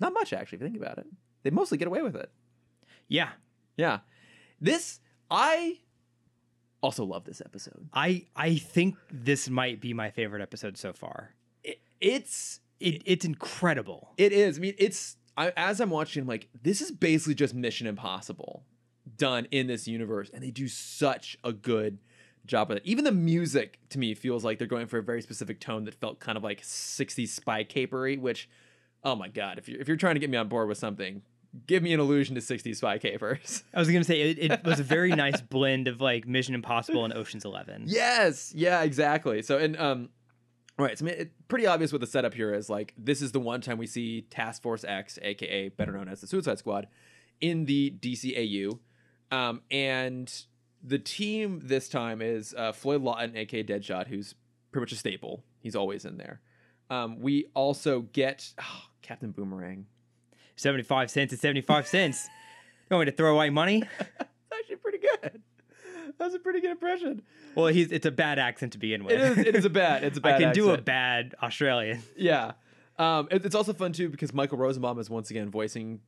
Not 0.00 0.12
much, 0.12 0.32
actually, 0.32 0.56
if 0.56 0.62
you 0.62 0.68
think 0.68 0.82
about 0.82 0.98
it. 0.98 1.06
They 1.42 1.50
mostly 1.50 1.78
get 1.78 1.88
away 1.88 2.02
with 2.02 2.16
it. 2.16 2.30
Yeah, 3.08 3.30
Yeah. 3.76 4.00
This, 4.60 5.00
I 5.30 5.78
also 6.84 7.04
love 7.04 7.24
this 7.24 7.40
episode. 7.44 7.88
I 7.92 8.26
I 8.36 8.56
think 8.56 8.96
this 9.10 9.48
might 9.48 9.80
be 9.80 9.94
my 9.94 10.10
favorite 10.10 10.42
episode 10.42 10.76
so 10.76 10.92
far. 10.92 11.34
It, 11.62 11.80
it's 12.00 12.60
It, 12.78 13.02
it's 13.06 13.24
incredible. 13.24 14.12
It 14.16 14.32
is. 14.32 14.58
I 14.58 14.60
mean, 14.60 14.74
it's 14.78 15.16
I, 15.36 15.52
as 15.56 15.80
I'm 15.80 15.90
watching, 15.90 16.22
I'm 16.22 16.28
like, 16.28 16.48
this 16.62 16.80
is 16.80 16.92
basically 16.92 17.34
just 17.34 17.54
Mission 17.54 17.86
Impossible 17.86 18.64
done 19.16 19.46
in 19.50 19.66
this 19.66 19.88
universe, 19.88 20.30
and 20.32 20.42
they 20.42 20.50
do 20.50 20.68
such 20.68 21.36
a 21.42 21.52
good 21.52 21.98
job 22.46 22.70
of 22.70 22.76
it. 22.76 22.82
Even 22.84 23.04
the 23.04 23.12
music 23.12 23.80
to 23.88 23.98
me 23.98 24.14
feels 24.14 24.44
like 24.44 24.58
they're 24.58 24.68
going 24.68 24.86
for 24.86 24.98
a 24.98 25.02
very 25.02 25.22
specific 25.22 25.60
tone 25.60 25.84
that 25.84 25.94
felt 25.94 26.20
kind 26.20 26.36
of 26.36 26.44
like 26.44 26.62
60s 26.62 27.28
spy 27.28 27.64
capery. 27.64 28.18
Which, 28.20 28.48
oh 29.02 29.16
my 29.16 29.28
god, 29.28 29.58
if 29.58 29.68
you're 29.68 29.80
if 29.80 29.88
you're 29.88 29.96
trying 29.96 30.14
to 30.14 30.20
get 30.20 30.30
me 30.30 30.36
on 30.36 30.48
board 30.48 30.68
with 30.68 30.78
something, 30.78 31.22
give 31.66 31.82
me 31.82 31.92
an 31.92 32.00
allusion 32.00 32.34
to 32.34 32.40
60s 32.40 32.76
spy 32.76 32.98
capers. 32.98 33.62
I 33.74 33.78
was 33.78 33.88
gonna 33.88 34.04
say 34.04 34.30
it, 34.30 34.38
it 34.38 34.64
was 34.64 34.80
a 34.80 34.84
very 34.84 35.10
nice 35.10 35.40
blend 35.50 35.88
of 35.88 36.00
like 36.00 36.26
Mission 36.26 36.54
Impossible 36.54 37.04
and 37.04 37.14
Ocean's 37.14 37.44
Eleven. 37.44 37.84
Yes, 37.86 38.52
yeah, 38.54 38.82
exactly. 38.82 39.42
So 39.42 39.58
and 39.58 39.76
um 39.78 40.10
all 40.78 40.84
right, 40.84 40.98
so 40.98 41.04
I 41.04 41.10
mean, 41.10 41.14
it's 41.18 41.34
pretty 41.46 41.66
obvious 41.66 41.92
what 41.92 42.00
the 42.00 42.06
setup 42.06 42.34
here 42.34 42.52
is. 42.52 42.68
Like, 42.68 42.94
this 42.98 43.22
is 43.22 43.30
the 43.30 43.38
one 43.38 43.60
time 43.60 43.78
we 43.78 43.86
see 43.86 44.22
Task 44.22 44.60
Force 44.60 44.82
X, 44.82 45.20
aka 45.22 45.68
better 45.68 45.92
known 45.92 46.08
as 46.08 46.20
the 46.20 46.26
Suicide 46.26 46.58
Squad, 46.58 46.88
in 47.40 47.66
the 47.66 47.94
DCAU, 48.00 48.80
um, 49.30 49.62
and 49.70 50.32
the 50.82 50.98
team 50.98 51.60
this 51.62 51.88
time 51.88 52.20
is 52.20 52.54
uh, 52.58 52.72
Floyd 52.72 53.02
Lawton, 53.02 53.36
aka 53.36 53.62
Deadshot, 53.62 54.08
who's 54.08 54.34
pretty 54.72 54.82
much 54.82 54.92
a 54.92 54.96
staple. 54.96 55.44
He's 55.60 55.76
always 55.76 56.04
in 56.04 56.16
there. 56.16 56.40
Um, 56.90 57.20
we 57.20 57.46
also 57.54 58.00
get 58.00 58.52
oh, 58.60 58.82
Captain 59.00 59.30
Boomerang. 59.30 59.86
Seventy 60.56 60.82
five 60.82 61.10
cents 61.10 61.32
is 61.32 61.40
seventy 61.40 61.60
five 61.60 61.86
cents. 61.86 62.28
You 62.90 62.96
want 62.96 63.06
me 63.06 63.10
to 63.12 63.16
throw 63.16 63.34
away 63.34 63.50
money? 63.50 63.82
That's 63.98 64.20
actually 64.60 64.76
pretty 64.76 64.98
good. 64.98 65.42
That's 66.18 66.34
a 66.34 66.38
pretty 66.38 66.60
good 66.60 66.70
impression. 66.70 67.22
Well, 67.54 67.66
he's 67.68 67.90
it's 67.90 68.06
a 68.06 68.10
bad 68.10 68.38
accent 68.38 68.72
to 68.72 68.78
begin 68.78 69.04
with. 69.04 69.14
It 69.14 69.20
is. 69.20 69.38
It 69.46 69.56
is 69.56 69.64
a 69.64 69.70
bad. 69.70 70.04
It's 70.04 70.18
a 70.18 70.20
bad. 70.22 70.34
I 70.36 70.38
can 70.38 70.54
do 70.54 70.70
a 70.70 70.78
bad 70.78 71.34
Australian. 71.42 72.02
Yeah. 72.16 72.52
Um, 72.98 73.26
it- 73.32 73.44
it's 73.44 73.54
also 73.56 73.72
fun 73.72 73.92
too 73.92 74.08
because 74.08 74.32
Michael 74.32 74.58
Rosenbaum 74.58 74.98
is 75.00 75.10
once 75.10 75.30
again 75.30 75.50
voicing 75.50 76.00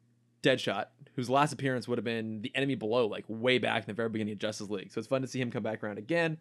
Deadshot, 0.42 0.86
whose 1.16 1.28
last 1.28 1.52
appearance 1.52 1.88
would 1.88 1.98
have 1.98 2.04
been 2.04 2.40
the 2.42 2.52
enemy 2.54 2.76
below, 2.76 3.06
like 3.08 3.24
way 3.26 3.58
back 3.58 3.82
in 3.82 3.86
the 3.88 3.94
very 3.94 4.08
beginning 4.08 4.32
of 4.32 4.38
Justice 4.38 4.70
League. 4.70 4.92
So 4.92 5.00
it's 5.00 5.08
fun 5.08 5.22
to 5.22 5.26
see 5.28 5.40
him 5.40 5.50
come 5.50 5.64
back 5.64 5.82
around 5.82 5.98
again. 5.98 6.38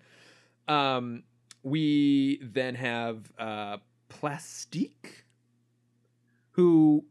Um, 0.68 1.24
we 1.64 2.40
then 2.44 2.76
have 2.76 3.32
uh, 3.40 3.78
Plastique, 4.10 5.24
who 6.52 7.06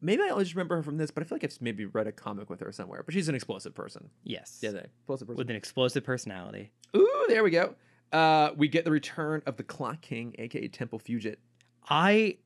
maybe 0.00 0.22
I 0.22 0.28
only 0.28 0.44
just 0.44 0.54
remember 0.54 0.76
her 0.76 0.82
from 0.82 0.96
this, 0.98 1.10
but 1.10 1.22
I 1.22 1.26
feel 1.26 1.36
like 1.36 1.44
I've 1.44 1.60
maybe 1.60 1.86
read 1.86 2.06
a 2.06 2.12
comic 2.12 2.48
with 2.50 2.60
her 2.60 2.72
somewhere. 2.72 3.02
But 3.04 3.14
she's 3.14 3.28
an 3.28 3.34
explosive 3.34 3.74
person. 3.74 4.10
Yes. 4.24 4.58
Yeah, 4.62 4.70
explosive 4.70 5.26
person. 5.28 5.38
With 5.38 5.50
an 5.50 5.56
explosive 5.56 6.04
personality. 6.04 6.72
Ooh, 6.96 7.24
there 7.28 7.42
we 7.44 7.50
go. 7.50 7.74
Uh, 8.12 8.50
we 8.56 8.68
get 8.68 8.84
the 8.84 8.90
return 8.90 9.42
of 9.46 9.56
the 9.56 9.62
Clock 9.64 10.00
King, 10.00 10.34
aka 10.38 10.68
Temple 10.68 10.98
Fugate. 10.98 11.36
I 11.88 12.36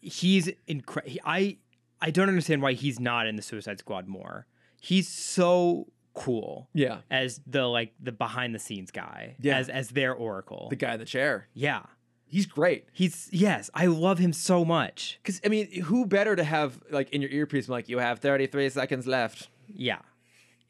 he's 0.00 0.48
incredible. 0.66 1.16
I 1.24 1.56
I 2.00 2.10
don't 2.10 2.28
understand 2.28 2.62
why 2.62 2.74
he's 2.74 3.00
not 3.00 3.26
in 3.26 3.36
the 3.36 3.42
Suicide 3.42 3.78
Squad 3.80 4.06
more. 4.06 4.46
He's 4.80 5.08
so 5.08 5.88
cool 6.14 6.68
Yeah. 6.72 6.98
as 7.10 7.40
the 7.46 7.66
like 7.66 7.94
the 8.00 8.12
behind 8.12 8.54
the 8.54 8.58
scenes 8.60 8.90
guy. 8.92 9.36
Yeah. 9.40 9.56
As 9.58 9.68
as 9.68 9.88
their 9.90 10.14
oracle. 10.14 10.68
The 10.70 10.76
guy 10.76 10.94
in 10.94 11.00
the 11.00 11.04
chair. 11.04 11.48
yeah. 11.54 11.82
He's 12.30 12.46
great. 12.46 12.86
He's 12.92 13.28
yes, 13.32 13.70
I 13.74 13.86
love 13.86 14.18
him 14.18 14.32
so 14.32 14.64
much. 14.64 15.18
Because 15.22 15.40
I 15.44 15.48
mean, 15.48 15.82
who 15.82 16.04
better 16.06 16.36
to 16.36 16.44
have 16.44 16.78
like 16.90 17.10
in 17.10 17.22
your 17.22 17.30
earpiece? 17.30 17.68
Like 17.68 17.88
you 17.88 17.98
have 17.98 18.18
thirty 18.18 18.46
three 18.46 18.68
seconds 18.68 19.06
left. 19.06 19.48
Yeah. 19.66 20.00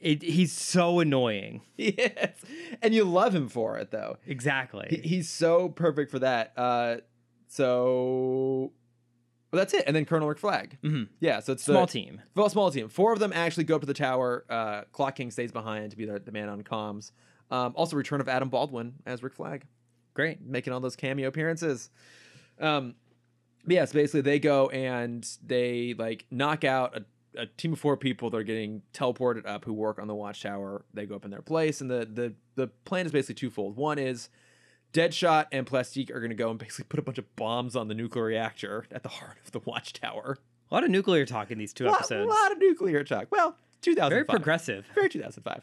It, 0.00 0.22
he's 0.22 0.52
so 0.52 1.00
annoying. 1.00 1.62
yes, 1.76 2.30
and 2.80 2.94
you 2.94 3.02
love 3.02 3.34
him 3.34 3.48
for 3.48 3.78
it 3.78 3.90
though. 3.90 4.18
Exactly. 4.26 4.86
He, 4.90 5.09
he's 5.09 5.28
so 5.28 5.68
perfect 5.68 6.12
for 6.12 6.20
that. 6.20 6.52
Uh, 6.56 6.98
so 7.48 8.72
well, 9.50 9.59
that's 9.59 9.74
it. 9.74 9.84
And 9.86 9.96
then 9.96 10.04
Colonel 10.04 10.28
Rick 10.28 10.38
Flag. 10.38 10.78
Mhm. 10.84 11.09
Yeah, 11.20 11.40
so 11.40 11.52
it's 11.52 11.62
a 11.62 11.72
Small 11.72 11.86
the, 11.86 11.92
team. 11.92 12.22
Well, 12.34 12.48
small 12.48 12.70
team. 12.70 12.88
Four 12.88 13.12
of 13.12 13.18
them 13.18 13.32
actually 13.34 13.64
go 13.64 13.74
up 13.76 13.80
to 13.80 13.86
the 13.86 13.94
tower. 13.94 14.44
Uh, 14.48 14.82
Clock 14.92 15.16
King 15.16 15.30
stays 15.30 15.50
behind 15.50 15.90
to 15.90 15.96
be 15.96 16.04
the, 16.04 16.20
the 16.20 16.32
man 16.32 16.48
on 16.48 16.62
comms. 16.62 17.12
Um, 17.50 17.72
also, 17.74 17.96
return 17.96 18.20
of 18.20 18.28
Adam 18.28 18.50
Baldwin 18.50 18.94
as 19.06 19.22
Rick 19.22 19.34
Flag. 19.34 19.64
Great. 20.18 20.40
making 20.44 20.72
all 20.72 20.80
those 20.80 20.96
cameo 20.96 21.28
appearances. 21.28 21.90
Um, 22.60 22.96
but 23.64 23.74
yes, 23.74 23.92
basically 23.92 24.22
they 24.22 24.40
go 24.40 24.68
and 24.70 25.24
they 25.46 25.94
like 25.96 26.26
knock 26.32 26.64
out 26.64 26.96
a, 26.96 27.42
a 27.42 27.46
team 27.46 27.72
of 27.74 27.78
four 27.78 27.96
people 27.96 28.28
that 28.30 28.36
are 28.38 28.42
getting 28.42 28.82
teleported 28.92 29.46
up 29.46 29.64
who 29.64 29.72
work 29.72 30.00
on 30.00 30.08
the 30.08 30.14
watchtower. 30.16 30.84
They 30.92 31.06
go 31.06 31.14
up 31.14 31.24
in 31.24 31.30
their 31.30 31.40
place, 31.40 31.80
and 31.80 31.88
the 31.88 32.04
the 32.12 32.34
the 32.56 32.66
plan 32.84 33.06
is 33.06 33.12
basically 33.12 33.36
twofold. 33.36 33.76
One 33.76 33.96
is 33.96 34.28
Deadshot 34.92 35.46
and 35.52 35.64
Plastique 35.64 36.10
are 36.10 36.18
going 36.18 36.30
to 36.30 36.36
go 36.36 36.50
and 36.50 36.58
basically 36.58 36.86
put 36.88 36.98
a 36.98 37.02
bunch 37.02 37.18
of 37.18 37.36
bombs 37.36 37.76
on 37.76 37.86
the 37.86 37.94
nuclear 37.94 38.24
reactor 38.24 38.86
at 38.90 39.04
the 39.04 39.08
heart 39.10 39.36
of 39.44 39.52
the 39.52 39.60
watchtower. 39.66 40.38
A 40.70 40.74
lot 40.74 40.82
of 40.82 40.90
nuclear 40.90 41.26
talk 41.26 41.52
in 41.52 41.58
these 41.58 41.72
two 41.72 41.86
A 41.86 41.90
lot, 41.90 42.00
episodes. 42.00 42.26
A 42.26 42.34
lot 42.34 42.50
of 42.52 42.58
nuclear 42.58 43.04
talk. 43.04 43.28
Well, 43.30 43.54
2005. 43.82 44.10
Very 44.10 44.24
progressive. 44.24 44.84
Very 44.94 45.08
2005. 45.08 45.62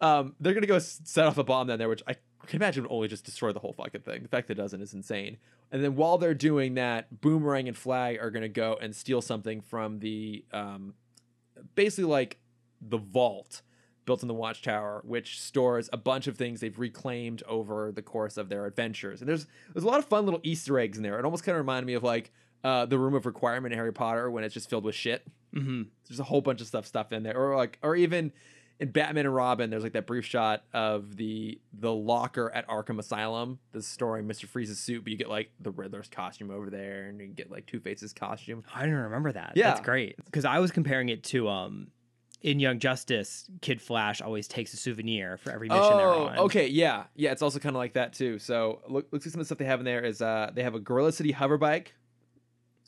Um, 0.00 0.36
they're 0.40 0.54
gonna 0.54 0.66
go 0.68 0.78
set 0.78 1.26
off 1.26 1.36
a 1.38 1.44
bomb 1.44 1.66
down 1.66 1.78
there, 1.78 1.88
which 1.88 2.02
I 2.06 2.14
can 2.48 2.56
imagine 2.56 2.82
would 2.82 2.92
only 2.92 3.08
just 3.08 3.24
destroy 3.24 3.52
the 3.52 3.60
whole 3.60 3.72
fucking 3.72 4.00
thing. 4.00 4.22
The 4.22 4.28
fact 4.28 4.48
that 4.48 4.58
it 4.58 4.62
doesn't 4.62 4.80
is 4.80 4.94
insane. 4.94 5.36
And 5.70 5.84
then 5.84 5.96
while 5.96 6.18
they're 6.18 6.34
doing 6.34 6.74
that, 6.74 7.20
Boomerang 7.20 7.68
and 7.68 7.76
Flag 7.76 8.18
are 8.20 8.30
gonna 8.30 8.48
go 8.48 8.78
and 8.80 8.96
steal 8.96 9.20
something 9.20 9.60
from 9.60 9.98
the, 9.98 10.44
um, 10.52 10.94
basically 11.74 12.04
like 12.04 12.38
the 12.80 12.96
vault 12.96 13.62
built 14.06 14.22
in 14.22 14.28
the 14.28 14.34
watchtower, 14.34 15.02
which 15.04 15.40
stores 15.40 15.90
a 15.92 15.98
bunch 15.98 16.26
of 16.26 16.38
things 16.38 16.60
they've 16.60 16.78
reclaimed 16.78 17.42
over 17.46 17.92
the 17.92 18.00
course 18.00 18.38
of 18.38 18.48
their 18.48 18.64
adventures. 18.64 19.20
And 19.20 19.28
there's 19.28 19.46
there's 19.74 19.84
a 19.84 19.88
lot 19.88 19.98
of 19.98 20.06
fun 20.06 20.24
little 20.24 20.40
Easter 20.42 20.78
eggs 20.78 20.96
in 20.96 21.02
there. 21.02 21.18
It 21.18 21.24
almost 21.26 21.44
kind 21.44 21.54
of 21.54 21.60
reminded 21.60 21.86
me 21.86 21.94
of 21.94 22.02
like 22.02 22.32
uh, 22.64 22.86
the 22.86 22.98
Room 22.98 23.14
of 23.14 23.26
Requirement 23.26 23.72
in 23.72 23.78
Harry 23.78 23.92
Potter 23.92 24.30
when 24.30 24.42
it's 24.42 24.54
just 24.54 24.70
filled 24.70 24.84
with 24.84 24.94
shit 24.94 25.26
hmm 25.54 25.82
there's 26.06 26.20
a 26.20 26.24
whole 26.24 26.40
bunch 26.40 26.60
of 26.60 26.66
stuff 26.66 26.86
stuff 26.86 27.12
in 27.12 27.22
there 27.22 27.36
or 27.36 27.56
like 27.56 27.78
or 27.82 27.96
even 27.96 28.32
in 28.80 28.90
batman 28.90 29.26
and 29.26 29.34
robin 29.34 29.70
there's 29.70 29.82
like 29.82 29.92
that 29.92 30.06
brief 30.06 30.24
shot 30.24 30.64
of 30.72 31.16
the 31.16 31.60
the 31.72 31.92
locker 31.92 32.50
at 32.54 32.66
arkham 32.68 32.98
asylum 32.98 33.58
that's 33.72 33.86
storing 33.86 34.26
mr 34.26 34.46
freeze's 34.46 34.78
suit 34.78 35.02
but 35.02 35.10
you 35.10 35.16
get 35.18 35.28
like 35.28 35.50
the 35.60 35.70
riddler's 35.70 36.08
costume 36.08 36.50
over 36.50 36.70
there 36.70 37.06
and 37.06 37.20
you 37.20 37.26
get 37.26 37.50
like 37.50 37.66
two-face's 37.66 38.12
costume 38.12 38.62
I 38.74 38.82
didn't 38.82 38.96
remember 38.98 39.32
that. 39.32 39.52
Yeah. 39.56 39.68
That's 39.68 39.80
great. 39.80 40.16
Because 40.24 40.44
I 40.44 40.58
was 40.58 40.70
comparing 40.70 41.08
it 41.08 41.24
to 41.24 41.48
um 41.48 41.88
in 42.40 42.60
Young 42.60 42.78
Justice, 42.78 43.50
Kid 43.62 43.82
Flash 43.82 44.20
always 44.20 44.46
takes 44.46 44.72
a 44.72 44.76
souvenir 44.76 45.38
for 45.38 45.50
every 45.50 45.68
mission 45.68 45.96
they're 45.96 46.08
oh 46.08 46.26
on. 46.28 46.38
okay 46.38 46.68
yeah 46.68 47.04
yeah 47.16 47.32
it's 47.32 47.42
also 47.42 47.58
kind 47.58 47.74
of 47.74 47.78
like 47.78 47.94
that 47.94 48.12
too 48.12 48.38
so 48.38 48.80
look 48.88 49.08
look 49.10 49.22
see 49.22 49.30
some 49.30 49.40
of 49.40 49.44
the 49.44 49.46
stuff 49.46 49.58
they 49.58 49.64
have 49.64 49.80
in 49.80 49.84
there 49.84 50.04
is 50.04 50.22
uh 50.22 50.50
they 50.54 50.62
have 50.62 50.74
a 50.76 50.80
gorilla 50.80 51.10
city 51.10 51.32
hover 51.32 51.58
bike 51.58 51.94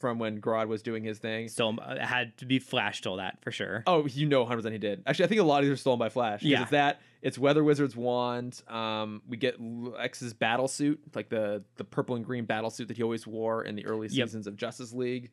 from 0.00 0.18
when 0.18 0.40
Grodd 0.40 0.66
was 0.66 0.82
doing 0.82 1.04
his 1.04 1.18
thing 1.18 1.48
Still 1.48 1.78
uh, 1.80 1.92
it 1.94 2.00
had 2.02 2.36
to 2.38 2.46
be 2.46 2.58
Flash 2.58 2.98
stole 2.98 3.18
that 3.18 3.38
for 3.42 3.52
sure. 3.52 3.84
Oh, 3.86 4.06
you 4.06 4.26
know, 4.26 4.44
hundred 4.44 4.58
percent 4.58 4.72
he 4.72 4.78
did. 4.78 5.02
Actually, 5.06 5.26
I 5.26 5.28
think 5.28 5.40
a 5.40 5.44
lot 5.44 5.58
of 5.58 5.64
these 5.66 5.72
are 5.72 5.76
stolen 5.76 5.98
by 5.98 6.08
Flash. 6.08 6.42
Yeah. 6.42 6.62
it's 6.62 6.70
that. 6.72 7.00
It's 7.22 7.38
Weather 7.38 7.62
Wizard's 7.62 7.94
wand. 7.94 8.62
Um, 8.66 9.20
we 9.28 9.36
get 9.36 9.56
X's 9.98 10.32
battle 10.32 10.68
suit, 10.68 11.00
like 11.14 11.28
the 11.28 11.62
the 11.76 11.84
purple 11.84 12.16
and 12.16 12.24
green 12.24 12.46
battle 12.46 12.70
suit 12.70 12.88
that 12.88 12.96
he 12.96 13.02
always 13.02 13.26
wore 13.26 13.62
in 13.64 13.76
the 13.76 13.84
early 13.86 14.08
Yep. 14.08 14.28
seasons 14.28 14.46
of 14.46 14.56
Justice 14.56 14.92
League. 14.92 15.30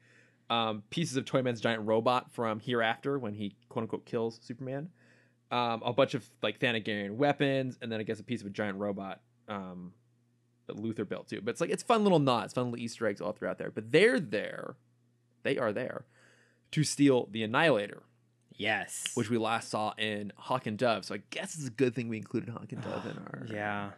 Um, 0.49 0.83
pieces 0.89 1.17
of 1.17 1.25
Toyman's 1.25 1.59
giant 1.61 1.85
robot 1.85 2.31
from 2.31 2.59
Hereafter 2.59 3.17
when 3.19 3.33
he 3.33 3.55
quote 3.69 3.83
unquote 3.83 4.05
kills 4.05 4.39
Superman. 4.43 4.89
Um, 5.49 5.81
a 5.85 5.93
bunch 5.93 6.13
of 6.13 6.25
like 6.43 6.59
Thanagarian 6.59 7.11
weapons, 7.15 7.77
and 7.81 7.89
then 7.89 8.01
I 8.01 8.03
guess 8.03 8.19
a 8.19 8.23
piece 8.23 8.41
of 8.41 8.47
a 8.47 8.49
giant 8.49 8.77
robot. 8.79 9.21
Um, 9.47 9.93
Luther 10.75 11.05
built 11.05 11.27
too. 11.29 11.41
But 11.41 11.51
it's 11.51 11.61
like 11.61 11.69
it's 11.69 11.83
fun 11.83 12.03
little 12.03 12.19
nods, 12.19 12.53
fun 12.53 12.65
little 12.71 12.83
Easter 12.83 13.07
eggs 13.07 13.21
all 13.21 13.31
throughout 13.33 13.57
there. 13.57 13.71
But 13.71 13.91
they're 13.91 14.19
there, 14.19 14.75
they 15.43 15.57
are 15.57 15.71
there 15.71 16.05
to 16.71 16.83
steal 16.83 17.27
the 17.31 17.43
Annihilator 17.43 18.03
Yes. 18.55 19.05
which 19.13 19.29
we 19.29 19.37
last 19.37 19.69
saw 19.69 19.93
in 19.97 20.33
Hawk 20.35 20.65
and 20.65 20.77
Dove. 20.77 21.05
So 21.05 21.15
I 21.15 21.21
guess 21.29 21.55
it's 21.55 21.67
a 21.67 21.71
good 21.71 21.93
thing 21.93 22.09
we 22.09 22.17
included 22.17 22.49
Hawk 22.49 22.71
and 22.71 22.81
Dove 22.81 23.05
in 23.05 23.17
our 23.17 23.45
yeah. 23.49 23.91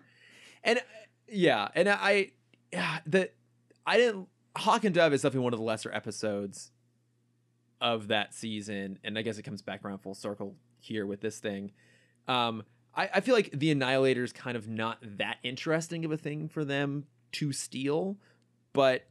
And 0.64 0.80
uh, 0.80 0.82
yeah, 1.30 1.70
and 1.76 1.88
I 1.90 2.32
yeah 2.74 3.00
the 3.06 3.30
I 3.86 3.98
didn't 3.98 4.28
Hawk 4.58 4.84
and 4.84 4.94
Dove 4.94 5.14
is 5.14 5.22
definitely 5.22 5.46
one 5.46 5.54
of 5.54 5.60
the 5.60 5.66
lesser 5.66 5.92
episodes 5.94 6.72
of 7.82 8.10
that 8.10 8.34
season, 8.34 9.00
and 9.06 9.18
I 9.18 9.22
guess 9.22 9.38
it 9.38 9.44
comes 9.44 9.62
back 9.62 9.86
around 9.86 10.00
full 10.00 10.14
circle 10.16 10.56
here 10.82 11.06
with 11.06 11.22
this 11.22 11.40
thing. 11.40 11.72
Um, 12.28 12.64
I, 12.96 13.10
I 13.16 13.20
feel 13.22 13.36
like 13.36 13.52
the 13.54 13.72
Annihilator 13.72 14.24
is 14.24 14.34
kind 14.34 14.58
of 14.58 14.68
not 14.68 14.98
that 15.18 15.38
interesting 15.44 16.06
of 16.06 16.12
a 16.12 16.18
thing 16.18 16.48
for 16.50 16.66
them 16.66 17.06
to 17.34 17.52
steal, 17.52 18.18
but 18.74 19.08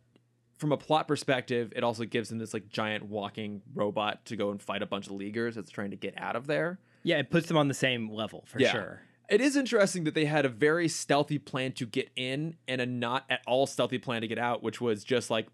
from 0.56 0.72
a 0.72 0.76
plot 0.76 1.06
perspective, 1.06 1.72
it 1.76 1.84
also 1.84 2.04
gives 2.04 2.28
them 2.28 2.38
this 2.38 2.52
like 2.52 2.68
giant 2.68 3.04
walking 3.06 3.62
robot 3.74 4.24
to 4.26 4.36
go 4.36 4.50
and 4.50 4.60
fight 4.60 4.82
a 4.82 4.86
bunch 4.86 5.06
of 5.06 5.12
leaguers 5.12 5.54
that's 5.54 5.70
trying 5.70 5.90
to 5.90 5.96
get 5.96 6.14
out 6.18 6.34
of 6.34 6.46
there. 6.48 6.80
Yeah, 7.04 7.18
it 7.18 7.30
puts 7.30 7.46
them 7.46 7.56
on 7.56 7.68
the 7.68 7.74
same 7.74 8.10
level 8.10 8.44
for 8.46 8.60
Yeah. 8.60 8.72
sure. 8.72 9.02
It 9.30 9.40
is 9.40 9.56
interesting 9.56 10.04
that 10.04 10.14
they 10.14 10.24
had 10.24 10.44
a 10.46 10.48
very 10.48 10.88
stealthy 10.88 11.38
plan 11.38 11.72
to 11.72 11.86
get 11.86 12.10
in 12.16 12.56
and 12.66 12.80
a 12.80 12.86
not 12.86 13.24
at 13.30 13.40
all 13.46 13.66
stealthy 13.66 13.98
plan 13.98 14.22
to 14.22 14.26
get 14.26 14.38
out, 14.38 14.62
which 14.62 14.80
was 14.80 15.04
just 15.04 15.30
like 15.30 15.46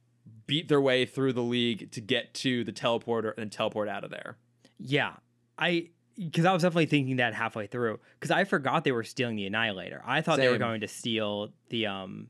beat 0.46 0.68
their 0.68 0.80
way 0.80 1.04
through 1.04 1.32
the 1.34 1.42
league 1.42 1.90
to 1.90 2.00
get 2.00 2.32
to 2.34 2.64
the 2.64 2.72
teleporter 2.72 3.28
and 3.30 3.38
then 3.38 3.50
teleport 3.50 3.88
out 3.88 4.04
of 4.04 4.10
there. 4.10 4.36
Yeah, 4.78 5.14
I 5.58 5.90
because 6.18 6.44
I 6.44 6.52
was 6.52 6.62
definitely 6.62 6.86
thinking 6.86 7.16
that 7.16 7.34
halfway 7.34 7.66
through 7.66 7.98
because 8.18 8.30
I 8.30 8.44
forgot 8.44 8.84
they 8.84 8.92
were 8.92 9.04
stealing 9.04 9.36
the 9.36 9.46
Annihilator. 9.46 10.02
I 10.06 10.20
thought 10.20 10.38
they 10.38 10.48
were 10.48 10.58
going 10.58 10.80
to 10.82 10.88
steal 10.88 11.50
the 11.70 11.86
um 11.86 12.28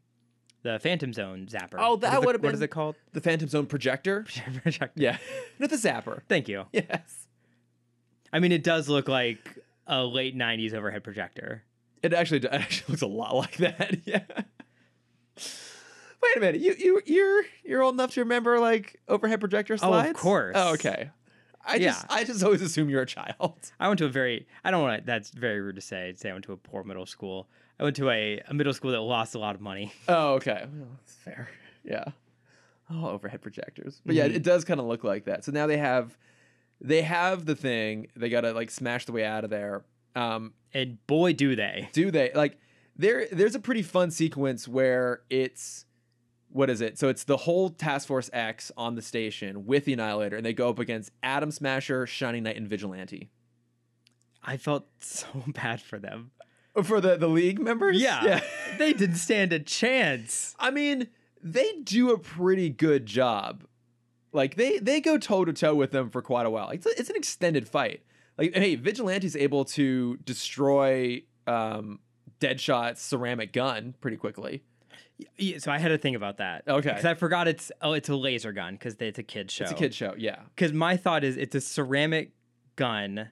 the 0.62 0.78
Phantom 0.78 1.12
Zone 1.12 1.46
zapper. 1.50 1.74
Oh, 1.78 1.96
that 1.96 2.14
it- 2.14 2.24
would've 2.24 2.40
been 2.40 2.48
What 2.48 2.54
is 2.54 2.62
it 2.62 2.68
called? 2.68 2.96
The 3.12 3.20
Phantom 3.20 3.48
Zone 3.48 3.66
projector? 3.66 4.24
Projector. 4.62 4.90
Yeah. 4.96 5.18
Not 5.58 5.70
the 5.70 5.76
zapper. 5.76 6.22
Thank 6.28 6.48
you. 6.48 6.64
Yes. 6.72 7.26
I 8.32 8.38
mean, 8.40 8.50
it 8.52 8.64
does 8.64 8.88
look 8.88 9.06
like 9.08 9.58
a 9.86 10.02
late 10.04 10.36
'90s 10.36 10.72
overhead 10.74 11.04
projector. 11.04 11.62
It 12.02 12.12
actually 12.12 12.38
it 12.38 12.46
actually 12.46 12.92
looks 12.92 13.02
a 13.02 13.06
lot 13.06 13.34
like 13.34 13.56
that. 13.58 13.96
Yeah. 14.06 14.22
Wait 16.22 16.36
a 16.36 16.40
minute. 16.40 16.60
You 16.60 16.74
you 16.78 17.02
you're 17.04 17.42
you're 17.64 17.82
old 17.82 17.94
enough 17.94 18.12
to 18.14 18.20
remember 18.20 18.58
like 18.58 18.98
overhead 19.08 19.40
projector 19.40 19.76
slides? 19.76 20.06
Oh, 20.06 20.10
of 20.10 20.16
course. 20.16 20.52
Oh, 20.56 20.72
okay. 20.74 21.10
I 21.66 21.78
just 21.78 22.06
I 22.10 22.24
just 22.24 22.42
always 22.42 22.62
assume 22.62 22.88
you're 22.90 23.02
a 23.02 23.06
child. 23.06 23.54
I 23.80 23.88
went 23.88 23.98
to 23.98 24.04
a 24.06 24.08
very 24.08 24.46
I 24.64 24.70
don't 24.70 24.82
want 24.82 25.00
to. 25.00 25.06
That's 25.06 25.30
very 25.30 25.60
rude 25.60 25.76
to 25.76 25.80
say. 25.82 26.08
I'd 26.08 26.18
say 26.18 26.30
I 26.30 26.32
went 26.32 26.44
to 26.46 26.52
a 26.52 26.56
poor 26.56 26.84
middle 26.84 27.06
school. 27.06 27.48
I 27.80 27.84
went 27.84 27.96
to 27.96 28.08
a, 28.10 28.40
a 28.48 28.54
middle 28.54 28.72
school 28.72 28.92
that 28.92 29.00
lost 29.00 29.34
a 29.34 29.38
lot 29.38 29.54
of 29.54 29.60
money. 29.60 29.92
Oh, 30.08 30.34
okay. 30.34 30.66
Well, 30.72 30.88
that's 31.00 31.14
fair. 31.14 31.48
Yeah. 31.84 32.04
Oh, 32.90 33.08
overhead 33.08 33.40
projectors. 33.42 34.00
But 34.04 34.14
yeah, 34.14 34.28
Mhm. 34.28 34.34
it 34.36 34.42
does 34.42 34.64
kind 34.64 34.78
of 34.78 34.86
look 34.86 35.04
like 35.04 35.24
that. 35.24 35.44
So 35.44 35.52
now 35.52 35.66
they 35.66 35.78
have 35.78 36.16
they 36.80 37.02
have 37.02 37.46
the 37.46 37.56
thing. 37.56 38.08
They 38.14 38.28
got 38.28 38.42
to 38.42 38.52
like 38.52 38.70
smash 38.70 39.06
the 39.06 39.12
way 39.12 39.24
out 39.24 39.44
of 39.44 39.50
there. 39.50 39.84
Um 40.14 40.52
And 40.72 41.04
boy, 41.06 41.32
do 41.32 41.56
they! 41.56 41.88
do 41.92 42.10
they 42.10 42.30
like 42.34 42.58
there 42.96 43.26
there's 43.32 43.54
a 43.54 43.60
pretty 43.60 43.82
fun 43.82 44.10
sequence 44.10 44.68
where 44.68 45.22
it's 45.30 45.86
what 46.54 46.70
is 46.70 46.80
it? 46.80 46.96
So 47.00 47.08
it's 47.08 47.24
the 47.24 47.38
whole 47.38 47.68
task 47.68 48.06
force 48.06 48.30
x 48.32 48.70
on 48.76 48.94
the 48.94 49.02
station 49.02 49.66
with 49.66 49.86
the 49.86 49.92
annihilator 49.92 50.36
and 50.36 50.46
they 50.46 50.52
go 50.52 50.68
up 50.70 50.78
against 50.78 51.10
atom 51.20 51.50
smasher 51.50 52.06
shining 52.06 52.44
knight 52.44 52.56
and 52.56 52.68
vigilante. 52.68 53.28
I 54.40 54.56
felt 54.56 54.86
so 55.00 55.26
bad 55.48 55.82
for 55.82 55.98
them. 55.98 56.30
for 56.84 57.00
the 57.00 57.16
the 57.16 57.28
league 57.28 57.60
members? 57.60 58.00
Yeah. 58.00 58.40
They 58.78 58.92
didn't 58.92 59.16
stand 59.16 59.52
a 59.52 59.60
chance. 59.60 60.56
i 60.58 60.70
mean 60.70 61.08
they 61.42 61.72
do 61.82 62.12
a 62.12 62.18
pretty 62.18 62.70
good 62.70 63.04
job. 63.06 63.64
Like 64.32 64.54
they 64.54 64.78
they 64.78 65.00
go 65.00 65.18
toe 65.18 65.44
to 65.44 65.52
toe 65.52 65.74
with 65.74 65.90
them 65.90 66.08
for 66.08 66.22
quite 66.22 66.46
a 66.46 66.50
while. 66.50 66.70
It's, 66.70 66.86
a, 66.86 66.90
it's 66.98 67.10
an 67.10 67.16
extended 67.16 67.68
fight. 67.68 68.02
Like 68.38 68.54
hey 68.54 68.76
vigilante's 68.76 69.34
able 69.34 69.64
to 69.66 70.18
destroy 70.18 71.22
um 71.48 71.98
deadshot's 72.38 73.00
ceramic 73.00 73.52
gun 73.52 73.94
pretty 74.00 74.16
quickly 74.16 74.62
Yeah, 75.38 75.58
so 75.58 75.70
I 75.70 75.78
had 75.78 75.88
to 75.88 75.98
think 75.98 76.16
about 76.16 76.38
that. 76.38 76.64
Okay. 76.66 76.88
Because 76.88 77.04
I 77.04 77.14
forgot 77.14 77.46
it's 77.48 77.70
oh 77.80 77.92
it's 77.92 78.08
a 78.08 78.16
laser 78.16 78.52
gun 78.52 78.74
because 78.74 78.96
it's 78.98 79.18
a 79.18 79.22
kid 79.22 79.50
show. 79.50 79.64
it's 79.64 79.72
a 79.72 79.76
kid 79.76 79.94
show 79.94 80.14
yeah 80.16 80.40
Because 80.54 80.72
my 80.72 80.96
thought 80.96 81.22
is 81.24 81.36
it's 81.36 81.54
a 81.54 81.60
ceramic 81.60 82.32
gun. 82.76 83.30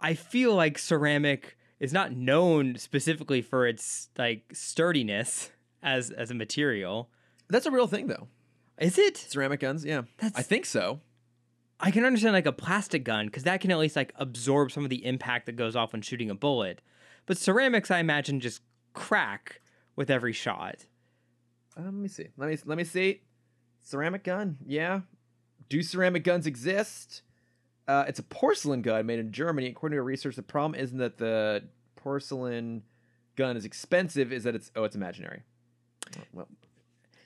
I 0.00 0.14
feel 0.14 0.54
like 0.54 0.78
ceramic 0.78 1.56
is 1.80 1.92
not 1.92 2.12
known 2.12 2.76
specifically 2.76 3.42
for 3.42 3.66
its 3.66 4.08
like 4.16 4.44
sturdiness 4.52 5.50
as 5.82 6.10
as 6.10 6.30
a 6.30 6.34
material. 6.34 7.10
that's 7.48 7.66
a 7.66 7.70
real 7.70 7.86
thing 7.86 8.06
though 8.06 8.28
Is 8.78 8.98
it? 8.98 9.16
ceramic 9.16 9.60
guns 9.60 9.84
yeah 9.84 10.02
That's 10.18 10.38
i 10.38 10.42
think 10.42 10.66
so 10.66 11.00
I 11.78 11.90
can 11.90 12.04
understand 12.06 12.32
like 12.32 12.46
a 12.46 12.52
plastic 12.52 13.04
gun 13.04 13.26
because 13.26 13.42
that 13.42 13.60
can 13.60 13.70
at 13.70 13.76
least 13.78 13.96
like 13.96 14.12
absorb 14.16 14.72
some 14.72 14.84
of 14.84 14.88
the 14.90 15.04
impact 15.04 15.44
that 15.44 15.56
goes 15.56 15.76
off 15.76 15.92
when 15.92 16.00
shooting 16.00 16.30
a 16.30 16.34
bullet. 16.34 16.80
But 17.26 17.36
ceramics, 17.36 17.90
I 17.90 17.98
imagine, 17.98 18.40
just 18.40 18.62
crack 18.94 19.60
with 19.96 20.10
every 20.10 20.32
shot. 20.32 20.86
Uh, 21.76 21.82
let 21.84 21.94
me 21.94 22.08
see. 22.08 22.28
Let 22.36 22.50
me 22.50 22.58
let 22.64 22.78
me 22.78 22.84
see. 22.84 23.22
Ceramic 23.82 24.24
gun. 24.24 24.58
Yeah. 24.66 25.00
Do 25.68 25.82
ceramic 25.82 26.22
guns 26.24 26.46
exist? 26.46 27.22
Uh, 27.88 28.04
it's 28.08 28.18
a 28.18 28.22
porcelain 28.22 28.82
gun 28.82 29.06
made 29.06 29.18
in 29.18 29.32
germany. 29.32 29.68
According 29.68 29.96
to 29.96 30.02
research 30.02 30.36
the 30.36 30.42
problem 30.42 30.80
isn't 30.80 30.98
that 30.98 31.18
the 31.18 31.64
porcelain 31.96 32.82
gun 33.36 33.56
is 33.56 33.64
expensive 33.64 34.32
is 34.32 34.44
that 34.44 34.54
it's 34.54 34.70
oh 34.76 34.84
it's 34.84 34.96
imaginary. 34.96 35.42
Well 36.32 36.48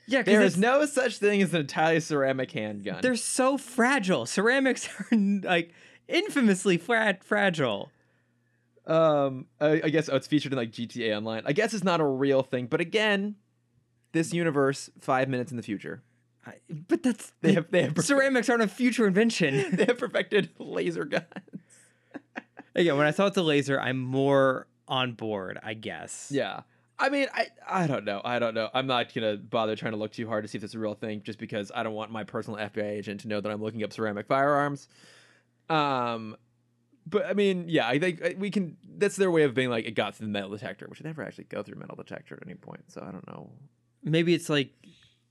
Yeah, 0.07 0.23
there 0.23 0.41
is 0.41 0.57
no 0.57 0.85
such 0.85 1.17
thing 1.17 1.41
as 1.41 1.53
an 1.53 1.61
italian 1.61 2.01
ceramic 2.01 2.51
handgun. 2.51 2.99
They're 3.01 3.15
so 3.15 3.57
fragile. 3.57 4.25
Ceramics 4.25 4.87
are 5.11 5.17
like 5.17 5.71
infamously 6.07 6.77
fra- 6.77 7.17
fragile. 7.21 7.89
Um 8.87 9.45
I, 9.59 9.81
I 9.83 9.89
guess 9.89 10.09
oh 10.09 10.15
it's 10.15 10.27
featured 10.27 10.51
in 10.53 10.57
like 10.57 10.71
gta 10.71 11.15
online 11.15 11.43
i 11.45 11.53
guess 11.53 11.73
it's 11.73 11.83
not 11.83 12.01
a 12.01 12.05
real 12.05 12.43
thing 12.43 12.65
but 12.65 12.81
again 12.81 13.35
this 14.11 14.33
universe 14.33 14.89
five 14.99 15.29
minutes 15.29 15.51
in 15.51 15.57
the 15.57 15.63
future 15.63 16.01
I, 16.45 16.53
but 16.69 17.03
that's 17.03 17.33
they 17.41 17.53
have 17.53 17.69
they 17.69 17.83
have 17.83 17.93
ceramics 17.99 18.49
aren't 18.49 18.63
a 18.63 18.67
future 18.67 19.05
invention. 19.05 19.63
they 19.75 19.85
have 19.85 19.99
perfected 19.99 20.49
laser 20.57 21.05
guns 21.05 21.25
Again, 22.75 22.97
when 22.97 23.05
I 23.05 23.11
saw 23.11 23.27
it's 23.27 23.37
a 23.37 23.43
laser, 23.43 23.79
I'm 23.79 23.99
more 23.99 24.67
on 24.87 25.13
board. 25.13 25.59
I 25.61 25.73
guess. 25.73 26.29
Yeah. 26.31 26.61
I 26.97 27.09
mean, 27.09 27.27
I 27.33 27.47
I 27.67 27.87
don't 27.87 28.05
know. 28.05 28.21
I 28.23 28.39
don't 28.39 28.53
know. 28.53 28.69
I'm 28.73 28.87
not 28.87 29.13
gonna 29.13 29.37
bother 29.37 29.75
trying 29.75 29.93
to 29.93 29.97
look 29.97 30.11
too 30.11 30.27
hard 30.27 30.43
to 30.43 30.47
see 30.47 30.57
if 30.57 30.63
it's 30.63 30.75
a 30.75 30.79
real 30.79 30.93
thing, 30.93 31.21
just 31.23 31.39
because 31.39 31.71
I 31.73 31.83
don't 31.83 31.93
want 31.93 32.11
my 32.11 32.23
personal 32.23 32.59
FBI 32.59 32.83
agent 32.83 33.21
to 33.21 33.27
know 33.27 33.41
that 33.41 33.51
I'm 33.51 33.61
looking 33.61 33.83
up 33.83 33.91
ceramic 33.91 34.27
firearms. 34.27 34.87
Um, 35.69 36.37
but 37.05 37.25
I 37.25 37.33
mean, 37.33 37.65
yeah, 37.67 37.87
I 37.87 37.99
think 37.99 38.23
uh, 38.23 38.29
we 38.37 38.49
can. 38.51 38.77
That's 38.97 39.15
their 39.15 39.31
way 39.31 39.43
of 39.43 39.53
being 39.53 39.69
like 39.69 39.85
it 39.85 39.91
got 39.95 40.15
through 40.15 40.27
the 40.27 40.31
metal 40.33 40.49
detector, 40.51 40.87
which 40.87 41.03
never 41.03 41.23
actually 41.23 41.45
go 41.45 41.63
through 41.63 41.79
metal 41.79 41.95
detector 41.95 42.35
at 42.35 42.43
any 42.45 42.55
point. 42.55 42.83
So 42.91 43.01
I 43.07 43.11
don't 43.11 43.25
know. 43.27 43.49
Maybe 44.03 44.33
it's 44.33 44.49
like 44.49 44.71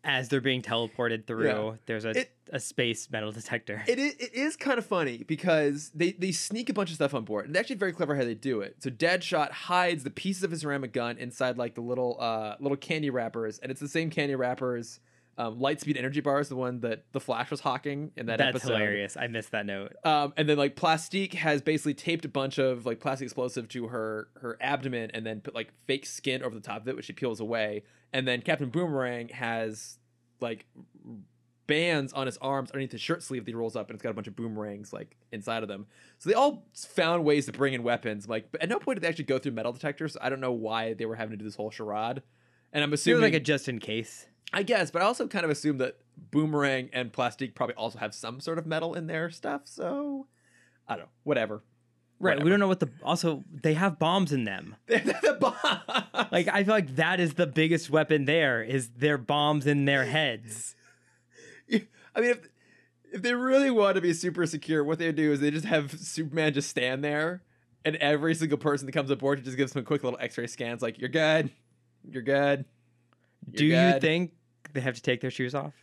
as 0.03 0.31
they're 0.31 0.41
being 0.41 0.63
teleported 0.63 1.27
through, 1.27 1.47
Yeah. 1.47 1.73
there's 1.85 2.07
a, 2.07 2.11
It- 2.21 2.33
a 2.53 2.59
space 2.59 3.11
metal 3.11 3.33
detector. 3.33 3.83
It 3.87 3.99
is, 3.99 4.15
it 4.15 4.33
is 4.33 4.57
kind 4.57 4.79
of 4.79 4.87
funny 4.87 5.25
because 5.29 5.91
they, 5.95 6.13
they 6.13 6.33
sneak 6.33 6.71
a 6.71 6.73
bunch 6.73 6.89
of 6.89 6.95
stuff 6.95 7.13
on 7.13 7.25
board. 7.27 7.45
And 7.47 7.55
actually 7.55 7.77
very 7.77 7.93
clever 7.93 8.17
how 8.17 8.25
they 8.25 8.33
do 8.35 8.63
it. 8.63 8.77
So 8.83 8.89
Deadshot 8.89 9.51
hides 9.51 10.03
the 10.03 10.09
pieces 10.11 10.43
of 10.43 10.53
his 10.53 10.63
ceramic 10.63 10.95
gun 10.95 11.19
inside 11.19 11.59
like 11.59 11.75
the 11.75 11.83
little 11.83 12.17
uh 12.19 12.57
little 12.61 12.79
candy 12.79 13.11
wrappers, 13.11 13.59
and 13.59 13.71
it's 13.71 13.81
the 13.81 13.89
same 13.89 14.09
candy 14.09 14.35
wrappers. 14.37 15.01
Um, 15.41 15.59
Lightspeed 15.59 15.97
energy 15.97 16.21
bars, 16.21 16.51
the 16.51 16.57
one 16.57 16.81
that 16.81 17.05
the 17.13 17.21
Flash 17.21 17.51
was 17.51 17.61
hawking 17.61 18.13
in 18.15 18.27
that 18.27 18.37
That's 18.37 18.57
episode. 18.57 18.75
hilarious. 18.75 19.17
I 19.17 19.27
missed 19.27 19.53
that 19.53 19.65
note. 19.65 19.97
Um, 20.05 20.35
and 20.37 20.47
then 20.47 20.59
like 20.59 20.77
Plastique 20.77 21.33
has 21.33 21.63
basically 21.63 21.95
taped 21.95 22.27
a 22.27 22.29
bunch 22.29 22.59
of 22.59 22.85
like 22.85 23.01
plastic 23.01 23.25
explosive 23.25 23.67
to 23.69 23.89
her 23.89 24.29
her 24.43 24.59
abdomen, 24.61 25.11
and 25.15 25.25
then 25.25 25.41
put 25.41 25.55
like 25.55 25.73
fake 25.87 26.05
skin 26.05 26.43
over 26.43 26.55
the 26.55 26.61
top 26.61 26.83
of 26.83 26.89
it, 26.89 26.97
which 26.97 27.07
she 27.07 27.15
peels 27.15 27.41
away. 27.41 27.85
And 28.13 28.29
then 28.29 28.43
Captain 28.43 28.69
Boomerang 28.69 29.29
has 29.31 29.99
like 30.41 30.67
bands 31.67 32.13
on 32.13 32.27
his 32.27 32.37
arms 32.39 32.71
underneath 32.73 32.93
his 32.93 33.01
shirt 33.01 33.23
sleeve 33.23 33.47
that 33.47 33.51
he 33.51 33.55
rolls 33.55 33.77
up, 33.77 33.89
and 33.89 33.95
it's 33.95 34.03
got 34.03 34.11
a 34.11 34.15
bunch 34.15 34.27
of 34.27 34.37
boomerangs 34.37 34.93
like 34.93 35.17
inside 35.33 35.63
of 35.63 35.71
them. 35.71 35.87
So 36.19 36.29
they 36.29 36.35
all 36.35 36.67
found 36.75 37.25
ways 37.25 37.47
to 37.47 37.53
bring 37.53 37.73
in 37.73 37.83
weapons. 37.83 38.29
Like, 38.29 38.53
but 38.53 38.61
at 38.61 38.69
no 38.69 38.79
point 38.79 38.97
did 38.97 39.05
they 39.05 39.09
actually 39.09 39.25
go 39.25 39.39
through 39.39 39.53
metal 39.53 39.73
detectors. 39.73 40.19
I 40.21 40.29
don't 40.29 40.41
know 40.41 40.53
why 40.53 40.93
they 40.93 41.07
were 41.07 41.17
having 41.17 41.31
to 41.31 41.37
do 41.39 41.45
this 41.45 41.57
whole 41.57 41.71
charade. 41.71 42.23
And 42.73 42.85
I'm 42.85 42.93
assuming, 42.93 43.23
like 43.23 43.35
a 43.35 43.41
just 43.41 43.69
in 43.69 43.79
case. 43.79 44.27
I 44.53 44.63
guess, 44.63 44.91
but 44.91 45.03
I 45.03 45.05
also 45.05 45.27
kind 45.29 45.45
of 45.45 45.51
assume 45.51 45.79
that 45.79 45.99
Boomerang 46.31 46.91
and 46.93 47.13
Plastique 47.13 47.55
probably 47.55 47.75
also 47.77 47.99
have 47.99 48.15
some 48.15 48.41
sort 48.41 48.59
of 48.59 48.67
metal 48.67 48.95
in 48.95 49.07
their 49.07 49.31
stuff. 49.31 49.63
So 49.65 50.27
I 50.89 50.95
don't 50.95 51.05
know, 51.05 51.11
whatever. 51.23 51.63
Right. 52.19 52.33
Whatever. 52.33 52.45
We 52.45 52.51
don't 52.51 52.61
know 52.61 52.69
what 52.69 52.81
the. 52.81 52.91
Also, 53.03 53.45
they 53.51 53.75
have 53.75 53.99
bombs 53.99 54.33
in 54.33 54.45
them. 54.45 54.77
the 54.87 55.37
bomb. 55.41 56.27
Like 56.31 56.49
I 56.49 56.65
feel 56.65 56.75
like 56.75 56.97
that 56.97 57.19
is 57.19 57.35
the 57.35 57.47
biggest 57.47 57.91
weapon 57.91 58.27
there 58.27 58.63
is 58.63 58.91
their 58.91 59.17
bombs 59.17 59.67
in 59.67 59.87
their 59.87 60.05
heads. 60.05 60.75
I 61.73 62.21
mean, 62.21 62.31
if 62.31 62.49
if 63.13 63.23
they 63.23 63.35
really 63.35 63.71
want 63.71 63.95
to 63.95 64.01
be 64.01 64.13
super 64.13 64.47
secure, 64.47 64.85
what 64.85 64.99
they 64.99 65.13
do 65.13 65.33
is 65.33 65.41
they 65.41 65.51
just 65.51 65.65
have 65.65 65.99
Superman 65.99 66.53
just 66.53 66.69
stand 66.69 67.03
there, 67.03 67.43
and 67.85 67.97
every 67.97 68.35
single 68.35 68.59
person 68.59 68.87
that 68.87 68.93
comes 68.93 69.11
aboard 69.11 69.43
just 69.43 69.57
gives 69.57 69.73
them 69.73 69.83
a 69.83 69.87
quick 69.87 70.05
little 70.05 70.19
X-ray 70.21 70.47
scans, 70.47 70.83
like 70.83 70.99
you're 70.99 71.09
good, 71.09 71.51
you're 72.09 72.23
good. 72.23 72.67
You're 73.47 73.57
do 73.57 73.65
you 73.65 74.01
think 74.01 74.33
they 74.73 74.81
have 74.81 74.95
to 74.95 75.03
take 75.03 75.21
their 75.21 75.31
shoes 75.31 75.55
off? 75.55 75.75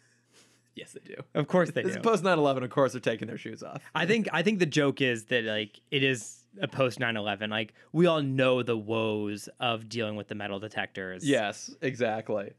Yes, 0.76 0.92
they 0.92 1.00
do. 1.00 1.24
Of 1.34 1.48
course 1.48 1.72
they 1.72 1.82
do. 1.82 2.00
post 2.02 2.24
9/11. 2.24 2.64
Of 2.64 2.70
course, 2.70 2.92
they're 2.92 3.02
taking 3.02 3.28
their 3.28 3.38
shoes 3.38 3.64
off. 3.64 3.82
I 3.96 4.06
think 4.06 4.28
I 4.32 4.44
think 4.44 4.60
the 4.60 4.68
joke 4.68 5.02
is 5.02 5.26
that 5.26 5.44
like 5.44 5.82
it 5.90 6.04
is 6.04 6.44
a 6.62 6.68
post 6.68 7.00
9/11. 7.00 7.50
Like 7.50 7.74
we 7.92 8.06
all 8.06 8.22
know 8.22 8.62
the 8.62 8.78
woes 8.78 9.50
of 9.60 9.90
dealing 9.90 10.16
with 10.16 10.28
the 10.28 10.36
metal 10.36 10.60
detectors. 10.60 11.28
Yes, 11.28 11.74
exactly. 11.82 12.54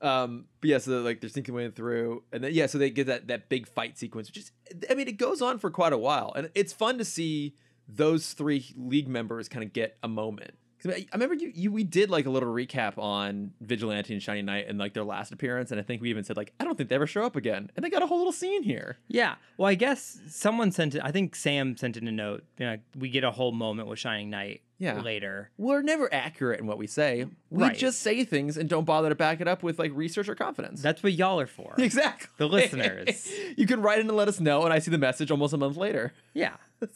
Um, 0.00 0.44
but 0.60 0.70
yeah, 0.70 0.78
so 0.78 1.00
like 1.00 1.20
they're 1.20 1.30
sneaking 1.30 1.54
way 1.54 1.70
through, 1.70 2.22
and 2.32 2.44
then 2.44 2.52
yeah, 2.52 2.66
so 2.66 2.78
they 2.78 2.90
get 2.90 3.06
that 3.08 3.28
that 3.28 3.48
big 3.48 3.66
fight 3.66 3.98
sequence, 3.98 4.28
which 4.28 4.36
is, 4.38 4.52
I 4.90 4.94
mean, 4.94 5.08
it 5.08 5.16
goes 5.16 5.40
on 5.42 5.58
for 5.58 5.70
quite 5.70 5.92
a 5.92 5.98
while, 5.98 6.32
and 6.36 6.50
it's 6.54 6.72
fun 6.72 6.98
to 6.98 7.04
see 7.04 7.54
those 7.88 8.32
three 8.32 8.66
league 8.76 9.08
members 9.08 9.48
kind 9.48 9.64
of 9.64 9.72
get 9.72 9.96
a 10.02 10.08
moment. 10.08 10.52
I 10.94 11.06
remember 11.14 11.34
you, 11.34 11.52
you 11.54 11.72
we 11.72 11.84
did 11.84 12.10
like 12.10 12.26
a 12.26 12.30
little 12.30 12.52
recap 12.52 12.98
on 12.98 13.52
Vigilante 13.60 14.12
and 14.12 14.22
Shiny 14.22 14.42
Knight 14.42 14.66
and 14.68 14.78
like 14.78 14.94
their 14.94 15.04
last 15.04 15.32
appearance, 15.32 15.70
and 15.70 15.80
I 15.80 15.82
think 15.82 16.02
we 16.02 16.10
even 16.10 16.24
said 16.24 16.36
like 16.36 16.52
I 16.60 16.64
don't 16.64 16.76
think 16.76 16.88
they 16.88 16.94
ever 16.94 17.06
show 17.06 17.24
up 17.24 17.36
again, 17.36 17.70
and 17.76 17.84
they 17.84 17.90
got 17.90 18.02
a 18.02 18.06
whole 18.06 18.18
little 18.18 18.32
scene 18.32 18.62
here. 18.62 18.98
Yeah. 19.08 19.36
Well, 19.56 19.68
I 19.68 19.74
guess 19.74 20.18
someone 20.28 20.72
sent 20.72 20.94
it. 20.94 21.00
I 21.04 21.10
think 21.10 21.34
Sam 21.34 21.76
sent 21.76 21.96
in 21.96 22.06
a 22.08 22.12
note. 22.12 22.44
You 22.58 22.66
know, 22.66 22.76
we 22.98 23.08
get 23.08 23.24
a 23.24 23.30
whole 23.30 23.52
moment 23.52 23.88
with 23.88 23.98
Shining 23.98 24.28
Knight 24.30 24.60
Yeah. 24.78 25.00
later. 25.00 25.50
We're 25.56 25.80
never 25.82 26.12
accurate 26.12 26.60
in 26.60 26.66
what 26.66 26.76
we 26.78 26.86
say. 26.86 27.24
We 27.50 27.62
Right. 27.64 27.76
just 27.76 28.00
say 28.00 28.24
things 28.24 28.56
and 28.58 28.68
don't 28.68 28.84
bother 28.84 29.08
to 29.08 29.14
back 29.14 29.40
it 29.40 29.48
up 29.48 29.62
with 29.62 29.78
like 29.78 29.92
research 29.94 30.28
or 30.28 30.34
confidence. 30.34 30.82
That's 30.82 31.02
what 31.02 31.14
y'all 31.14 31.40
are 31.40 31.46
for. 31.46 31.74
exactly 31.78 32.28
The 32.36 32.48
listeners. 32.48 33.32
you 33.56 33.66
can 33.66 33.80
write 33.80 34.00
in 34.00 34.08
and 34.08 34.16
let 34.16 34.28
us 34.28 34.40
know, 34.40 34.64
and 34.64 34.72
I 34.72 34.78
see 34.78 34.90
the 34.90 34.98
message 34.98 35.30
almost 35.30 35.54
a 35.54 35.56
month 35.58 35.76
later. 35.78 36.12
Yeah. 36.34 36.56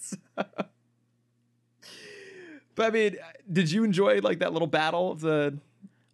But 2.81 2.87
I 2.87 2.91
mean, 2.93 3.17
did 3.53 3.71
you 3.71 3.85
enjoy 3.85 4.21
like 4.21 4.39
that 4.39 4.55
little 4.55 4.67
battle 4.67 5.13
of 5.13 5.21
the? 5.21 5.59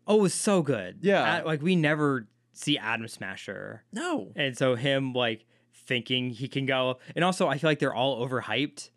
Oh, 0.04 0.18
it 0.18 0.22
was 0.22 0.34
so 0.34 0.62
good. 0.62 0.98
Yeah. 1.00 1.42
A- 1.42 1.44
like 1.44 1.62
we 1.62 1.76
never 1.76 2.26
see 2.54 2.76
Atom 2.76 3.06
Smasher, 3.06 3.84
No. 3.92 4.32
and 4.34 4.58
so 4.58 4.74
him 4.74 5.12
like 5.12 5.44
thinking 5.86 6.30
he 6.30 6.48
can 6.48 6.66
go, 6.66 6.98
and 7.14 7.24
also 7.24 7.46
I 7.46 7.58
feel 7.58 7.70
like 7.70 7.78
they're 7.78 7.94
all 7.94 8.26
overhyped 8.26 8.90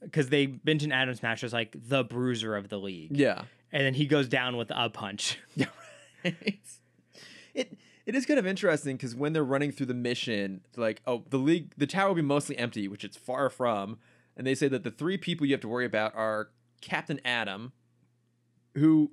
because 0.00 0.30
they 0.30 0.54
mention 0.64 0.92
Atom 0.92 1.14
Smasher 1.14 1.44
as 1.44 1.52
like 1.52 1.76
the 1.78 2.04
bruiser 2.04 2.56
of 2.56 2.70
the 2.70 2.78
league, 2.78 3.14
Yeah. 3.14 3.42
and 3.70 3.84
then 3.84 3.92
he 3.92 4.06
goes 4.06 4.26
down 4.26 4.56
with 4.56 4.70
a 4.74 4.88
punch. 4.88 5.38
It 7.52 7.76
it 8.06 8.14
is 8.14 8.24
kind 8.26 8.38
of 8.38 8.46
interesting 8.46 8.96
because 8.96 9.14
when 9.14 9.32
they're 9.34 9.44
running 9.44 9.72
through 9.72 9.86
the 9.86 9.94
mission, 9.94 10.62
like, 10.76 11.02
oh, 11.06 11.24
the 11.30 11.36
league, 11.38 11.72
the 11.76 11.86
tower 11.86 12.08
will 12.08 12.14
be 12.14 12.22
mostly 12.22 12.56
empty, 12.56 12.88
which 12.88 13.04
it's 13.04 13.16
far 13.16 13.50
from, 13.50 13.98
and 14.36 14.46
they 14.46 14.54
say 14.54 14.68
that 14.68 14.84
the 14.84 14.90
three 14.90 15.18
people 15.18 15.46
you 15.46 15.52
have 15.52 15.60
to 15.60 15.68
worry 15.68 15.84
about 15.84 16.14
are 16.14 16.48
Captain 16.80 17.20
Atom, 17.24 17.72
who 18.74 19.10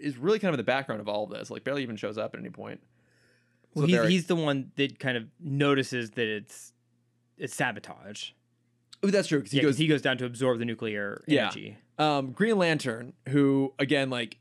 is 0.00 0.16
really 0.16 0.38
kind 0.38 0.50
of 0.50 0.54
in 0.54 0.58
the 0.58 0.64
background 0.64 1.00
of 1.00 1.08
all 1.08 1.24
of 1.24 1.30
this, 1.30 1.50
like 1.50 1.64
barely 1.64 1.82
even 1.82 1.96
shows 1.96 2.18
up 2.18 2.34
at 2.34 2.40
any 2.40 2.50
point. 2.50 2.80
Well, 3.74 3.86
he's, 3.86 4.08
he's 4.08 4.26
the 4.26 4.36
one 4.36 4.72
that 4.76 4.98
kind 4.98 5.16
of 5.16 5.24
notices 5.38 6.10
that 6.12 6.26
it's 6.26 6.72
it's 7.38 7.54
sabotage. 7.54 8.30
Oh, 9.02 9.08
that's 9.08 9.28
true 9.28 9.38
because 9.38 9.52
he 9.52 9.58
Yeah, 9.58 9.62
goes 9.64 9.78
he 9.78 9.86
goes 9.86 10.02
down 10.02 10.18
to 10.18 10.24
absorb 10.24 10.58
the 10.58 10.64
nuclear 10.64 11.22
Yeah. 11.26 11.44
energy. 11.44 11.76
um, 11.98 12.32
Green 12.32 12.58
Lantern, 12.58 13.12
who 13.28 13.72
again, 13.78 14.10
like 14.10 14.38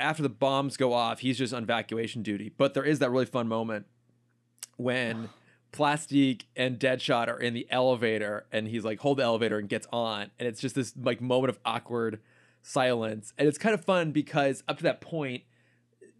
after 0.00 0.22
the 0.22 0.28
bombs 0.28 0.76
go 0.76 0.92
off, 0.92 1.20
he's 1.20 1.38
just 1.38 1.54
on 1.54 1.62
evacuation 1.62 2.22
duty. 2.22 2.52
But 2.56 2.74
there 2.74 2.84
is 2.84 2.98
that 2.98 3.10
really 3.10 3.26
fun 3.26 3.48
moment 3.48 3.86
when 4.76 5.28
Plastique 5.72 6.46
and 6.56 6.78
Deadshot 6.78 7.28
are 7.28 7.38
in 7.38 7.54
the 7.54 7.66
elevator, 7.70 8.46
and 8.50 8.68
he's 8.68 8.84
like, 8.84 9.00
"Hold 9.00 9.18
the 9.18 9.22
elevator," 9.22 9.58
and 9.58 9.68
gets 9.68 9.86
on, 9.92 10.30
and 10.38 10.48
it's 10.48 10.60
just 10.60 10.74
this 10.74 10.94
like 10.96 11.20
moment 11.20 11.50
of 11.50 11.58
awkward 11.64 12.20
silence, 12.62 13.32
and 13.38 13.46
it's 13.46 13.58
kind 13.58 13.74
of 13.74 13.84
fun 13.84 14.12
because 14.12 14.62
up 14.68 14.78
to 14.78 14.82
that 14.84 15.00
point. 15.00 15.44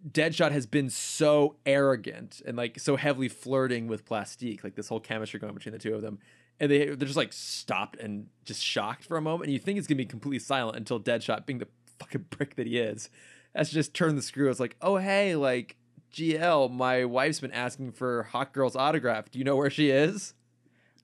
Deadshot 0.08 0.52
has 0.52 0.64
been 0.64 0.90
so 0.90 1.56
arrogant 1.66 2.40
and 2.46 2.56
like 2.56 2.78
so 2.78 2.94
heavily 2.94 3.28
flirting 3.28 3.88
with 3.88 4.04
Plastique, 4.04 4.62
like 4.62 4.76
this 4.76 4.88
whole 4.88 5.00
chemistry 5.00 5.40
going 5.40 5.54
between 5.54 5.72
the 5.72 5.78
two 5.78 5.92
of 5.92 6.02
them, 6.02 6.20
and 6.60 6.70
they 6.70 6.86
they're 6.86 6.96
just 6.96 7.16
like 7.16 7.32
stopped 7.32 7.96
and 7.96 8.28
just 8.44 8.62
shocked 8.62 9.04
for 9.04 9.16
a 9.16 9.20
moment. 9.20 9.46
And 9.46 9.52
you 9.52 9.58
think 9.58 9.76
it's 9.76 9.88
gonna 9.88 9.96
be 9.96 10.06
completely 10.06 10.38
silent 10.38 10.76
until 10.76 11.00
Deadshot, 11.00 11.46
being 11.46 11.58
the 11.58 11.66
fucking 11.98 12.26
prick 12.30 12.54
that 12.54 12.66
he 12.68 12.78
is, 12.78 13.10
has 13.56 13.70
just 13.70 13.92
turned 13.92 14.16
the 14.16 14.22
screw. 14.22 14.48
It's 14.48 14.60
like, 14.60 14.76
oh 14.80 14.98
hey, 14.98 15.34
like 15.34 15.76
GL, 16.12 16.70
my 16.70 17.04
wife's 17.04 17.40
been 17.40 17.52
asking 17.52 17.92
for 17.92 18.28
Hawkgirl's 18.32 18.76
autograph. 18.76 19.30
Do 19.30 19.38
you 19.38 19.44
know 19.44 19.56
where 19.56 19.70
she 19.70 19.90
is? 19.90 20.34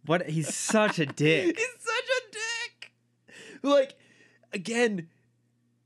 What 0.07 0.29
he's 0.29 0.55
such 0.55 0.99
a 0.99 1.07
dick. 1.07 1.57
He's 1.59 1.67
such 1.79 2.05
a 2.05 2.23
dick. 2.33 2.93
Like, 3.63 3.95
again, 4.53 5.09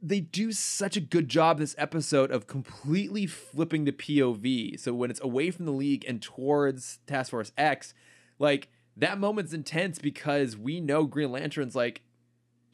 they 0.01 0.21
do 0.21 0.53
such 0.53 0.97
a 0.97 1.01
good 1.01 1.29
job 1.29 1.59
this 1.59 1.75
episode 1.79 2.31
of 2.31 2.47
completely 2.47 3.27
flipping 3.27 3.85
the 3.85 3.93
POV. 3.93 4.79
So 4.79 4.95
when 4.95 5.11
it's 5.11 5.21
away 5.21 5.51
from 5.51 5.67
the 5.67 5.73
league 5.73 6.05
and 6.07 6.23
towards 6.23 6.99
Task 7.07 7.31
Force 7.31 7.53
X, 7.57 7.95
like 8.39 8.69
that 8.97 9.19
moment's 9.19 9.53
intense 9.53 9.99
because 9.99 10.57
we 10.57 10.81
know 10.81 11.05
Green 11.05 11.31
Lantern's 11.33 11.77
like 11.77 12.03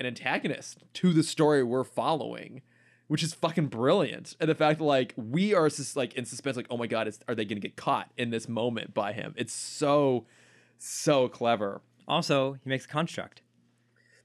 an 0.00 0.06
antagonist 0.06 0.84
to 0.94 1.12
the 1.12 1.22
story 1.22 1.62
we're 1.62 1.84
following, 1.84 2.62
which 3.08 3.22
is 3.22 3.34
fucking 3.34 3.66
brilliant. 3.66 4.34
And 4.40 4.48
the 4.48 4.54
fact 4.54 4.78
that 4.78 4.84
like 4.84 5.12
we 5.16 5.54
are 5.54 5.68
just 5.68 5.96
like 5.96 6.14
in 6.14 6.24
suspense, 6.24 6.56
like, 6.56 6.66
oh 6.70 6.76
my 6.76 6.86
god, 6.86 7.08
is, 7.08 7.18
are 7.28 7.34
they 7.34 7.44
gonna 7.44 7.60
get 7.60 7.76
caught 7.76 8.10
in 8.16 8.30
this 8.30 8.48
moment 8.48 8.94
by 8.94 9.12
him? 9.12 9.34
It's 9.36 9.52
so, 9.52 10.26
so 10.78 11.28
clever. 11.28 11.80
Also, 12.06 12.54
he 12.62 12.68
makes 12.68 12.84
a 12.84 12.88
construct. 12.88 13.42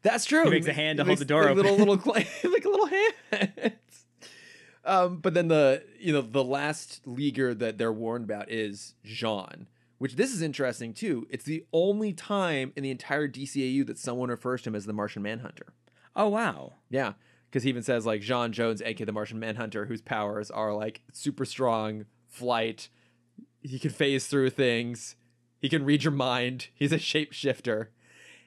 That's 0.02 0.24
true. 0.26 0.46
He 0.46 0.50
makes 0.50 0.68
a 0.68 0.74
hand 0.74 0.98
to 0.98 1.04
hold 1.04 1.18
the 1.18 1.26
door 1.26 1.46
like 1.46 1.56
Little 1.56 1.74
open. 1.74 1.80
little 1.88 1.98
cla- 1.98 2.14
like 2.52 2.66
a 2.66 2.70
little 2.70 2.86
hand. 2.88 3.74
Um, 4.86 5.18
but 5.18 5.34
then 5.34 5.50
the 5.50 5.84
you 6.00 6.14
know 6.14 6.22
the 6.22 6.44
last 6.44 7.02
leaguer 7.06 7.54
that 7.54 7.78
they're 7.78 7.92
warned 7.94 8.24
about 8.24 8.50
is 8.50 8.96
J'onn, 9.06 9.66
which 9.98 10.16
this 10.16 10.34
is 10.34 10.42
interesting 10.42 10.94
too. 10.94 11.28
It's 11.30 11.44
the 11.44 11.66
only 11.74 12.14
time 12.14 12.72
in 12.76 12.84
the 12.84 12.92
entire 12.92 13.28
DCAU 13.28 13.86
that 13.88 14.00
someone 14.00 14.30
refers 14.30 14.62
to 14.64 14.70
him 14.70 14.76
as 14.76 14.86
the 14.86 14.94
Martian 14.94 15.22
Manhunter. 15.22 15.74
Oh 16.16 16.30
wow. 16.30 16.74
Yeah, 16.90 17.14
because 17.50 17.64
he 17.64 17.70
even 17.70 17.84
says 17.84 18.06
like 18.06 18.22
J'onn 18.22 18.52
J'onzz, 18.52 18.82
aka 18.86 19.06
the 19.06 19.12
Martian 19.12 19.40
Manhunter, 19.40 19.86
whose 19.86 20.02
powers 20.02 20.52
are 20.52 20.74
like 20.74 21.02
super 21.12 21.46
strong, 21.46 22.06
flight. 22.28 22.90
He 23.62 23.80
can 23.80 23.92
phase 23.92 24.28
through 24.28 24.52
things. 24.52 25.16
He 25.60 25.70
can 25.70 25.84
read 25.84 26.04
your 26.04 26.14
mind. 26.14 26.70
He's 26.74 26.94
a 26.94 26.98
shapeshifter, 26.98 27.88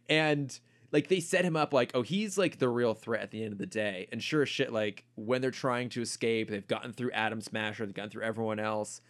and 0.08 0.58
like 0.92 1.08
they 1.08 1.20
set 1.20 1.44
him 1.44 1.56
up 1.56 1.72
like, 1.72 1.90
oh, 1.94 2.02
he's 2.02 2.36
like 2.36 2.58
the 2.58 2.68
real 2.68 2.94
threat 2.94 3.22
at 3.22 3.30
the 3.30 3.42
end 3.42 3.52
of 3.52 3.58
the 3.58 3.66
day. 3.66 4.08
And 4.12 4.22
sure 4.22 4.42
as 4.42 4.48
shit, 4.48 4.72
like 4.72 5.04
when 5.14 5.40
they're 5.40 5.50
trying 5.50 5.88
to 5.90 6.02
escape, 6.02 6.50
they've 6.50 6.66
gotten 6.66 6.92
through 6.92 7.12
Atom 7.12 7.40
Smasher, 7.40 7.86
they've 7.86 7.94
gotten 7.94 8.10
through 8.10 8.24
everyone 8.24 8.60
else. 8.60 9.00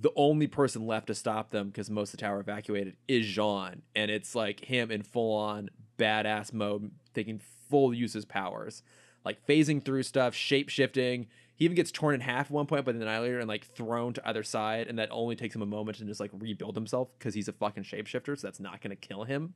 The 0.00 0.12
only 0.14 0.46
person 0.46 0.86
left 0.86 1.08
to 1.08 1.14
stop 1.14 1.50
them, 1.50 1.68
because 1.68 1.90
most 1.90 2.14
of 2.14 2.18
the 2.18 2.24
tower 2.24 2.40
evacuated, 2.40 2.96
is 3.08 3.26
J'onn, 3.26 3.80
and 3.94 4.10
it's 4.10 4.34
like 4.34 4.60
him 4.60 4.90
in 4.90 5.02
full 5.02 5.36
on 5.36 5.70
badass 5.98 6.52
mode, 6.52 6.92
taking 7.14 7.40
full 7.68 7.92
use 7.92 8.12
of 8.12 8.20
his 8.20 8.24
powers, 8.24 8.82
like 9.24 9.44
phasing 9.46 9.84
through 9.84 10.02
stuff, 10.04 10.34
shape 10.34 10.68
shifting. 10.68 11.26
He 11.54 11.64
even 11.64 11.74
gets 11.76 11.92
torn 11.92 12.14
in 12.14 12.20
half 12.20 12.46
at 12.46 12.50
one 12.50 12.66
point 12.66 12.84
by 12.84 12.92
the 12.92 13.00
Annihilator 13.00 13.38
and 13.38 13.48
like 13.48 13.64
thrown 13.64 14.12
to 14.14 14.28
either 14.28 14.42
side, 14.42 14.88
and 14.88 14.98
that 14.98 15.08
only 15.12 15.36
takes 15.36 15.54
him 15.54 15.62
a 15.62 15.66
moment 15.66 15.98
to 15.98 16.04
just 16.04 16.20
like 16.20 16.30
rebuild 16.32 16.74
himself 16.74 17.08
because 17.18 17.34
he's 17.34 17.48
a 17.48 17.52
fucking 17.52 17.84
shapeshifter, 17.84 18.38
so 18.38 18.46
that's 18.46 18.60
not 18.60 18.80
gonna 18.80 18.96
kill 18.96 19.24
him. 19.24 19.54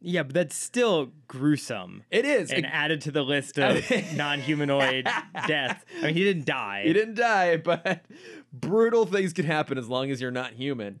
Yeah, 0.00 0.24
but 0.24 0.34
that's 0.34 0.54
still 0.54 1.10
gruesome 1.26 2.04
It 2.10 2.26
is. 2.26 2.50
and 2.52 2.66
added 2.66 3.00
to 3.02 3.10
the 3.10 3.22
list 3.22 3.58
of 3.58 3.82
non-humanoid 4.14 5.08
deaths. 5.48 5.84
I 6.00 6.06
mean, 6.06 6.14
he 6.14 6.22
didn't 6.22 6.44
die. 6.44 6.82
He 6.84 6.92
didn't 6.92 7.14
die, 7.14 7.56
but 7.64 8.04
brutal 8.52 9.06
things 9.06 9.32
can 9.32 9.46
happen 9.46 9.78
as 9.78 9.88
long 9.88 10.10
as 10.10 10.20
you're 10.20 10.30
not 10.30 10.52
human. 10.52 11.00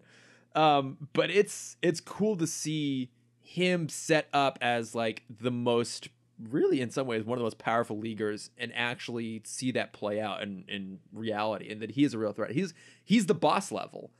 Um, 0.54 0.96
but 1.12 1.30
it's 1.30 1.76
it's 1.82 2.00
cool 2.00 2.36
to 2.38 2.46
see 2.46 3.10
him 3.42 3.88
set 3.90 4.28
up 4.32 4.58
as 4.62 4.94
like 4.94 5.22
the 5.28 5.50
most 5.50 6.08
really 6.50 6.80
in 6.80 6.90
some 6.90 7.06
ways 7.06 7.24
one 7.24 7.38
of 7.38 7.40
the 7.40 7.44
most 7.46 7.58
powerful 7.58 7.98
leaguers 7.98 8.50
and 8.58 8.70
actually 8.74 9.42
see 9.44 9.70
that 9.72 9.92
play 9.92 10.20
out 10.20 10.42
in, 10.42 10.64
in 10.68 10.98
reality 11.12 11.70
and 11.70 11.80
that 11.80 11.92
he 11.92 12.04
is 12.04 12.14
a 12.14 12.18
real 12.18 12.32
threat. 12.32 12.50
He's 12.52 12.74
he's 13.04 13.26
the 13.26 13.34
boss 13.34 13.72
level 13.72 14.10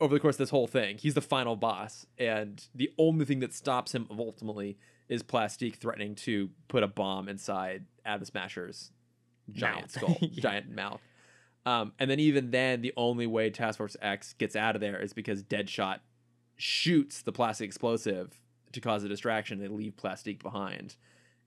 over 0.00 0.14
the 0.14 0.20
course 0.20 0.34
of 0.36 0.38
this 0.38 0.50
whole 0.50 0.66
thing. 0.66 0.98
He's 0.98 1.14
the 1.14 1.20
final 1.20 1.54
boss, 1.56 2.06
and 2.18 2.64
the 2.74 2.90
only 2.98 3.24
thing 3.24 3.38
that 3.40 3.54
stops 3.54 3.94
him 3.94 4.06
ultimately 4.10 4.76
is 5.08 5.22
Plastique 5.22 5.76
threatening 5.76 6.14
to 6.16 6.50
put 6.68 6.82
a 6.82 6.88
bomb 6.88 7.28
inside 7.28 7.84
Atom 8.04 8.24
Smasher's 8.24 8.90
giant 9.52 9.82
Mouth. 9.82 9.90
skull, 9.90 10.16
Yeah. 10.20 10.40
giant 10.42 10.70
mouth. 10.74 11.00
Um, 11.64 11.92
and 12.00 12.10
then 12.10 12.18
even 12.18 12.50
then, 12.50 12.80
the 12.82 12.92
only 12.96 13.26
way 13.28 13.48
Task 13.50 13.76
Force 13.78 13.96
X 14.02 14.32
gets 14.32 14.56
out 14.56 14.74
of 14.74 14.80
there 14.80 15.00
is 15.00 15.12
because 15.12 15.44
Deadshot 15.44 16.00
shoots 16.56 17.22
the 17.22 17.30
plastic 17.32 17.66
explosive 17.66 18.40
to 18.72 18.80
cause 18.80 19.04
a 19.04 19.08
distraction. 19.08 19.60
They 19.60 19.68
leave 19.68 19.96
Plastique 19.96 20.42
behind. 20.42 20.96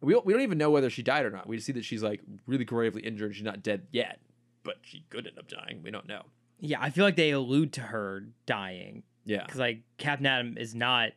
We 0.06 0.14
don't, 0.14 0.26
we 0.26 0.34
don't 0.34 0.42
even 0.44 0.58
know 0.58 0.70
whether 0.70 0.90
she 0.90 1.02
died 1.04 1.26
or 1.26 1.32
not. 1.32 1.48
We 1.48 1.56
just 1.58 1.66
see 1.66 1.74
that 1.74 1.84
she's 1.86 2.04
like 2.04 2.22
really 2.46 2.64
gravely 2.66 3.02
injured. 3.02 3.36
She's 3.36 3.44
not 3.44 3.64
dead 3.64 3.88
yet, 3.92 4.20
but 4.64 4.76
she 4.84 5.04
could 5.10 5.26
end 5.28 5.40
up 5.40 5.48
dying. 5.48 5.82
We 5.84 5.92
don't 5.92 6.08
know. 6.08 6.22
Yeah, 6.60 6.78
I 6.80 6.90
feel 6.92 7.04
like 7.04 7.16
they 7.16 7.32
allude 7.32 7.74
to 7.74 7.82
her 7.82 8.24
dying 8.46 9.04
Yeah. 9.26 9.44
because 9.46 9.60
like 9.60 9.82
Captain 9.98 10.26
Atom 10.26 10.58
is 10.58 10.74
not 10.76 11.12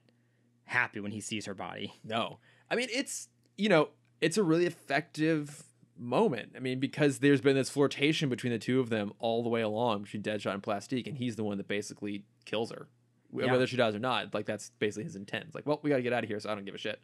happy 0.64 1.01
when 1.01 1.12
he 1.12 1.20
sees 1.20 1.47
her 1.47 1.55
body. 1.55 1.93
No. 2.03 2.39
I 2.70 2.76
mean, 2.76 2.89
it's, 2.91 3.28
you 3.57 3.68
know, 3.68 3.91
it's 4.20 4.36
a 4.39 4.43
really 4.43 4.66
effective 4.66 5.64
moment. 5.97 6.53
I 6.57 6.61
mean, 6.61 6.80
because 6.80 7.18
there's 7.18 7.41
been 7.41 7.57
this 7.57 7.70
flirtation 7.70 8.28
between 8.28 8.53
the 8.53 8.59
two 8.59 8.80
of 8.80 8.89
them 8.91 9.12
all 9.18 9.43
the 9.43 9.49
way 9.49 9.61
along 9.61 10.03
between 10.05 10.22
Deadshot 10.22 10.55
and 10.55 10.62
Plastique, 10.62 11.07
and 11.07 11.16
he's 11.16 11.36
the 11.36 11.45
one 11.45 11.59
that 11.59 11.68
basically 11.68 12.24
kills 12.45 12.70
her. 12.70 12.89
Yeah. 13.32 13.53
Whether 13.53 13.66
she 13.66 13.76
dies 13.76 13.95
or 13.95 13.99
not, 13.99 14.32
like 14.32 14.47
that's 14.47 14.70
basically 14.78 15.05
his 15.05 15.14
intent. 15.14 15.45
It's 15.47 15.55
like, 15.55 15.66
well, 15.66 15.78
we 15.82 15.91
got 15.91 15.97
to 15.97 16.03
get 16.03 16.12
out 16.14 16.24
of 16.24 16.30
here, 16.30 16.41
so 16.41 16.51
I 16.51 16.55
don't 16.55 16.64
give 16.64 16.74
a 16.74 16.78
shit. 16.78 17.01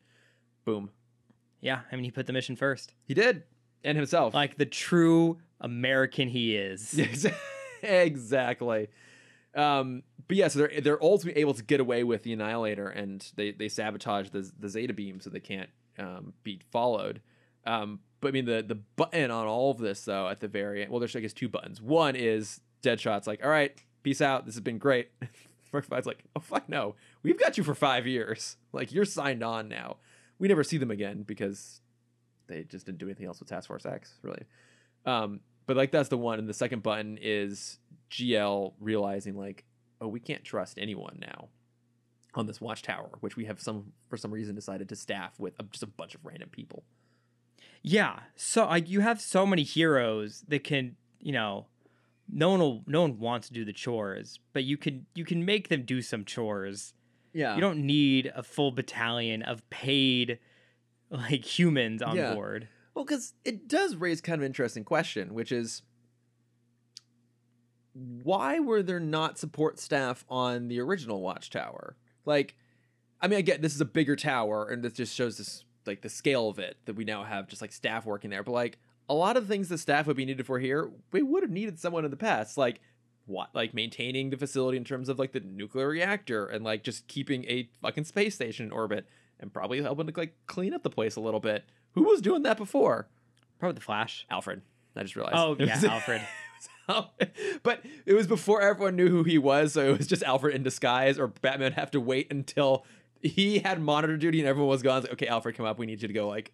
Boom. 0.64 0.91
Yeah, 1.65 1.81
I 1.91 1.97
mean, 1.97 2.05
he 2.05 2.11
put 2.11 2.27
the 2.27 2.33
mission 2.33 2.55
first, 2.57 2.95
He 3.07 3.15
did. 3.15 3.43
And 3.83 3.97
himself. 3.99 4.33
like 4.35 4.57
the 4.57 4.67
true 4.67 5.39
American 5.61 6.29
he 6.29 6.57
is. 6.57 6.99
Exactly. 7.83 8.89
Um, 9.55 10.03
but 10.27 10.37
yeah, 10.37 10.49
so 10.49 10.61
they're 10.61 10.81
they're 10.81 11.03
ultimately 11.03 11.41
able 11.41 11.55
to 11.55 11.62
get 11.62 11.81
away 11.81 12.03
with 12.03 12.23
the 12.23 12.33
Annihilator, 12.33 12.89
and 12.89 13.25
they 13.37 13.53
they 13.53 13.69
sabotage 13.69 14.31
the 14.31 14.51
the 14.59 14.69
Zeta 14.69 14.95
beam 14.95 15.21
so 15.21 15.31
they 15.31 15.41
can't 15.41 15.69
um, 15.99 16.33
be 16.43 16.61
followed. 16.73 17.21
Um, 17.67 18.01
but 18.21 18.29
I 18.29 18.31
mean 18.33 18.47
the 18.47 18.65
the 18.67 18.75
button 18.75 19.31
on 19.31 19.47
all 19.47 19.71
of 19.71 19.79
this 19.79 20.05
though 20.05 20.29
at 20.29 20.41
the 20.41 20.49
very 20.49 20.83
end. 20.83 20.91
Well, 20.91 20.99
there's 21.01 21.15
I 21.15 21.21
guess 21.21 21.33
two 21.35 21.49
buttons. 21.49 21.81
One 21.81 22.17
is 22.17 22.61
Deadshot's 22.83 23.27
like, 23.27 23.45
all 23.45 23.51
right, 23.51 23.77
peace 24.03 24.21
out. 24.23 24.47
This 24.47 24.55
has 24.55 24.62
been 24.62 24.79
great. 24.79 25.11
Mark 25.73 25.85
Five's 25.85 26.07
like, 26.07 26.25
oh 26.37 26.41
fuck 26.41 26.69
no, 26.69 26.95
we've 27.23 27.39
got 27.39 27.59
you 27.59 27.65
for 27.65 27.75
five 27.75 28.07
years. 28.07 28.57
Like 28.73 28.93
you're 28.93 29.05
signed 29.05 29.43
on 29.45 29.69
now. 29.69 29.99
We 30.39 30.49
never 30.49 30.64
see 30.64 30.78
them 30.78 30.91
again 30.91 31.22
because 31.22 31.80
they 32.47 32.64
just 32.64 32.87
didn't 32.87 32.99
do 32.99 33.07
anything 33.07 33.26
else 33.26 33.41
with 33.41 33.49
Task 33.49 33.68
Force 33.68 33.87
X, 33.87 34.14
really. 34.22 34.45
Um, 35.07 35.41
but 35.66 35.76
like 35.76 35.91
that's 35.91 36.09
the 36.09 36.18
one, 36.18 36.39
and 36.39 36.49
the 36.49 36.55
second 36.55 36.82
button 36.82 37.18
is 37.20 37.78
GL 38.11 38.74
realizing 38.80 39.37
like, 39.37 39.64
oh, 40.01 40.09
we 40.09 40.20
can't 40.20 40.45
trust 40.45 40.78
anyone 40.78 41.18
now 41.20 41.49
on 42.35 42.47
this 42.47 42.61
watchtower, 42.61 43.11
which 43.20 43.37
we 43.37 43.45
have 43.47 43.61
some 43.61 43.93
for 44.09 44.16
some 44.16 44.30
reason 44.30 44.55
decided 44.55 44.89
to 44.89 44.97
staff 44.97 45.39
with 45.39 45.55
a, 45.59 45.62
just 45.64 45.82
a 45.82 45.87
bunch 45.87 46.14
of 46.14 46.24
random 46.24 46.49
people. 46.51 46.85
Yeah. 47.82 48.20
So 48.35 48.66
like 48.66 48.89
you 48.89 49.01
have 49.01 49.20
so 49.20 49.47
many 49.47 49.62
heroes 49.62 50.45
that 50.49 50.64
can, 50.64 50.97
you 51.20 51.32
know, 51.32 51.66
no 52.32 52.51
one 52.51 52.61
will 52.61 52.82
no 52.87 53.03
one 53.03 53.18
wants 53.18 53.49
to 53.49 53.55
do 53.55 53.64
the 53.64 53.72
chores, 53.72 54.41
but 54.53 54.64
you 54.64 54.76
can 54.76 55.07
you 55.14 55.24
can 55.24 55.45
make 55.45 55.68
them 55.68 55.82
do 55.82 56.03
some 56.03 56.24
chores. 56.24 56.95
Yeah, 57.35 57.55
You 57.57 57.61
don't 57.61 57.85
need 57.85 58.32
a 58.35 58.43
full 58.43 58.70
battalion 58.72 59.43
of 59.43 59.68
paid 59.68 60.39
like 61.11 61.45
humans 61.45 62.01
on 62.01 62.16
Yeah. 62.16 62.32
board. 62.35 62.68
Well, 62.95 63.05
because 63.05 63.35
it 63.45 63.66
does 63.68 63.97
raise 63.97 64.20
kind 64.20 64.35
of 64.37 64.43
an 64.43 64.47
interesting 64.47 64.85
question, 64.85 65.35
which 65.35 65.51
is 65.53 65.82
why 67.93 68.59
were 68.59 68.82
there 68.82 69.01
not 69.01 69.39
support 69.39 69.78
staff 69.78 70.24
on 70.28 70.68
the 70.68 70.80
original 70.80 71.20
watchtower? 71.20 71.97
Like, 72.24 72.57
I 73.20 73.28
mean, 73.28 73.39
I 73.39 73.43
get 73.43 73.62
this 73.62 73.74
is 73.74 73.80
a 73.80 73.85
bigger 73.87 74.16
tower, 74.16 74.68
and 74.68 74.82
this 74.82 74.95
just 74.95 75.14
shows 75.14 75.39
this 75.39 75.64
like 75.87 76.01
the 76.03 76.09
scale 76.09 76.49
of 76.49 76.59
it 76.59 76.76
that 76.87 76.95
we 76.97 77.05
now 77.05 77.24
have 77.24 77.47
just 77.47 77.61
like 77.62 77.72
staff 77.72 78.07
working 78.07 78.30
there. 78.30 78.43
But 78.43 78.53
like 78.53 78.78
a 79.09 79.14
lot 79.14 79.37
of 79.37 79.47
things 79.47 79.68
the 79.68 79.78
staff 79.78 80.07
would 80.07 80.16
be 80.16 80.24
needed 80.24 80.47
for 80.47 80.59
here, 80.59 80.91
we 81.12 81.22
would 81.22 81.43
have 81.43 81.53
needed 81.53 81.78
someone 81.78 82.05
in 82.05 82.11
the 82.11 82.16
past, 82.16 82.57
like 82.57 82.80
what, 83.27 83.49
like 83.55 83.72
maintaining 83.75 84.31
the 84.31 84.37
facility 84.37 84.77
in 84.77 84.85
terms 84.85 85.09
of 85.09 85.18
like 85.18 85.33
the 85.33 85.41
nuclear 85.41 85.89
reactor 85.89 86.47
and 86.47 86.64
like 86.64 86.83
just 86.83 87.07
keeping 87.09 87.45
a 87.45 87.68
fucking 87.83 88.05
space 88.05 88.35
station 88.35 88.66
in 88.66 88.72
orbit, 88.72 89.07
and 89.41 89.53
probably 89.53 89.83
helping 89.83 90.07
to 90.07 90.12
like 90.16 90.35
clean 90.47 90.75
up 90.75 90.83
the 90.83 90.91
place 90.91 91.16
a 91.16 91.20
little 91.20 91.41
bit. 91.41 91.64
Who 91.93 92.03
was 92.05 92.20
doing 92.20 92.43
that 92.43 92.57
before? 92.57 93.09
Probably 93.59 93.75
the 93.75 93.81
Flash. 93.81 94.27
Alfred. 94.31 94.62
I 94.97 95.03
just 95.03 95.16
realized. 95.16 95.37
Oh 95.37 95.57
yeah, 95.59 95.75
was- 95.75 95.85
Alfred. 95.85 96.22
but 97.62 97.83
it 98.07 98.12
was 98.12 98.27
before 98.27 98.61
everyone 98.61 98.97
knew 98.97 99.09
who 99.09 99.22
he 99.25 99.39
was, 99.39 99.72
so 99.72 99.89
it 99.93 99.99
was 99.99 100.07
just 100.07 100.22
Alfred 100.22 100.55
in 100.55 100.62
disguise, 100.62 101.18
or 101.18 101.29
Batman 101.29 101.72
have 101.72 101.91
to 101.93 102.01
wait 102.01 102.31
until 102.31 102.85
he 103.22 103.59
had 103.61 103.81
monitor 103.81 104.16
duty 104.18 104.41
and 104.41 104.49
everyone 104.49 104.68
was 104.68 104.83
gone. 104.83 104.99
It's 104.99 105.07
like, 105.07 105.14
okay, 105.14 105.27
Alfred, 105.29 105.57
come 105.57 105.64
up. 105.66 105.79
We 105.79 105.87
need 105.87 106.03
you 106.03 106.09
to 106.09 106.14
go 106.14 106.29
like 106.29 106.53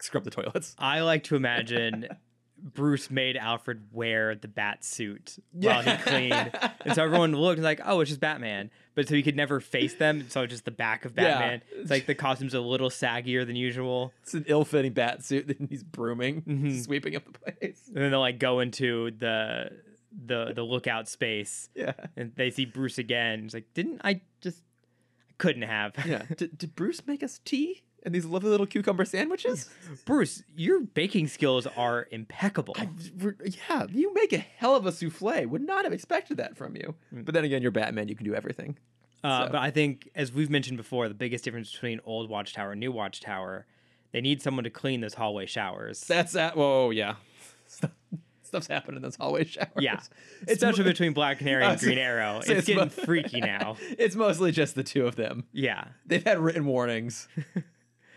scrub 0.00 0.24
the 0.24 0.30
toilets. 0.30 0.74
I 0.78 1.00
like 1.00 1.24
to 1.24 1.36
imagine 1.36 2.06
Bruce 2.62 3.10
made 3.10 3.36
Alfred 3.36 3.88
wear 3.92 4.34
the 4.36 4.46
bat 4.48 4.84
suit 4.84 5.36
while 5.50 5.82
he 5.82 5.96
cleaned. 5.96 6.50
And 6.84 6.94
so 6.94 7.02
everyone 7.02 7.32
looked 7.32 7.60
like, 7.60 7.80
oh, 7.84 8.00
it's 8.00 8.10
just 8.10 8.20
Batman. 8.20 8.70
But 8.94 9.08
so 9.08 9.14
he 9.16 9.22
could 9.22 9.34
never 9.36 9.58
face 9.58 9.94
them. 9.94 10.26
So 10.28 10.46
just 10.46 10.64
the 10.64 10.70
back 10.70 11.04
of 11.04 11.12
Yeah. 11.16 11.24
Batman. 11.38 11.62
It's 11.72 11.90
like 11.90 12.06
the 12.06 12.14
costume's 12.14 12.54
a 12.54 12.60
little 12.60 12.88
saggier 12.90 13.44
than 13.46 13.56
usual. 13.56 14.12
It's 14.22 14.34
an 14.34 14.44
ill-fitting 14.46 14.92
bat 14.92 15.24
suit 15.24 15.48
that 15.48 15.56
he's 15.68 15.82
brooming, 15.82 16.42
Mhm. 16.42 16.84
sweeping 16.84 17.16
up 17.16 17.24
the 17.32 17.38
place. 17.52 17.82
And 17.88 17.96
then 17.96 18.10
they'll 18.12 18.20
like 18.20 18.38
go 18.38 18.60
into 18.60 19.10
the 19.18 19.70
the 20.26 20.52
the 20.54 20.62
lookout 20.62 21.08
space 21.08 21.70
Yeah, 21.74 21.94
and 22.18 22.32
they 22.36 22.50
see 22.50 22.66
Bruce 22.66 22.98
again. 22.98 23.46
It's 23.46 23.54
like, 23.54 23.72
didn't 23.74 24.02
I 24.04 24.20
just 24.42 24.58
I 25.30 25.32
couldn't 25.38 25.62
have. 25.62 25.94
yeah. 26.06 26.24
did, 26.36 26.58
did 26.58 26.76
Bruce 26.76 27.04
make 27.06 27.22
us 27.22 27.40
tea 27.44 27.82
and 28.04 28.14
these 28.14 28.24
lovely 28.24 28.50
little 28.50 28.66
cucumber 28.66 29.04
sandwiches? 29.04 29.68
Bruce, 30.04 30.42
your 30.56 30.80
baking 30.80 31.28
skills 31.28 31.66
are 31.76 32.08
impeccable. 32.10 32.74
I, 32.78 32.88
yeah, 33.70 33.86
you 33.90 34.12
make 34.14 34.32
a 34.32 34.38
hell 34.38 34.74
of 34.76 34.86
a 34.86 34.90
souffle. 34.92 35.46
Would 35.46 35.62
not 35.62 35.84
have 35.84 35.92
expected 35.92 36.36
that 36.38 36.56
from 36.56 36.76
you. 36.76 36.94
But 37.12 37.34
then 37.34 37.44
again, 37.44 37.62
you're 37.62 37.70
Batman. 37.70 38.08
You 38.08 38.16
can 38.16 38.24
do 38.26 38.34
everything. 38.34 38.76
Uh, 39.24 39.46
So- 39.46 39.52
But 39.52 39.60
I 39.62 39.70
think, 39.70 40.08
as 40.14 40.32
we've 40.32 40.50
mentioned 40.50 40.76
before, 40.78 41.08
the 41.08 41.14
biggest 41.14 41.44
difference 41.44 41.70
between 41.72 42.00
old 42.04 42.28
Watchtower 42.28 42.72
and 42.72 42.80
new 42.80 42.90
Watchtower, 42.92 43.66
they 44.12 44.20
need 44.20 44.42
someone 44.42 44.64
to 44.64 44.70
clean 44.70 45.00
those 45.00 45.14
hallway 45.14 45.46
showers. 45.46 46.00
That's 46.00 46.32
that. 46.32 46.56
Whoa, 46.56 46.90
yeah. 46.90 47.14
Stuff's 48.44 48.66
happening 48.66 48.96
in 48.96 49.02
those 49.02 49.16
hallway 49.16 49.44
showers. 49.44 49.70
yeah, 49.78 49.98
It's 50.42 50.52
especially 50.60 50.84
mo- 50.84 50.90
between 50.90 51.12
Black 51.14 51.38
Canary 51.38 51.64
and 51.64 51.80
Green 51.80 51.96
Arrow. 51.96 52.40
say 52.42 52.56
It's 52.56 52.68
it's 52.68 52.76
mo- 52.76 52.84
getting 52.84 53.04
freaky 53.06 53.40
now. 53.40 53.76
It's 53.98 54.14
mostly 54.14 54.52
just 54.52 54.74
the 54.74 54.82
two 54.82 55.06
of 55.06 55.16
them. 55.16 55.44
Yeah, 55.52 55.84
They've 56.04 56.22
had 56.22 56.38
written 56.38 56.66
warnings. 56.66 57.28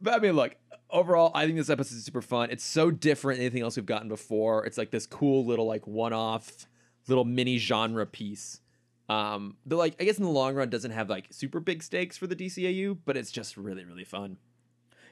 but 0.00 0.14
I 0.14 0.18
mean, 0.18 0.34
look, 0.34 0.56
overall, 0.90 1.30
I 1.34 1.44
think 1.46 1.56
this 1.58 1.70
episode 1.70 1.96
is 1.96 2.04
super 2.04 2.22
fun. 2.22 2.50
It's 2.50 2.64
so 2.64 2.90
different 2.90 3.38
than 3.38 3.46
anything 3.46 3.62
else 3.62 3.76
we've 3.76 3.86
gotten 3.86 4.08
before. 4.08 4.64
It's 4.66 4.78
like 4.78 4.90
this 4.90 5.06
cool 5.06 5.44
little 5.44 5.66
like 5.66 5.86
one-off 5.86 6.66
little 7.08 7.24
mini 7.24 7.58
genre 7.58 8.06
piece. 8.06 8.60
Um, 9.08 9.56
that 9.66 9.76
like 9.76 9.96
I 10.00 10.04
guess 10.04 10.18
in 10.18 10.24
the 10.24 10.30
long 10.30 10.54
run 10.54 10.68
doesn't 10.68 10.90
have 10.90 11.08
like 11.08 11.28
super 11.30 11.60
big 11.60 11.82
stakes 11.82 12.16
for 12.18 12.26
the 12.26 12.36
DCAU, 12.36 12.98
but 13.04 13.16
it's 13.16 13.30
just 13.30 13.56
really 13.56 13.84
really 13.84 14.04
fun. 14.04 14.36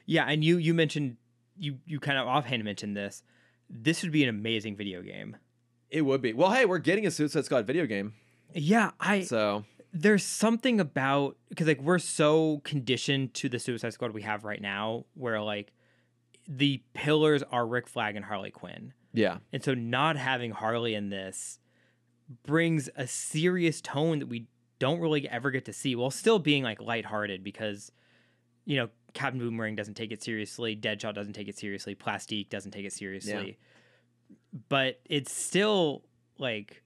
yeah. 0.05 0.25
And 0.25 0.43
you 0.43 0.57
you 0.57 0.73
mentioned 0.75 1.17
you 1.57 1.79
you 1.85 1.99
kind 1.99 2.17
of 2.19 2.27
offhand 2.27 2.63
mentioned 2.63 2.95
this. 2.95 3.23
This 3.69 4.03
would 4.03 4.11
be 4.11 4.23
an 4.23 4.29
amazing 4.29 4.75
video 4.75 5.01
game. 5.01 5.37
It 5.89 6.01
would 6.03 6.21
be. 6.21 6.33
Well, 6.33 6.51
hey, 6.51 6.65
we're 6.65 6.77
getting 6.77 7.07
a 7.07 7.11
Suicide 7.11 7.45
Squad 7.45 7.65
video 7.65 7.85
game, 7.85 8.13
Yeah, 8.53 8.91
I 8.99 9.21
so 9.21 9.65
there's 10.01 10.23
something 10.23 10.79
about 10.79 11.37
because 11.49 11.67
like 11.67 11.81
we're 11.81 11.99
so 11.99 12.61
conditioned 12.63 13.33
to 13.35 13.49
the 13.49 13.59
Suicide 13.59 13.93
Squad 13.93 14.11
we 14.11 14.21
have 14.21 14.43
right 14.43 14.61
now, 14.61 15.05
where 15.13 15.41
like 15.41 15.73
the 16.47 16.81
pillars 16.93 17.43
are 17.51 17.65
Rick 17.65 17.87
Flag 17.87 18.15
and 18.15 18.23
Harley 18.23 18.51
Quinn. 18.51 18.93
yeah, 19.13 19.37
And 19.51 19.63
so 19.63 19.73
not 19.73 20.15
having 20.15 20.51
Harley 20.51 20.93
in 20.93 21.09
this 21.09 21.59
brings 22.45 22.89
a 22.95 23.07
serious 23.07 23.81
tone 23.81 24.19
that 24.19 24.27
we 24.27 24.47
don't 24.79 24.99
really 24.99 25.27
ever 25.27 25.49
get 25.51 25.65
to 25.65 25.73
see 25.73 25.95
while 25.95 26.11
still 26.11 26.39
being 26.39 26.63
like 26.63 26.81
lighthearted 26.81 27.43
because 27.43 27.91
you 28.65 28.75
know, 28.75 28.89
Captain 29.13 29.39
Boomerang 29.39 29.75
doesn't 29.75 29.93
take 29.93 30.11
it 30.11 30.21
seriously, 30.21 30.75
Deadshot 30.75 31.15
doesn't 31.15 31.33
take 31.33 31.47
it 31.47 31.57
seriously, 31.57 31.95
Plastique 31.95 32.49
doesn't 32.49 32.71
take 32.71 32.85
it 32.85 32.91
seriously. 32.93 33.57
But 34.67 34.99
it's 35.05 35.31
still 35.31 36.03
like 36.37 36.83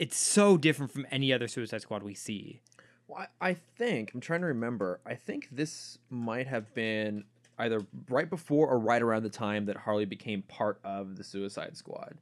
it's 0.00 0.16
so 0.16 0.56
different 0.56 0.90
from 0.90 1.06
any 1.10 1.30
other 1.32 1.46
Suicide 1.46 1.82
Squad 1.82 2.02
we 2.02 2.14
see. 2.14 2.62
Well, 3.06 3.26
I 3.40 3.50
I 3.50 3.54
think 3.76 4.12
I'm 4.14 4.20
trying 4.20 4.40
to 4.40 4.46
remember. 4.46 5.00
I 5.06 5.14
think 5.14 5.48
this 5.52 5.98
might 6.08 6.46
have 6.46 6.74
been 6.74 7.24
either 7.58 7.82
right 8.08 8.28
before 8.28 8.66
or 8.68 8.78
right 8.78 9.02
around 9.02 9.22
the 9.22 9.30
time 9.30 9.66
that 9.66 9.76
Harley 9.76 10.06
became 10.06 10.42
part 10.42 10.80
of 10.82 11.16
the 11.16 11.22
Suicide 11.22 11.76
Squad, 11.76 12.16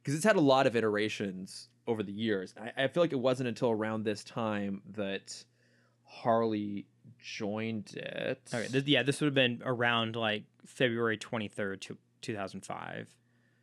because 0.00 0.14
it's 0.14 0.24
had 0.24 0.36
a 0.36 0.40
lot 0.40 0.68
of 0.68 0.76
iterations 0.76 1.68
over 1.88 2.04
the 2.04 2.12
years. 2.12 2.54
I, 2.58 2.84
I 2.84 2.86
feel 2.86 3.02
like 3.02 3.12
it 3.12 3.18
wasn't 3.18 3.48
until 3.48 3.70
around 3.70 4.04
this 4.04 4.22
time 4.22 4.82
that 4.92 5.44
Harley 6.04 6.86
joined 7.18 7.94
it. 7.96 8.48
Okay, 8.54 8.68
th- 8.68 8.84
yeah, 8.86 9.02
this 9.02 9.20
would 9.20 9.26
have 9.26 9.34
been 9.34 9.60
around 9.64 10.14
like 10.14 10.44
February 10.64 11.18
23rd 11.18 11.80
to 11.80 11.98
2005. 12.22 13.08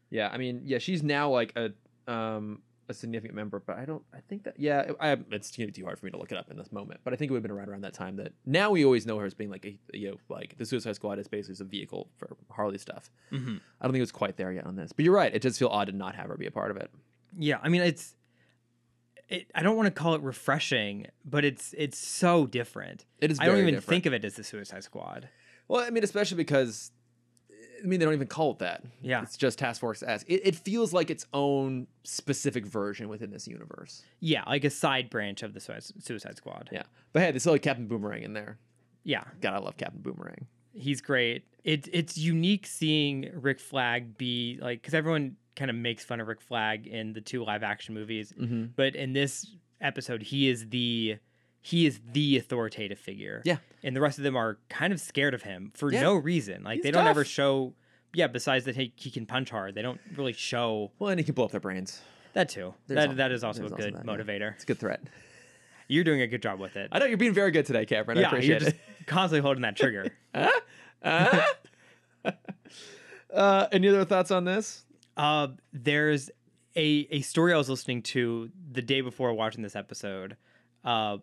Yeah, 0.10 0.28
I 0.28 0.38
mean, 0.38 0.64
yeah, 0.66 0.80
she's 0.80 1.02
now 1.02 1.30
like 1.30 1.54
a 1.56 1.72
um 2.12 2.62
a 2.92 2.94
significant 2.94 3.36
member, 3.36 3.60
but 3.60 3.78
I 3.78 3.86
don't. 3.86 4.04
I 4.14 4.20
think 4.28 4.44
that 4.44 4.60
yeah, 4.60 4.92
I 5.00 5.18
it's 5.32 5.56
gonna 5.56 5.68
be 5.68 5.74
too 5.74 5.86
hard 5.86 5.98
for 6.00 6.06
me 6.06 6.12
to 6.12 6.18
look 6.18 6.32
it 6.32 6.38
up 6.38 6.52
in 6.52 6.58
this 6.58 6.72
moment. 6.72 7.02
But 7.04 7.14
I 7.14 7.16
think 7.16 7.30
it 7.30 7.34
would 7.34 7.40
have 7.40 7.44
been 7.44 7.56
right 7.56 7.68
around 7.68 7.82
that 7.82 7.94
time 7.94 8.18
that 8.18 8.34
now 8.46 8.72
we 8.72 8.86
always 8.86 9.06
know 9.06 9.18
her 9.18 9.26
as 9.26 9.34
being 9.34 9.50
like 9.50 9.66
a 9.66 9.78
you 9.98 10.12
know 10.12 10.18
like 10.30 10.58
the 10.58 10.66
Suicide 10.66 10.96
Squad 10.96 11.20
is 11.20 11.28
basically 11.28 11.64
a 11.66 11.68
vehicle 11.68 12.10
for 12.18 12.36
Harley 12.50 12.78
stuff. 12.78 13.10
Mm-hmm. 13.32 13.58
I 13.80 13.86
don't 13.86 13.94
think 13.94 14.00
it 14.00 14.02
was 14.02 14.12
quite 14.12 14.38
there 14.38 14.52
yet 14.52 14.66
on 14.66 14.76
this, 14.76 14.92
but 14.92 15.06
you're 15.06 15.16
right. 15.16 15.34
It 15.34 15.42
does 15.42 15.58
feel 15.58 15.70
odd 15.70 15.88
to 15.88 15.94
not 15.94 16.16
have 16.16 16.28
her 16.28 16.38
be 16.38 16.48
a 16.48 16.52
part 16.52 16.72
of 16.72 16.78
it. 16.78 16.92
Yeah, 17.38 17.58
I 17.64 17.70
mean 17.70 17.82
it's 17.82 18.16
it, 19.32 19.50
I 19.56 19.64
don't 19.64 19.78
want 19.78 19.88
to 19.88 19.92
call 19.92 20.14
it 20.14 20.22
refreshing, 20.22 21.08
but 21.24 21.46
it's 21.46 21.74
it's 21.78 21.98
so 21.98 22.46
different. 22.46 23.06
It 23.20 23.32
is. 23.32 23.40
I 23.40 23.46
don't 23.46 23.58
even 23.58 23.76
different. 23.76 23.88
think 23.88 24.06
of 24.06 24.14
it 24.14 24.26
as 24.26 24.36
the 24.36 24.44
Suicide 24.44 24.84
Squad. 24.84 25.30
Well, 25.68 25.82
I 25.82 25.90
mean, 25.90 26.04
especially 26.04 26.36
because 26.36 26.92
I 27.84 27.88
mean 27.88 28.00
they 28.00 28.06
don't 28.06 28.14
even 28.14 28.28
call 28.28 28.52
it 28.52 28.60
that. 28.60 28.84
Yeah. 29.02 29.22
It's 29.24 29.38
just 29.38 29.60
Task 29.60 29.80
Force 29.82 30.04
S. 30.04 30.24
It, 30.28 30.42
it 30.46 30.56
feels 30.56 30.94
like 30.94 31.10
its 31.10 31.26
own 31.34 31.88
specific 32.04 32.66
version 32.66 33.10
within 33.10 33.32
this 33.32 33.48
universe. 33.48 34.04
Yeah, 34.20 34.44
like 34.48 34.64
a 34.64 34.70
side 34.70 35.10
branch 35.10 35.44
of 35.44 35.54
the 35.54 35.60
Suicide 35.60 36.38
Squad. 36.38 36.70
Yeah, 36.72 36.84
but 37.14 37.22
hey, 37.24 37.32
they 37.32 37.40
still 37.40 37.54
have 37.54 37.62
Captain 37.62 37.88
Boomerang 37.88 38.24
in 38.24 38.34
there. 38.34 38.58
Yeah, 39.04 39.24
God, 39.42 39.54
I 39.54 39.58
love 39.60 39.78
Captain 39.78 40.02
Boomerang. 40.02 40.46
he's 40.74 41.02
great. 41.02 41.44
It 41.64 41.88
it's 41.92 42.18
unique 42.18 42.66
seeing 42.68 43.30
Rick 43.34 43.60
Flag 43.60 44.18
be 44.18 44.58
like 44.62 44.82
because 44.82 44.94
everyone 44.94 45.36
kind 45.56 45.70
of 45.70 45.76
makes 45.76 46.04
fun 46.06 46.20
of 46.22 46.28
Rick 46.28 46.42
Flag 46.42 46.88
in 46.88 47.14
the 47.14 47.22
two 47.22 47.44
live 47.44 47.62
action 47.64 47.94
movies, 47.94 48.34
Mm-hmm. 48.40 48.66
but 48.76 48.96
in 48.96 49.14
this 49.14 49.48
episode, 49.82 50.22
he 50.24 50.48
is 50.50 50.70
the 50.70 51.18
he 51.62 51.86
is 51.86 52.00
the 52.12 52.38
authoritative 52.38 52.98
figure. 53.00 53.42
Yeah. 53.46 53.58
and 53.84 53.96
the 53.96 54.02
rest 54.02 54.18
of 54.18 54.24
them 54.24 54.36
are 54.36 54.58
kind 54.70 54.92
of 54.94 55.00
scared 55.00 55.34
of 55.34 55.44
him 55.44 55.72
for 55.76 55.92
Yeah. 55.92 56.02
no 56.02 56.16
reason. 56.16 56.64
Like 56.64 56.76
He's 56.78 56.84
they 56.84 56.92
don't 56.92 57.08
ever 57.08 57.24
show. 57.24 57.74
Yeah, 58.14 58.28
besides 58.28 58.66
that 58.66 58.76
he, 58.76 58.92
he 58.96 59.10
can 59.10 59.26
punch 59.26 59.50
hard, 59.52 59.74
they 59.76 59.82
don't 59.82 60.02
really 60.18 60.34
show 60.34 60.92
Well, 61.00 61.10
and 61.12 61.20
he 61.20 61.24
can 61.24 61.34
blow 61.34 61.46
up 61.46 61.52
their 61.52 61.60
brains. 61.62 62.02
that 62.34 62.50
too. 62.50 62.74
There's 62.88 62.98
That 62.98 63.10
al- 63.10 63.16
that 63.16 63.32
is 63.32 63.44
also 63.44 63.60
a 63.60 63.70
there's 63.70 63.72
also 63.74 63.84
good 63.86 63.94
that, 63.96 64.06
yeah. 64.06 64.12
motivator. 64.40 64.54
It's 64.56 64.64
a 64.64 64.68
good 64.68 64.80
threat. 64.80 65.02
You're 65.88 66.04
doing 66.04 66.22
a 66.22 66.28
good 66.28 66.42
job 66.42 66.60
with 66.60 66.78
it. 66.78 66.90
I 66.92 67.00
know 67.00 67.06
you're 67.06 67.18
being 67.18 67.34
very 67.34 67.52
good 67.52 67.66
today, 67.66 67.86
Cameron. 67.86 68.18
I 68.18 68.22
yeah, 68.22 68.28
appreciate 68.28 68.50
you're 68.62 68.70
just 68.72 68.76
it. 68.76 68.82
constantly 69.08 69.42
holding 69.42 69.62
that 69.64 69.76
trigger. 69.78 70.08
Uh, 71.04 71.42
uh, 73.34 73.68
any 73.72 73.88
other 73.88 74.06
thoughts 74.06 74.32
on 74.32 74.46
this? 74.46 74.84
Uh, 75.18 75.48
there's 75.74 76.30
a 76.76 77.08
a 77.12 77.22
story 77.22 77.54
I 77.54 77.58
was 77.58 77.70
listening 77.70 78.02
to 78.04 78.50
the 78.72 78.82
day 78.82 79.02
before 79.02 79.34
watching 79.34 79.64
this 79.64 79.76
episode. 79.76 80.38
Uh, 80.84 81.18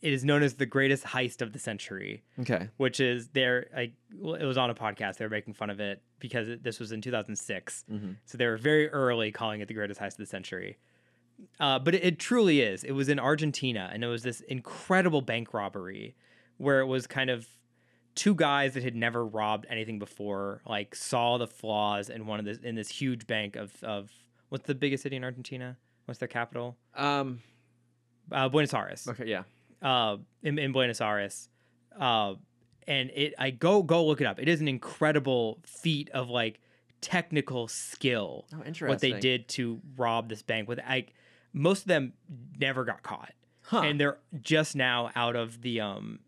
it 0.00 0.12
is 0.12 0.24
known 0.24 0.42
as 0.42 0.54
the 0.54 0.66
greatest 0.66 1.04
heist 1.04 1.42
of 1.42 1.52
the 1.52 1.58
century, 1.58 2.22
Okay. 2.40 2.68
which 2.76 3.00
is 3.00 3.28
there. 3.30 3.66
Like, 3.74 3.92
well, 4.14 4.34
it 4.34 4.44
was 4.44 4.56
on 4.56 4.70
a 4.70 4.74
podcast. 4.74 5.16
They 5.16 5.24
were 5.24 5.30
making 5.30 5.54
fun 5.54 5.70
of 5.70 5.80
it 5.80 6.02
because 6.20 6.48
it, 6.48 6.62
this 6.62 6.78
was 6.78 6.92
in 6.92 7.00
2006. 7.00 7.84
Mm-hmm. 7.90 8.12
So 8.24 8.38
they 8.38 8.46
were 8.46 8.56
very 8.56 8.88
early 8.90 9.32
calling 9.32 9.60
it 9.60 9.68
the 9.68 9.74
greatest 9.74 10.00
heist 10.00 10.12
of 10.12 10.16
the 10.18 10.26
century. 10.26 10.78
Uh, 11.60 11.78
but 11.78 11.94
it, 11.94 12.04
it 12.04 12.18
truly 12.18 12.60
is. 12.60 12.84
It 12.84 12.92
was 12.92 13.08
in 13.08 13.18
Argentina, 13.18 13.90
and 13.92 14.02
it 14.04 14.08
was 14.08 14.22
this 14.22 14.40
incredible 14.42 15.20
bank 15.22 15.52
robbery 15.54 16.14
where 16.58 16.80
it 16.80 16.86
was 16.86 17.06
kind 17.06 17.30
of 17.30 17.46
two 18.14 18.34
guys 18.34 18.74
that 18.74 18.82
had 18.82 18.96
never 18.96 19.24
robbed 19.24 19.64
anything 19.70 19.98
before, 20.00 20.60
like 20.66 20.94
saw 20.96 21.38
the 21.38 21.46
flaws 21.46 22.08
in 22.10 22.26
one 22.26 22.40
of 22.40 22.44
this 22.44 22.58
in 22.58 22.74
this 22.74 22.88
huge 22.88 23.26
bank 23.28 23.54
of 23.54 23.72
of 23.84 24.10
what's 24.48 24.66
the 24.66 24.74
biggest 24.74 25.02
city 25.04 25.14
in 25.16 25.22
Argentina? 25.22 25.76
What's 26.06 26.18
their 26.18 26.28
capital? 26.28 26.76
Um. 26.96 27.40
Uh, 28.30 28.48
Buenos 28.48 28.74
Aires 28.74 29.06
Okay. 29.08 29.24
Yeah. 29.26 29.44
Uh, 29.82 30.16
in, 30.42 30.58
in 30.58 30.72
Buenos 30.72 31.00
Aires. 31.00 31.48
Uh, 31.98 32.34
and 32.86 33.10
it, 33.14 33.34
I 33.38 33.50
go 33.50 33.82
go 33.82 34.06
look 34.06 34.20
it 34.20 34.26
up. 34.26 34.40
It 34.40 34.48
is 34.48 34.60
an 34.60 34.68
incredible 34.68 35.58
feat 35.64 36.08
of 36.10 36.30
like 36.30 36.60
technical 37.00 37.68
skill. 37.68 38.46
Oh, 38.54 38.58
interesting. 38.64 38.88
What 38.88 39.00
they 39.00 39.12
did 39.20 39.48
to 39.48 39.80
rob 39.96 40.28
this 40.28 40.42
bank 40.42 40.68
with, 40.68 40.80
I, 40.80 41.06
most 41.52 41.82
of 41.82 41.88
them 41.88 42.12
never 42.58 42.84
got 42.84 43.02
caught, 43.02 43.32
Huh. 43.62 43.80
and 43.82 44.00
they're 44.00 44.18
just 44.40 44.74
now 44.74 45.10
out 45.14 45.36
of 45.36 45.60
the 45.60 45.80
um, 45.80 46.20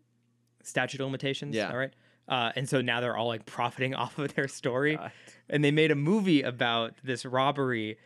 statute 0.63 0.99
of 1.01 1.05
limitations. 1.07 1.55
Yeah. 1.55 1.71
All 1.71 1.77
right. 1.77 1.93
Uh, 2.27 2.51
and 2.55 2.69
so 2.69 2.81
now 2.81 3.01
they're 3.01 3.17
all 3.17 3.27
like 3.27 3.45
profiting 3.57 3.95
off 3.95 4.17
of 4.19 4.33
their 4.35 4.47
story 4.47 4.95
God. 4.95 5.11
and 5.49 5.63
they 5.63 5.71
made 5.71 5.89
a 5.91 5.95
movie 5.95 6.43
about 6.43 6.93
this 7.03 7.25
robbery 7.25 7.97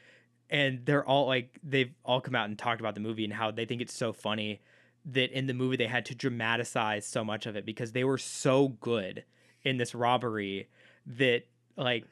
and 0.49 0.85
they're 0.85 1.05
all 1.05 1.27
like 1.27 1.59
they've 1.63 1.91
all 2.05 2.21
come 2.21 2.33
out 2.35 2.47
and 2.47 2.57
talked 2.57 2.79
about 2.79 2.93
the 2.95 3.01
movie 3.01 3.23
and 3.25 3.33
how 3.33 3.51
they 3.51 3.65
think 3.65 3.81
it's 3.81 3.93
so 3.93 4.13
funny 4.13 4.61
that 5.05 5.31
in 5.31 5.45
the 5.47 5.53
movie 5.53 5.75
they 5.77 5.87
had 5.87 6.05
to 6.05 6.15
dramatize 6.15 7.05
so 7.05 7.23
much 7.23 7.45
of 7.45 7.55
it 7.55 7.65
because 7.65 7.91
they 7.91 8.03
were 8.03 8.17
so 8.17 8.69
good 8.69 9.23
in 9.63 9.77
this 9.77 9.93
robbery 9.93 10.67
that 11.05 11.43
like 11.77 12.05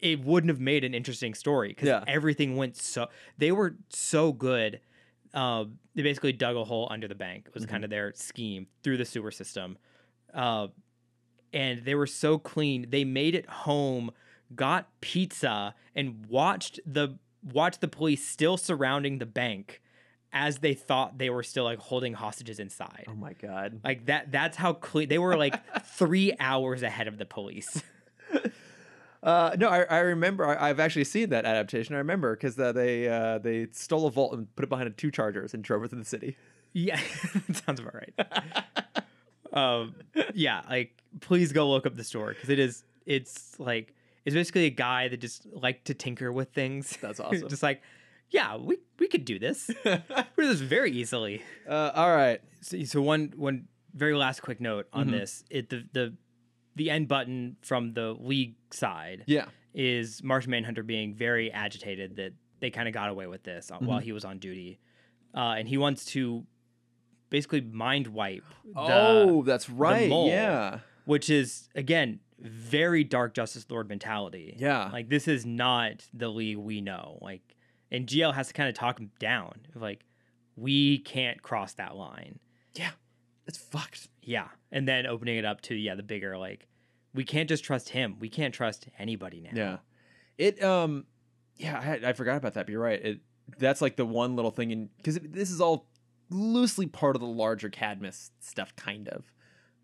it 0.00 0.20
wouldn't 0.24 0.48
have 0.50 0.60
made 0.60 0.84
an 0.84 0.94
interesting 0.94 1.34
story 1.34 1.68
because 1.68 1.88
Yeah. 1.88 2.04
everything 2.06 2.56
went 2.56 2.76
so 2.76 3.08
they 3.38 3.52
were 3.52 3.76
so 3.88 4.32
good 4.32 4.80
uh, 5.34 5.64
they 5.94 6.02
basically 6.02 6.32
dug 6.32 6.56
a 6.56 6.64
hole 6.64 6.88
under 6.90 7.06
the 7.08 7.14
bank 7.14 7.44
it 7.48 7.54
was 7.54 7.64
Mhm. 7.66 7.68
kind 7.70 7.84
of 7.84 7.90
their 7.90 8.12
scheme 8.14 8.66
through 8.82 8.96
the 8.98 9.04
sewer 9.04 9.30
system 9.30 9.76
uh, 10.34 10.68
and 11.52 11.84
they 11.84 11.94
were 11.94 12.06
so 12.06 12.38
clean 12.38 12.86
they 12.90 13.04
made 13.04 13.34
it 13.34 13.46
home 13.48 14.10
got 14.54 14.88
pizza 15.00 15.74
and 15.94 16.26
watched 16.26 16.80
the 16.86 17.18
watched 17.42 17.80
the 17.80 17.88
police 17.88 18.26
still 18.26 18.56
surrounding 18.56 19.18
the 19.18 19.26
bank 19.26 19.80
as 20.32 20.58
they 20.58 20.74
thought 20.74 21.16
they 21.18 21.30
were 21.30 21.42
still 21.42 21.64
like 21.64 21.78
holding 21.78 22.12
hostages 22.12 22.58
inside 22.58 23.04
Oh 23.08 23.14
my 23.14 23.32
god. 23.32 23.80
like 23.82 24.06
that 24.06 24.30
that's 24.30 24.56
how 24.56 24.72
clean 24.74 25.08
they 25.08 25.18
were 25.18 25.36
like 25.36 25.54
three 25.86 26.34
hours 26.38 26.82
ahead 26.82 27.08
of 27.08 27.18
the 27.18 27.26
police 27.26 27.82
Uh, 29.20 29.56
no, 29.58 29.68
I, 29.68 29.82
I 29.82 29.98
remember. 29.98 30.46
I, 30.46 30.70
I've 30.70 30.78
actually 30.78 31.02
seen 31.02 31.30
that 31.30 31.44
adaptation. 31.44 31.96
I 31.96 31.98
remember 31.98 32.36
because 32.36 32.56
uh, 32.56 32.70
they 32.70 33.08
uh, 33.08 33.38
they 33.38 33.66
stole 33.72 34.06
a 34.06 34.12
vault 34.12 34.32
and 34.32 34.54
put 34.54 34.62
it 34.62 34.68
behind 34.68 34.96
two 34.96 35.10
chargers 35.10 35.54
and 35.54 35.64
drove 35.64 35.82
it 35.82 35.88
through 35.88 35.98
the 35.98 36.04
city. 36.04 36.36
yeah 36.72 37.00
sounds 37.52 37.80
about 37.80 37.94
right 37.94 38.14
um 39.52 39.94
yeah 40.34 40.62
like 40.70 41.02
please 41.20 41.52
go 41.52 41.68
look 41.68 41.84
up 41.86 41.96
the 41.96 42.04
story 42.04 42.34
because 42.34 42.48
it 42.50 42.58
is 42.60 42.84
it's 43.06 43.58
like 43.58 43.92
it's 44.24 44.34
basically 44.34 44.66
a 44.66 44.70
guy 44.70 45.08
that 45.08 45.16
just 45.18 45.46
liked 45.52 45.86
to 45.86 45.94
tinker 45.94 46.30
with 46.30 46.50
things 46.52 46.96
That's 47.00 47.18
awesome. 47.18 47.48
just 47.48 47.62
like 47.62 47.82
yeah 48.30 48.56
we 48.56 48.78
we 48.98 49.08
could 49.08 49.24
do 49.24 49.38
this 49.38 49.68
we 49.84 49.90
could 49.90 50.04
do 50.36 50.46
this 50.48 50.60
very 50.60 50.90
easily 50.92 51.42
uh, 51.68 51.90
all 51.94 52.14
right. 52.14 52.40
So, 52.60 52.82
so 52.84 53.00
one 53.02 53.32
one 53.36 53.68
very 53.94 54.14
last 54.14 54.40
quick 54.42 54.60
note 54.60 54.86
on 54.92 55.08
Mhm. 55.08 55.10
this: 55.12 55.44
it 55.50 55.68
the 55.70 55.84
the 55.92 56.14
the 56.76 56.90
end 56.90 57.08
button 57.08 57.56
from 57.62 57.92
the 57.94 58.12
league 58.18 58.54
side 58.70 59.24
Yeah. 59.26 59.46
is 59.74 60.22
Martian 60.22 60.50
Manhunter 60.50 60.82
being 60.82 61.14
very 61.14 61.50
agitated 61.52 62.16
that 62.16 62.32
they 62.60 62.70
kind 62.70 62.86
of 62.88 62.94
got 62.94 63.08
away 63.10 63.26
with 63.26 63.42
this 63.44 63.70
uh, 63.70 63.78
while 63.78 63.98
he 63.98 64.12
was 64.12 64.24
on 64.24 64.38
duty, 64.38 64.78
uh, 65.34 65.54
and 65.58 65.68
he 65.68 65.76
wants 65.78 66.04
to 66.06 66.44
basically 67.30 67.60
mind 67.60 68.08
wipe. 68.08 68.44
The, 68.64 68.72
oh, 68.76 69.42
that's 69.42 69.68
right. 69.70 70.08
mole. 70.08 70.28
Yeah. 70.28 70.80
which 71.04 71.30
is 71.30 71.68
again 71.74 72.20
very 72.40 73.02
dark 73.04 73.34
Justice 73.34 73.66
Lord 73.70 73.88
mentality. 73.88 74.54
Yeah. 74.58 74.90
like 74.92 75.08
this 75.08 75.26
is 75.28 75.44
not 75.46 76.06
the 76.14 76.28
league 76.28 76.58
we 76.58 76.80
know. 76.80 77.18
Like, 77.20 77.56
and 77.90 78.06
GL 78.06 78.34
has 78.34 78.48
to 78.48 78.54
kind 78.54 78.68
of 78.68 78.74
talk 78.74 78.98
him 78.98 79.10
down. 79.18 79.60
Like, 79.74 80.04
we 80.56 80.98
can't 80.98 81.42
cross 81.42 81.74
that 81.74 81.96
line. 81.96 82.38
Yeah. 82.74 82.90
It's 83.46 83.58
fucked. 83.58 84.08
Yeah, 84.22 84.48
and 84.70 84.86
then 84.86 85.06
opening 85.06 85.38
it 85.38 85.44
up 85.46 85.62
to 85.62 85.74
yeah 85.74 85.94
the 85.94 86.02
bigger 86.02 86.36
like 86.36 86.66
we 87.14 87.24
can't 87.24 87.48
just 87.48 87.64
trust 87.64 87.88
him. 87.88 88.16
We 88.20 88.28
can't 88.28 88.52
trust 88.52 88.88
anybody 88.98 89.40
now. 89.40 89.50
Yeah. 89.54 89.76
It 90.36 90.62
um 90.62 91.06
yeah, 91.56 91.78
I, 91.78 91.82
had- 91.82 92.04
I 92.04 92.12
forgot 92.12 92.36
about 92.36 92.54
that. 92.54 92.66
But 92.66 92.72
you're 92.72 92.82
right. 92.82 93.02
It 93.02 93.20
that's 93.58 93.80
like 93.80 93.96
the 93.96 94.04
one 94.04 94.36
little 94.36 94.50
thing 94.50 94.70
in 94.70 94.90
because 94.98 95.18
this 95.22 95.50
is 95.50 95.62
all 95.62 95.88
loosely 96.28 96.86
part 96.86 97.16
of 97.16 97.20
the 97.20 97.26
larger 97.26 97.70
Cadmus 97.70 98.32
stuff, 98.40 98.76
kind 98.76 99.08
of. 99.08 99.24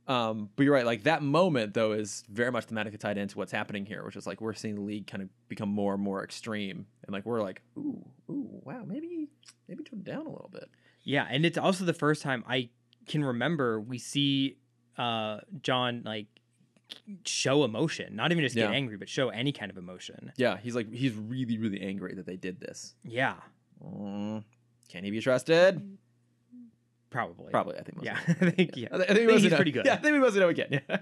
Um, 0.07 0.50
but 0.55 0.64
you're 0.64 0.74
right. 0.74 0.84
Like 0.84 1.05
that 1.05 1.22
moment 1.22 1.72
though 1.74 1.92
is 1.92 2.24
very 2.28 2.52
much 2.52 2.66
thematically 2.66 2.98
tied 2.98 3.16
into 3.16 3.38
what's 3.38 3.52
happening 3.52 3.86
here, 3.86 4.05
which 4.05 4.16
is 4.16 4.26
like 4.26 4.40
we're 4.40 4.52
seeing 4.52 4.74
the 4.74 4.82
league 4.82 5.07
kind 5.07 5.22
of 5.22 5.28
become 5.48 5.70
more 5.70 5.94
and 5.94 6.02
more 6.02 6.22
extreme, 6.22 6.86
and 7.05 7.12
like 7.12 7.24
we're 7.24 7.42
like, 7.42 7.62
ooh, 7.78 8.05
ooh, 8.28 8.61
wow, 8.64 8.82
maybe 8.86 9.28
maybe 9.68 9.82
tone 9.82 10.00
it 10.00 10.05
down 10.05 10.26
a 10.26 10.30
little 10.30 10.50
bit. 10.52 10.68
yeah, 11.05 11.26
and 11.30 11.46
it's 11.46 11.57
also 11.57 11.84
the 11.86 11.94
first 11.94 12.20
time 12.22 12.44
I 12.48 12.68
can 13.07 13.24
remember 13.24 13.80
we 13.80 13.98
see 13.98 14.57
uh 14.98 15.40
J'onn 15.62 16.05
like 16.05 16.26
show 17.24 17.64
emotion, 17.64 18.14
not 18.14 18.30
even 18.30 18.44
just 18.44 18.55
get 18.55 18.68
Yeah. 18.70 18.76
angry, 18.76 18.96
but 18.96 19.09
show 19.09 19.30
any 19.30 19.52
kind 19.52 19.70
of 19.70 19.78
emotion. 19.78 20.32
Yeah, 20.36 20.59
he's 20.59 20.74
like 20.74 20.92
he's 20.92 21.14
really 21.14 21.57
really 21.59 21.80
angry 21.80 22.14
that 22.14 22.26
they 22.26 22.36
did 22.36 22.61
this. 22.61 22.94
Yeah, 23.05 23.36
Mm, 23.82 24.44
can 24.88 25.02
he 25.05 25.11
be 25.11 25.20
trusted? 25.20 25.98
Probably. 27.14 27.50
Probably, 27.50 27.78
I 27.78 27.82
think. 27.82 27.96
most 27.96 28.04
Yeah, 28.04 28.18
I 28.28 28.50
think 28.50 28.76
yeah. 28.76 28.88
I, 28.92 28.98
thi- 28.98 29.04
I 29.04 29.06
think, 29.06 29.08
we 29.08 29.14
think 29.16 29.26
mostly 29.28 29.42
he's 29.42 29.50
know- 29.52 29.56
pretty 29.56 29.70
good. 29.72 29.86
Yeah, 29.86 29.94
I 29.94 29.96
think 29.96 30.12
we 30.12 30.18
mostly 30.18 30.40
know 30.40 30.48
again. 30.48 30.68
Yeah. 30.88 30.98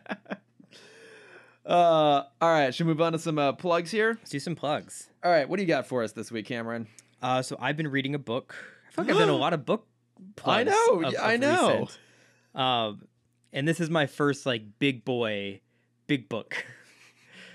uh, 1.67 2.23
all 2.41 2.51
right, 2.53 2.75
should 2.75 2.87
we 2.87 2.93
move 2.93 3.01
on 3.01 3.13
to 3.13 3.19
some 3.19 3.39
uh, 3.39 3.53
plugs 3.53 3.91
here? 3.91 4.17
Let's 4.21 4.31
do 4.31 4.39
some 4.39 4.55
plugs. 4.55 5.09
All 5.25 5.31
right, 5.31 5.49
what 5.49 5.57
do 5.57 5.63
you 5.63 5.69
got 5.69 5.87
for 5.87 6.03
us 6.03 6.13
this 6.13 6.31
week, 6.31 6.47
Cameron? 6.47 6.87
Uh, 7.21 7.43
so 7.43 7.57
I've 7.61 7.77
been 7.77 7.89
reading 7.89 8.15
a 8.15 8.19
book. 8.19 8.55
I 8.89 8.93
feel 8.93 9.05
like 9.05 9.15
I've 9.15 9.21
done 9.21 9.29
a 9.29 9.37
lot 9.37 9.53
of 9.55 9.65
book. 9.65 9.87
I 10.45 10.65
know, 10.65 11.03
of- 11.05 11.13
yeah, 11.13 11.23
I 11.23 11.35
of 11.35 11.41
know. 11.41 11.89
Um, 12.55 13.03
and 13.53 13.67
this 13.67 13.81
is 13.81 13.91
my 13.91 14.07
first 14.07 14.45
like 14.47 14.63
big 14.79 15.05
boy, 15.05 15.61
big 16.07 16.29
book. 16.29 16.65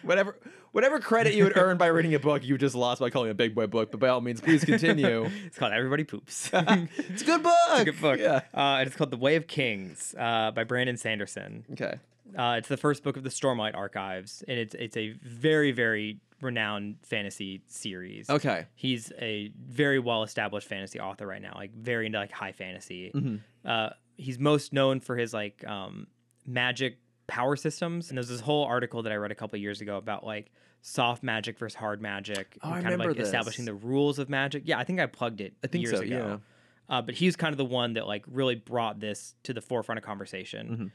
Whatever, 0.04 0.38
whatever 0.78 1.00
credit 1.00 1.34
you 1.34 1.44
would 1.44 1.58
earn 1.58 1.76
by 1.76 1.88
reading 1.88 2.14
a 2.14 2.20
book, 2.20 2.44
you 2.46 2.56
just 2.56 2.76
lost 2.76 3.02
by 3.02 3.10
calling 3.10 3.30
it 3.30 3.32
a 3.32 3.34
big 3.34 3.56
boy 3.56 3.66
book. 3.66 3.90
But 3.90 4.00
by 4.00 4.10
all 4.10 4.22
means, 4.22 4.40
please 4.40 4.64
continue. 4.64 5.28
it's 5.48 5.58
called 5.58 5.74
Everybody 5.74 6.04
Poops. 6.04 6.52
it's 6.54 7.24
a 7.24 7.26
good 7.26 7.42
book. 7.42 7.54
It's 7.72 7.82
a 7.82 7.86
good 7.86 8.00
book. 8.00 8.20
Yeah. 8.20 8.42
Uh, 8.54 8.84
it's 8.86 8.96
called 8.96 9.10
The 9.10 9.18
Way 9.18 9.38
of 9.38 9.48
Kings 9.48 10.14
uh, 10.20 10.52
by 10.52 10.64
Brandon 10.66 10.96
Sanderson. 10.96 11.66
Okay. 11.72 11.96
Uh, 12.38 12.58
it's 12.60 12.68
the 12.68 12.78
first 12.78 13.02
book 13.02 13.18
of 13.18 13.24
the 13.24 13.30
Stormlight 13.32 13.76
Archives, 13.76 14.44
and 14.48 14.60
it's 14.60 14.76
it's 14.76 14.96
a 14.96 15.14
very 15.24 15.72
very 15.72 16.20
renowned 16.42 16.98
fantasy 17.02 17.64
series. 17.66 18.30
Okay. 18.30 18.68
He's 18.76 19.12
a 19.20 19.52
very 19.58 19.98
well 19.98 20.22
established 20.22 20.68
fantasy 20.68 21.00
author 21.00 21.26
right 21.26 21.42
now, 21.42 21.54
like 21.56 21.74
very 21.74 22.06
into 22.06 22.20
like 22.20 22.32
high 22.32 22.52
fantasy. 22.52 23.12
Mhm. 23.16 23.40
Uh, 23.66 23.90
he's 24.16 24.38
most 24.38 24.74
known 24.74 25.00
for 25.00 25.16
his 25.18 25.34
like 25.34 25.66
um, 25.66 26.06
magic 26.46 27.00
power 27.26 27.56
systems, 27.56 28.10
and 28.10 28.18
there's 28.18 28.30
this 28.30 28.42
whole 28.42 28.66
article 28.66 29.02
that 29.02 29.12
I 29.12 29.16
read 29.16 29.32
a 29.32 29.36
couple 29.36 29.58
years 29.58 29.82
ago 29.82 29.98
about 29.98 30.24
like 30.24 30.52
soft 30.82 31.24
magic 31.24 31.58
versus 31.60 31.76
hard 31.76 32.02
magic, 32.02 32.58
Oh, 32.64 32.70
I 32.70 32.76
and 32.76 32.84
kind 32.84 32.94
of 32.94 33.00
like 33.00 33.08
remember 33.10 33.24
establishing 33.24 33.66
the 33.66 33.74
rules 33.74 34.20
of 34.20 34.30
magic. 34.30 34.64
Yeah, 34.66 34.80
I 34.80 34.84
think 34.84 35.00
I 35.00 35.06
plugged 35.06 35.42
it. 35.42 35.54
I 35.64 35.68
think 35.68 35.84
years 35.86 35.98
so, 35.98 36.04
ago. 36.04 36.42
Uh, 36.90 37.02
but 37.02 37.16
he's 37.16 37.36
kind 37.36 37.52
of 37.54 37.58
the 37.58 37.66
one 37.66 37.94
that 37.94 38.08
like 38.08 38.24
really 38.28 38.56
brought 38.56 39.00
this 39.00 39.36
to 39.44 39.54
the 39.54 39.62
forefront 39.62 40.00
of 40.00 40.06
conversation. 40.06 40.92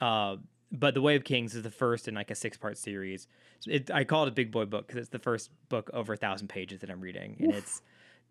Mm-hmm. 0.00 0.04
Uh, 0.04 0.36
but 0.72 0.94
the 0.94 1.02
Way 1.02 1.16
of 1.16 1.22
Kings 1.24 1.54
is 1.54 1.62
the 1.62 1.70
first 1.70 2.08
in 2.08 2.14
like 2.14 2.30
a 2.30 2.34
six 2.34 2.56
part 2.56 2.76
series. 2.78 3.28
It, 3.66 3.90
I 3.90 4.04
call 4.04 4.24
it 4.24 4.28
a 4.28 4.32
big 4.32 4.50
boy 4.50 4.64
book 4.64 4.86
because 4.88 5.00
it's 5.02 5.10
the 5.10 5.18
first 5.20 5.50
book 5.68 5.90
over 5.92 6.14
a 6.14 6.16
thousand 6.16 6.48
pages 6.48 6.80
that 6.80 6.90
I'm 6.90 7.00
reading, 7.00 7.36
and 7.38 7.52
it's 7.52 7.82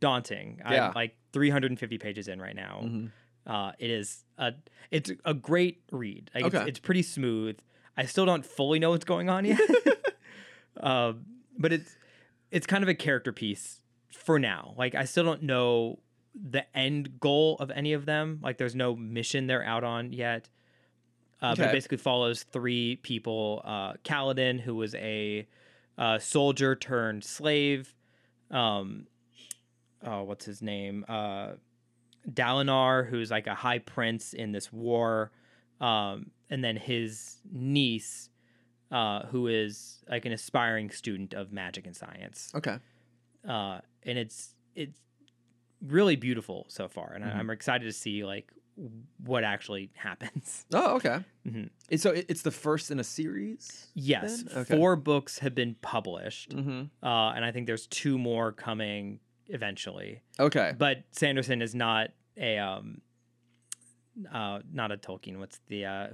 daunting. 0.02 0.60
Yeah. 0.70 0.88
I'm 0.90 0.94
like 0.94 1.16
350 1.32 1.98
pages 2.00 2.28
in 2.28 2.42
right 2.42 2.56
now. 2.56 2.82
Mhm. 2.84 3.12
Uh, 3.48 3.72
it 3.80 3.90
is 3.90 4.26
a 4.38 4.54
it's 4.92 5.12
a 5.24 5.34
great 5.34 5.84
read. 5.92 6.30
Like 6.36 6.46
Okay. 6.46 6.58
it's, 6.58 6.68
it's 6.70 6.80
pretty 6.80 7.04
smooth. 7.04 7.58
I 7.96 8.06
still 8.06 8.26
don't 8.26 8.46
fully 8.46 8.80
know 8.80 8.90
what's 8.92 9.06
going 9.06 9.30
on 9.30 9.46
yet, 9.46 9.60
uh, 10.80 11.14
but 11.58 11.74
it's 11.74 11.96
it's 12.52 12.68
kind 12.68 12.84
of 12.84 12.90
a 12.90 12.96
character 12.96 13.32
piece 13.32 13.80
for 14.12 14.40
now. 14.40 14.74
Like 14.78 14.96
I 14.96 15.06
still 15.06 15.24
don't 15.24 15.44
know 15.44 16.00
the 16.34 16.66
end 16.78 17.20
goal 17.20 17.58
of 17.60 17.72
any 17.72 17.94
of 17.94 18.06
them. 18.06 18.40
Like 18.42 18.58
there's 18.58 18.76
no 18.76 18.96
mission 18.96 19.48
they're 19.48 19.64
out 19.64 19.84
on 19.84 20.14
yet. 20.14 20.50
Uh, 21.42 21.56
But 21.56 21.60
it 21.70 21.72
basically 21.74 21.98
follows 21.98 22.44
three 22.44 22.98
people: 22.98 23.62
uh, 23.66 23.94
Kaladin, 24.04 24.60
who 24.60 24.76
was 24.76 24.94
a 24.96 25.48
uh, 25.98 26.20
soldier 26.20 26.76
turned 26.76 27.24
slave. 27.24 27.94
Um, 28.52 29.08
oh, 30.06 30.24
what's 30.24 30.46
his 30.46 30.62
name? 30.62 31.04
Uh, 31.08 31.54
Dalinar, 32.30 33.08
who's 33.08 33.32
like 33.32 33.48
a 33.48 33.56
high 33.56 33.80
prince 33.80 34.34
in 34.34 34.52
this 34.52 34.72
war, 34.72 35.32
um, 35.80 36.30
and 36.50 36.64
then 36.64 36.78
his 36.78 37.38
niece, 37.52 38.30
uh, 38.92 39.26
who 39.28 39.48
is 39.48 40.04
like 40.10 40.26
an 40.26 40.32
aspiring 40.34 40.90
student 40.92 41.34
of 41.34 41.52
magic 41.52 41.86
and 41.88 41.96
science. 41.96 42.52
Okay. 42.56 42.78
Uh, 43.48 43.80
and 44.04 44.18
it's 44.18 44.56
it's 44.76 45.00
really 45.82 46.16
beautiful 46.16 46.66
so 46.70 46.88
far, 46.88 47.14
and 47.14 47.24
I 47.24 47.30
Mhm. 47.30 47.36
I'm 47.38 47.50
excited 47.50 47.86
to 47.86 47.94
see 47.94 48.24
like 48.26 48.52
what 49.24 49.44
actually 49.44 49.90
happens. 49.96 50.66
Oh, 50.74 50.96
okay. 50.96 51.20
Mhm. 51.48 51.70
And 51.90 52.00
So 52.02 52.12
it's 52.12 52.42
the 52.42 52.52
first 52.52 52.90
in 52.92 53.00
a 53.00 53.04
series. 53.04 53.88
Yes, 53.94 54.44
Okay. 54.56 54.76
four 54.78 54.96
books 54.96 55.40
have 55.40 55.54
been 55.56 55.76
published, 55.82 56.52
Mm-hmm. 56.56 56.84
uh, 57.06 57.32
and 57.34 57.44
I 57.46 57.52
think 57.52 57.68
there's 57.68 57.88
two 57.88 58.18
more 58.18 58.52
coming 58.52 59.20
eventually. 59.48 60.22
Okay. 60.40 60.74
But 60.78 61.04
Sanderson 61.12 61.62
is 61.62 61.74
not 61.76 62.12
a 62.38 62.58
um, 62.60 63.02
uh, 64.32 64.60
not 64.72 64.92
a 64.92 64.98
Tolkien. 64.98 65.38
What's 65.38 65.60
the 65.68 65.86
uh, 65.86 66.08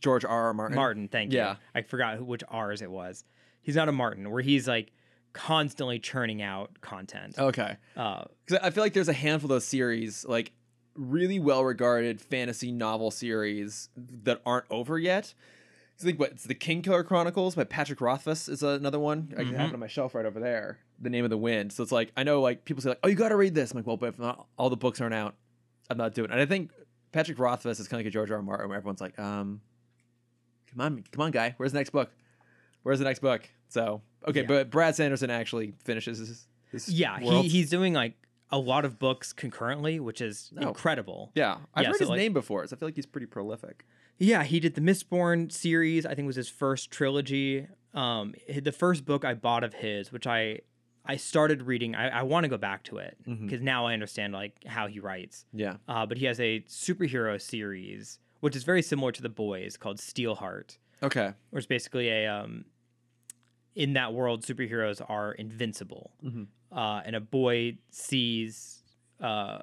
George 0.00 0.24
R. 0.24 0.46
R. 0.46 0.54
Martin. 0.54 0.76
Martin? 0.76 1.08
Thank 1.08 1.32
Yeah. 1.32 1.52
you. 1.52 1.56
I 1.74 1.82
forgot 1.82 2.20
which 2.24 2.42
R's 2.48 2.82
it 2.82 2.90
was. 2.90 3.24
He's 3.62 3.76
not 3.76 3.88
a 3.88 3.92
Martin, 3.92 4.30
where 4.30 4.42
he's 4.42 4.66
like 4.68 4.92
constantly 5.32 5.98
churning 5.98 6.42
out 6.42 6.80
content. 6.80 7.38
Okay. 7.38 7.76
Uh, 7.96 8.24
Because 8.46 8.60
I 8.62 8.70
feel 8.70 8.82
like 8.82 8.92
there's 8.94 9.08
a 9.08 9.12
handful 9.12 9.46
of 9.46 9.56
those 9.56 9.64
series, 9.66 10.24
like 10.24 10.52
really 10.94 11.38
well 11.38 11.64
regarded 11.64 12.20
fantasy 12.20 12.72
novel 12.72 13.10
series 13.10 13.88
that 13.96 14.40
aren't 14.44 14.64
over 14.70 14.98
yet. 14.98 15.34
I 16.00 16.04
think 16.04 16.18
what 16.18 16.30
it's 16.32 16.44
the 16.44 16.54
King 16.54 16.82
Killer 16.82 17.02
Chronicles 17.04 17.54
by 17.56 17.64
Patrick 17.64 18.00
Rothfuss 18.00 18.48
is 18.48 18.62
another 18.62 18.98
one. 19.00 19.32
I 19.36 19.42
have 19.42 19.52
Mhm. 19.54 19.68
it 19.68 19.74
on 19.74 19.80
my 19.80 19.86
shelf 19.88 20.14
right 20.14 20.24
over 20.26 20.38
there. 20.40 20.78
The 21.00 21.10
Name 21.10 21.24
of 21.24 21.30
the 21.30 21.38
Wind. 21.38 21.72
So 21.72 21.82
it's 21.82 21.92
like 21.92 22.12
I 22.16 22.22
know 22.22 22.40
like 22.40 22.64
people 22.64 22.82
say 22.82 22.90
like, 22.90 23.00
oh, 23.02 23.08
you 23.08 23.14
got 23.16 23.28
to 23.30 23.36
read 23.36 23.54
this. 23.54 23.70
I'm 23.72 23.76
like, 23.78 23.86
well, 23.86 23.96
but 23.96 24.08
if 24.10 24.18
not, 24.18 24.46
all 24.56 24.70
the 24.70 24.76
books 24.76 25.00
aren't 25.00 25.14
out, 25.14 25.34
I'm 25.90 25.98
not 25.98 26.14
doing. 26.14 26.30
it. 26.30 26.32
And 26.32 26.40
I 26.40 26.46
think 26.46 26.70
Patrick 27.12 27.38
Rothfuss 27.38 27.80
is 27.80 27.88
kind 27.88 28.00
of 28.00 28.04
like 28.04 28.10
a 28.10 28.12
George 28.12 28.30
R. 28.30 28.36
R. 28.36 28.42
Martin, 28.42 28.68
where 28.68 28.76
everyone's 28.78 29.00
like, 29.00 29.18
um, 29.18 29.60
come 30.78 30.96
on, 30.98 31.04
come 31.12 31.22
on, 31.22 31.30
guy, 31.30 31.54
where's 31.56 31.72
the 31.72 31.78
next 31.78 31.90
book? 31.90 32.10
Where's 32.82 32.98
the 32.98 33.04
next 33.04 33.18
book? 33.20 33.48
So 33.68 34.02
okay, 34.26 34.40
Yeah. 34.40 34.46
but 34.46 34.70
Brad 34.70 34.94
Sanderson 34.96 35.30
actually 35.30 35.74
finishes 35.84 36.18
his. 36.18 36.46
his 36.70 36.88
yeah, 36.88 37.18
he, 37.18 37.48
he's 37.48 37.68
doing 37.70 37.92
like 37.94 38.14
a 38.50 38.58
lot 38.58 38.84
of 38.84 38.98
books 38.98 39.32
concurrently, 39.32 40.00
which 40.00 40.20
is 40.20 40.52
Oh. 40.58 40.68
incredible. 40.68 41.32
Yeah, 41.34 41.58
I've 41.74 41.82
Yeah, 41.82 41.88
heard 41.88 41.96
so, 41.96 42.04
his 42.04 42.08
like- 42.10 42.18
name 42.18 42.32
before, 42.32 42.66
so 42.66 42.76
I 42.76 42.78
feel 42.78 42.88
like 42.88 42.96
he's 42.96 43.06
pretty 43.06 43.26
prolific. 43.26 43.84
Yeah, 44.18 44.42
he 44.44 44.58
did 44.58 44.74
the 44.74 44.80
Mistborn 44.80 45.52
series. 45.52 46.04
I 46.06 46.14
think 46.14 46.26
was 46.26 46.36
his 46.36 46.48
first 46.48 46.90
trilogy. 46.90 47.66
Um, 47.94 48.34
the 48.48 48.72
first 48.72 49.04
book 49.04 49.24
I 49.24 49.34
bought 49.34 49.64
of 49.64 49.74
his, 49.74 50.10
which 50.12 50.26
I 50.26 50.60
I 51.04 51.16
started 51.16 51.62
reading. 51.62 51.94
I, 51.94 52.08
I 52.08 52.22
want 52.22 52.44
to 52.44 52.48
go 52.48 52.58
back 52.58 52.82
to 52.84 52.98
it 52.98 53.16
because 53.24 53.62
now 53.62 53.86
I 53.86 53.92
understand 53.94 54.32
like 54.34 54.64
how 54.66 54.88
he 54.88 54.98
writes. 55.00 55.44
Yeah. 55.54 55.76
Uh, 55.88 56.04
but 56.04 56.18
he 56.18 56.26
has 56.26 56.38
a 56.40 56.60
superhero 56.68 57.40
series, 57.40 58.18
which 58.40 58.54
is 58.56 58.64
very 58.64 58.82
similar 58.82 59.12
to 59.12 59.22
the 59.22 59.28
boys, 59.28 59.76
called 59.76 59.98
Steelheart, 59.98 60.78
Okay. 61.02 61.32
where 61.50 61.58
it's 61.58 61.66
basically 61.66 62.08
a 62.08 62.26
um, 62.26 62.64
in 63.74 63.92
that 63.92 64.12
world, 64.12 64.42
superheroes 64.44 65.00
are 65.08 65.32
invincible, 65.32 66.10
Mhm. 66.24 66.48
uh, 66.72 67.02
and 67.04 67.14
a 67.16 67.20
boy 67.20 67.78
sees 67.90 68.82
uh, 69.20 69.62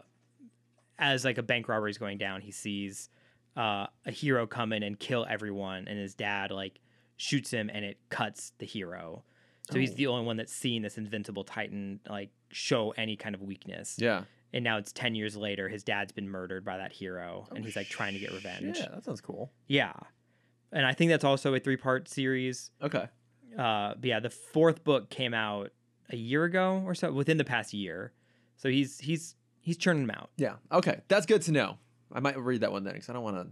as 0.99 1.23
like 1.25 1.37
a 1.37 1.43
bank 1.43 1.67
robbery 1.67 1.91
is 1.91 1.97
going 1.97 2.17
down, 2.17 2.41
he 2.41 2.51
sees 2.51 3.09
uh, 3.57 3.87
a 4.05 4.11
hero 4.11 4.45
come 4.45 4.73
in 4.73 4.83
and 4.83 4.99
kill 4.99 5.25
everyone, 5.29 5.87
and 5.87 5.97
his 5.97 6.13
dad 6.13 6.51
like 6.51 6.79
shoots 7.17 7.51
him, 7.51 7.69
and 7.73 7.85
it 7.85 7.97
cuts 8.09 8.51
the 8.57 8.65
hero. 8.65 9.23
So 9.71 9.79
he's 9.79 9.91
Oh. 9.91 9.95
the 9.95 10.07
only 10.07 10.25
one 10.25 10.35
that's 10.37 10.51
seen 10.53 10.81
this 10.81 10.97
invincible 10.97 11.43
titan 11.45 12.01
like 12.09 12.31
show 12.51 12.91
any 12.91 13.15
kind 13.15 13.33
of 13.33 13.41
weakness. 13.41 13.97
Yeah. 13.97 14.25
And 14.55 14.63
now 14.63 14.77
it's 14.77 14.91
ten 14.91 15.13
years 15.15 15.35
later, 15.35 15.67
his 15.69 15.83
dad's 15.83 16.11
been 16.13 16.29
murdered 16.29 16.63
by 16.65 16.77
that 16.77 16.93
hero, 16.93 17.47
and 17.53 17.63
he's 17.63 17.75
like 17.75 17.89
trying 17.89 18.13
to 18.13 18.19
get 18.19 18.31
revenge. 18.31 18.77
Yeah, 18.79 18.87
that 18.93 19.03
sounds 19.03 19.19
cool. 19.21 19.51
Yeah. 19.67 19.91
And 20.71 20.85
I 20.85 20.93
think 20.93 21.09
that's 21.11 21.23
also 21.25 21.53
a 21.53 21.59
three 21.59 21.77
part 21.77 22.07
series. 22.09 22.71
Okay. 22.81 23.07
Uh, 23.57 23.93
but 23.95 24.03
yeah, 24.05 24.19
the 24.19 24.29
fourth 24.29 24.83
book 24.83 25.09
came 25.09 25.33
out 25.33 25.71
a 26.09 26.15
year 26.15 26.43
ago 26.45 26.81
or 26.85 26.95
so, 26.95 27.11
within 27.11 27.37
the 27.37 27.43
past 27.43 27.73
year. 27.73 28.13
So 28.57 28.69
he's 28.69 28.97
he's 28.99 29.35
he's 29.59 29.77
churning 29.77 30.07
them 30.07 30.15
out. 30.17 30.29
Yeah. 30.37 30.53
Okay. 30.71 31.01
That's 31.09 31.25
good 31.25 31.41
to 31.43 31.51
know. 31.51 31.77
I 32.13 32.19
might 32.21 32.37
read 32.39 32.61
that 32.61 32.71
one 32.71 32.83
then 32.85 32.93
because 32.93 33.09
I 33.09 33.13
don't 33.13 33.23
want 33.23 33.35
to 33.37 33.47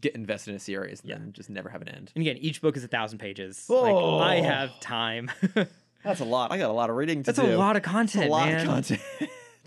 get 0.00 0.14
invested 0.14 0.50
in 0.50 0.56
a 0.56 0.60
series 0.60 1.00
and 1.02 1.10
Yeah. 1.10 1.18
then 1.18 1.32
just 1.32 1.50
never 1.50 1.68
have 1.68 1.82
an 1.82 1.88
end. 1.88 2.12
And 2.14 2.22
again, 2.22 2.38
each 2.38 2.62
book 2.62 2.76
is 2.78 2.84
a 2.84 2.88
thousand 2.88 3.18
pages. 3.18 3.66
Oh. 3.68 4.16
Like 4.16 4.42
I 4.42 4.46
have 4.46 4.80
time. 4.80 5.30
That's 6.04 6.20
a 6.20 6.24
lot. 6.24 6.50
I 6.52 6.56
got 6.58 6.70
a 6.70 6.72
lot 6.72 6.88
of 6.88 6.96
reading 6.96 7.22
to 7.24 7.32
that's 7.32 7.46
do. 7.46 7.54
a 7.54 7.58
lot 7.58 7.76
of 7.76 7.82
That's 7.82 7.92
content, 7.92 8.26
a 8.28 8.30
lot 8.30 8.46
man. 8.48 8.60
of 8.60 8.66
content. 8.66 9.00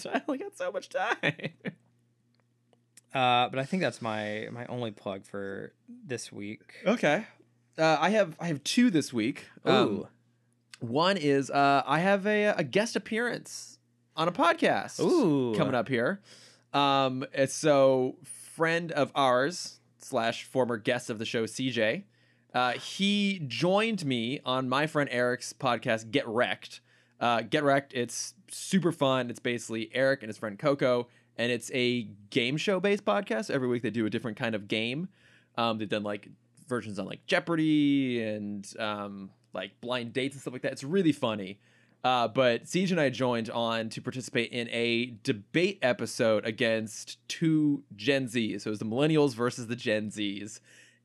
I 0.14 0.22
only 0.28 0.40
got 0.40 0.58
so 0.58 0.72
much 0.72 0.90
time. 0.90 1.22
Uh, 3.12 3.50
but 3.50 3.58
I 3.58 3.66
think 3.66 3.82
that's 3.82 4.04
my 4.04 4.50
my 4.52 4.68
only 4.68 4.92
plug 4.92 5.26
for 5.26 5.74
this 6.06 6.32
week. 6.32 6.62
okay. 6.86 7.26
Uh, 7.76 7.98
I 8.00 8.12
have 8.12 8.36
I 8.40 8.46
have 8.50 8.64
two 8.64 8.92
this 8.92 9.12
week. 9.12 9.48
Um, 9.66 9.88
Ooh. 9.88 10.08
one 10.80 11.18
is 11.18 11.50
uh, 11.50 11.82
I 11.88 12.02
have 12.02 12.28
a, 12.28 12.50
a 12.50 12.64
guest 12.64 12.96
appearance 12.96 13.80
on 14.16 14.28
a 14.28 14.32
podcast. 14.32 15.00
Ooh. 15.00 15.56
coming 15.58 15.74
up 15.74 15.88
here. 15.88 16.22
Um, 16.72 17.26
it's 17.34 17.56
so 17.56 18.18
friend 18.24 18.92
of 18.92 19.12
ours 19.16 19.80
slash 19.98 20.44
former 20.44 20.78
guest 20.78 21.10
of 21.10 21.18
the 21.18 21.26
show, 21.26 21.46
CJ. 21.46 22.04
Uh, 22.54 22.74
he 22.74 23.42
joined 23.48 24.06
me 24.06 24.40
on 24.46 24.68
my 24.70 24.86
friend 24.88 25.10
Eric's 25.12 25.54
podcast, 25.54 26.12
Get 26.12 26.28
Wrecked. 26.28 26.82
Uh, 27.20 27.42
Get 27.42 27.64
Wrecked. 27.64 27.94
It's 27.94 28.34
super 28.50 28.92
fun. 28.92 29.30
It's 29.30 29.40
basically 29.40 29.90
Eric 29.94 30.22
and 30.22 30.30
his 30.30 30.38
friend 30.38 30.58
Coco, 30.58 31.08
and 31.38 31.52
it's 31.52 31.72
a 31.74 32.04
game 32.30 32.58
show 32.58 32.80
based 32.80 33.06
podcast. 33.06 33.50
Every 33.50 33.68
week 33.68 33.84
they 33.84 33.90
do 33.90 34.06
a 34.06 34.10
different 34.10 34.38
kind 34.38 34.56
of 34.56 34.68
game. 34.68 35.10
Um, 35.58 35.78
they've 35.78 35.90
done 35.90 36.04
like 36.04 36.30
versions 36.68 37.00
on 37.00 37.06
like 37.06 37.26
Jeopardy 37.26 38.24
and 38.24 38.72
um, 38.80 39.32
like 39.54 39.72
blind 39.82 40.14
dates 40.14 40.36
and 40.36 40.42
stuff 40.42 40.54
like 40.54 40.62
that. 40.62 40.72
It's 40.72 40.84
really 40.84 41.12
funny. 41.12 41.60
Uh, 42.02 42.30
but 42.30 42.64
CJ 42.64 42.92
and 42.92 43.02
I 43.02 43.10
joined 43.10 43.50
on 43.50 43.90
to 43.90 44.02
participate 44.02 44.52
in 44.52 44.70
a 44.70 45.18
debate 45.24 45.80
episode 45.82 46.46
against 46.46 47.18
two 47.28 47.84
Gen 47.96 48.28
Zs. 48.28 48.62
So 48.62 48.70
it 48.70 48.72
was 48.72 48.80
the 48.80 48.86
millennials 48.86 49.36
versus 49.36 49.68
the 49.68 49.76
Gen 49.76 50.10
Zs. 50.10 50.62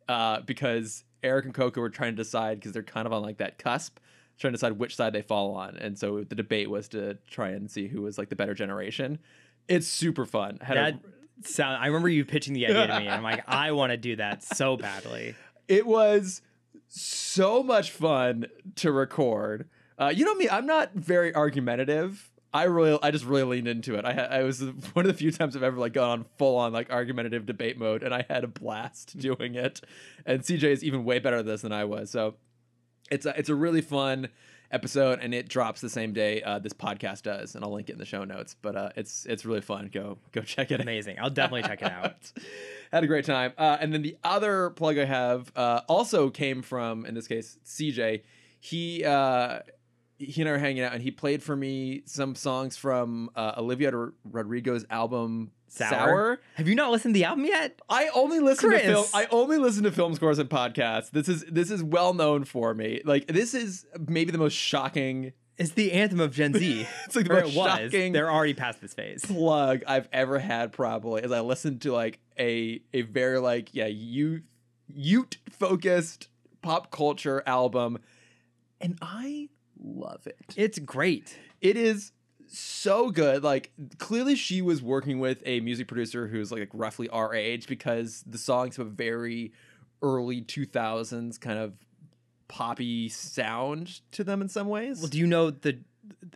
Uh, 0.09 0.41
because 0.41 1.03
Eric 1.23 1.47
and 1.47 1.55
Coco 1.55 1.81
were 1.81 1.89
trying 1.91 2.13
to 2.13 2.23
decide 2.23 2.61
because 2.61 2.73
they're 2.73 2.83
kind 2.83 3.07
of 3.07 3.13
on 3.13 3.23
like 3.23 3.39
that 3.39 3.59
cusp, 3.59 3.99
trying 4.39 4.53
to 4.53 4.57
decide 4.57 4.73
which 4.73 4.97
side 4.97 5.13
they 5.13 5.23
fall 5.23 5.55
on. 5.55 5.77
And 5.77 5.99
so 5.99 6.25
the 6.25 6.35
debate 6.35 6.69
was 6.71 6.89
to 6.89 7.15
try 7.31 7.51
and 7.51 7.71
see 7.71 7.89
who 7.89 8.03
was 8.03 8.19
like 8.19 8.29
the 8.29 8.37
better 8.37 8.55
generation. 8.55 9.19
It's 9.69 9.87
super 9.87 10.27
fun. 10.27 10.59
Had 10.61 10.77
a- 10.77 11.01
sound. 11.49 11.83
I 11.83 11.87
remember 11.87 12.09
you 12.09 12.25
pitching 12.25 12.55
the 12.55 12.67
idea 12.67 12.87
to 12.87 12.99
me. 13.01 13.07
and 13.07 13.15
I'm 13.15 13.23
like, 13.23 13.45
I 13.49 13.73
want 13.73 13.91
to 13.91 13.97
do 13.97 14.17
that 14.17 14.43
so 14.43 14.77
badly. 14.77 15.35
it 15.69 15.87
was 15.87 16.43
so 16.89 17.63
much 17.63 17.91
fun 17.91 18.47
to 18.77 18.93
record. 18.93 19.69
Uh, 19.99 20.13
you 20.15 20.25
know 20.25 20.35
me, 20.35 20.49
I'm 20.49 20.67
not 20.67 20.95
very 20.95 21.35
argumentative. 21.35 22.31
I 22.53 22.65
really, 22.65 22.99
I 23.03 23.11
just 23.11 23.25
really 23.25 23.57
leaned 23.57 23.69
into 23.69 23.97
it. 23.97 24.05
I, 24.05 24.13
I 24.13 24.43
was 24.45 24.61
one 24.93 25.05
of 25.05 25.07
the 25.07 25.15
few 25.15 25.33
times 25.33 25.57
I've 25.57 25.63
ever 25.65 25.79
like 25.79 25.93
gone 25.93 26.11
on 26.21 26.25
full 26.39 26.57
on 26.57 26.73
like 26.73 26.91
argumentative 26.93 27.47
debate 27.47 27.79
mode, 27.79 28.03
and 28.05 28.15
I 28.15 28.25
had 28.29 28.45
a 28.45 28.49
blast 28.49 29.19
doing 29.19 29.55
it. 29.57 29.81
And 30.25 30.43
CJ 30.43 30.65
is 30.65 30.85
even 30.85 31.05
way 31.05 31.19
better 31.19 31.39
at 31.39 31.47
this 31.47 31.63
than 31.63 31.73
I 31.73 31.85
was. 31.85 32.11
So 32.11 32.35
it's 33.11 33.27
a, 33.27 33.39
it's 33.39 33.49
a 33.49 33.55
really 33.55 33.81
fun 33.81 34.29
episode, 34.71 35.21
and 35.21 35.33
it 35.33 35.49
drops 35.49 35.81
the 35.81 35.89
same 35.89 36.13
day 36.13 36.43
uh, 36.43 36.59
this 36.59 36.73
podcast 36.73 37.23
does, 37.23 37.55
and 37.55 37.65
I'll 37.65 37.73
link 37.73 37.89
it 37.89 37.93
in 37.93 37.99
the 37.99 38.05
show 38.05 38.25
notes. 38.25 38.57
But 38.61 38.77
uh, 38.77 38.89
it's 38.97 39.25
it's 39.27 39.45
really 39.45 39.61
fun. 39.61 39.91
Go 39.93 40.19
go 40.33 40.43
check 40.43 40.71
it 40.71 40.75
out. 40.75 40.81
Amazing. 40.81 41.19
I'll 41.21 41.31
definitely 41.31 41.63
check 41.63 41.83
it 41.83 41.91
out. 41.91 42.33
Had 42.93 43.05
a 43.05 43.07
great 43.07 43.25
time. 43.25 43.53
Uh, 43.57 43.77
and 43.81 43.93
then 43.93 44.03
the 44.03 44.17
other 44.23 44.71
plug 44.71 44.99
I 44.99 45.05
have 45.05 45.51
uh, 45.57 45.81
also 45.89 46.31
came 46.31 46.63
from, 46.63 47.07
in 47.07 47.15
this 47.15 47.27
case, 47.27 47.59
CJ. 47.67 48.23
He 48.61 49.05
uh, 49.05 49.61
he 50.19 50.41
and 50.43 50.49
I 50.49 50.53
were 50.53 50.59
hanging 50.59 50.83
out, 50.83 50.93
and 50.93 51.03
he 51.03 51.11
played 51.11 51.43
for 51.43 51.57
me 51.57 52.03
some 52.07 52.35
songs 52.35 52.77
from 52.77 53.31
uh, 53.35 53.55
Olivia 53.57 53.91
Rod- 53.91 54.13
Rodrigo's 54.25 54.85
album 54.91 55.51
Sour? 55.69 55.91
Sour. 55.91 56.41
Have 56.55 56.69
you 56.69 56.77
not 56.77 56.93
listened 56.93 57.15
to 57.15 57.19
the 57.19 57.25
album 57.25 57.45
yet? 57.47 57.81
I 57.89 58.09
only 58.15 58.39
listen 58.39 58.71
Chris. 58.71 58.83
to 58.83 58.89
film. 58.89 59.07
I 59.13 59.27
only 59.33 59.59
listen 59.59 59.83
to 59.83 59.91
film 59.91 60.15
scores 60.15 60.39
and 60.39 60.49
podcasts. 60.49 61.11
This 61.11 61.29
is 61.29 61.45
this 61.51 61.71
is 61.71 61.83
well 61.83 62.15
known 62.15 62.45
for 62.45 62.75
me. 62.75 63.03
Like 63.05 63.27
this 63.27 63.55
is 63.55 63.85
maybe 64.07 64.31
the 64.31 64.39
most 64.39 64.53
shocking. 64.55 65.33
It's 65.59 65.73
the 65.73 65.93
anthem 65.93 66.21
of 66.21 66.33
Gen 66.33 66.55
Z. 66.55 66.87
It's 67.07 67.17
like 67.17 67.27
the 67.27 67.35
most 67.35 67.57
was. 67.57 67.67
shocking 67.93 68.13
They're 68.13 68.31
already 68.31 68.55
past 68.55 68.81
this 68.81 68.95
phase. 68.95 69.25
plug 69.25 69.83
I've 69.87 70.09
ever 70.13 70.39
had 70.39 70.71
probably 70.73 71.23
as 71.25 71.33
I 71.33 71.41
listened 71.41 71.83
to 71.83 71.93
like 71.93 72.21
a 72.39 72.81
a 72.93 73.03
very 73.03 73.39
like 73.41 73.75
yeah 73.75 73.87
youth 73.87 74.43
Ute 74.95 75.39
focused 75.51 76.29
pop 76.63 76.91
culture 76.93 77.43
album 77.47 77.99
and 78.81 78.97
I 79.03 79.49
love 79.85 80.27
it. 80.27 80.55
It's 80.57 80.79
great. 80.79 81.39
It 81.61 81.77
is 81.77 82.13
so 82.47 83.11
good. 83.11 83.43
Like 83.43 83.73
clearly 83.99 84.35
she 84.35 84.63
was 84.63 84.83
working 84.83 85.19
with 85.19 85.43
a 85.45 85.61
music 85.61 85.89
producer 85.89 86.27
who's 86.27 86.51
like 86.51 86.71
roughly 86.73 87.09
our 87.09 87.35
age 87.35 87.67
because 87.67 88.25
the 88.27 88.39
songs 88.39 88.77
have 88.77 88.87
a 88.87 88.91
very 88.91 89.53
early 90.03 90.43
2000s 90.43 91.41
kind 91.41 91.59
of 91.59 91.75
poppy 92.49 93.09
sound 93.09 94.01
to 94.13 94.25
them 94.25 94.43
in 94.43 94.49
some 94.49 94.69
ways. 94.69 95.01
Well, 95.01 95.09
do 95.09 95.19
you 95.19 95.27
know 95.27 95.51
the? 95.51 95.79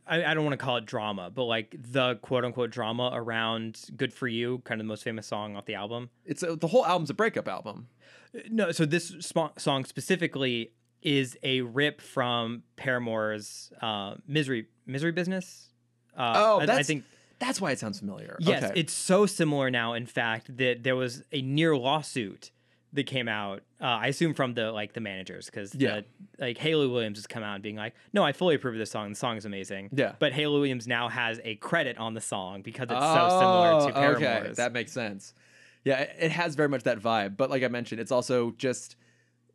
I, 0.07 0.25
I 0.25 0.35
don't 0.35 0.45
want 0.45 0.59
to 0.59 0.65
call 0.65 0.79
it 0.79 0.87
drama, 0.87 1.31
but 1.33 1.45
like 1.45 1.77
the 1.79 2.17
quote 2.17 2.45
unquote 2.45 2.71
drama 2.71 3.11
around 3.13 3.83
"Good 3.97 4.15
for 4.15 4.27
You," 4.27 4.63
kind 4.65 4.81
of 4.81 4.87
the 4.87 4.89
most 4.89 5.05
famous 5.05 5.27
song 5.27 5.57
off 5.57 5.67
the 5.67 5.75
album. 5.75 6.11
it's 6.25 6.43
a, 6.43 6.57
the 6.57 6.69
whole 6.69 6.87
album's 6.87 7.11
a 7.11 7.15
breakup 7.15 7.49
album. 7.49 7.89
Uh, 8.35 8.41
no, 8.51 8.73
so 8.73 8.87
this 8.87 9.09
sm- 9.21 9.57
song 9.59 9.85
specifically 9.85 10.73
is 11.03 11.37
a 11.43 11.61
rip 11.61 12.01
from 12.01 12.63
Paramore's 12.77 13.71
uh, 13.81 14.15
"Misery 14.27 14.67
Misery 14.87 15.13
Business." 15.13 15.69
Uh, 16.17 16.33
Oh, 16.37 16.59
I- 16.59 16.63
I, 16.63 16.67
that's- 16.67 16.87
think 16.87 17.05
That's 17.39 17.61
why 17.61 17.71
it 17.71 17.79
sounds 17.79 18.01
familiar. 18.01 18.37
yes, 18.41 18.65
okay. 18.65 18.81
it's 18.81 18.93
so 18.93 19.25
similar 19.27 19.71
now. 19.71 19.93
In 19.95 20.07
fact, 20.07 20.57
that 20.57 20.83
there 20.83 20.97
was 20.97 21.23
a 21.33 21.41
near 21.41 21.77
lawsuit 21.77 22.51
that 22.95 23.05
came 23.05 23.29
out. 23.29 23.63
Uh, 23.81 23.85
I 23.85 24.07
assume 24.09 24.35
from 24.35 24.55
the 24.55 24.73
like 24.73 24.95
the 24.95 25.01
managers 25.01 25.47
because 25.47 25.73
Yeah. 25.75 26.01
like 26.41 26.59
Hayley 26.59 26.89
Williams 26.89 27.19
has 27.19 27.27
come 27.29 27.45
out 27.45 27.55
and 27.55 27.63
being 27.63 27.77
like, 27.77 27.95
"No, 28.13 28.25
I 28.25 28.33
fully 28.33 28.57
approve 28.57 28.75
of 28.75 28.79
this 28.81 28.91
song. 28.91 29.11
The 29.11 29.15
song 29.15 29.37
is 29.37 29.45
amazing." 29.45 29.91
Yeah. 29.93 30.15
but 30.19 30.33
Hayley 30.33 30.55
Williams 30.59 30.89
now 30.89 31.09
has 31.09 31.41
a 31.45 31.55
credit 31.57 31.97
on 31.99 32.15
the 32.15 32.21
song 32.21 32.63
because 32.63 32.89
it's 32.91 32.99
so 32.99 33.29
similar 33.39 33.71
to 33.87 33.91
Oh, 33.91 33.93
Paramore's. 33.93 34.23
Okay, 34.47 34.53
that 34.57 34.73
makes 34.73 34.91
sense. 34.91 35.33
Yeah, 35.85 36.01
it 36.01 36.33
has 36.33 36.57
very 36.57 36.69
much 36.69 36.83
that 36.85 36.99
vibe. 36.99 37.37
But 37.37 37.51
like 37.51 37.63
I 37.63 37.69
mentioned, 37.69 38.01
it's 38.01 38.11
also 38.11 38.51
just 38.59 38.97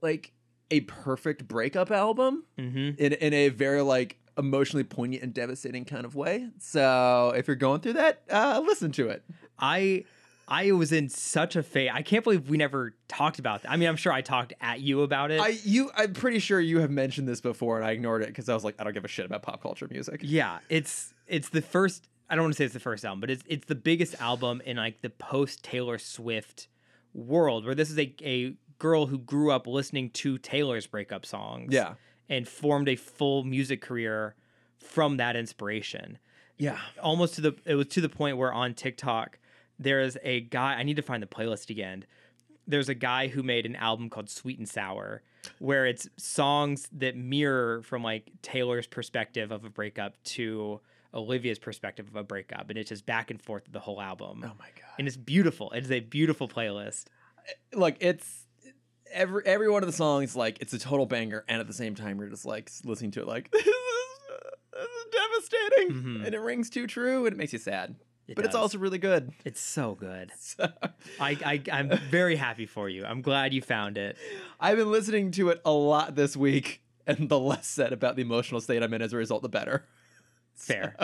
like 0.02 0.32
a 0.74 0.82
perfect 0.82 1.48
breakup 1.48 1.92
album 1.92 2.44
hmm 2.58 2.92
in 2.98 3.14
in 3.14 3.34
a 3.34 3.50
very 3.50 3.82
like 3.82 4.18
emotionally 4.38 4.84
poignant 4.84 5.22
and 5.24 5.34
devastating 5.34 5.86
kind 5.86 6.06
of 6.06 6.16
way. 6.16 6.50
So 6.60 7.34
if 7.36 7.48
you're 7.48 7.56
going 7.56 7.82
through 7.82 7.94
that, 7.94 8.24
uh, 8.32 8.62
listen 8.66 8.92
to 8.94 9.10
it. 9.10 9.24
I 9.60 10.06
I 10.48 10.72
was 10.72 10.92
in 10.92 11.08
such 11.10 11.56
a 11.56 11.64
phase. 11.64 11.92
I 11.94 12.02
can't 12.02 12.24
believe 12.24 12.50
we 12.50 12.58
never 12.58 12.96
talked 13.08 13.40
about 13.40 13.62
that. 13.62 13.72
I 13.72 13.78
mean, 13.78 13.88
I'm 13.88 13.96
sure 13.96 14.12
I 14.12 14.22
talked 14.22 14.54
at 14.60 14.82
you 14.82 15.02
about 15.02 15.32
it. 15.32 15.40
I 15.40 15.50
you 15.64 15.92
I'm 15.96 16.14
pretty 16.14 16.40
sure 16.40 16.60
you 16.60 16.80
have 16.80 16.92
mentioned 16.92 17.28
this 17.28 17.42
before, 17.42 17.78
and 17.78 17.86
I 17.86 17.92
ignored 17.92 18.24
it 18.24 18.28
because 18.28 18.50
I 18.50 18.54
was 18.54 18.64
like, 18.64 18.76
I 18.80 18.84
don't 18.84 18.94
give 18.94 19.06
a 19.06 19.08
shit 19.08 19.26
about 19.26 19.44
pop 19.44 19.62
culture 19.62 19.88
music. 19.90 20.22
yeah, 20.24 20.60
it's 20.70 21.14
it's 21.28 21.50
the 21.50 21.62
first. 21.62 22.10
I 22.30 22.36
don't 22.36 22.46
want 22.46 22.56
to 22.56 22.58
say 22.58 22.66
it's 22.66 22.74
the 22.74 22.80
first 22.80 23.06
album, 23.06 23.22
but 23.22 23.30
it's 23.30 23.44
it's 23.48 23.68
the 23.68 23.76
biggest 23.76 24.20
album 24.20 24.62
in 24.66 24.78
like 24.78 25.02
the 25.02 25.12
post 25.12 25.64
Taylor 25.64 26.00
Swift 26.00 26.68
world, 27.14 27.66
where 27.66 27.76
this 27.76 27.92
is 27.92 28.00
a 28.00 28.14
a 28.24 28.56
girl 28.84 29.06
who 29.06 29.18
grew 29.18 29.50
up 29.50 29.66
listening 29.66 30.10
to 30.10 30.38
Taylor's 30.38 30.86
breakup 30.86 31.26
songs. 31.26 31.74
Yeah, 31.74 31.94
and 32.28 32.46
formed 32.48 32.90
a 32.90 32.98
full 32.98 33.46
music 33.46 33.82
career 33.82 34.36
from 34.80 35.18
that 35.18 35.36
inspiration. 35.38 36.18
yeah. 36.58 36.78
almost 37.02 37.36
to 37.36 37.42
the 37.42 37.56
it 37.66 37.76
was 37.76 37.88
to 37.88 38.02
the 38.02 38.10
point 38.10 38.38
where 38.38 38.52
on 38.52 38.74
TikTok 38.74 39.40
there 39.80 40.02
is 40.02 40.18
a 40.24 40.42
guy 40.42 40.74
I 40.76 40.84
need 40.84 40.98
to 40.98 41.02
find 41.02 41.24
the 41.24 41.28
playlist 41.28 41.70
again. 41.70 42.06
There's 42.68 42.90
a 42.90 42.94
guy 42.94 43.28
who 43.28 43.42
made 43.44 43.66
an 43.66 43.76
album 43.76 44.10
called 44.10 44.30
Sweet 44.30 44.60
and 44.60 44.68
Sour 44.68 45.22
where 45.60 45.86
it's 45.86 46.08
songs 46.18 46.88
that 46.94 47.16
mirror 47.16 47.82
from 47.84 48.04
like 48.04 48.32
Taylor's 48.42 48.88
perspective 48.88 49.52
of 49.52 49.64
a 49.66 49.70
breakup 49.70 50.22
to 50.36 50.80
Olivia's 51.14 51.60
perspective 51.60 52.08
of 52.08 52.16
a 52.16 52.24
breakup 52.24 52.70
and 52.70 52.78
it's 52.78 52.90
just 52.90 53.06
back 53.06 53.32
and 53.32 53.42
forth 53.42 53.64
the 53.72 53.80
whole 53.80 54.02
album. 54.02 54.42
Oh 54.44 54.56
my 54.60 54.72
god. 54.76 54.96
And 54.98 55.08
it's 55.08 55.18
beautiful. 55.18 55.72
It 55.72 55.84
is 55.84 55.92
a 55.92 56.00
beautiful 56.02 56.48
playlist. 56.48 57.06
like 57.74 57.98
it's 58.00 58.48
every 59.14 59.44
every 59.46 59.70
one 59.70 59.84
of 59.84 59.88
the 59.88 59.94
songs 59.94 60.36
like 60.36 60.58
it's 60.62 60.74
a 60.74 60.80
total 60.80 61.06
banger 61.06 61.44
and 61.48 61.60
at 61.60 61.68
the 61.68 61.74
same 61.74 61.96
time 61.96 62.20
you're 62.20 62.30
just 62.30 62.46
like 62.46 62.70
listening 62.84 63.12
to 63.12 63.22
it 63.22 63.28
like 63.28 63.52
this 63.52 63.62
is, 63.66 63.68
this 64.72 64.84
is 64.84 65.06
devastating 65.12 66.04
Mhm. 66.04 66.26
and 66.26 66.36
it 66.36 66.40
rings 66.40 66.70
too 66.70 66.88
true 66.88 67.26
and 67.26 67.34
it 67.34 67.38
makes 67.38 67.54
you 67.54 67.60
sad 67.60 67.96
It 68.28 68.36
but 68.36 68.46
it's 68.46 68.56
also 68.56 68.78
really 68.78 68.98
good 68.98 69.32
it's 69.46 69.60
so 69.62 69.96
good. 69.96 70.32
so, 70.40 70.68
I, 71.20 71.38
I 71.46 71.62
I'm 71.72 71.90
very 72.10 72.36
happy 72.36 72.66
for 72.66 72.90
you. 72.90 73.06
I'm 73.06 73.22
glad 73.22 73.54
you 73.54 73.62
found 73.62 73.98
it. 73.98 74.18
i've 74.60 74.78
been 74.78 74.92
listening 74.92 75.32
to 75.32 75.50
it 75.50 75.62
a 75.66 75.72
lot 75.72 76.16
this 76.16 76.36
week 76.36 76.82
and 77.06 77.30
the 77.30 77.40
less 77.40 77.68
said 77.68 77.94
about 77.94 78.16
the 78.16 78.22
emotional 78.22 78.62
state 78.62 78.82
i'm 78.82 78.94
in 78.94 79.02
as 79.02 79.14
a 79.14 79.18
result 79.18 79.42
the 79.44 79.50
better 79.50 79.86
Fair. 80.56 80.96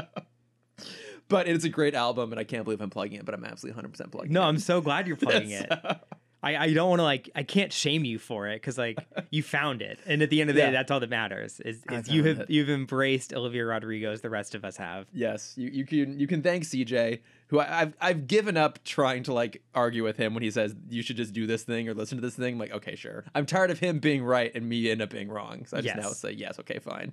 but 1.28 1.48
it's 1.48 1.66
a 1.66 1.70
great 1.70 1.94
album 1.96 2.32
and 2.32 2.40
i 2.40 2.44
can't 2.44 2.64
believe 2.64 2.82
i'm 2.82 2.90
plugging 2.90 3.20
it 3.20 3.26
but 3.26 3.34
i'm 3.36 3.44
absolutely 3.46 3.82
100% 3.82 4.12
plugging 4.12 4.32
it. 4.32 4.34
No, 4.34 4.42
it 4.44 4.46
I'm 4.46 4.60
so 4.60 4.80
glad 4.82 5.08
you're 5.08 5.18
plugging 5.18 5.50
Yes. 5.50 5.68
it. 5.70 5.98
I, 6.42 6.56
I 6.56 6.74
don't 6.74 6.90
want 6.90 7.00
to 7.00 7.04
like 7.04 7.30
I 7.36 7.44
can't 7.44 7.74
shame 7.74 8.06
you 8.06 8.18
for 8.18 8.48
it 8.48 8.56
because 8.58 8.78
like 8.78 8.98
you 9.30 9.44
found 9.44 9.82
it, 9.82 10.00
and 10.06 10.22
at 10.22 10.30
the 10.30 10.40
end 10.42 10.50
of 10.50 10.56
the 10.56 10.62
Yeah. 10.62 10.68
day, 10.68 10.72
that's 10.74 10.90
all 10.92 11.00
that 11.02 11.10
matters. 11.10 11.60
Is, 11.60 11.84
is 11.92 12.10
you 12.10 12.24
have 12.24 12.40
it. 12.42 12.50
you've 12.50 12.70
embraced 12.70 13.34
Olivia 13.34 13.66
Rodrigo 13.66 14.12
as 14.12 14.22
the 14.22 14.30
rest 14.30 14.56
of 14.56 14.64
us 14.64 14.78
have. 14.78 15.08
Yes, 15.14 15.54
you, 15.58 15.70
you 15.70 15.86
can 15.86 16.18
you 16.20 16.28
can 16.28 16.42
thank 16.42 16.64
CJ, 16.64 17.20
who 17.48 17.60
I, 17.60 17.82
I've 17.82 17.94
I've 18.00 18.28
given 18.28 18.56
up 18.56 18.82
trying 18.86 19.24
to 19.24 19.34
like 19.34 19.62
argue 19.76 20.04
with 20.04 20.16
him 20.16 20.34
when 20.34 20.42
he 20.44 20.50
says 20.52 20.76
you 20.90 21.02
should 21.02 21.18
just 21.18 21.34
do 21.34 21.46
this 21.46 21.64
thing 21.64 21.90
or 21.90 21.94
listen 21.94 22.18
to 22.18 22.22
this 22.22 22.36
thing. 22.36 22.54
I'm 22.54 22.60
like, 22.60 22.74
okay, 22.74 22.96
sure. 22.96 23.26
I'm 23.36 23.46
tired 23.46 23.70
of 23.72 23.80
him 23.80 24.00
being 24.00 24.24
right 24.24 24.50
and 24.56 24.68
me 24.70 24.90
end 24.90 25.02
up 25.02 25.10
being 25.10 25.28
wrong. 25.28 25.66
So 25.66 25.78
I 25.78 25.82
just 25.82 25.98
now 25.98 26.10
say 26.12 26.32
yes, 26.32 26.58
okay, 26.62 26.80
fine. 26.80 27.12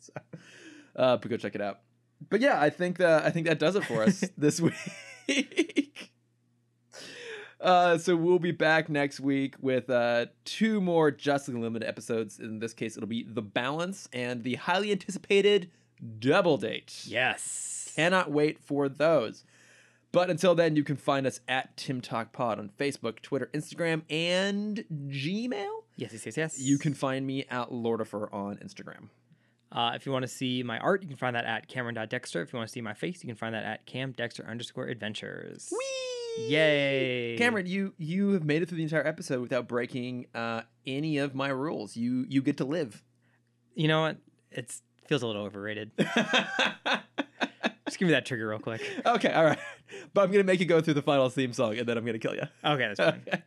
So, 0.00 0.12
uh, 0.96 1.16
but 1.18 1.30
go 1.30 1.36
check 1.36 1.54
it 1.54 1.60
out. 1.60 1.80
But 2.30 2.40
yeah, 2.40 2.58
I 2.60 2.70
think 2.70 2.96
that 2.96 3.24
I 3.24 3.30
think 3.30 3.46
that 3.46 3.58
does 3.58 3.76
it 3.76 3.84
for 3.84 4.04
us 4.04 4.24
this 4.38 4.58
week. 4.60 6.12
Uh, 7.64 7.96
so 7.96 8.14
we'll 8.14 8.38
be 8.38 8.50
back 8.50 8.90
next 8.90 9.20
week 9.20 9.54
with 9.58 9.88
uh, 9.88 10.26
two 10.44 10.82
more 10.82 11.10
Justly 11.10 11.54
Limited 11.54 11.88
episodes. 11.88 12.38
In 12.38 12.58
this 12.58 12.74
case, 12.74 12.96
it'll 12.98 13.08
be 13.08 13.22
The 13.22 13.40
Balance 13.40 14.06
and 14.12 14.44
the 14.44 14.56
highly 14.56 14.92
anticipated 14.92 15.70
Double 16.18 16.58
Date. 16.58 17.04
Yes. 17.06 17.92
Cannot 17.96 18.30
wait 18.30 18.58
for 18.58 18.90
those. 18.90 19.44
But 20.12 20.28
until 20.28 20.54
then, 20.54 20.76
you 20.76 20.84
can 20.84 20.96
find 20.96 21.26
us 21.26 21.40
at 21.48 21.74
Tim 21.76 22.02
Talk 22.02 22.32
Pod 22.32 22.58
on 22.58 22.70
Facebook, 22.78 23.20
Twitter, 23.22 23.48
Instagram, 23.54 24.02
and 24.10 24.84
Gmail. 25.08 25.82
Yes, 25.96 26.12
yes, 26.12 26.26
yes, 26.26 26.36
yes. 26.36 26.60
You 26.60 26.78
can 26.78 26.92
find 26.92 27.26
me 27.26 27.46
at 27.50 27.70
Lordifer 27.70 28.32
on 28.32 28.58
Instagram. 28.58 29.08
Uh, 29.72 29.92
if 29.94 30.04
you 30.06 30.12
want 30.12 30.22
to 30.22 30.28
see 30.28 30.62
my 30.62 30.78
art, 30.78 31.02
you 31.02 31.08
can 31.08 31.16
find 31.16 31.34
that 31.34 31.46
at 31.46 31.66
Cameron.dexter. 31.66 32.42
If 32.42 32.52
you 32.52 32.58
want 32.58 32.68
to 32.68 32.72
see 32.72 32.80
my 32.82 32.94
face, 32.94 33.24
you 33.24 33.26
can 33.26 33.36
find 33.36 33.54
that 33.54 33.64
at 33.64 33.86
camdexter 33.86 34.46
underscore 34.48 34.86
adventures. 34.86 35.72
Yay. 36.38 37.36
Cameron, 37.38 37.66
you 37.66 37.94
you 37.98 38.30
have 38.32 38.44
made 38.44 38.62
it 38.62 38.68
through 38.68 38.78
the 38.78 38.82
entire 38.84 39.06
episode 39.06 39.40
without 39.40 39.68
breaking 39.68 40.26
uh, 40.34 40.62
any 40.86 41.18
of 41.18 41.34
my 41.34 41.48
rules. 41.48 41.96
You 41.96 42.24
you 42.28 42.42
get 42.42 42.56
to 42.58 42.64
live. 42.64 43.02
You 43.74 43.88
know 43.88 44.02
what? 44.02 44.18
It 44.50 44.72
feels 45.06 45.22
a 45.22 45.26
little 45.26 45.42
overrated. 45.42 45.90
Just 47.86 47.98
give 47.98 48.06
me 48.06 48.12
that 48.12 48.24
trigger 48.26 48.48
real 48.48 48.58
quick. 48.58 48.80
okay, 49.06 49.32
all 49.32 49.44
right. 49.44 49.58
But 50.12 50.22
I'm 50.22 50.32
gonna 50.32 50.44
make 50.44 50.60
you 50.60 50.66
go 50.66 50.80
through 50.80 50.94
the 50.94 51.02
final 51.02 51.28
theme 51.28 51.52
song, 51.52 51.78
and 51.78 51.86
then 51.86 51.96
I'm 51.98 52.04
gonna 52.04 52.18
kill 52.18 52.34
you. 52.34 52.42
Okay, 52.64 52.92
that's 52.94 53.00
fine. 53.00 53.22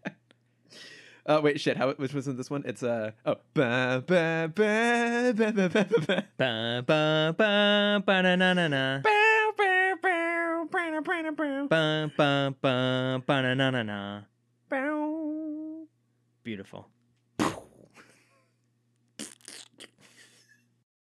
Uh, 1.28 1.42
wait, 1.44 1.60
shit. 1.60 1.76
How 1.76 1.92
which 1.92 2.14
was 2.14 2.26
in 2.30 2.38
this 2.38 2.50
one? 2.50 2.64
It's 2.66 2.82
uh 2.82 3.12
oh. 3.26 3.36
Ba, 3.54 4.02
ba, 4.08 4.50
ba, 4.56 5.34
ba, 5.36 5.52
ba, 5.52 5.70
ba, 5.70 5.86
ba, 5.86 6.00
ba. 6.08 6.24
Ba 6.38 6.84
ba 6.88 7.36
ba 7.38 8.04
ba 8.06 8.22
na 8.22 8.36
na 8.38 8.54
na 8.54 8.68
na. 8.70 9.02
Beautiful. 16.44 16.88